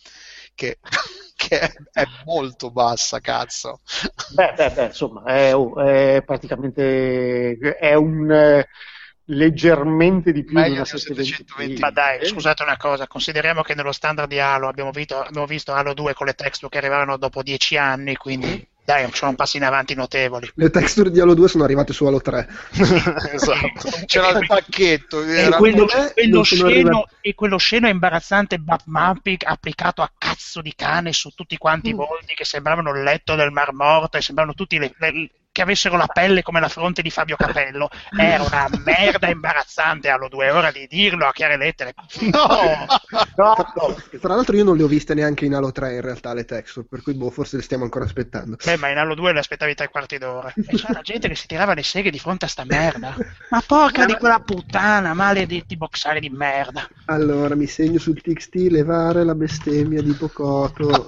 [0.56, 0.80] che,
[1.36, 3.82] che è, è, molto bassa cazzo.
[4.34, 8.68] Beh, beh, beh insomma è, è, praticamente è un eh,
[9.26, 13.92] leggermente di più Meglio di una 720 ma dai scusate una cosa consideriamo che nello
[13.92, 17.44] standard di Halo abbiamo visto, abbiamo visto Halo 2 con le texture che arrivavano dopo
[17.44, 20.50] 10 anni quindi dai, sono passi in avanti notevoli.
[20.56, 22.50] Le texture di Halo 2 sono arrivate su Halo 3.
[23.34, 23.90] esatto.
[24.08, 25.22] C'era il pacchetto.
[25.22, 25.86] E quello,
[26.16, 31.90] quello, sceno, e quello sceno imbarazzante mapping applicato a cazzo di cane su tutti quanti
[31.90, 35.30] i volti che sembravano il letto del Mar Morto e sembravano tutti le, le,
[35.60, 37.90] che avessero la pelle come la fronte di Fabio Capello.
[38.18, 41.94] Era una merda imbarazzante Halo 2, è ora di dirlo a chiare lettere.
[42.30, 42.86] No!
[43.36, 43.56] no.
[44.22, 46.86] Tra l'altro io non le ho viste neanche in Halo 3 in realtà le texture,
[46.90, 48.56] per cui boh, forse le stiamo ancora aspettando.
[48.64, 50.54] Beh, ma in Halo 2 le aspettavi tre quarti d'ora.
[50.56, 53.16] E c'era gente che si tirava le seghe di fronte a sta merda.
[53.50, 56.88] Ma porca di quella puttana, maledetti boxari di merda.
[57.06, 61.08] Allora, mi segno sul TXT levare la bestemmia di Pocoto.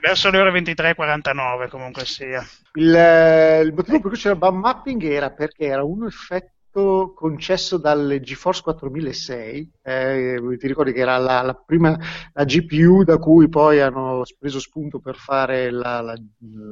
[0.00, 2.46] Verso le ore 23.49 comunque sia.
[2.76, 2.86] Il,
[3.66, 8.20] il motivo per cui c'era bump mapping era perché era un effetto effetto concesso dalle
[8.20, 11.96] GeForce 4006, eh, ti ricordi che era la, la prima
[12.32, 16.14] la GPU da cui poi hanno preso spunto per fare la, la,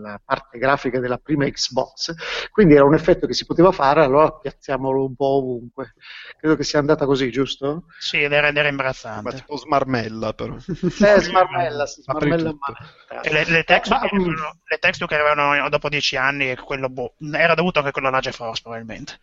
[0.03, 2.15] la, parte grafica della prima Xbox,
[2.51, 5.95] quindi era un effetto che si poteva fare, allora piazziamolo un po' ovunque.
[6.39, 7.85] Credo che sia andata così, giusto?
[7.99, 9.23] Sì, ed era, ed era imbarazzante.
[9.23, 10.57] Ma tipo smarmella però.
[10.57, 15.15] Eh, smarmella, sì, smarmella ma- E le, le texture, Ma- che arrivavano, le texture che
[15.15, 19.21] arrivavano dopo dieci anni, quello, boh, era dovuto anche quello alla GeForce probabilmente.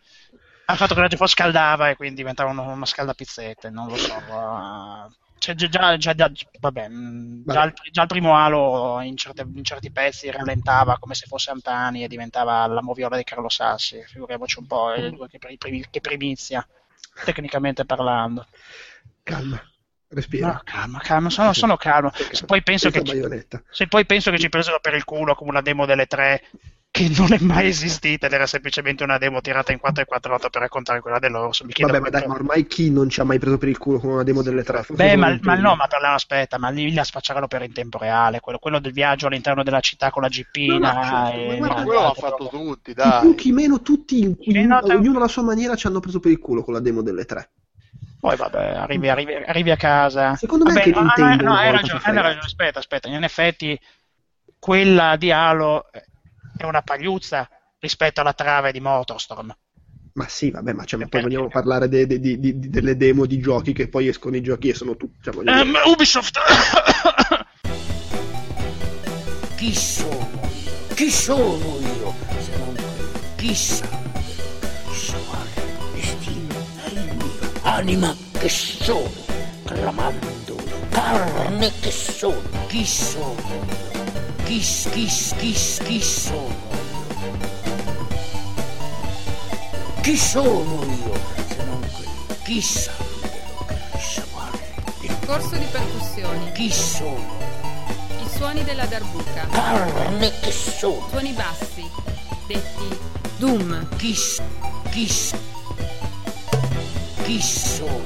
[0.70, 4.14] Al fatto che la GeForce scaldava e quindi diventava uno- una scaldapizzette, non lo so.
[4.14, 9.46] uh, cioè, già, già, già- vabbè, mh, già, il, già il primo Halo in, certe-
[9.54, 14.02] in certi pezzi rallentava come se fosse Antani e diventava la moviola di Carlo Sassi.
[14.06, 16.66] Figuriamoci un po' due che, pri- primi- che primizia,
[17.24, 18.46] tecnicamente parlando.
[19.22, 19.60] Calma,
[20.08, 20.46] respira.
[20.52, 22.10] No, calma, calma, sono, sono calmo.
[22.12, 25.34] Se poi penso che Senza ci- se poi penso che ci presero per il culo
[25.34, 26.42] come una demo delle tre
[26.92, 30.38] che non è mai esistita ed era semplicemente una demo tirata in 4 e 4
[30.50, 31.64] per raccontare quella dell'orso.
[31.64, 34.00] Mi Vabbè, ma dai, ma ormai chi non ci ha mai preso per il culo
[34.00, 34.84] con una demo delle tre?
[34.88, 37.96] Beh, ma, ma no, ma per la aspetta, ma lì la spacciarono per in tempo
[37.98, 40.76] reale, quello, quello del viaggio all'interno della città con la jeepina.
[40.76, 43.20] No, ma guarda, quello l'hanno fatto tutti, Chi dai.
[43.20, 46.32] più chi meno tutti, in- no, te- ognuno alla sua maniera ci hanno preso per
[46.32, 47.50] il culo con la demo delle tre.
[48.18, 50.34] Poi vabbè, arrivi, arrivi- arrivi a casa.
[50.34, 53.80] Secondo me Vabbè, anche no, no, no, hai ragione, hai ragione, aspetta, aspetta, in effetti
[54.58, 55.86] quella di Halo
[56.62, 57.48] è una pagliuzza
[57.78, 59.56] rispetto alla trave di Motorstorm.
[60.12, 63.26] Ma sì, vabbè, ma, cioè, ma Eh, poi vogliamo parlare de- de- di- delle demo
[63.26, 65.18] di giochi che poi escono i giochi e sono tutti.
[65.22, 66.38] Cioè, Ehm, Ubisoft!
[69.56, 70.28] Chi sono
[70.64, 70.94] io?
[70.94, 72.14] Chi sono io?
[72.40, 72.74] Se non.
[73.36, 73.88] Chissà.
[74.90, 75.50] Chissà quale
[75.94, 77.52] destino è il mio.
[77.62, 79.10] Anima che sono,
[79.64, 80.56] clamando.
[80.90, 82.40] Carne che sono.
[82.68, 83.89] Chi sono io?
[84.50, 85.52] Chi, chi, chi,
[85.84, 86.88] chi sono io?
[90.02, 91.14] Chi sono io?
[91.46, 92.36] Se non quello.
[92.42, 92.92] Chissà
[94.32, 94.58] quale.
[95.24, 96.50] Corso di percussioni.
[96.50, 97.24] Chi sono?
[98.24, 99.46] I suoni della darbuca.
[99.52, 101.06] Carne che sono.
[101.10, 101.88] Suoni bassi.
[102.48, 102.98] Detti
[103.36, 103.88] Doom.
[103.98, 104.16] Chi,
[104.90, 105.06] chi,
[107.22, 108.00] chi sono?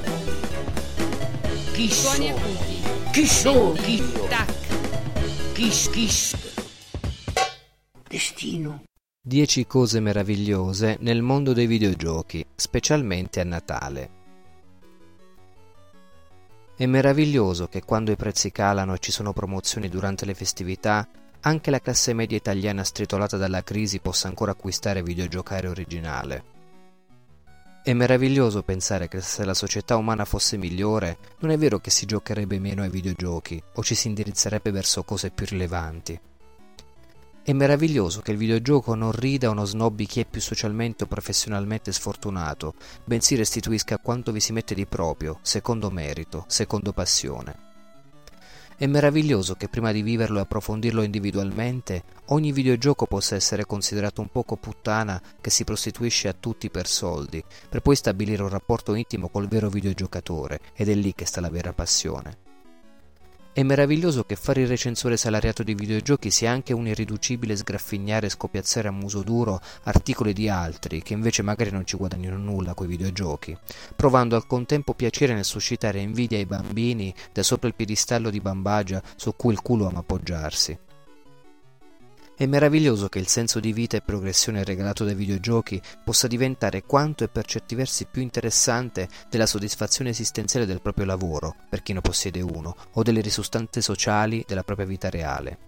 [1.73, 2.37] Chi Suoni sono?
[2.37, 2.83] acuti.
[3.13, 4.27] Chi sono io?
[4.29, 4.53] Tac.
[5.55, 6.37] Chi, s- chi s-
[8.09, 8.83] Destino.
[9.27, 14.11] 10 cose meravigliose nel mondo dei videogiochi, specialmente a Natale.
[16.77, 21.09] È meraviglioso che quando i prezzi calano e ci sono promozioni durante le festività,
[21.41, 26.45] anche la classe media italiana stritolata dalla crisi possa ancora acquistare videogiocare originale.
[27.87, 32.07] È meraviglioso pensare che se la società umana fosse migliore, non è vero che si
[32.07, 36.19] giocherebbe meno ai videogiochi o ci si indirizzerebbe verso cose più rilevanti.
[37.43, 41.09] È meraviglioso che il videogioco non rida o non snobbi chi è più socialmente o
[41.09, 42.73] professionalmente sfortunato,
[43.05, 47.64] bensì restituisca quanto vi si mette di proprio, secondo merito, secondo passione.
[48.77, 54.29] È meraviglioso che prima di viverlo e approfondirlo individualmente, ogni videogioco possa essere considerato un
[54.29, 59.29] poco puttana che si prostituisce a tutti per soldi, per poi stabilire un rapporto intimo
[59.29, 62.44] col vero videogiocatore, ed è lì che sta la vera passione.
[63.57, 68.31] È meraviglioso che fare il recensore salariato di videogiochi sia anche un irriducibile sgraffignare e
[68.31, 72.89] scopiazzare a muso duro articoli di altri che invece magari non ci guadagnano nulla coi
[72.89, 73.57] videogiochi,
[73.95, 79.01] provando al contempo piacere nel suscitare invidia ai bambini da sopra il piedistallo di bambagia
[79.15, 80.77] su cui il culo ama appoggiarsi.
[82.37, 87.23] È meraviglioso che il senso di vita e progressione regalato dai videogiochi possa diventare quanto
[87.23, 92.01] e per certi versi più interessante della soddisfazione esistenziale del proprio lavoro, per chi ne
[92.01, 95.59] possiede uno, o delle risultanze sociali della propria vita reale.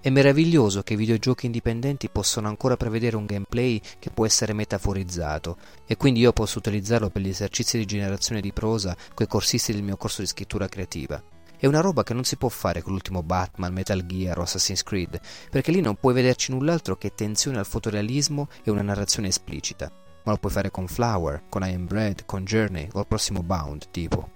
[0.00, 5.58] È meraviglioso che i videogiochi indipendenti possono ancora prevedere un gameplay che può essere metaforizzato,
[5.86, 9.82] e quindi io posso utilizzarlo per gli esercizi di generazione di prosa coi corsisti del
[9.82, 11.22] mio corso di scrittura creativa.
[11.64, 14.82] È una roba che non si può fare con l'ultimo Batman, Metal Gear o Assassin's
[14.82, 15.18] Creed,
[15.48, 19.90] perché lì non puoi vederci null'altro che tensione al fotorealismo e una narrazione esplicita.
[20.24, 23.42] Ma lo puoi fare con Flower, con I Am Bread, con Journey o il prossimo
[23.42, 24.30] Bound, tipo.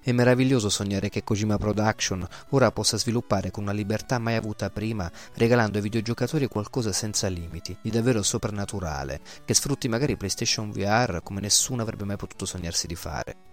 [0.00, 5.12] È meraviglioso sognare che Kojima Production ora possa sviluppare con una libertà mai avuta prima,
[5.34, 11.42] regalando ai videogiocatori qualcosa senza limiti, di davvero soprannaturale, che sfrutti magari PlayStation VR come
[11.42, 13.47] nessuno avrebbe mai potuto sognarsi di fare.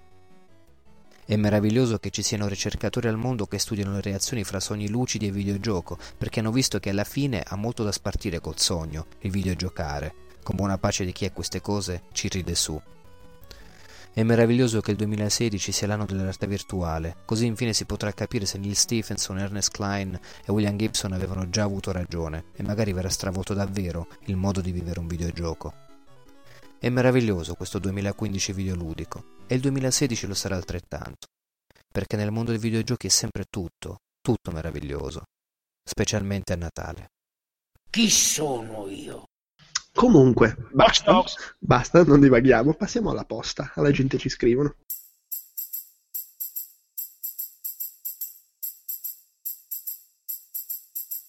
[1.27, 5.25] È meraviglioso che ci siano ricercatori al mondo che studiano le reazioni fra sogni lucidi
[5.25, 9.31] e videogioco, perché hanno visto che alla fine ha molto da spartire col sogno, il
[9.31, 10.13] videogiocare.
[10.43, 12.79] Con buona pace di chi ha queste cose ci ride su.
[14.13, 18.45] È meraviglioso che il 2016 sia l'anno della realtà virtuale, così infine si potrà capire
[18.45, 23.09] se Neil Stephenson, Ernest Klein e William Gibson avevano già avuto ragione, e magari verrà
[23.09, 25.84] stravolto davvero il modo di vivere un videogioco.
[26.77, 31.27] È meraviglioso questo 2015 videoludico e il 2016 lo sarà altrettanto,
[31.91, 35.23] perché nel mondo dei videogiochi è sempre tutto, tutto meraviglioso,
[35.83, 37.07] specialmente a Natale.
[37.89, 39.23] Chi sono io?
[39.93, 41.23] Comunque, basta,
[41.57, 44.75] basta, non divaghiamo, passiamo alla posta, alla gente ci scrivono.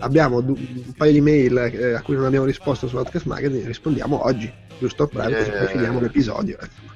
[0.00, 3.66] Abbiamo du- un paio di mail eh, a cui non abbiamo risposto su Outcast Magazine,
[3.66, 5.08] rispondiamo oggi, giusto?
[5.12, 5.68] Bravi, così poi Yeah.
[5.68, 6.58] finiamo l'episodio.
[6.60, 6.88] eh.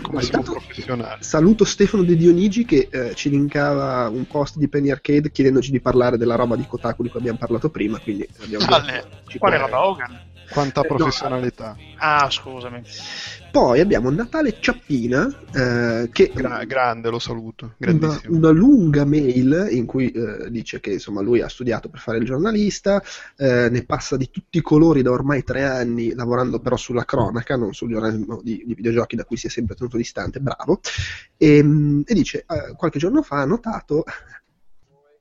[0.00, 1.22] Come siamo professionali.
[1.24, 5.80] Saluto Stefano De Dionigi che eh, ci linkava un post di Penny Arcade chiedendoci di
[5.80, 9.04] parlare della roba di Kotaku di cui abbiamo parlato prima, quindi abbiamo Quale
[9.38, 10.20] può- roba Hogan?
[10.48, 10.94] Quanta Eh, no.
[10.96, 11.76] professionalità.
[11.98, 12.82] Ah, scusami.
[13.50, 17.74] Poi abbiamo Natale Ciappina eh, che Gra- grande, lo saluto.
[17.78, 18.36] una, Grandissimo.
[18.36, 22.24] una lunga mail in cui eh, dice che insomma lui ha studiato per fare il
[22.24, 23.02] giornalista,
[23.36, 27.56] eh, ne passa di tutti i colori da ormai tre anni, lavorando però sulla cronaca,
[27.56, 30.80] non sul giornalismo di, di videogiochi da cui si è sempre tenuto distante, bravo,
[31.36, 34.04] e, mm, e dice eh, qualche giorno fa ha notato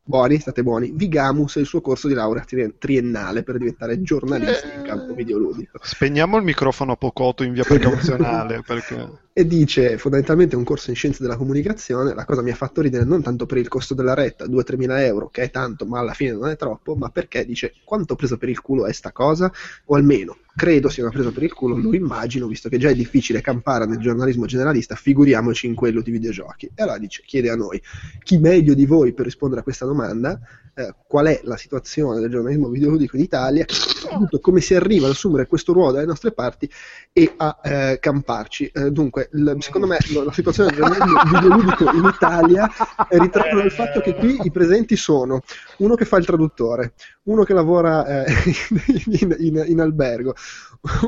[0.07, 0.91] Buoni, state buoni.
[0.93, 5.79] Vigamus e il suo corso di laurea tri- triennale per diventare giornalista in campo videoludico.
[5.81, 10.95] Spegniamo il microfono a Pocoto in via precauzionale perché E dice fondamentalmente un corso in
[10.95, 12.13] scienze della comunicazione.
[12.13, 15.03] La cosa mi ha fatto ridere non tanto per il costo della retta, 2-3 mila
[15.03, 18.15] euro, che è tanto, ma alla fine non è troppo, ma perché dice quanto ho
[18.15, 19.51] preso per il culo è sta cosa,
[19.87, 22.95] o almeno credo sia una presa per il culo, lo immagino, visto che già è
[22.95, 26.71] difficile campare nel giornalismo generalista, figuriamoci in quello di videogiochi.
[26.73, 27.81] E allora dice, chiede a noi,
[28.23, 30.39] chi meglio di voi per rispondere a questa domanda,
[30.75, 35.13] eh, qual è la situazione del giornalismo videoludico in Italia, soprattutto come si arriva ad
[35.13, 36.69] assumere questo ruolo dalle nostre parti
[37.13, 38.69] e a eh, camparci.
[38.73, 42.69] Eh, dunque, l- secondo me la situazione del giornalismo videoludico in Italia
[43.07, 45.41] è ritratta dal fatto che qui i presenti sono
[45.77, 48.33] uno che fa il traduttore, uno che lavora eh,
[49.21, 50.35] in, in- in albergo,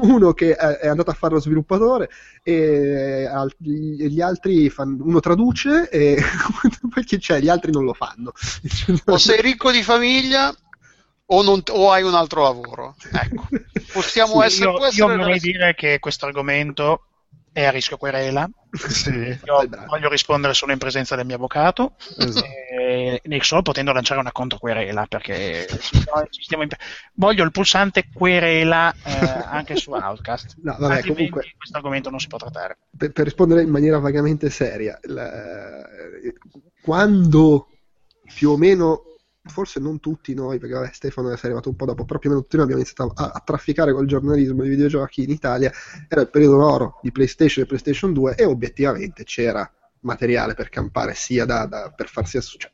[0.02, 2.10] uno che eh, è andato a fare lo sviluppatore
[2.42, 6.18] e al- gli gli altri fanno, uno traduce e
[6.90, 7.40] poi chi c'è?
[7.40, 8.32] Gli altri non lo fanno.
[9.06, 10.54] O sei ricco di famiglia
[11.30, 12.96] o, non- o hai un altro lavoro.
[13.12, 13.48] Ecco,
[13.92, 14.70] possiamo Sì, essere...
[14.72, 17.02] io, essere io vorrei dire che questo argomento
[17.52, 18.48] è a rischio querela.
[18.70, 22.46] sì, Io voglio rispondere solo in presenza del mio avvocato, esatto.
[22.80, 25.66] e, e solo potendo lanciare una controquerela perché
[26.50, 26.76] imp-
[27.14, 29.10] voglio il pulsante querela eh,
[29.50, 30.58] anche su Outcast.
[30.62, 32.78] No, vabbè, Altrimenti comunque- questo argomento non si può trattare.
[32.96, 35.84] per, per rispondere in maniera vagamente seria, la-
[36.82, 37.68] quando
[38.36, 39.02] più o meno,
[39.48, 42.34] forse non tutti noi, perché vabbè, Stefano è arrivato un po' dopo, però più o
[42.34, 45.72] meno tutti noi abbiamo iniziato a, a trafficare col giornalismo di videogiochi in Italia,
[46.08, 49.70] era il periodo oro di PlayStation e PlayStation 2 e obiettivamente c'era
[50.02, 52.74] materiale per campare sia da, da- per farsi associare.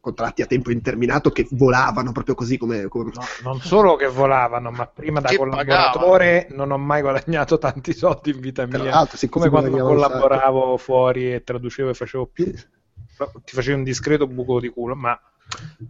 [0.00, 4.70] Contratti a tempo indeterminato che volavano proprio così come, come- No, non solo che volavano,
[4.70, 8.90] ma prima da Che collaboratore non ho mai guadagnato tanti soldi in vita Tra mia.
[8.90, 12.44] l'altro, sì, come quando collaboravo fuori e traducevo e facevo più.
[12.46, 15.18] Ti facevi un discreto buco di culo, ma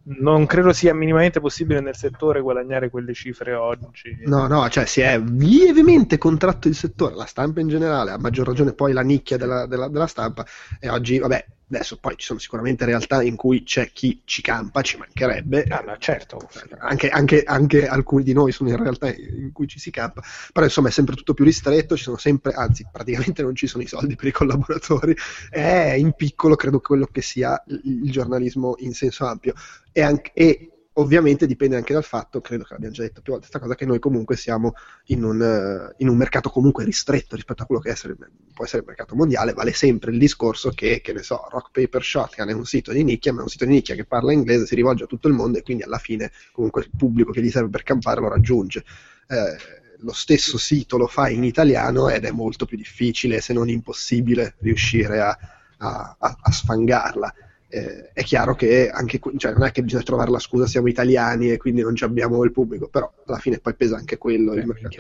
[0.05, 4.17] non credo sia minimamente possibile nel settore guadagnare quelle cifre oggi.
[4.25, 8.47] No, no, cioè si è lievemente contratto il settore, la stampa in generale, a maggior
[8.47, 10.47] ragione poi la nicchia della, della- della stampa
[10.81, 14.83] e oggi, vabbè, adesso poi ci sono sicuramente realtà in cui c'è chi ci campa,
[14.83, 16.49] ci mancherebbe, Ah, ma certo.
[16.79, 20.23] anche, anche- anche alcuni di noi sono in realtà in cui ci si campa,
[20.53, 23.83] però insomma è sempre tutto più ristretto, ci sono sempre, anzi praticamente non ci sono
[23.83, 25.15] i soldi per i collaboratori,
[25.51, 29.53] è in piccolo credo quello che sia il, giornalismo in senso ampio.
[29.93, 33.49] E, anche- e ovviamente dipende anche dal fatto, credo che l'abbiamo già detto più volte
[33.49, 34.75] questa cosa, che noi comunque siamo
[35.07, 38.17] in un, eh, in un mercato comunque ristretto rispetto a quello che essere-
[38.53, 42.03] può essere il mercato mondiale, vale sempre il discorso che, che ne so, Rock Paper
[42.03, 44.67] Shotgun è un sito di nicchia, ma è un sito di nicchia che parla inglese,
[44.67, 47.51] si rivolge a tutto il mondo e quindi alla fine comunque il pubblico che gli
[47.51, 48.85] serve per campare lo raggiunge.
[49.29, 49.57] Eh,
[50.01, 54.55] lo stesso sito lo fa in italiano ed è molto più difficile, se non impossibile,
[54.61, 55.37] riuscire a,
[55.79, 57.35] a- a- a sfangarla.
[57.71, 60.89] Eh, è chiaro che anche qui, cioè, non è che bisogna trovare la scusa siamo
[60.89, 64.55] italiani e quindi non ci abbiamo il pubblico, però alla fine poi pesa anche quello.
[64.55, 64.97] il mercato.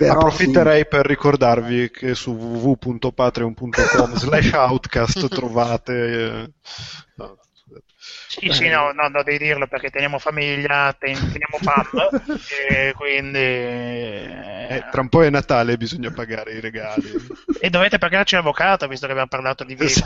[0.00, 5.92] Però Approfitterei per ricordarvi che su www.patreon.com slash outcast trovate...
[5.92, 6.50] eh,
[7.16, 7.38] no,
[8.28, 12.08] Sì, sì, no, no, no, devi dirlo perché teniamo famiglia, ten- teniamo pam,
[12.66, 13.38] e quindi...
[14.70, 17.12] Eh, tra un po' è Natale, bisogna pagare i regali.
[17.60, 20.04] E dovete pagarci l'avvocato, visto che abbiamo parlato di video.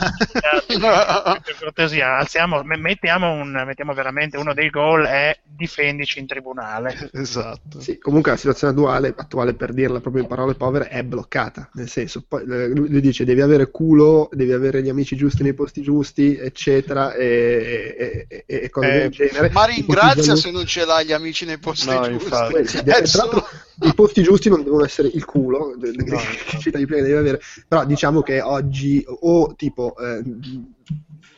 [0.67, 7.09] per cortesia, alziamo, me- mettiamo, un, mettiamo veramente uno dei goal è difendici in tribunale.
[7.13, 7.79] Esatto.
[7.79, 11.69] Sì, comunque la situazione attuale, attuale, per dirla proprio in parole povere, è bloccata.
[11.73, 15.53] Nel senso, poi, eh, lui dice devi avere culo, devi avere gli amici giusti nei
[15.53, 19.49] posti giusti, eccetera, e, e- e- e cose Eh, del genere.
[19.51, 22.23] ma ringrazia se non ce l'hai gli amici nei posti No, giusti.
[22.23, 22.67] infatti.
[22.67, 23.47] Sì, Eh, tra sono- l'altro,
[23.81, 27.41] i posti giusti non devono essere il culo de- che citavi prima devi avere.
[27.67, 30.21] Però diciamo che oggi o tipo eh,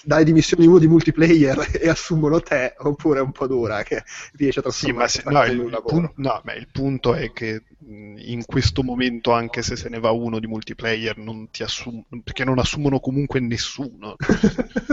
[0.04, 4.60] dai dimissioni uno di multiplayer e assumono te oppure è un po' dura che riesce
[4.60, 8.44] a Sì, ma trasformare se- no, il, pun- no, ma il punto è che in
[8.46, 12.58] questo momento, anche se se ne va uno di multiplayer, non ti assum- perché non
[12.58, 14.16] assumono comunque nessuno.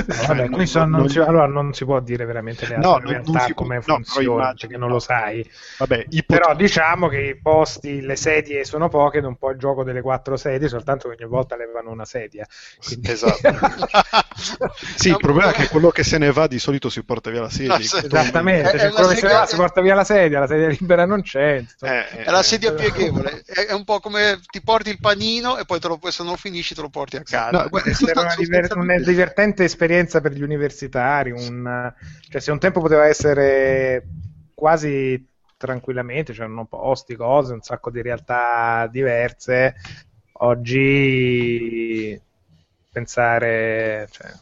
[0.05, 2.77] Cioè, Vabbè, non- qui sono- non non- si, allora non si può dire veramente le
[2.77, 4.99] No, altre non- realtà non si può- come no, però funziona, immagino- perché non lo
[4.99, 5.51] sai.
[5.79, 9.51] Vabbè, ipot- Però diciamo che i posti, le sedie sono poche ed è un po'
[9.51, 12.47] il gioco delle quattro sedie, soltanto che ogni volta levano una sedia.
[12.87, 13.41] Quindi- Esatto.
[14.97, 17.41] sì, il problema è che quello che se ne va di solito si porta via
[17.43, 17.77] la sedia.
[17.77, 19.95] No, se- Esattamente, È- è cioè, una quello che se ne va si porta via
[19.95, 21.57] la sedia, la sedia libera non c'è.
[21.57, 22.09] insomma.
[22.09, 25.81] Eh, È la sedia pieghevole, è, un po' come ti porti il panino e poi
[25.81, 27.63] te lo, se non finisci te lo porti a casa.
[27.63, 31.31] No, guarda, essere una, diver- una divertente esperienza per gli universitari.
[31.31, 31.93] un-
[32.29, 34.07] cioè, se un tempo poteva essere
[34.55, 39.75] quasi tranquillamente, c'erano posti, cose, un sacco di realtà diverse,
[40.39, 42.21] oggi
[42.91, 44.33] pensare, cioè,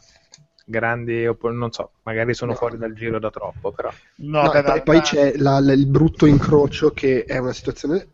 [0.65, 3.91] grandi, non so, magari sono fuori dal giro da troppo, però.
[4.15, 8.07] No, No, beh, e poi, c'è la- la- il brutto incrocio che è una situazione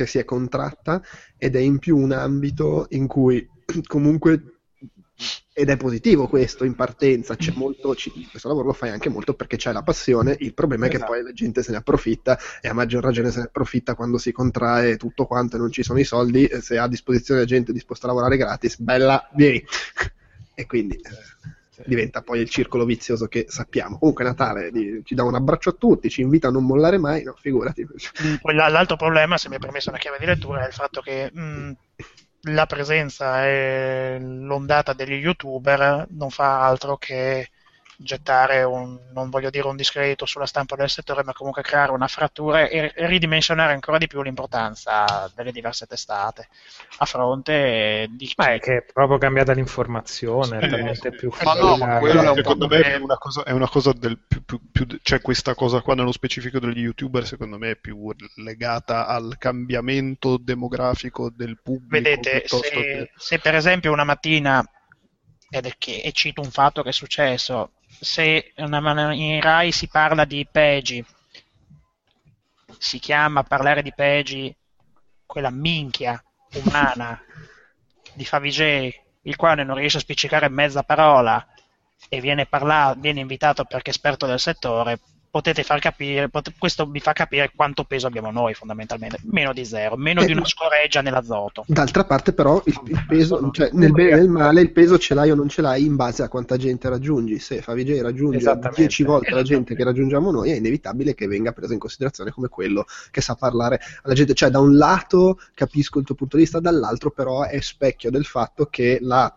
[0.00, 1.02] che si è contratta
[1.36, 3.46] ed è in più un ambito in cui
[3.86, 4.54] comunque
[5.52, 7.94] ed è positivo questo in partenza c'è molto
[8.30, 11.12] questo lavoro lo fai anche molto perché c'è la passione il problema è che Esatto.
[11.12, 14.32] poi la gente se ne approfitta e a maggior ragione se ne approfitta quando si
[14.32, 17.74] contrae tutto quanto e non ci sono i soldi se ha a disposizione la gente
[17.74, 19.62] disposta a lavorare gratis bella vieni
[20.54, 21.10] e quindi eh,
[21.86, 23.98] diventa poi il circolo vizioso che sappiamo.
[23.98, 24.70] Comunque Natale
[25.04, 27.86] ci dà un abbraccio a tutti, ci invita a non mollare mai, no, figurati.
[28.40, 31.00] Poi la- l'altro problema, se mi è permesso una chiave di lettura, è il fatto
[31.00, 31.72] che mh,
[32.42, 37.50] la presenza e l'ondata degli youtuber non fa altro che
[38.02, 42.08] gettare un, non voglio dire un discredito sulla stampa del settore, ma comunque creare una
[42.08, 46.48] frattura e e ridimensionare ancora di più l'importanza delle diverse testate
[46.98, 51.54] a fronte di Ma è che è proprio cambiata l'informazione, è Eh, talmente più ma
[51.54, 54.60] no, ma è un secondo me è una cosa, è una cosa del più, più-
[54.70, 59.36] più- cioè questa cosa qua nello specifico degli youtuber secondo me è più legata al
[59.38, 64.64] cambiamento demografico del pubblico Vedete, se, che se per esempio una mattina,
[65.48, 70.24] ed è che, e cito un fatto che è successo, se in Rai si parla
[70.24, 71.04] di Peggy,
[72.78, 74.54] si chiama parlare di Peggy
[75.26, 76.22] quella minchia
[76.54, 77.20] umana
[78.14, 78.90] di Favij,
[79.22, 81.46] il quale non riesce a spiccicare mezza parola
[82.08, 84.98] e viene, parla- viene invitato perché è esperto del settore,
[85.30, 89.64] potete far capire, pot- questo vi fa capire quanto peso abbiamo noi fondamentalmente, meno di
[89.64, 91.64] zero, meno Eh, di una scoreggia nell'azoto.
[91.66, 95.14] D'altra parte, però, il, il peso, cioè, nel bene e nel male, il peso ce
[95.14, 97.38] l'hai o non ce l'hai in base a quanta gente raggiungi.
[97.38, 98.80] Se Favij raggiunge Esattamente.
[98.80, 102.48] 10 volte la gente che raggiungiamo noi, è inevitabile che venga preso in considerazione come
[102.48, 104.34] quello che sa parlare alla gente.
[104.34, 108.24] Cioè, da un lato capisco il tuo punto di vista, dall'altro, però, è specchio del
[108.24, 109.32] fatto che la,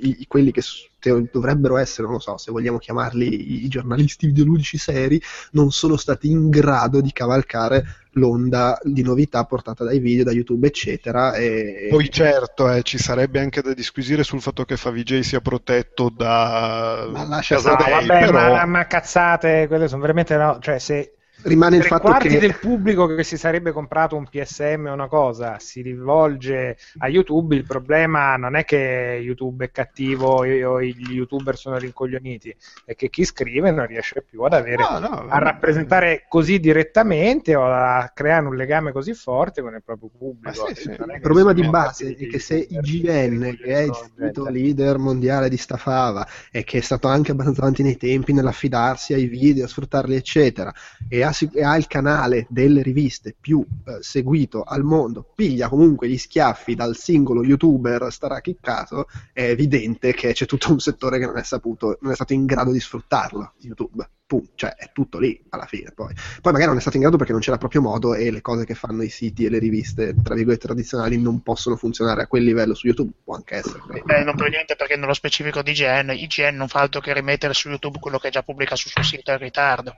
[0.00, 0.62] i- quelli che
[1.06, 5.20] te- dovrebbero essere, non lo so, se vogliamo chiamarli i, giornalisti videoludici seri,
[5.52, 10.66] non sono stati in grado di cavalcare l'onda di novità portata dai video, da YouTube,
[10.66, 11.34] eccetera.
[11.34, 16.08] E, poi certo eh, ci sarebbe anche da disquisire sul fatto che Favij sia protetto
[16.08, 20.58] da Ma lascia No, stare, vabbè, però ma, ma cazzate, quelle sono veramente no.
[20.60, 24.86] Cioè, se rimane il fatto quarti che del pubblico che si sarebbe comprato un PSM
[24.88, 30.38] o una cosa si rivolge a YouTube, il problema non è che YouTube è cattivo
[30.38, 34.98] o gli youtuber sono rincoglioniti, è che chi scrive non riesce più ad avere No,
[34.98, 40.10] no, a rappresentare così direttamente o a creare un legame così forte con il proprio
[40.16, 40.66] pubblico.
[40.68, 40.90] Sì, sì.
[40.90, 45.48] Il problema di base è che se IGN, che è il sito gente- leader mondiale
[45.48, 49.64] di sta fava e che è stato anche abbastanza avanti nei tempi nell'affidarsi ai video,
[49.64, 50.72] a sfruttarli, eccetera,
[51.08, 56.18] e ha, ha il canale delle riviste più eh, seguito al mondo piglia comunque gli
[56.18, 61.42] schiaffi dal singolo youtuber starachiccato, è evidente che c'è tutto un settore che non è
[61.42, 64.08] saputo, non è stato in grado di sfruttarlo, YouTube.
[64.26, 64.50] Punto.
[64.56, 65.92] Cioè, è tutto lì alla fine.
[65.94, 66.12] Poi.
[66.12, 68.64] poi magari non è stato in grado perché non c'era proprio modo e le cose
[68.64, 72.42] che fanno i siti e le riviste, tra virgolette, tradizionali non possono funzionare a quel
[72.42, 73.12] livello su YouTube.
[73.22, 73.80] Può anche essere.
[74.04, 77.68] Eh, non niente perché nello specifico di IGN, IGN non fa altro che rimettere su
[77.68, 79.96] YouTube quello che già pubblica sul suo sito in ritardo.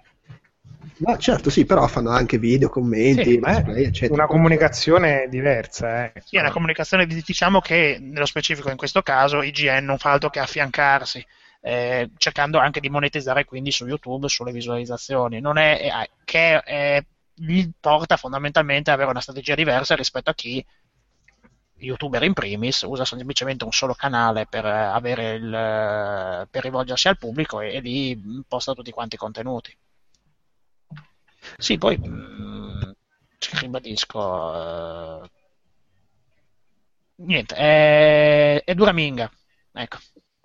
[0.99, 4.15] Ma certo, sì, però fanno anche video, commenti, Sì, è display, eccetera.
[4.15, 6.13] una comunicazione diversa.
[6.13, 6.21] Eh.
[6.25, 10.11] Sì, è una comunicazione, di- diciamo che nello specifico in questo caso IGN non fa
[10.13, 11.25] altro che affiancarsi,
[11.61, 15.41] eh, cercando anche di monetizzare quindi su YouTube sulle visualizzazioni.
[15.41, 20.35] Non è eh, che eh, gli porta fondamentalmente ad avere una strategia diversa rispetto a
[20.35, 20.65] chi
[21.81, 27.09] youtuber in primis usa semplicemente un solo canale per eh, avere il, eh, per rivolgersi
[27.09, 29.77] al pubblico e, e lì posta tutti quanti i contenuti.
[31.57, 32.93] Sì, poi mh,
[33.61, 35.31] ribadisco eh,
[37.17, 39.31] niente, è, è dura minga.
[39.73, 39.99] Ecco.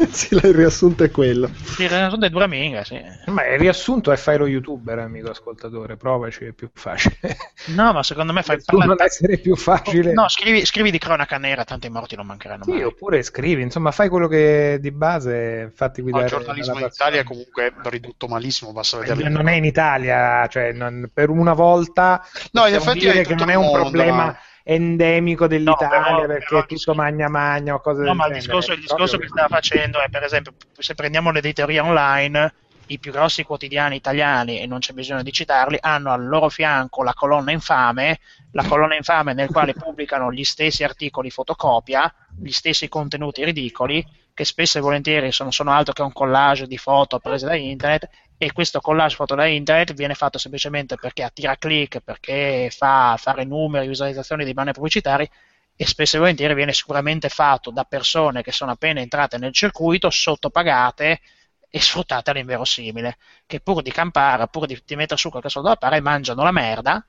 [0.12, 1.50] sì, il riassunto è quello.
[1.80, 3.00] Il riassunto è dura minga, sì.
[3.28, 7.18] Ma il riassunto è fai lo youtuber, amico ascoltatore, provaci, è più facile.
[7.68, 10.12] No, ma secondo me fai Nessuno parla- deve essere più facile.
[10.12, 12.84] No, scrivi, scrivi di cronaca nera, tanti morti non mancheranno Sì, mai.
[12.84, 16.26] oppure scrivi, insomma, fai quello che di base fatti Ma guidare.
[16.26, 19.30] il giornalismo in Italia è comunque ridotto malissimo, basta vedere.
[19.30, 23.36] Non è in Italia, cioè non- per una volta No, in effetti dire è che
[23.36, 27.74] non è un mondo, problema ma- endemico dell'Italia però- perché però- è tutto magna magna
[27.76, 28.46] o cose No, del ma il genere.
[28.46, 32.54] discorso, il discorso che stava facendo è, per esempio, se prendiamo l'editoria online,
[32.88, 37.02] i più grossi quotidiani italiani, e non c'è bisogno di citarli, hanno al loro fianco
[37.04, 38.20] la colonna infame,
[38.52, 44.46] la colonna infame nel quale pubblicano gli stessi articoli fotocopia, gli stessi contenuti ridicoli, che
[44.46, 48.52] spesso e volentieri sono, sono altro che un collage di foto prese da internet, e
[48.52, 53.88] questo collage fatto da internet viene fatto semplicemente perché attira click, perché fa fare numeri,
[53.88, 55.30] visualizzazioni dei banner pubblicitari,
[55.76, 60.10] e spesso e volentieri viene sicuramente fatto da persone che sono appena entrate nel circuito,
[60.10, 61.22] sottopagate
[61.70, 65.78] e sfruttate all'inverosimile, che pur di campare, pur di, di mettere su qualche soldo da
[65.80, 67.04] fare, mangiano la merda,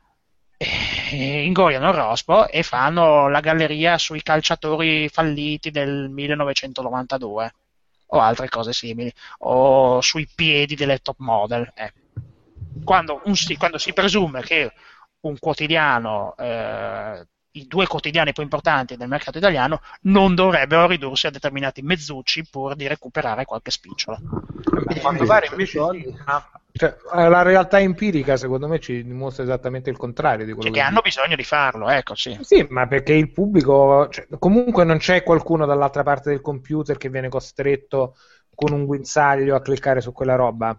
[1.10, 7.52] ingoiano il rospo e fanno la galleria sui calciatori falliti del 1992
[8.14, 11.70] o altre cose simili, o sui piedi delle top model.
[11.74, 11.92] eh.
[12.84, 14.72] Quando, un si- quando si presume che
[15.20, 21.30] un quotidiano, eh, i due quotidiani più importanti del mercato italiano, non dovrebbero ridursi a
[21.30, 24.18] determinati mezzucci pur di recuperare qualche spicciola.
[24.18, 25.78] A quanto pare invece
[26.76, 30.80] cioè, la realtà empirica secondo me ci dimostra esattamente il contrario di quello Cioè, che
[30.80, 32.36] che hanno bisogno di farlo, ecco, sì.
[32.40, 37.08] Sì, ma perché il pubblico, cioè, comunque non c'è qualcuno dall'altra parte del computer che
[37.08, 38.16] viene costretto
[38.54, 40.78] con un guinzaglio a cliccare su quella roba.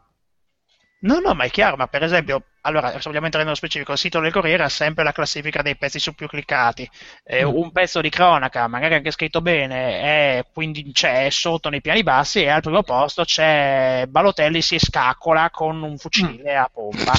[0.98, 3.98] No, no, ma è chiaro, ma per esempio, allora, se vogliamo entrare nello specifico, il
[4.00, 6.90] sito del Corriere ha sempre la classifica dei pezzi su più cliccati.
[7.24, 7.54] Eh, Mm.
[7.56, 12.42] Un pezzo di cronaca, magari anche scritto bene, è, quindi c'è sotto nei piani bassi
[12.42, 17.14] e al primo posto c'è Balotelli si scaccola con un fucile a pompa.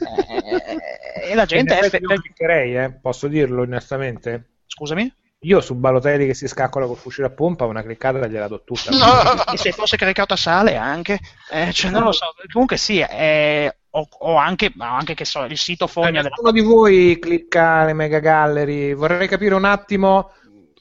[0.00, 1.82] Eh, e la gente è...
[1.84, 4.50] effetti io cliccherei, eh, posso dirlo onestamente.
[4.66, 5.10] Scusami?
[5.44, 8.90] Io su Balotelli che si scaccola col fucile a pompa una cliccata gliela do tutta.
[9.50, 11.18] e se fosse caricato a sale anche,
[11.50, 15.56] eh, cioè, non lo so, comunque sì, eh, o, o anche, anche che so, il
[15.56, 20.32] sito fogna della Uno di voi clicca le mega gallery, vorrei capire un attimo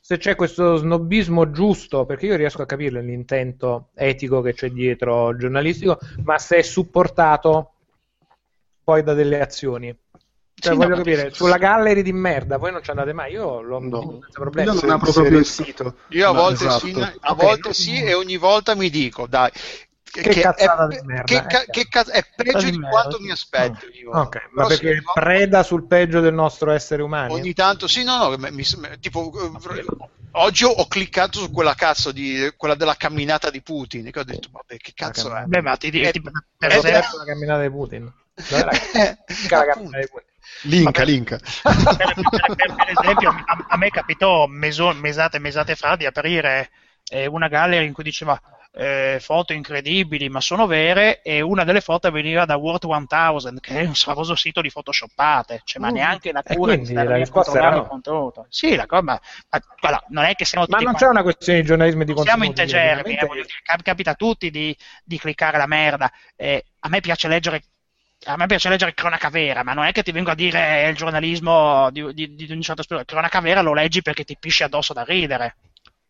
[0.09, 5.37] se c'è questo snobismo giusto, perché io riesco a capire l'intento etico che c'è dietro
[5.37, 7.73] giornalistico, ma se è supportato
[8.83, 9.95] poi da delle azioni.
[10.59, 13.61] Cioè, Sì, voglio no, capire, sulla gallery di merda, voi non ci andate mai, io
[13.61, 14.01] l'ho No.
[14.21, 14.67] senza problemi.
[14.69, 15.95] Io non apro proprio il sito.
[16.09, 16.85] Io a volte, esatto.
[16.87, 19.51] sì, a volte sì e ogni volta mi dico, dai,
[20.03, 22.77] che, Che cazzata è, di merda, che, eh, ca- che cazzo- è peggio di di
[22.77, 23.23] merda, quanto sì.
[23.23, 24.11] mi aspetto io.
[24.11, 27.33] Ok, ma Però sì, perché no, preda sul peggio del nostro essere umano?
[27.33, 28.65] ogni tanto sì, no, no, mi- mi-
[28.99, 29.31] tipo
[29.75, 29.85] eh,
[30.31, 34.49] oggi ho, cliccato su quella cazzo di quella della camminata di Putin che ho detto,
[34.51, 35.43] vabbè, che cazzo è?
[35.45, 36.21] Beh, ma ti, ti- Eh, ti-
[36.57, 38.11] per esempio, la camminata di Putin.
[38.35, 40.27] Dov'è la, la camminata di Putin?
[40.63, 41.37] Linka, linka.
[41.95, 46.05] per, per- per- per esempio, a, a me capitò meso- mesate e mesate fa di
[46.05, 46.69] aprire
[47.09, 48.39] eh, una gallery in cui diceva
[48.71, 53.79] eh, foto incredibili ma sono vere e una delle foto veniva da World 1000 che
[53.79, 55.93] è un famoso sito di photoshoppate cioè, ma Mm.
[55.93, 59.19] neanche la cura di stare a controllare era il contenuto sì la cosa ma,
[59.49, 62.43] ma- guarda, non è che siamo Ma non c'è una questione di giornalismo di siamo
[62.45, 62.45] contenuti.
[62.47, 63.45] integermi, eh,
[63.81, 66.11] capita a tutti di, di cliccare la merda.
[66.35, 67.61] Eh, a me piace leggere.
[68.25, 70.95] A me piace leggere cronaca vera, ma non è che ti vengo a dire il
[70.95, 73.05] giornalismo di, di- di un certo spirito.
[73.05, 75.55] Cronaca vera lo leggi perché ti pisci addosso da ridere.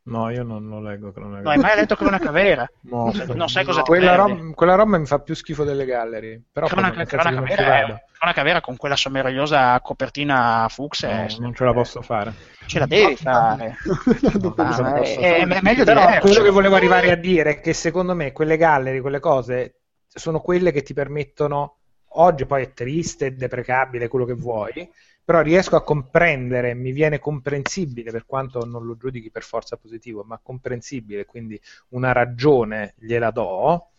[0.02, 1.44] No, io non lo leggo cronaca.
[1.44, 2.68] No, hai mai letto cronaca vera?
[2.90, 6.42] No, non sai cosa ti quella, roba, quella roba mi fa più schifo delle gallery.
[6.52, 11.64] Però cronaca, cronaca vera, è- cronaca vera con quella meravigliosa copertina Fuchs No, non ce
[11.64, 12.34] la posso fare.
[12.66, 13.78] ce la devi fare.
[14.42, 15.58] Ma penso è, è- fare.
[15.58, 18.58] è meglio di Però quello che volevo arrivare a dire è che secondo me quelle
[18.58, 21.79] gallery, quelle cose, sono quelle che ti permettono,
[22.14, 24.90] oggi poi è triste, deprecabile, quello che vuoi,
[25.24, 30.24] però riesco a comprendere, mi viene comprensibile, per quanto non lo giudichi per forza positivo,
[30.24, 33.92] ma comprensibile, quindi una ragione gliela do,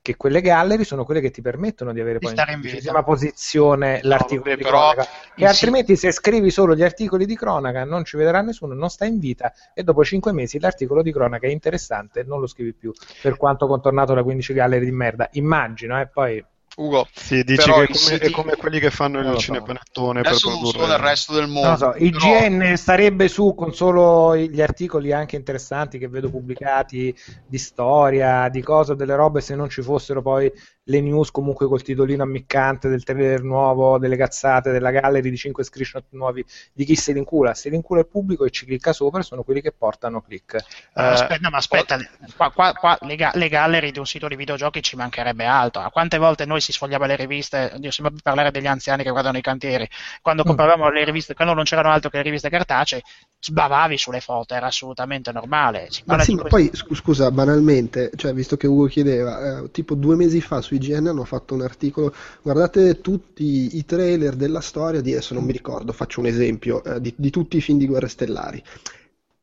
[0.00, 2.74] che quelle gallery sono quelle che ti permettono di avere Di poi in vita.
[2.74, 5.44] decisiva posizione l'articolo vabbè, di cronaca, che sì.
[5.44, 9.18] altrimenti se scrivi solo gli articoli di cronaca non ci vedrà nessuno, non sta in
[9.18, 12.92] vita e dopo cinque mesi l'articolo di cronaca è interessante e non lo scrivi più,
[13.20, 15.28] per quanto contornato da 15 gallery di merda.
[15.32, 16.42] Immagino, e poi
[16.78, 19.36] Ugo, Sì, dici Però che è come, siti- è come quelli che fanno il so.
[19.36, 20.86] cinepanettone per produrre...
[20.86, 21.70] nel resto del mondo.
[21.70, 27.12] lo so, però- IGN starebbe su con solo gli articoli anche interessanti che vedo pubblicati
[27.44, 30.50] di storia, di cose, delle robe, se non ci fossero poi
[30.88, 35.62] le news comunque col titolino ammiccante del trailer nuovo, delle cazzate, della gallery di 5
[35.62, 36.42] screenshot nuovi
[36.72, 39.42] di chi se li incula, se li incula il pubblico e ci clicca sopra sono
[39.42, 40.54] quelli che portano click.
[40.54, 40.62] Eh,
[40.94, 41.98] aspetta, no, ma aspetta,
[42.36, 45.82] qua, qua- qua le, ga- le gallery di un sito di videogiochi ci mancherebbe altro.
[45.82, 49.36] A quante volte noi si sfogliava le riviste, Dio, sembra parlare degli anziani che guardano
[49.36, 49.86] i cantieri,
[50.22, 50.46] quando Mm.
[50.46, 53.02] compravamo le riviste, quando non c'erano altro che le riviste cartacee,
[53.40, 55.88] sbavavi sulle foto, era assolutamente normale.
[55.90, 59.70] Si Ma sì, ma questo- poi scu- scusa, banalmente, cioè, visto che Ugo chiedeva, eh,
[59.70, 64.60] tipo due mesi fa su IGN hanno fatto un articolo, guardate tutti i trailer della
[64.60, 67.78] storia di, adesso non mi ricordo, faccio un esempio, eh, di, di tutti i film
[67.78, 68.62] di Guerre Stellari.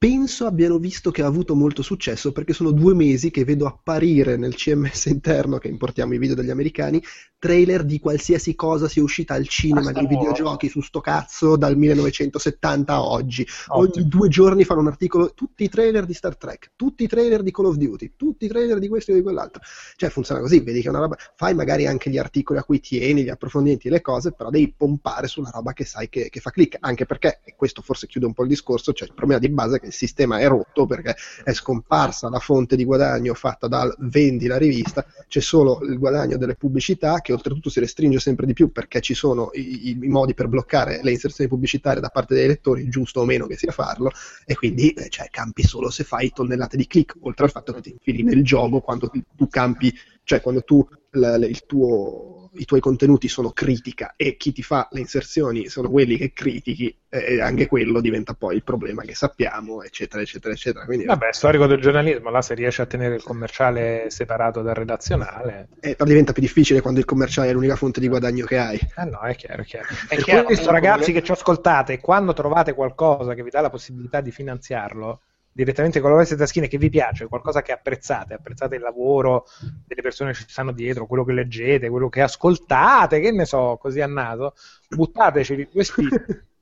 [0.05, 4.37] Penso abbiano visto che ha avuto molto successo perché sono due mesi che vedo apparire
[4.37, 7.01] nel CMS interno, che importiamo i video degli americani,
[7.39, 12.93] trailer di qualsiasi cosa sia uscita al cinema, di videogiochi su sto cazzo dal 1970
[12.93, 13.45] a oggi.
[13.67, 14.07] Ogni Ottimo.
[14.07, 17.51] due giorni fanno un articolo, tutti i trailer di Star Trek, tutti i trailer di
[17.51, 19.61] Call of Duty, tutti i trailer di questo e di quell'altro.
[19.95, 22.79] Cioè funziona così, vedi che è una roba, fai magari anche gli articoli a cui
[22.79, 26.51] tieni, gli approfondimenti, le cose, però devi pompare sulla roba che sai che, che fa
[26.51, 29.49] click, anche perché, e questo forse chiude un po' il discorso, cioè il problema di
[29.49, 33.93] base è che sistema è rotto perché è scomparsa la fonte di guadagno fatta dal
[33.99, 38.53] vendi la rivista, c'è solo il guadagno delle pubblicità che oltretutto si restringe sempre di
[38.53, 42.47] più perché ci sono i, i- modi per bloccare le inserzioni pubblicitarie da parte dei
[42.47, 44.11] lettori, giusto o meno che sia farlo,
[44.45, 47.81] e quindi eh, cioè, campi solo se fai tonnellate di click, oltre al fatto che
[47.81, 49.93] ti infili nel gioco quando tu, campi,
[50.23, 54.87] cioè quando tu la- il tuo- i tuoi contenuti sono critica e chi ti fa
[54.91, 59.83] le inserzioni sono quelli che critichi, eh, anche quello diventa poi il problema che sappiamo,
[59.83, 60.85] eccetera, eccetera, eccetera.
[60.85, 65.69] Quindi, Vabbè, storico del giornalismo, là se riesce a tenere il commerciale separato dal redazionale,
[65.79, 68.77] eh, però diventa più difficile quando il commerciale è l'unica fonte di guadagno che hai.
[68.77, 69.87] eh no, è chiaro, è chiaro.
[70.07, 73.69] È chiaro, questo, ragazzi problema- che ci ascoltate, quando trovate qualcosa che vi dà la
[73.69, 75.21] possibilità di finanziarlo
[75.55, 79.45] direttamente con la vostra taschina che vi piace, qualcosa che apprezzate, apprezzate il lavoro
[79.87, 83.77] delle persone che ci stanno dietro, quello che leggete, quello che ascoltate, che ne so,
[83.79, 84.53] così a naso,
[84.89, 86.43] buttateci due spicci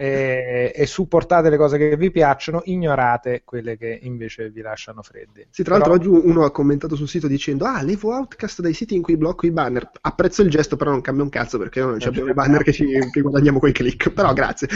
[0.00, 5.46] e, e supportate le cose che vi piacciono, ignorate quelle che invece vi lasciano freddi.
[5.50, 8.72] Sì, tra l'altro Però- oggi uno ha commentato sul sito dicendo ah, levo Outcast dai
[8.72, 9.90] siti in cui blocco i banner.
[10.00, 12.72] Apprezzo il gesto, però non cambia un cazzo perché noi non abbiamo i banner che,
[12.72, 12.86] ci,
[13.20, 14.10] guadagniamo coi click.
[14.10, 14.68] Però grazie.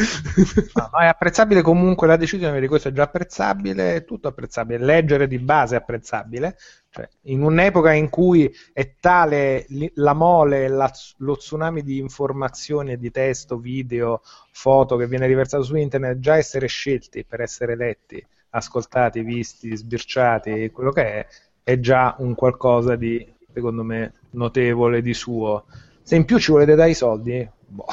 [0.75, 4.85] No, no, è apprezzabile comunque la decisione, di questo è già apprezzabile, è tutto apprezzabile.
[4.85, 6.59] Leggere di base è apprezzabile.
[6.95, 13.11] Cioè, in un'epoca in cui è tale la mole, la- lo tsunami di informazioni di
[13.11, 19.23] testo, video, foto che viene riversato su internet, già essere scelti per essere letti, ascoltati,
[19.23, 21.27] visti, sbirciati, quello che è,
[21.65, 25.65] è già un qualcosa di, secondo me, notevole di suo.
[26.01, 27.87] Se in più ci volete dare i soldi, boh,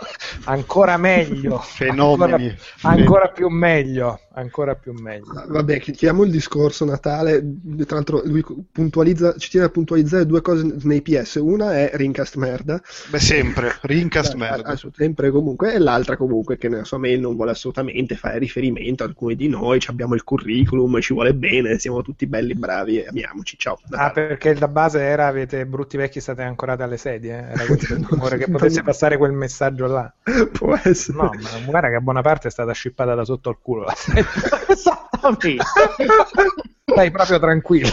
[0.46, 1.58] ancora meglio.
[1.58, 2.48] Fenomeni.
[2.80, 5.26] Ancora, ancora più meglio, ancora più meglio.
[5.48, 7.42] Vabbè, chiudiamo il discorso Natale.
[7.86, 11.36] Tra l'altro, lui puntualizza, ci tiene a puntualizzare due cose nei PS.
[11.42, 12.80] Una è Rincast merda.
[13.10, 14.68] Beh, sempre, Rincast Eh, merda.
[14.70, 19.02] ass- sempre comunque, e l'altra comunque che nella sua mail non vuole assolutamente fare riferimento
[19.02, 22.98] a alcuni di noi, ci abbiamo il curriculum, ci vuole bene, siamo tutti belli, bravi
[23.00, 23.78] e amiamoci, ciao.
[23.90, 27.32] Ah, perché la base era avete brutti vecchi state ancorate alle sedie?
[27.38, 27.52] eh?
[27.52, 30.12] Era questo il timore che potesse passare quel messaggio là.
[30.52, 31.16] Può essere.
[31.16, 33.94] No, ma guarda che a buona parte è stata scippata da sotto al culo la
[33.96, 34.25] sedia.
[34.68, 35.56] Esattamente.
[36.84, 37.90] Stai proprio tranquillo.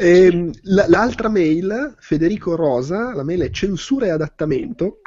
[0.00, 5.00] Ehm, la- l'altra mail, Federico Rosa, la mail è censura e adattamento.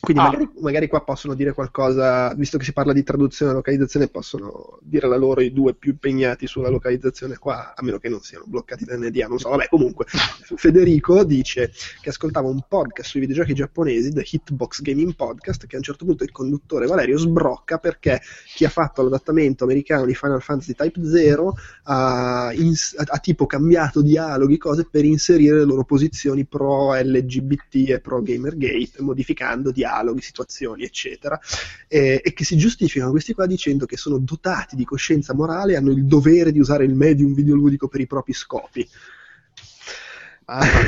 [0.00, 0.26] Quindi Ah.
[0.26, 4.78] magari, magari qua possono dire qualcosa, visto che si parla di traduzione e localizzazione, possono
[4.82, 8.44] dire la loro i due più impegnati sulla localizzazione qua, a meno che non siano
[8.46, 9.48] bloccati da NDA, non so.
[9.50, 10.06] Vabbè, comunque,
[10.56, 15.78] Federico dice che ascoltava un podcast sui videogiochi giapponesi, The Hitbox Gaming Podcast, che a
[15.78, 18.20] un certo punto il conduttore Valerio sbrocca perché
[18.54, 21.54] chi ha fatto l'adattamento americano di Final Fantasy Type 0
[21.84, 28.00] ha, ins- ha- tipo cambiato dialoghi, cose per inserire le loro posizioni pro LGBT e
[28.00, 29.86] pro Gamergate, modificando dialoghi,
[30.20, 31.38] situazioni, eccetera,
[31.86, 35.76] e, e che si giustificano questi qua dicendo che sono dotati di coscienza morale e
[35.76, 38.88] hanno il dovere di usare il medium videoludico per i propri scopi.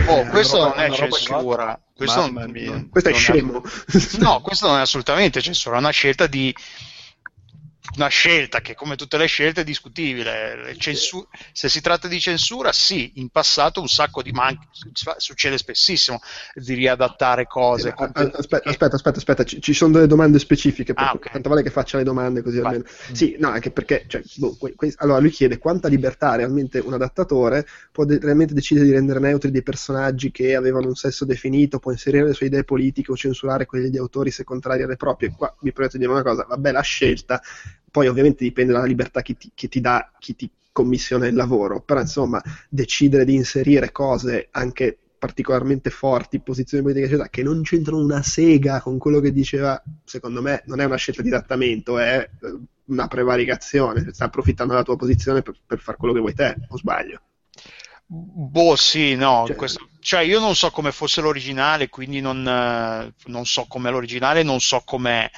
[0.07, 1.81] Oh, questo una non è censura.
[1.95, 2.87] Questo non- mia.
[2.89, 3.63] Questo è non scemo.
[4.21, 6.55] No, questo non è assolutamente censura, è una scelta di
[7.97, 10.57] una scelta che come tutte le scelte è discutibile.
[10.57, 14.59] Le censu- se si tratta di censura, sì, in passato un sacco di man-
[15.17, 16.21] succede spessissimo
[16.55, 17.93] di riadattare cose.
[17.97, 21.31] Aspetta, aspetta, aspetta, aspetta, ci, ci sono delle domande specifiche, Ah, cui ok.
[21.33, 22.75] tanto vale che faccia le domande così Vai.
[22.75, 22.89] almeno.
[23.13, 26.93] Sì, no, anche perché, cioè, boh, que- que- allora lui chiede quanta libertà realmente un
[26.93, 31.79] adattatore può de- realmente decidere di rendere neutri dei personaggi che avevano un sesso definito,
[31.79, 35.33] può inserire le sue idee politiche o censurare quelle degli autori se contrarie alle proprie.
[35.37, 37.43] Qua mi permetto di dire una cosa, vabbè la scelta,
[37.91, 41.81] poi ovviamente dipende dalla libertà che ti, che ti dà chi ti commissiona il lavoro,
[41.81, 48.03] però insomma decidere di inserire cose anche particolarmente forti, posizioni politiche eccetera, che non c'entrano
[48.03, 52.27] una sega con quello che diceva, secondo me non è una scelta di adattamento, è
[52.43, 56.57] eh, una prevaricazione, sta approfittando della tua posizione per, per fare quello che vuoi te,
[56.69, 57.21] o sbaglio?
[58.07, 63.15] Boh, sì, no, Cioè- questo- cioè io non so come fosse l'originale, quindi non, eh,
[63.27, 65.31] non so com'è l'originale, non so com'è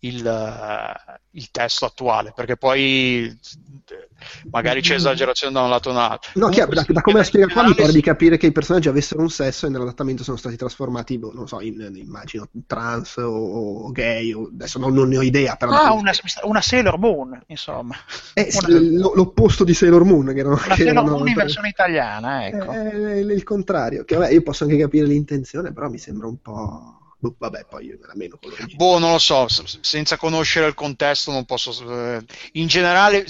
[0.00, 4.08] il, eh, il testo attuale, perché poi eh,
[4.50, 6.30] magari c'è esagerazione da un lato o da un altro.
[6.34, 8.88] No, chiaro, da, da come la spiega qua mi pare di capire che i personaggi
[8.88, 13.86] avessero un sesso e nell'adattamento sono stati trasformati, boh, non so, in, immagino trans o,
[13.86, 15.72] o gay, o- adesso non, non ne ho idea, però...
[15.72, 16.12] Ah, una,
[16.44, 17.96] una Sailor Moon, insomma.
[18.34, 18.78] Eh, una-
[19.14, 20.54] l'opposto di Sailor Moon, che erano...
[20.54, 22.72] Una che Sailor Moon in versione italiana, ecco.
[22.72, 26.97] Eh, il contrario, che vabbè, io posso anche capire l'intenzione, però mi sembra un po'...
[27.18, 28.76] boh, vabbè, poi io me la meno con l'origine.
[28.76, 29.46] Boh, non lo so,
[29.80, 32.16] senza conoscere il contesto non posso...
[32.16, 33.24] eh, in generale,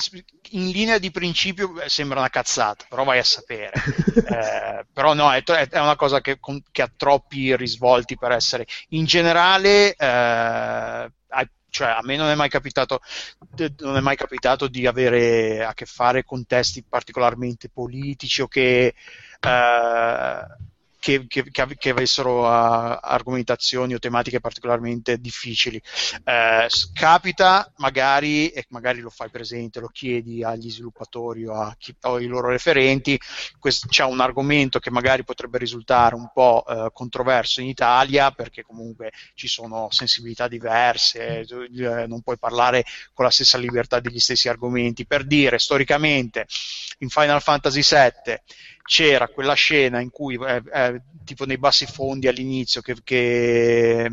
[0.51, 3.73] in linea di principio eh, sembra una cazzata, però vai a sapere.
[4.29, 6.39] Eh, però no, è, è- una cosa che,
[6.71, 8.67] che ha troppi risvolti per essere...
[8.91, 11.11] In generale, eh,
[11.71, 13.01] cioè, a me non è mai capitato,
[13.81, 18.95] non è mai capitato di avere a che fare con testi particolarmente politici o che...
[19.41, 20.41] eh,
[21.09, 25.81] che, che- che av- che avessero uh, argomentazioni o tematiche particolarmente difficili.
[26.69, 31.95] S- capita magari, e magari lo fai presente, lo chiedi agli sviluppatori o, a chi-
[32.03, 33.19] o ai loro referenti,
[33.59, 38.63] quest- c'è un argomento che magari potrebbe risultare un po' eh, controverso in Italia perché
[38.63, 44.49] comunque ci sono sensibilità diverse, eh, non puoi parlare con la stessa libertà degli stessi
[44.49, 45.07] argomenti.
[45.07, 46.47] Per dire, storicamente,
[46.99, 48.43] in Final Fantasy VII
[48.89, 54.11] c'era quella scena in cui, eh, eh, tipo nei bassi fondi all'inizio, che, che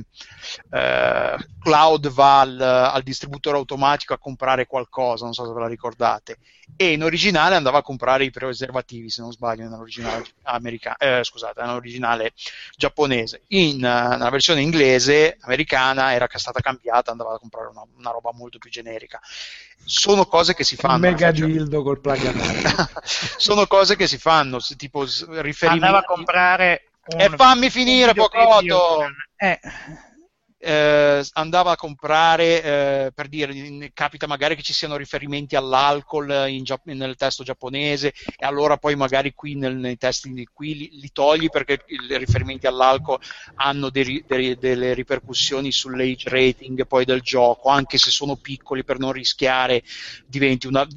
[0.70, 5.68] eh, Cloud va al, al distributore automatico a comprare qualcosa, non so se ve la
[5.68, 6.40] ricordate,
[6.76, 11.62] e in originale andava a comprare i preservativi, se non sbaglio, nell'originale americano, eh, scusate,
[11.62, 12.34] nell'originale
[12.76, 13.44] giapponese.
[13.48, 18.34] In, eh, nella versione inglese, americana, era stata cambiata, andava a comprare una, una roba
[18.34, 19.22] molto più generica.
[19.88, 20.98] Sono cose che si fanno.
[20.98, 22.90] Mega cioè- dildo col plug and
[23.38, 25.66] sono cose che si fanno, tipo riferimenti.
[25.86, 28.98] Andava a comprare un, E fammi finire, Pocotto!
[29.00, 29.60] un- Eh,
[30.58, 33.54] Eh, andava a comprare, eh, per dire,
[33.94, 39.34] capita magari che ci siano riferimenti all'alcol in nel testo giapponese e allora poi magari
[39.36, 43.20] qui nel- nei testi di qui li, li togli perché i riferimenti all'alcol
[43.56, 48.98] hanno dei dei- delle ripercussioni sull'age rating poi del gioco, anche se sono piccoli per
[48.98, 49.84] non rischiare
[50.26, 50.88] diventi una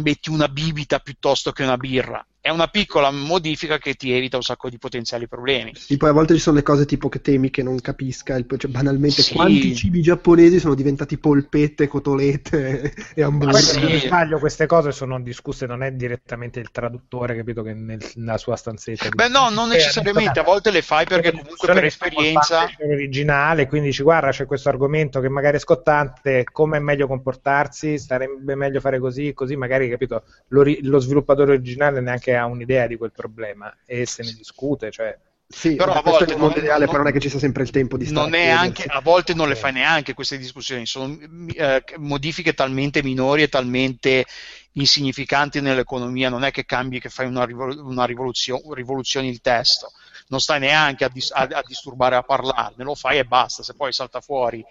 [0.00, 2.24] metti una bibita piuttosto che una birra.
[2.44, 5.76] È una piccola modifica che ti evita un sacco di potenziali problemi.
[5.76, 8.46] Sì, poi a volte ci sono le cose tipo che temi che non capisca, il-
[8.58, 9.34] cioè, banalmente Sì.
[9.34, 13.60] quanti cibi giapponesi sono diventati polpette, cotolette e hamburger.
[13.60, 13.74] Sì.
[13.74, 18.04] se non sbaglio, queste cose sono discusse, non è direttamente il traduttore, capito, che nel-
[18.16, 19.08] nella sua stanzetta.
[19.10, 22.68] Beh, no, non Eh, necessariamente, a volte le fai perché comunque per esperienza.
[22.80, 27.98] originale, quindi dici guarda c'è questo argomento che magari è scottante, come è meglio comportarsi,
[28.00, 32.86] sarebbe meglio fare così, così magari capito, lo, ri- lo sviluppatore originale neanche ha un'idea
[32.86, 36.40] di quel problema e se ne discute, cioè Sì, però a questo volte è il
[36.40, 38.26] mondo non- ideale, non- però non è che ci sia sempre il tempo di stare
[38.26, 38.64] non a è chiedersi.
[38.64, 41.16] anche, a volte non le fai neanche queste discussioni, sono
[41.54, 44.26] eh, modifiche talmente minori e talmente
[44.72, 49.92] insignificanti nell'economia, non è che cambi, che fai una, rivol- una rivoluzio- rivoluzioni il testo,
[50.28, 53.74] non stai neanche a, dis- a- a disturbare a parlarne, lo fai e basta, se
[53.74, 54.64] poi salta fuori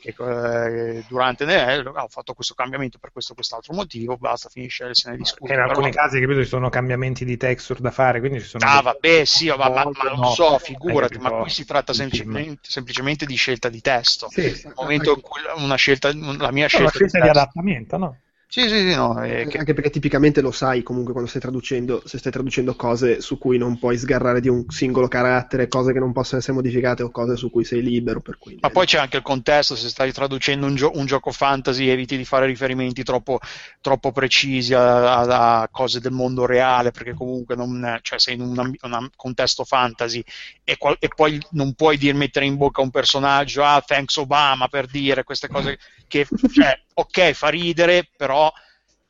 [0.00, 4.94] che eh, durante eh, ho fatto questo cambiamento per questo o quest'altro motivo, basta, finisce,
[4.94, 5.52] se ne discute.
[5.52, 8.64] in alcuni Però- casi, capito, ci sono cambiamenti di texture da fare, quindi ci sono...
[8.64, 11.92] Ah, dei- vabbè, sì, ma, ma- ma lo no, so, figurati, ma qui si tratta
[11.92, 14.28] semplicemente, semplicemente di scelta di testo.
[14.30, 17.38] Sì, Nel momento in cui una scelta, la mia Però la scelta, scelta di testo-
[17.38, 18.16] adattamento, no?
[18.50, 22.00] Sì, sì, sì, no, è che- Anche perché tipicamente lo sai comunque quando stai traducendo,
[22.06, 25.98] se stai traducendo cose su cui non puoi sgarrare di un singolo carattere, cose che
[25.98, 28.56] non possono essere modificate o cose su cui sei libero, per cui...
[28.58, 32.16] Ma poi c'è anche il contesto, se stai traducendo un, gio- un gioco fantasy eviti
[32.16, 33.38] di fare riferimenti troppo,
[33.82, 38.40] troppo precisi a, a- a cose del mondo reale, perché comunque non, cioè sei in
[38.40, 38.74] un,
[39.14, 40.24] contesto fantasy
[40.64, 44.16] e, qual- e poi non puoi dir, mettere in bocca a un personaggio, ah, thanks
[44.16, 45.78] Obama, per dire queste cose
[46.08, 48.50] che, cioè, ok, fa ridere, però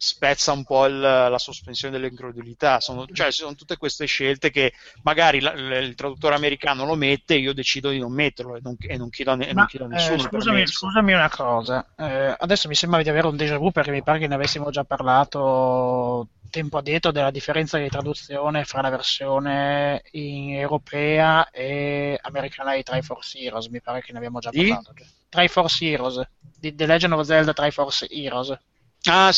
[0.01, 2.81] spezza un po' il- la sospensione dell'incredulità.
[2.81, 7.39] Sono, cioè, sono tutte queste scelte che magari la- il traduttore americano lo mette e
[7.39, 9.87] io decido di non metterlo e non, e non chiedo, a, e non Ma, chiedo
[9.87, 10.19] a eh, nessuno.
[10.19, 10.73] scusami, permesso.
[10.87, 14.19] scusami una cosa, eh, adesso mi sembra di avere un déjà vu perché mi pare
[14.21, 20.55] che ne avessimo già parlato tempo addietro della differenza di traduzione fra la versione in
[20.55, 24.67] europea e americana di Triforce Heroes, mi pare che ne abbiamo già Di?
[24.69, 24.95] parlato.
[25.29, 26.21] Triforce Heroes,
[26.59, 28.59] di The Legend of Zelda Triforce Heroes.
[29.07, 29.31] Ah,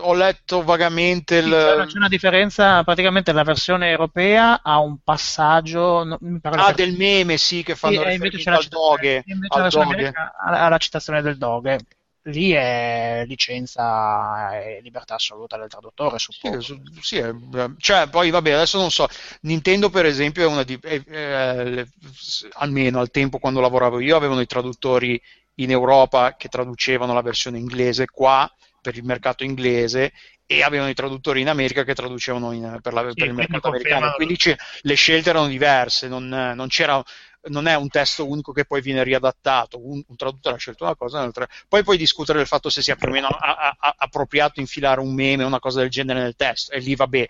[0.00, 1.50] ho letto vagamente il...
[1.50, 6.96] c'è c'è una differenza, praticamente la versione europea ha un passaggio, no, Ah, la- del
[6.96, 9.24] meme, sì, che fanno Sì, invece riferimento al doghe.
[9.26, 10.12] invece al doghe.
[10.46, 11.78] ha la citazione del doghe.
[12.26, 16.58] Lì è licenza e libertà assoluta del traduttore, suppongo.
[16.60, 17.30] Sì, sì, è-
[17.76, 19.06] cioè, poi vabbè, adesso non so,
[19.42, 24.00] Nintendo per esempio è una di, eh, eh, le- s- almeno al tempo quando lavoravo
[24.00, 25.20] io, avevano i traduttori
[25.56, 30.12] in Europa che traducevano la versione inglese qua per il mercato inglese
[30.46, 34.10] e avevano i traduttori in America che traducevano in- per, la- per il mercato americano.
[34.10, 34.36] Quindi
[34.82, 37.02] le scelte erano diverse, non, non c'era
[37.48, 40.96] non è un testo unico che poi viene riadattato, un, un traduttore ha scelto una
[40.96, 43.94] cosa, un altro- poi puoi discutere del fatto se sia più o meno a- a-
[43.98, 47.26] appropriato infilare un meme o una cosa del genere nel testo, e lì vabbè,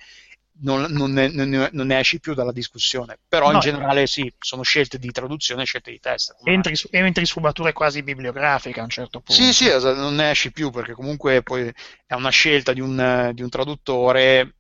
[0.60, 4.06] non, non ne, non ne- non ne esci più dalla discussione, però No, in generale
[4.06, 6.36] sì, sono scelte di traduzione e scelte di testo.
[6.44, 9.32] Entri, su- entri in sfumature quasi bibliografiche a un certo punto.
[9.42, 11.72] Sì, sì, non ne esci più perché comunque poi
[12.06, 14.54] è una scelta di un, di un traduttore,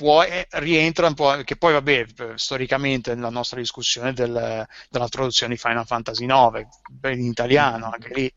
[0.00, 2.06] può, eh, rientra un po', che poi vabbè,
[2.36, 6.66] storicamente nella nostra discussione del- della traduzione di Final Fantasy IX,
[7.02, 8.32] in italiano, anche lì.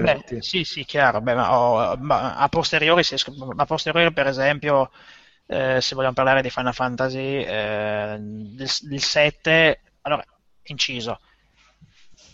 [0.00, 1.20] Beh, sì, sì, chiaro.
[1.20, 4.90] Beh, ma, oh, ma a posteriori, si es- a posteriori, per esempio,
[5.46, 10.24] eh, se vogliamo parlare di Final Fantasy, eh, del, del 7, allora,
[10.64, 11.18] inciso,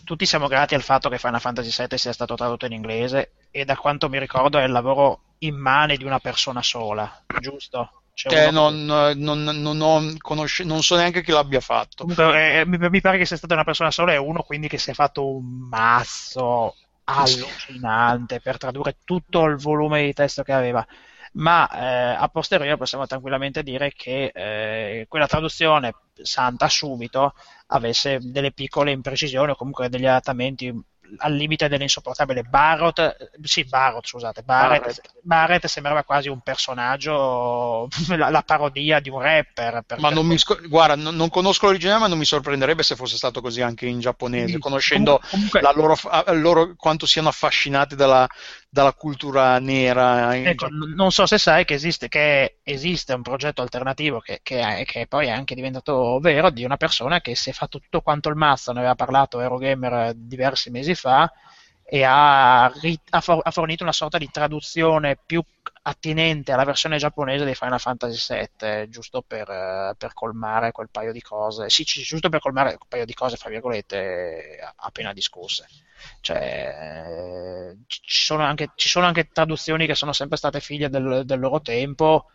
[0.03, 3.65] tutti siamo grati al fatto che Final Fantasy 7 sia stato tradotto in inglese e
[3.65, 8.03] da quanto mi ricordo è il lavoro immane di una persona sola, giusto?
[8.23, 12.03] Eh, uno- non, non- non ho conosce- non so neanche chi l'abbia fatto.
[12.05, 14.77] Comunque, eh, mi, mi pare che sia stata una persona sola e uno quindi che
[14.77, 20.85] si è fatto un mazzo allucinante per tradurre tutto il volume di testo che aveva.
[21.33, 27.33] Ma eh, a posteriori possiamo tranquillamente dire che eh, quella traduzione santa subito
[27.67, 30.73] avesse delle piccole imprecisioni o comunque degli adattamenti
[31.17, 32.43] al limite dell'insopportabile.
[32.43, 35.01] Barrett, sì, Barrett, scusate, Barrett, Barrett.
[35.21, 39.83] Barrett sembrava quasi un personaggio, la, la parodia di un rapper.
[39.85, 42.95] per- Ma non mi scor- guarda, non, non conosco l'originale, ma non mi sorprenderebbe se
[42.95, 45.95] fosse stato così anche in giapponese, conoscendo comunque- la loro,
[46.33, 48.27] loro quanto siano affascinati dalla,
[48.73, 50.33] dalla cultura nera.
[50.33, 54.83] in Ecco, non so se sai che esiste, che esiste un progetto alternativo che, che
[54.85, 58.29] che poi è anche diventato vero di una persona che si è fatto tutto quanto
[58.29, 61.29] il mazzo, ne aveva parlato Eurogamer diversi mesi fa
[61.93, 65.43] e ha, ha for- ha fornito una sorta di traduzione più
[65.83, 71.19] attinente alla versione giapponese di Final Fantasy VII, giusto per, per colmare quel paio di
[71.21, 75.65] cose, sì, sì, giusto per colmare quel paio di cose, fra virgolette, appena discusse.
[76.21, 81.23] Cioè, ci ci sono anche, ci sono anche traduzioni che sono sempre state figlie del,
[81.25, 82.27] del loro tempo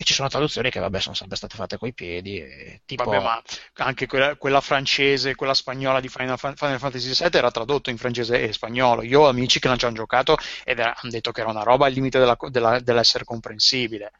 [0.00, 2.38] e ci sono traduzioni che, vabbè, sono sempre state fatte coi piedi.
[2.40, 3.42] e tipo, Vabbè, ma
[3.84, 8.40] anche quella, quella francese, quella spagnola di Final, Final Fantasy VII era tradotto in francese
[8.42, 9.02] e spagnolo.
[9.02, 11.86] Io ho amici che non ci hanno giocato ed hanno detto che era una roba
[11.86, 14.12] al limite della- della- dell'essere comprensibile.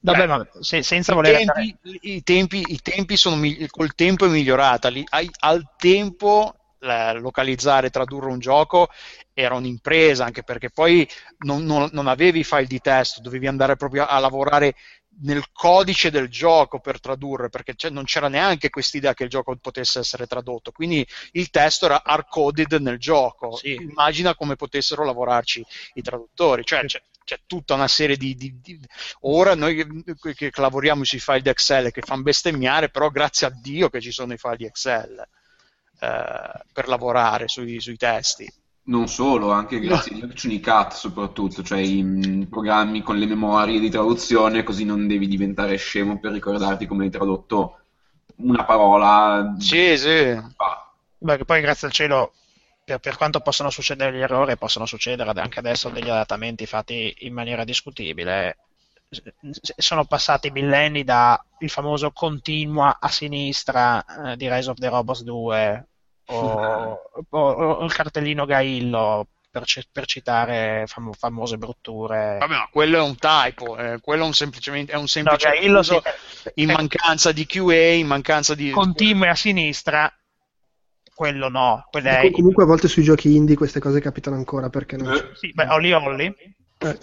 [0.00, 3.94] vabbè, Beh, ma se- senza I voler tempi, i tempi, i tempi sono migli- col
[3.94, 4.88] tempo è migliorata.
[4.88, 8.88] Li- ai- al tempo localizzare, tradurre un gioco
[9.32, 11.08] era un'impresa, anche perché poi
[11.38, 14.74] non, non- non avevi file di testo, dovevi andare proprio a lavorare
[15.20, 19.98] nel codice del gioco per tradurre, perché non c'era neanche quest'idea che il gioco potesse
[19.98, 23.58] essere tradotto, quindi il testo era hard-coded nel gioco.
[23.62, 25.64] Immagina come potessero lavorarci
[25.94, 28.80] i traduttori, cioè c'è, c'è tutta una serie di, di- di-
[29.22, 33.46] Ora noi che, che- che lavoriamo sui file di Excel che fanno bestemmiare, però grazie
[33.46, 35.18] a Dio che ci sono i file di Excel
[36.00, 38.50] eh, per lavorare sui, sui testi.
[38.88, 43.80] Non solo, anche grazie agli Action Cat soprattutto, cioè i mm, programmi con le memorie
[43.80, 47.80] di traduzione, così non devi diventare scemo per ricordarti come hai tradotto
[48.36, 49.54] una parola.
[49.58, 50.40] Sì, sì.
[51.18, 52.32] Beh, che poi grazie al cielo,
[52.82, 57.34] per, per quanto possano succedere gli errori, possono succedere anche adesso degli adattamenti fatti in
[57.34, 58.56] maniera discutibile.
[59.76, 65.22] Sono passati millenni da il famoso continua a sinistra eh, di Rise of the Robots
[65.24, 65.86] 2
[66.28, 67.00] o,
[67.30, 72.36] o- o il cartellino Gaillo per, per citare famo- famose brutture.
[72.38, 75.78] Vabbè, ma quello è un typo, eh, quello è un, semplicemente, è un semplice Gaillo
[75.80, 76.50] uso sì.
[76.56, 78.70] in mancanza di QA, in mancanza di...
[78.70, 80.12] Continui a sinistra,
[81.14, 84.96] quello no, quello è comunque a volte sui giochi indie queste cose capitano ancora perché
[84.96, 85.30] non c'è.
[85.34, 86.34] Sì, beh, Olli Olli.
[86.80, 86.96] Eh.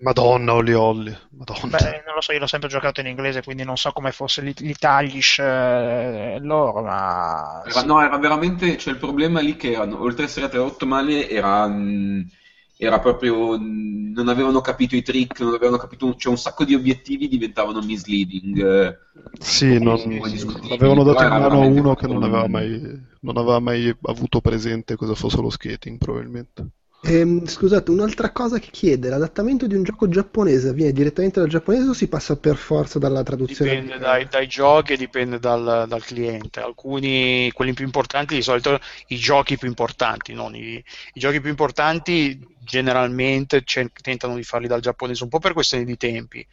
[0.00, 1.16] Madonna, Oli Olli.
[1.30, 1.70] Madonna.
[1.70, 4.40] Beh, non lo so, io l'ho sempre giocato in inglese, quindi non so come fosse
[4.42, 10.00] l'it- l'Italish eh, loro, ma Era, no, era veramente, cioè il problema lì che erano,
[10.00, 12.20] oltre ad essere tradotto male, era, mm,
[12.76, 16.74] era proprio, mm, non avevano capito i trick, non avevano capito, cioè un sacco di
[16.74, 18.64] obiettivi diventavano misleading.
[18.64, 18.98] eh.
[19.40, 19.96] Sì, non,
[20.30, 22.80] discutibili, avevano dato in mano a uno che non aveva mai,
[23.20, 26.66] non aveva mai avuto presente cosa fosse lo skating, probabilmente.
[27.02, 31.88] Ehm, scusate, un'altra cosa che chiede, l'adattamento di un gioco giapponese avviene direttamente dal giapponese
[31.88, 33.80] o si passa per forza dalla traduzione?
[33.80, 36.60] Dipende dai, dai giochi e dipende dal, dal cliente.
[36.60, 41.50] Alcuni, quelli più importanti, di solito i giochi più importanti, non i, i giochi più
[41.50, 46.44] importanti generalmente ce- tentano di farli dal giapponese, un po' per questioni di tempi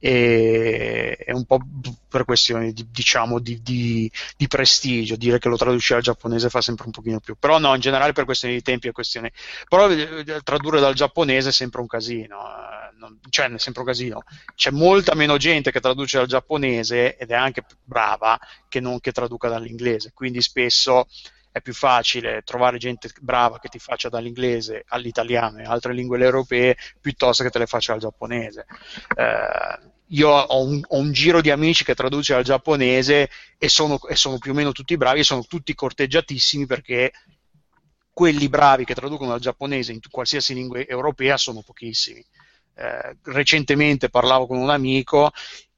[0.00, 1.60] e, e un po'
[2.08, 5.16] per questioni di, diciamo, di, di- di prestigio.
[5.16, 8.12] Dire che lo traduci al giapponese fa sempre un pochino più, però no, in generale
[8.12, 9.30] per questioni di tempi e questioni.
[9.68, 13.86] Però eh, tradurre dal giapponese è sempre un casino, eh, non- cioè è sempre un
[13.88, 14.22] casino
[14.54, 18.38] c'è molta meno gente che traduce dal giapponese ed è anche brava
[18.68, 21.06] che non che traduca dall'inglese, quindi spesso
[21.52, 26.76] è più facile trovare gente brava che ti faccia dall'inglese all'italiano e altre lingue europee
[27.00, 28.66] piuttosto che te le faccia dal giapponese.
[29.16, 34.00] Eh, io ho un, ho un giro di amici che traduce dal giapponese e sono,
[34.08, 37.12] e sono più o meno tutti bravi e sono tutti corteggiatissimi perché
[38.12, 42.24] quelli bravi che traducono dal giapponese in qualsiasi lingua europea sono pochissimi.
[42.74, 45.30] Eh, recentemente parlavo con un amico,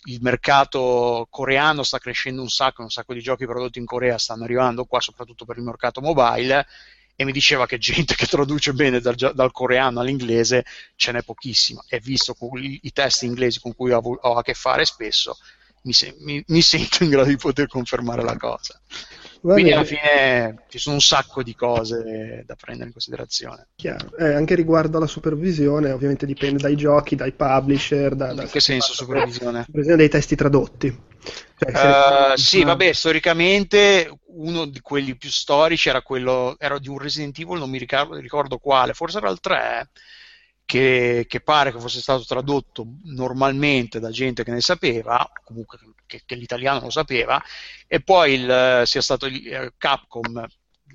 [0.05, 4.45] il mercato coreano sta crescendo un sacco, un sacco di giochi prodotti in Corea stanno
[4.45, 6.67] arrivando qua, soprattutto per il mercato mobile,
[7.15, 10.65] e mi diceva che gente che traduce bene dal, dal coreano all'inglese
[10.97, 11.83] ce n'è pochissima.
[11.89, 12.35] E visto
[12.83, 15.37] i, testi inglesi con cui ho, ho a che fare spesso,
[15.83, 18.81] mi, se- mi- mi sento in grado di poter confermare la cosa.
[19.43, 23.67] Quindi alla fine ci sono un sacco di cose da prendere in considerazione.
[23.75, 24.17] Chiaro.
[24.17, 28.61] Eh, anche riguardo alla supervisione, ovviamente dipende dai giochi, dai publisher, da, da- In che
[28.61, 29.63] senso supervisione?
[29.65, 30.97] supervisione dei testi tradotti.
[31.59, 36.99] Cioè, Eh, sì, vabbè, storicamente uno di quelli più storici era quello, era di un
[36.99, 39.89] Resident Evil, non mi ricordo, ricordo quale, forse era il 3,
[40.65, 46.23] che, che pare che fosse stato tradotto normalmente da gente che ne sapeva, comunque che,
[46.25, 47.43] che l'italiano lo sapeva,
[47.87, 50.47] e poi il, eh, sia stato il, eh, Capcom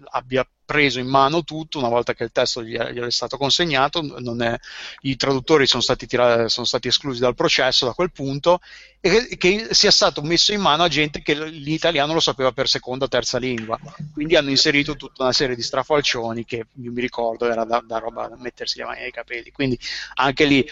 [0.05, 3.37] abbia preso in mano tutto una volta che il testo gli è, gli è stato
[3.37, 4.01] consegnato,
[4.41, 4.57] è-
[5.01, 8.59] i traduttori sono stati, tira- sono stati esclusi dal processo da quel punto
[8.99, 12.67] e che, che sia stato messo in mano a gente che l'italiano lo sapeva per
[12.67, 13.79] seconda o terza lingua.
[14.13, 17.97] Quindi hanno inserito tutta una serie di strafalcioni che io mi ricordo era da, da
[17.99, 19.51] roba da mettersi le mani nei capelli.
[19.51, 19.79] Quindi
[20.15, 20.65] anche lì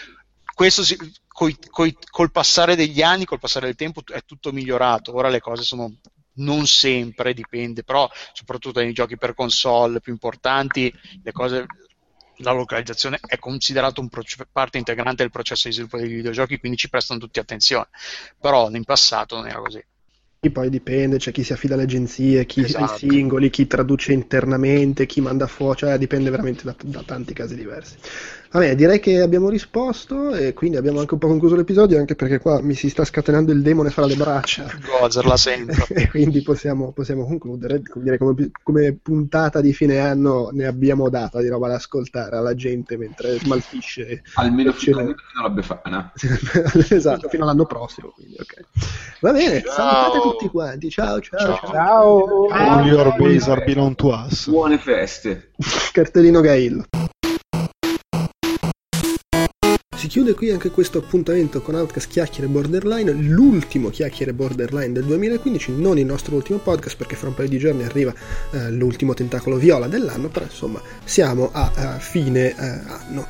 [0.54, 0.96] questo si-
[1.28, 5.14] coi- coi- col passare degli anni, col passare del tempo è tutto migliorato.
[5.14, 5.92] Ora le cose sono
[6.36, 10.92] non sempre, dipende, però soprattutto nei giochi per console più importanti,
[11.22, 11.66] le cose
[12.40, 16.76] la localizzazione è considerato un proce- parte integrante del processo di sviluppo dei videogiochi, quindi
[16.76, 17.88] ci prestano tutti attenzione.
[18.38, 19.82] Però in passato non era così.
[20.52, 22.84] poi dipende, c'è chi si affida alle agenzie, chi Esatto.
[22.84, 27.56] ai singoli, chi traduce internamente, chi manda fuori, cioè dipende veramente da, da tanti casi
[27.56, 27.96] diversi.
[28.50, 32.14] Va bene, direi che abbiamo risposto e quindi abbiamo anche un po' concluso l'episodio, anche
[32.14, 34.66] perché qua mi si sta scatenando il demone fra le braccia.
[35.00, 35.86] Gozer la sento.
[35.92, 37.82] e quindi possiamo, possiamo concludere.
[37.82, 42.36] Come, dire, come, come puntata di fine anno ne abbiamo data di roba da ascoltare
[42.36, 44.22] alla gente mentre smaltisce.
[44.34, 46.12] Almeno fino, alla Befana.
[46.88, 48.10] esatto, fino all'anno prossimo.
[48.10, 48.64] Quindi, ok.
[49.20, 49.72] Va bene, Ciao.
[49.72, 50.90] salutate tutti quanti.
[50.90, 51.70] Ciao, ciao, ciao.
[51.70, 52.46] Ciao.
[52.48, 54.48] All your base are belong to us.
[54.48, 55.50] Buone feste.
[55.92, 56.84] Cartellino Gaillo.
[60.06, 65.72] Si chiude qui anche questo appuntamento con Outcast Chiacchiere Borderline, l'ultimo Chiacchiere Borderline del 2015,
[65.72, 68.14] non il nostro ultimo podcast perché fra un paio di giorni arriva
[68.52, 73.26] eh, l'ultimo tentacolo viola dell'anno, però insomma siamo a, a fine eh, anno.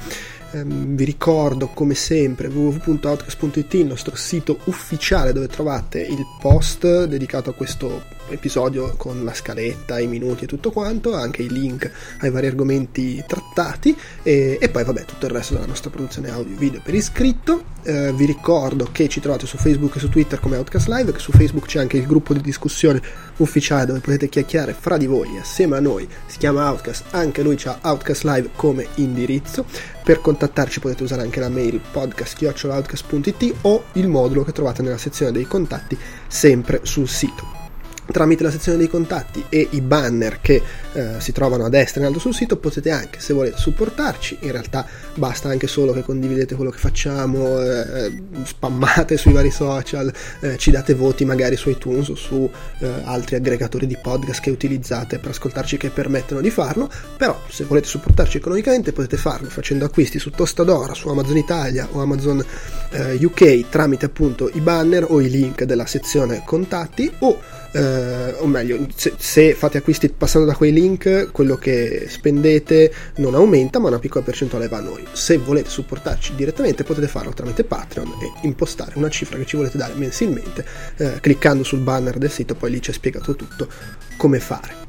[0.51, 7.49] Ehm, vi ricordo come sempre www.outcast.it, il nostro sito ufficiale dove trovate il post dedicato
[7.49, 11.91] a questo episodio con la scaletta, i minuti e tutto quanto, anche i link
[12.21, 16.57] ai vari argomenti trattati e, e poi vabbè tutto il resto della nostra produzione audio
[16.57, 17.75] video per iscritto.
[17.83, 21.19] Eh, vi ricordo che ci trovate su Facebook e su Twitter come Outcast Live, che
[21.19, 23.01] su Facebook c'è anche il gruppo di discussione
[23.37, 27.57] ufficiale dove potete chiacchierare fra di voi assieme a noi, si chiama Outcast, anche lui
[27.65, 29.65] ha Outcast Live come indirizzo.
[30.03, 35.33] Per contattarci potete usare anche la mail podcast.outcast.it o il modulo che trovate nella sezione
[35.33, 35.99] dei contatti
[36.29, 37.66] sempre sul sito
[38.11, 40.63] tramite la sezione dei contatti e i banner che
[40.93, 44.39] eh, si trovano a destra in alto sul sito potete anche se volete supportarci.
[44.43, 50.13] In realtà basta anche solo che condividete quello che facciamo eh, spammate sui vari social
[50.41, 54.51] eh, ci date voti magari su iTunes o su eh, altri aggregatori di podcast che
[54.51, 56.91] utilizzate per ascoltarci che permettono di farlo.
[57.17, 62.01] Però se volete supportarci economicamente potete farlo facendo acquisti su Tostadora su Amazon Italia o
[62.01, 62.45] Amazon
[62.91, 67.39] eh, UK tramite appunto i banner o i link della sezione contatti o
[67.73, 73.35] eh, o meglio, se, se, fate acquisti passando da quei link, quello che spendete non
[73.35, 75.05] aumenta, ma una piccola percentuale va a noi.
[75.13, 79.79] Se volete supportarci direttamente, potete farlo tramite Patreon e impostare una cifra che ci volete
[79.79, 80.65] dare mensilmente,
[80.97, 83.69] eh, cliccando sul banner del sito, poi lì c'è spiegato tutto
[84.17, 84.87] come fare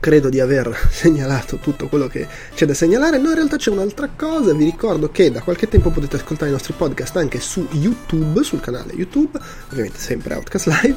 [0.00, 3.18] credo di aver segnalato tutto quello che c'è da segnalare.
[3.18, 4.52] No, in realtà c'è un'altra cosa.
[4.52, 8.60] Vi ricordo che da qualche tempo potete ascoltare i nostri podcast anche su YouTube, sul
[8.60, 9.38] canale YouTube,
[9.70, 10.96] ovviamente sempre Outcast Live,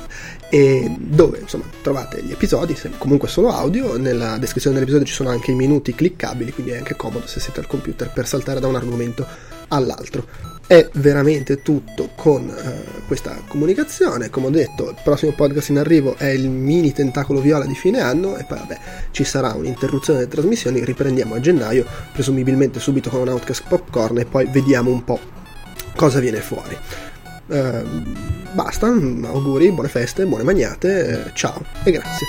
[0.51, 3.97] e dove insomma trovate gli episodi, comunque solo audio.
[3.97, 7.61] Nella descrizione dell'episodio ci sono anche i minuti cliccabili, quindi è anche comodo se siete
[7.61, 9.25] al computer per saltare da un argomento
[9.69, 14.29] all'altro è veramente tutto con uh, questa comunicazione.
[14.29, 17.99] Come ho detto, il prossimo podcast in arrivo è il mini tentacolo viola di fine
[17.99, 18.79] anno e poi vabbè
[19.11, 24.25] ci sarà un'interruzione delle trasmissioni, riprendiamo a gennaio, presumibilmente subito con un Outcast Popcorn e
[24.25, 25.19] poi vediamo un po'
[25.93, 26.77] cosa viene fuori.
[27.51, 27.83] Uh,
[28.53, 32.25] basta, auguri, buone feste, buone magnate, uh, ciao e grazie.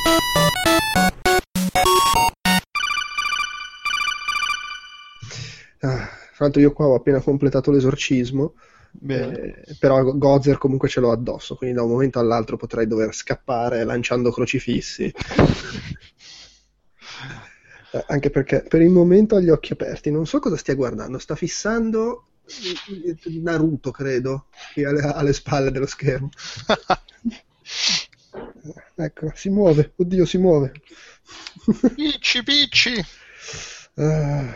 [5.78, 6.08] Ah.
[6.34, 8.54] Tra l'altro io qua ho appena completato l'esorcismo,
[9.06, 13.84] eh, però Gozer comunque ce l'ho addosso, quindi da un momento all'altro potrei dover scappare
[13.84, 15.04] lanciando crocifissi.
[17.92, 21.18] eh, anche perché per il momento ho gli occhi aperti, non so cosa stia guardando,
[21.18, 22.24] sta fissando
[23.40, 26.30] Naruto, credo, qui alle, alle spalle dello schermo.
[28.96, 30.72] ecco, si muove, oddio, si muove.
[31.94, 33.04] Picci, picci.
[33.94, 34.48] Uh,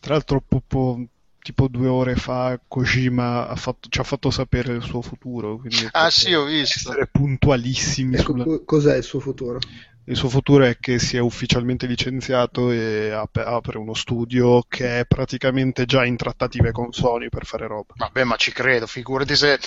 [0.00, 1.08] tra l'altro, proprio
[1.44, 5.60] tipo due ore fa Kojima ha fatto, ci ha fatto sapere il suo futuro.
[5.90, 6.90] ah sì, ho visto.
[6.90, 8.14] Essere puntualissimi.
[8.14, 8.60] Ecco, sulla...
[8.64, 9.58] Cos'è il suo futuro?
[10.06, 15.00] Il suo futuro è che si è ufficialmente licenziato e ap- apre uno studio che
[15.00, 17.94] è praticamente già in trattative con Sony per fare roba.
[17.96, 19.58] Vabbè, ma ci credo, figurati se...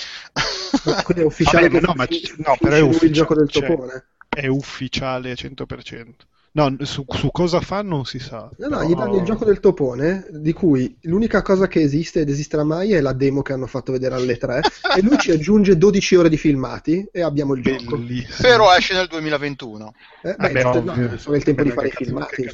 [1.04, 2.08] Quindi è ufficiale Vabbè, no, ma,
[2.38, 4.06] no, però è ufficiale, il gioco del cioè, topone.
[4.30, 6.14] È ufficiale 100%.
[6.58, 8.50] No, su, su, cosa fa non si sa.
[8.58, 12.30] No, no, gli danno il gioco del topone, di cui l'unica cosa che esiste ed
[12.30, 14.62] esisterà mai è la demo che hanno fatto vedere alle 3,
[14.98, 18.02] e lui ci aggiunge 12 ore di filmati e abbiamo il gioco.
[18.42, 19.94] Però esce nel 2021.
[20.24, 22.50] Eh, beh, Vabbè, no, no, sono il tempo di fare i filmati.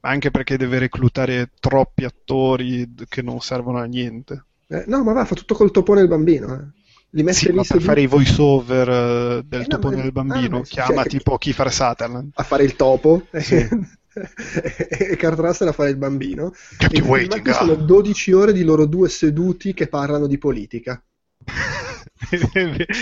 [0.00, 4.44] Anche perché deve reclutare troppi attori che non servono a niente.
[4.66, 6.52] Eh, no, ma va, fa tutto col topone il bambino.
[6.52, 6.84] Eh
[7.16, 10.12] li mette sì, lì per fare i voice over uh, del eh, topone no, del
[10.12, 13.56] bambino, ah, chiama cioè, tipo Kiefer Sutherland a fare il topo sì.
[14.16, 16.52] e Kurt Russell a fare il bambino.
[16.90, 21.02] E waiting, sono 12 ore di loro due seduti che parlano di politica.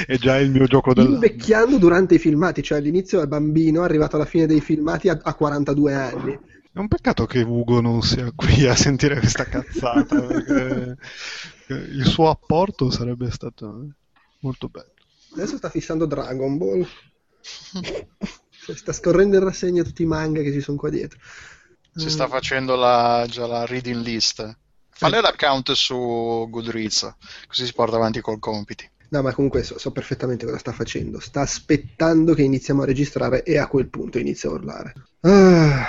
[0.06, 4.16] È già il mio gioco dell'anno invecchiando durante i filmati cioè all'inizio è bambino arrivato
[4.16, 6.38] alla fine dei filmati a, a 42 anni.
[6.72, 10.96] È un peccato che Ugo non sia qui a sentire questa cazzata perché
[11.68, 13.94] il suo apporto sarebbe stato
[14.44, 14.92] molto bello.
[15.32, 16.86] Adesso sta fissando Dragon Ball.
[18.64, 21.18] Sta scorrendo in rassegna tutti i manga che ci sono qua dietro.
[21.94, 24.56] Si sta facendo la, già la reading list.
[24.88, 27.14] Falle l'account su Goodreads,
[27.46, 28.88] così si porta avanti col compiti.
[29.10, 31.20] No, ma comunque so, so, perfettamente cosa sta facendo.
[31.20, 34.94] Sta aspettando che iniziamo a registrare e a quel punto inizia a urlare.
[35.20, 35.86] Ah.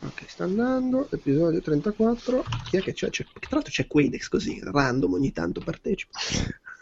[0.00, 2.44] Ok, sta andando, episodio 34.
[2.64, 3.10] Chi è che c'è?
[3.10, 6.18] c'è tra l'altro c'è Quadex così, random, ogni tanto partecipa.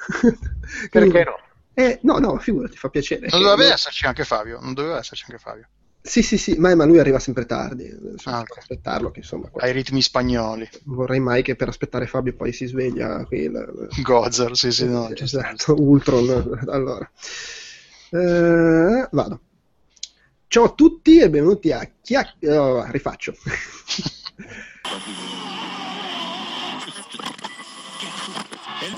[0.91, 1.39] Perché no?
[1.74, 3.28] Eh, no, no, figurati, fa piacere.
[3.31, 5.68] Non doveva esserci anche Fabio, non doveva esserci anche Fabio.
[6.07, 7.84] Sì, sì, sì, ma, ma lui arriva sempre tardi.
[7.84, 8.58] Bisogna Ah, ok.
[8.58, 9.49] aspettarlo, che insomma.
[9.49, 10.68] qua- Ai ritmi spagnoli.
[10.84, 13.41] Vorrei mai che per aspettare Fabio poi si sveglia qui.
[13.44, 15.24] il- Gozer, sì, sì, no, sta.
[15.24, 16.60] esatto, Ultron.
[16.68, 17.10] Allora,
[18.10, 19.41] Eh, vado.
[20.47, 22.91] Ciao a tutti e benvenuti a Chiacchiere.
[22.92, 23.34] rifaccio.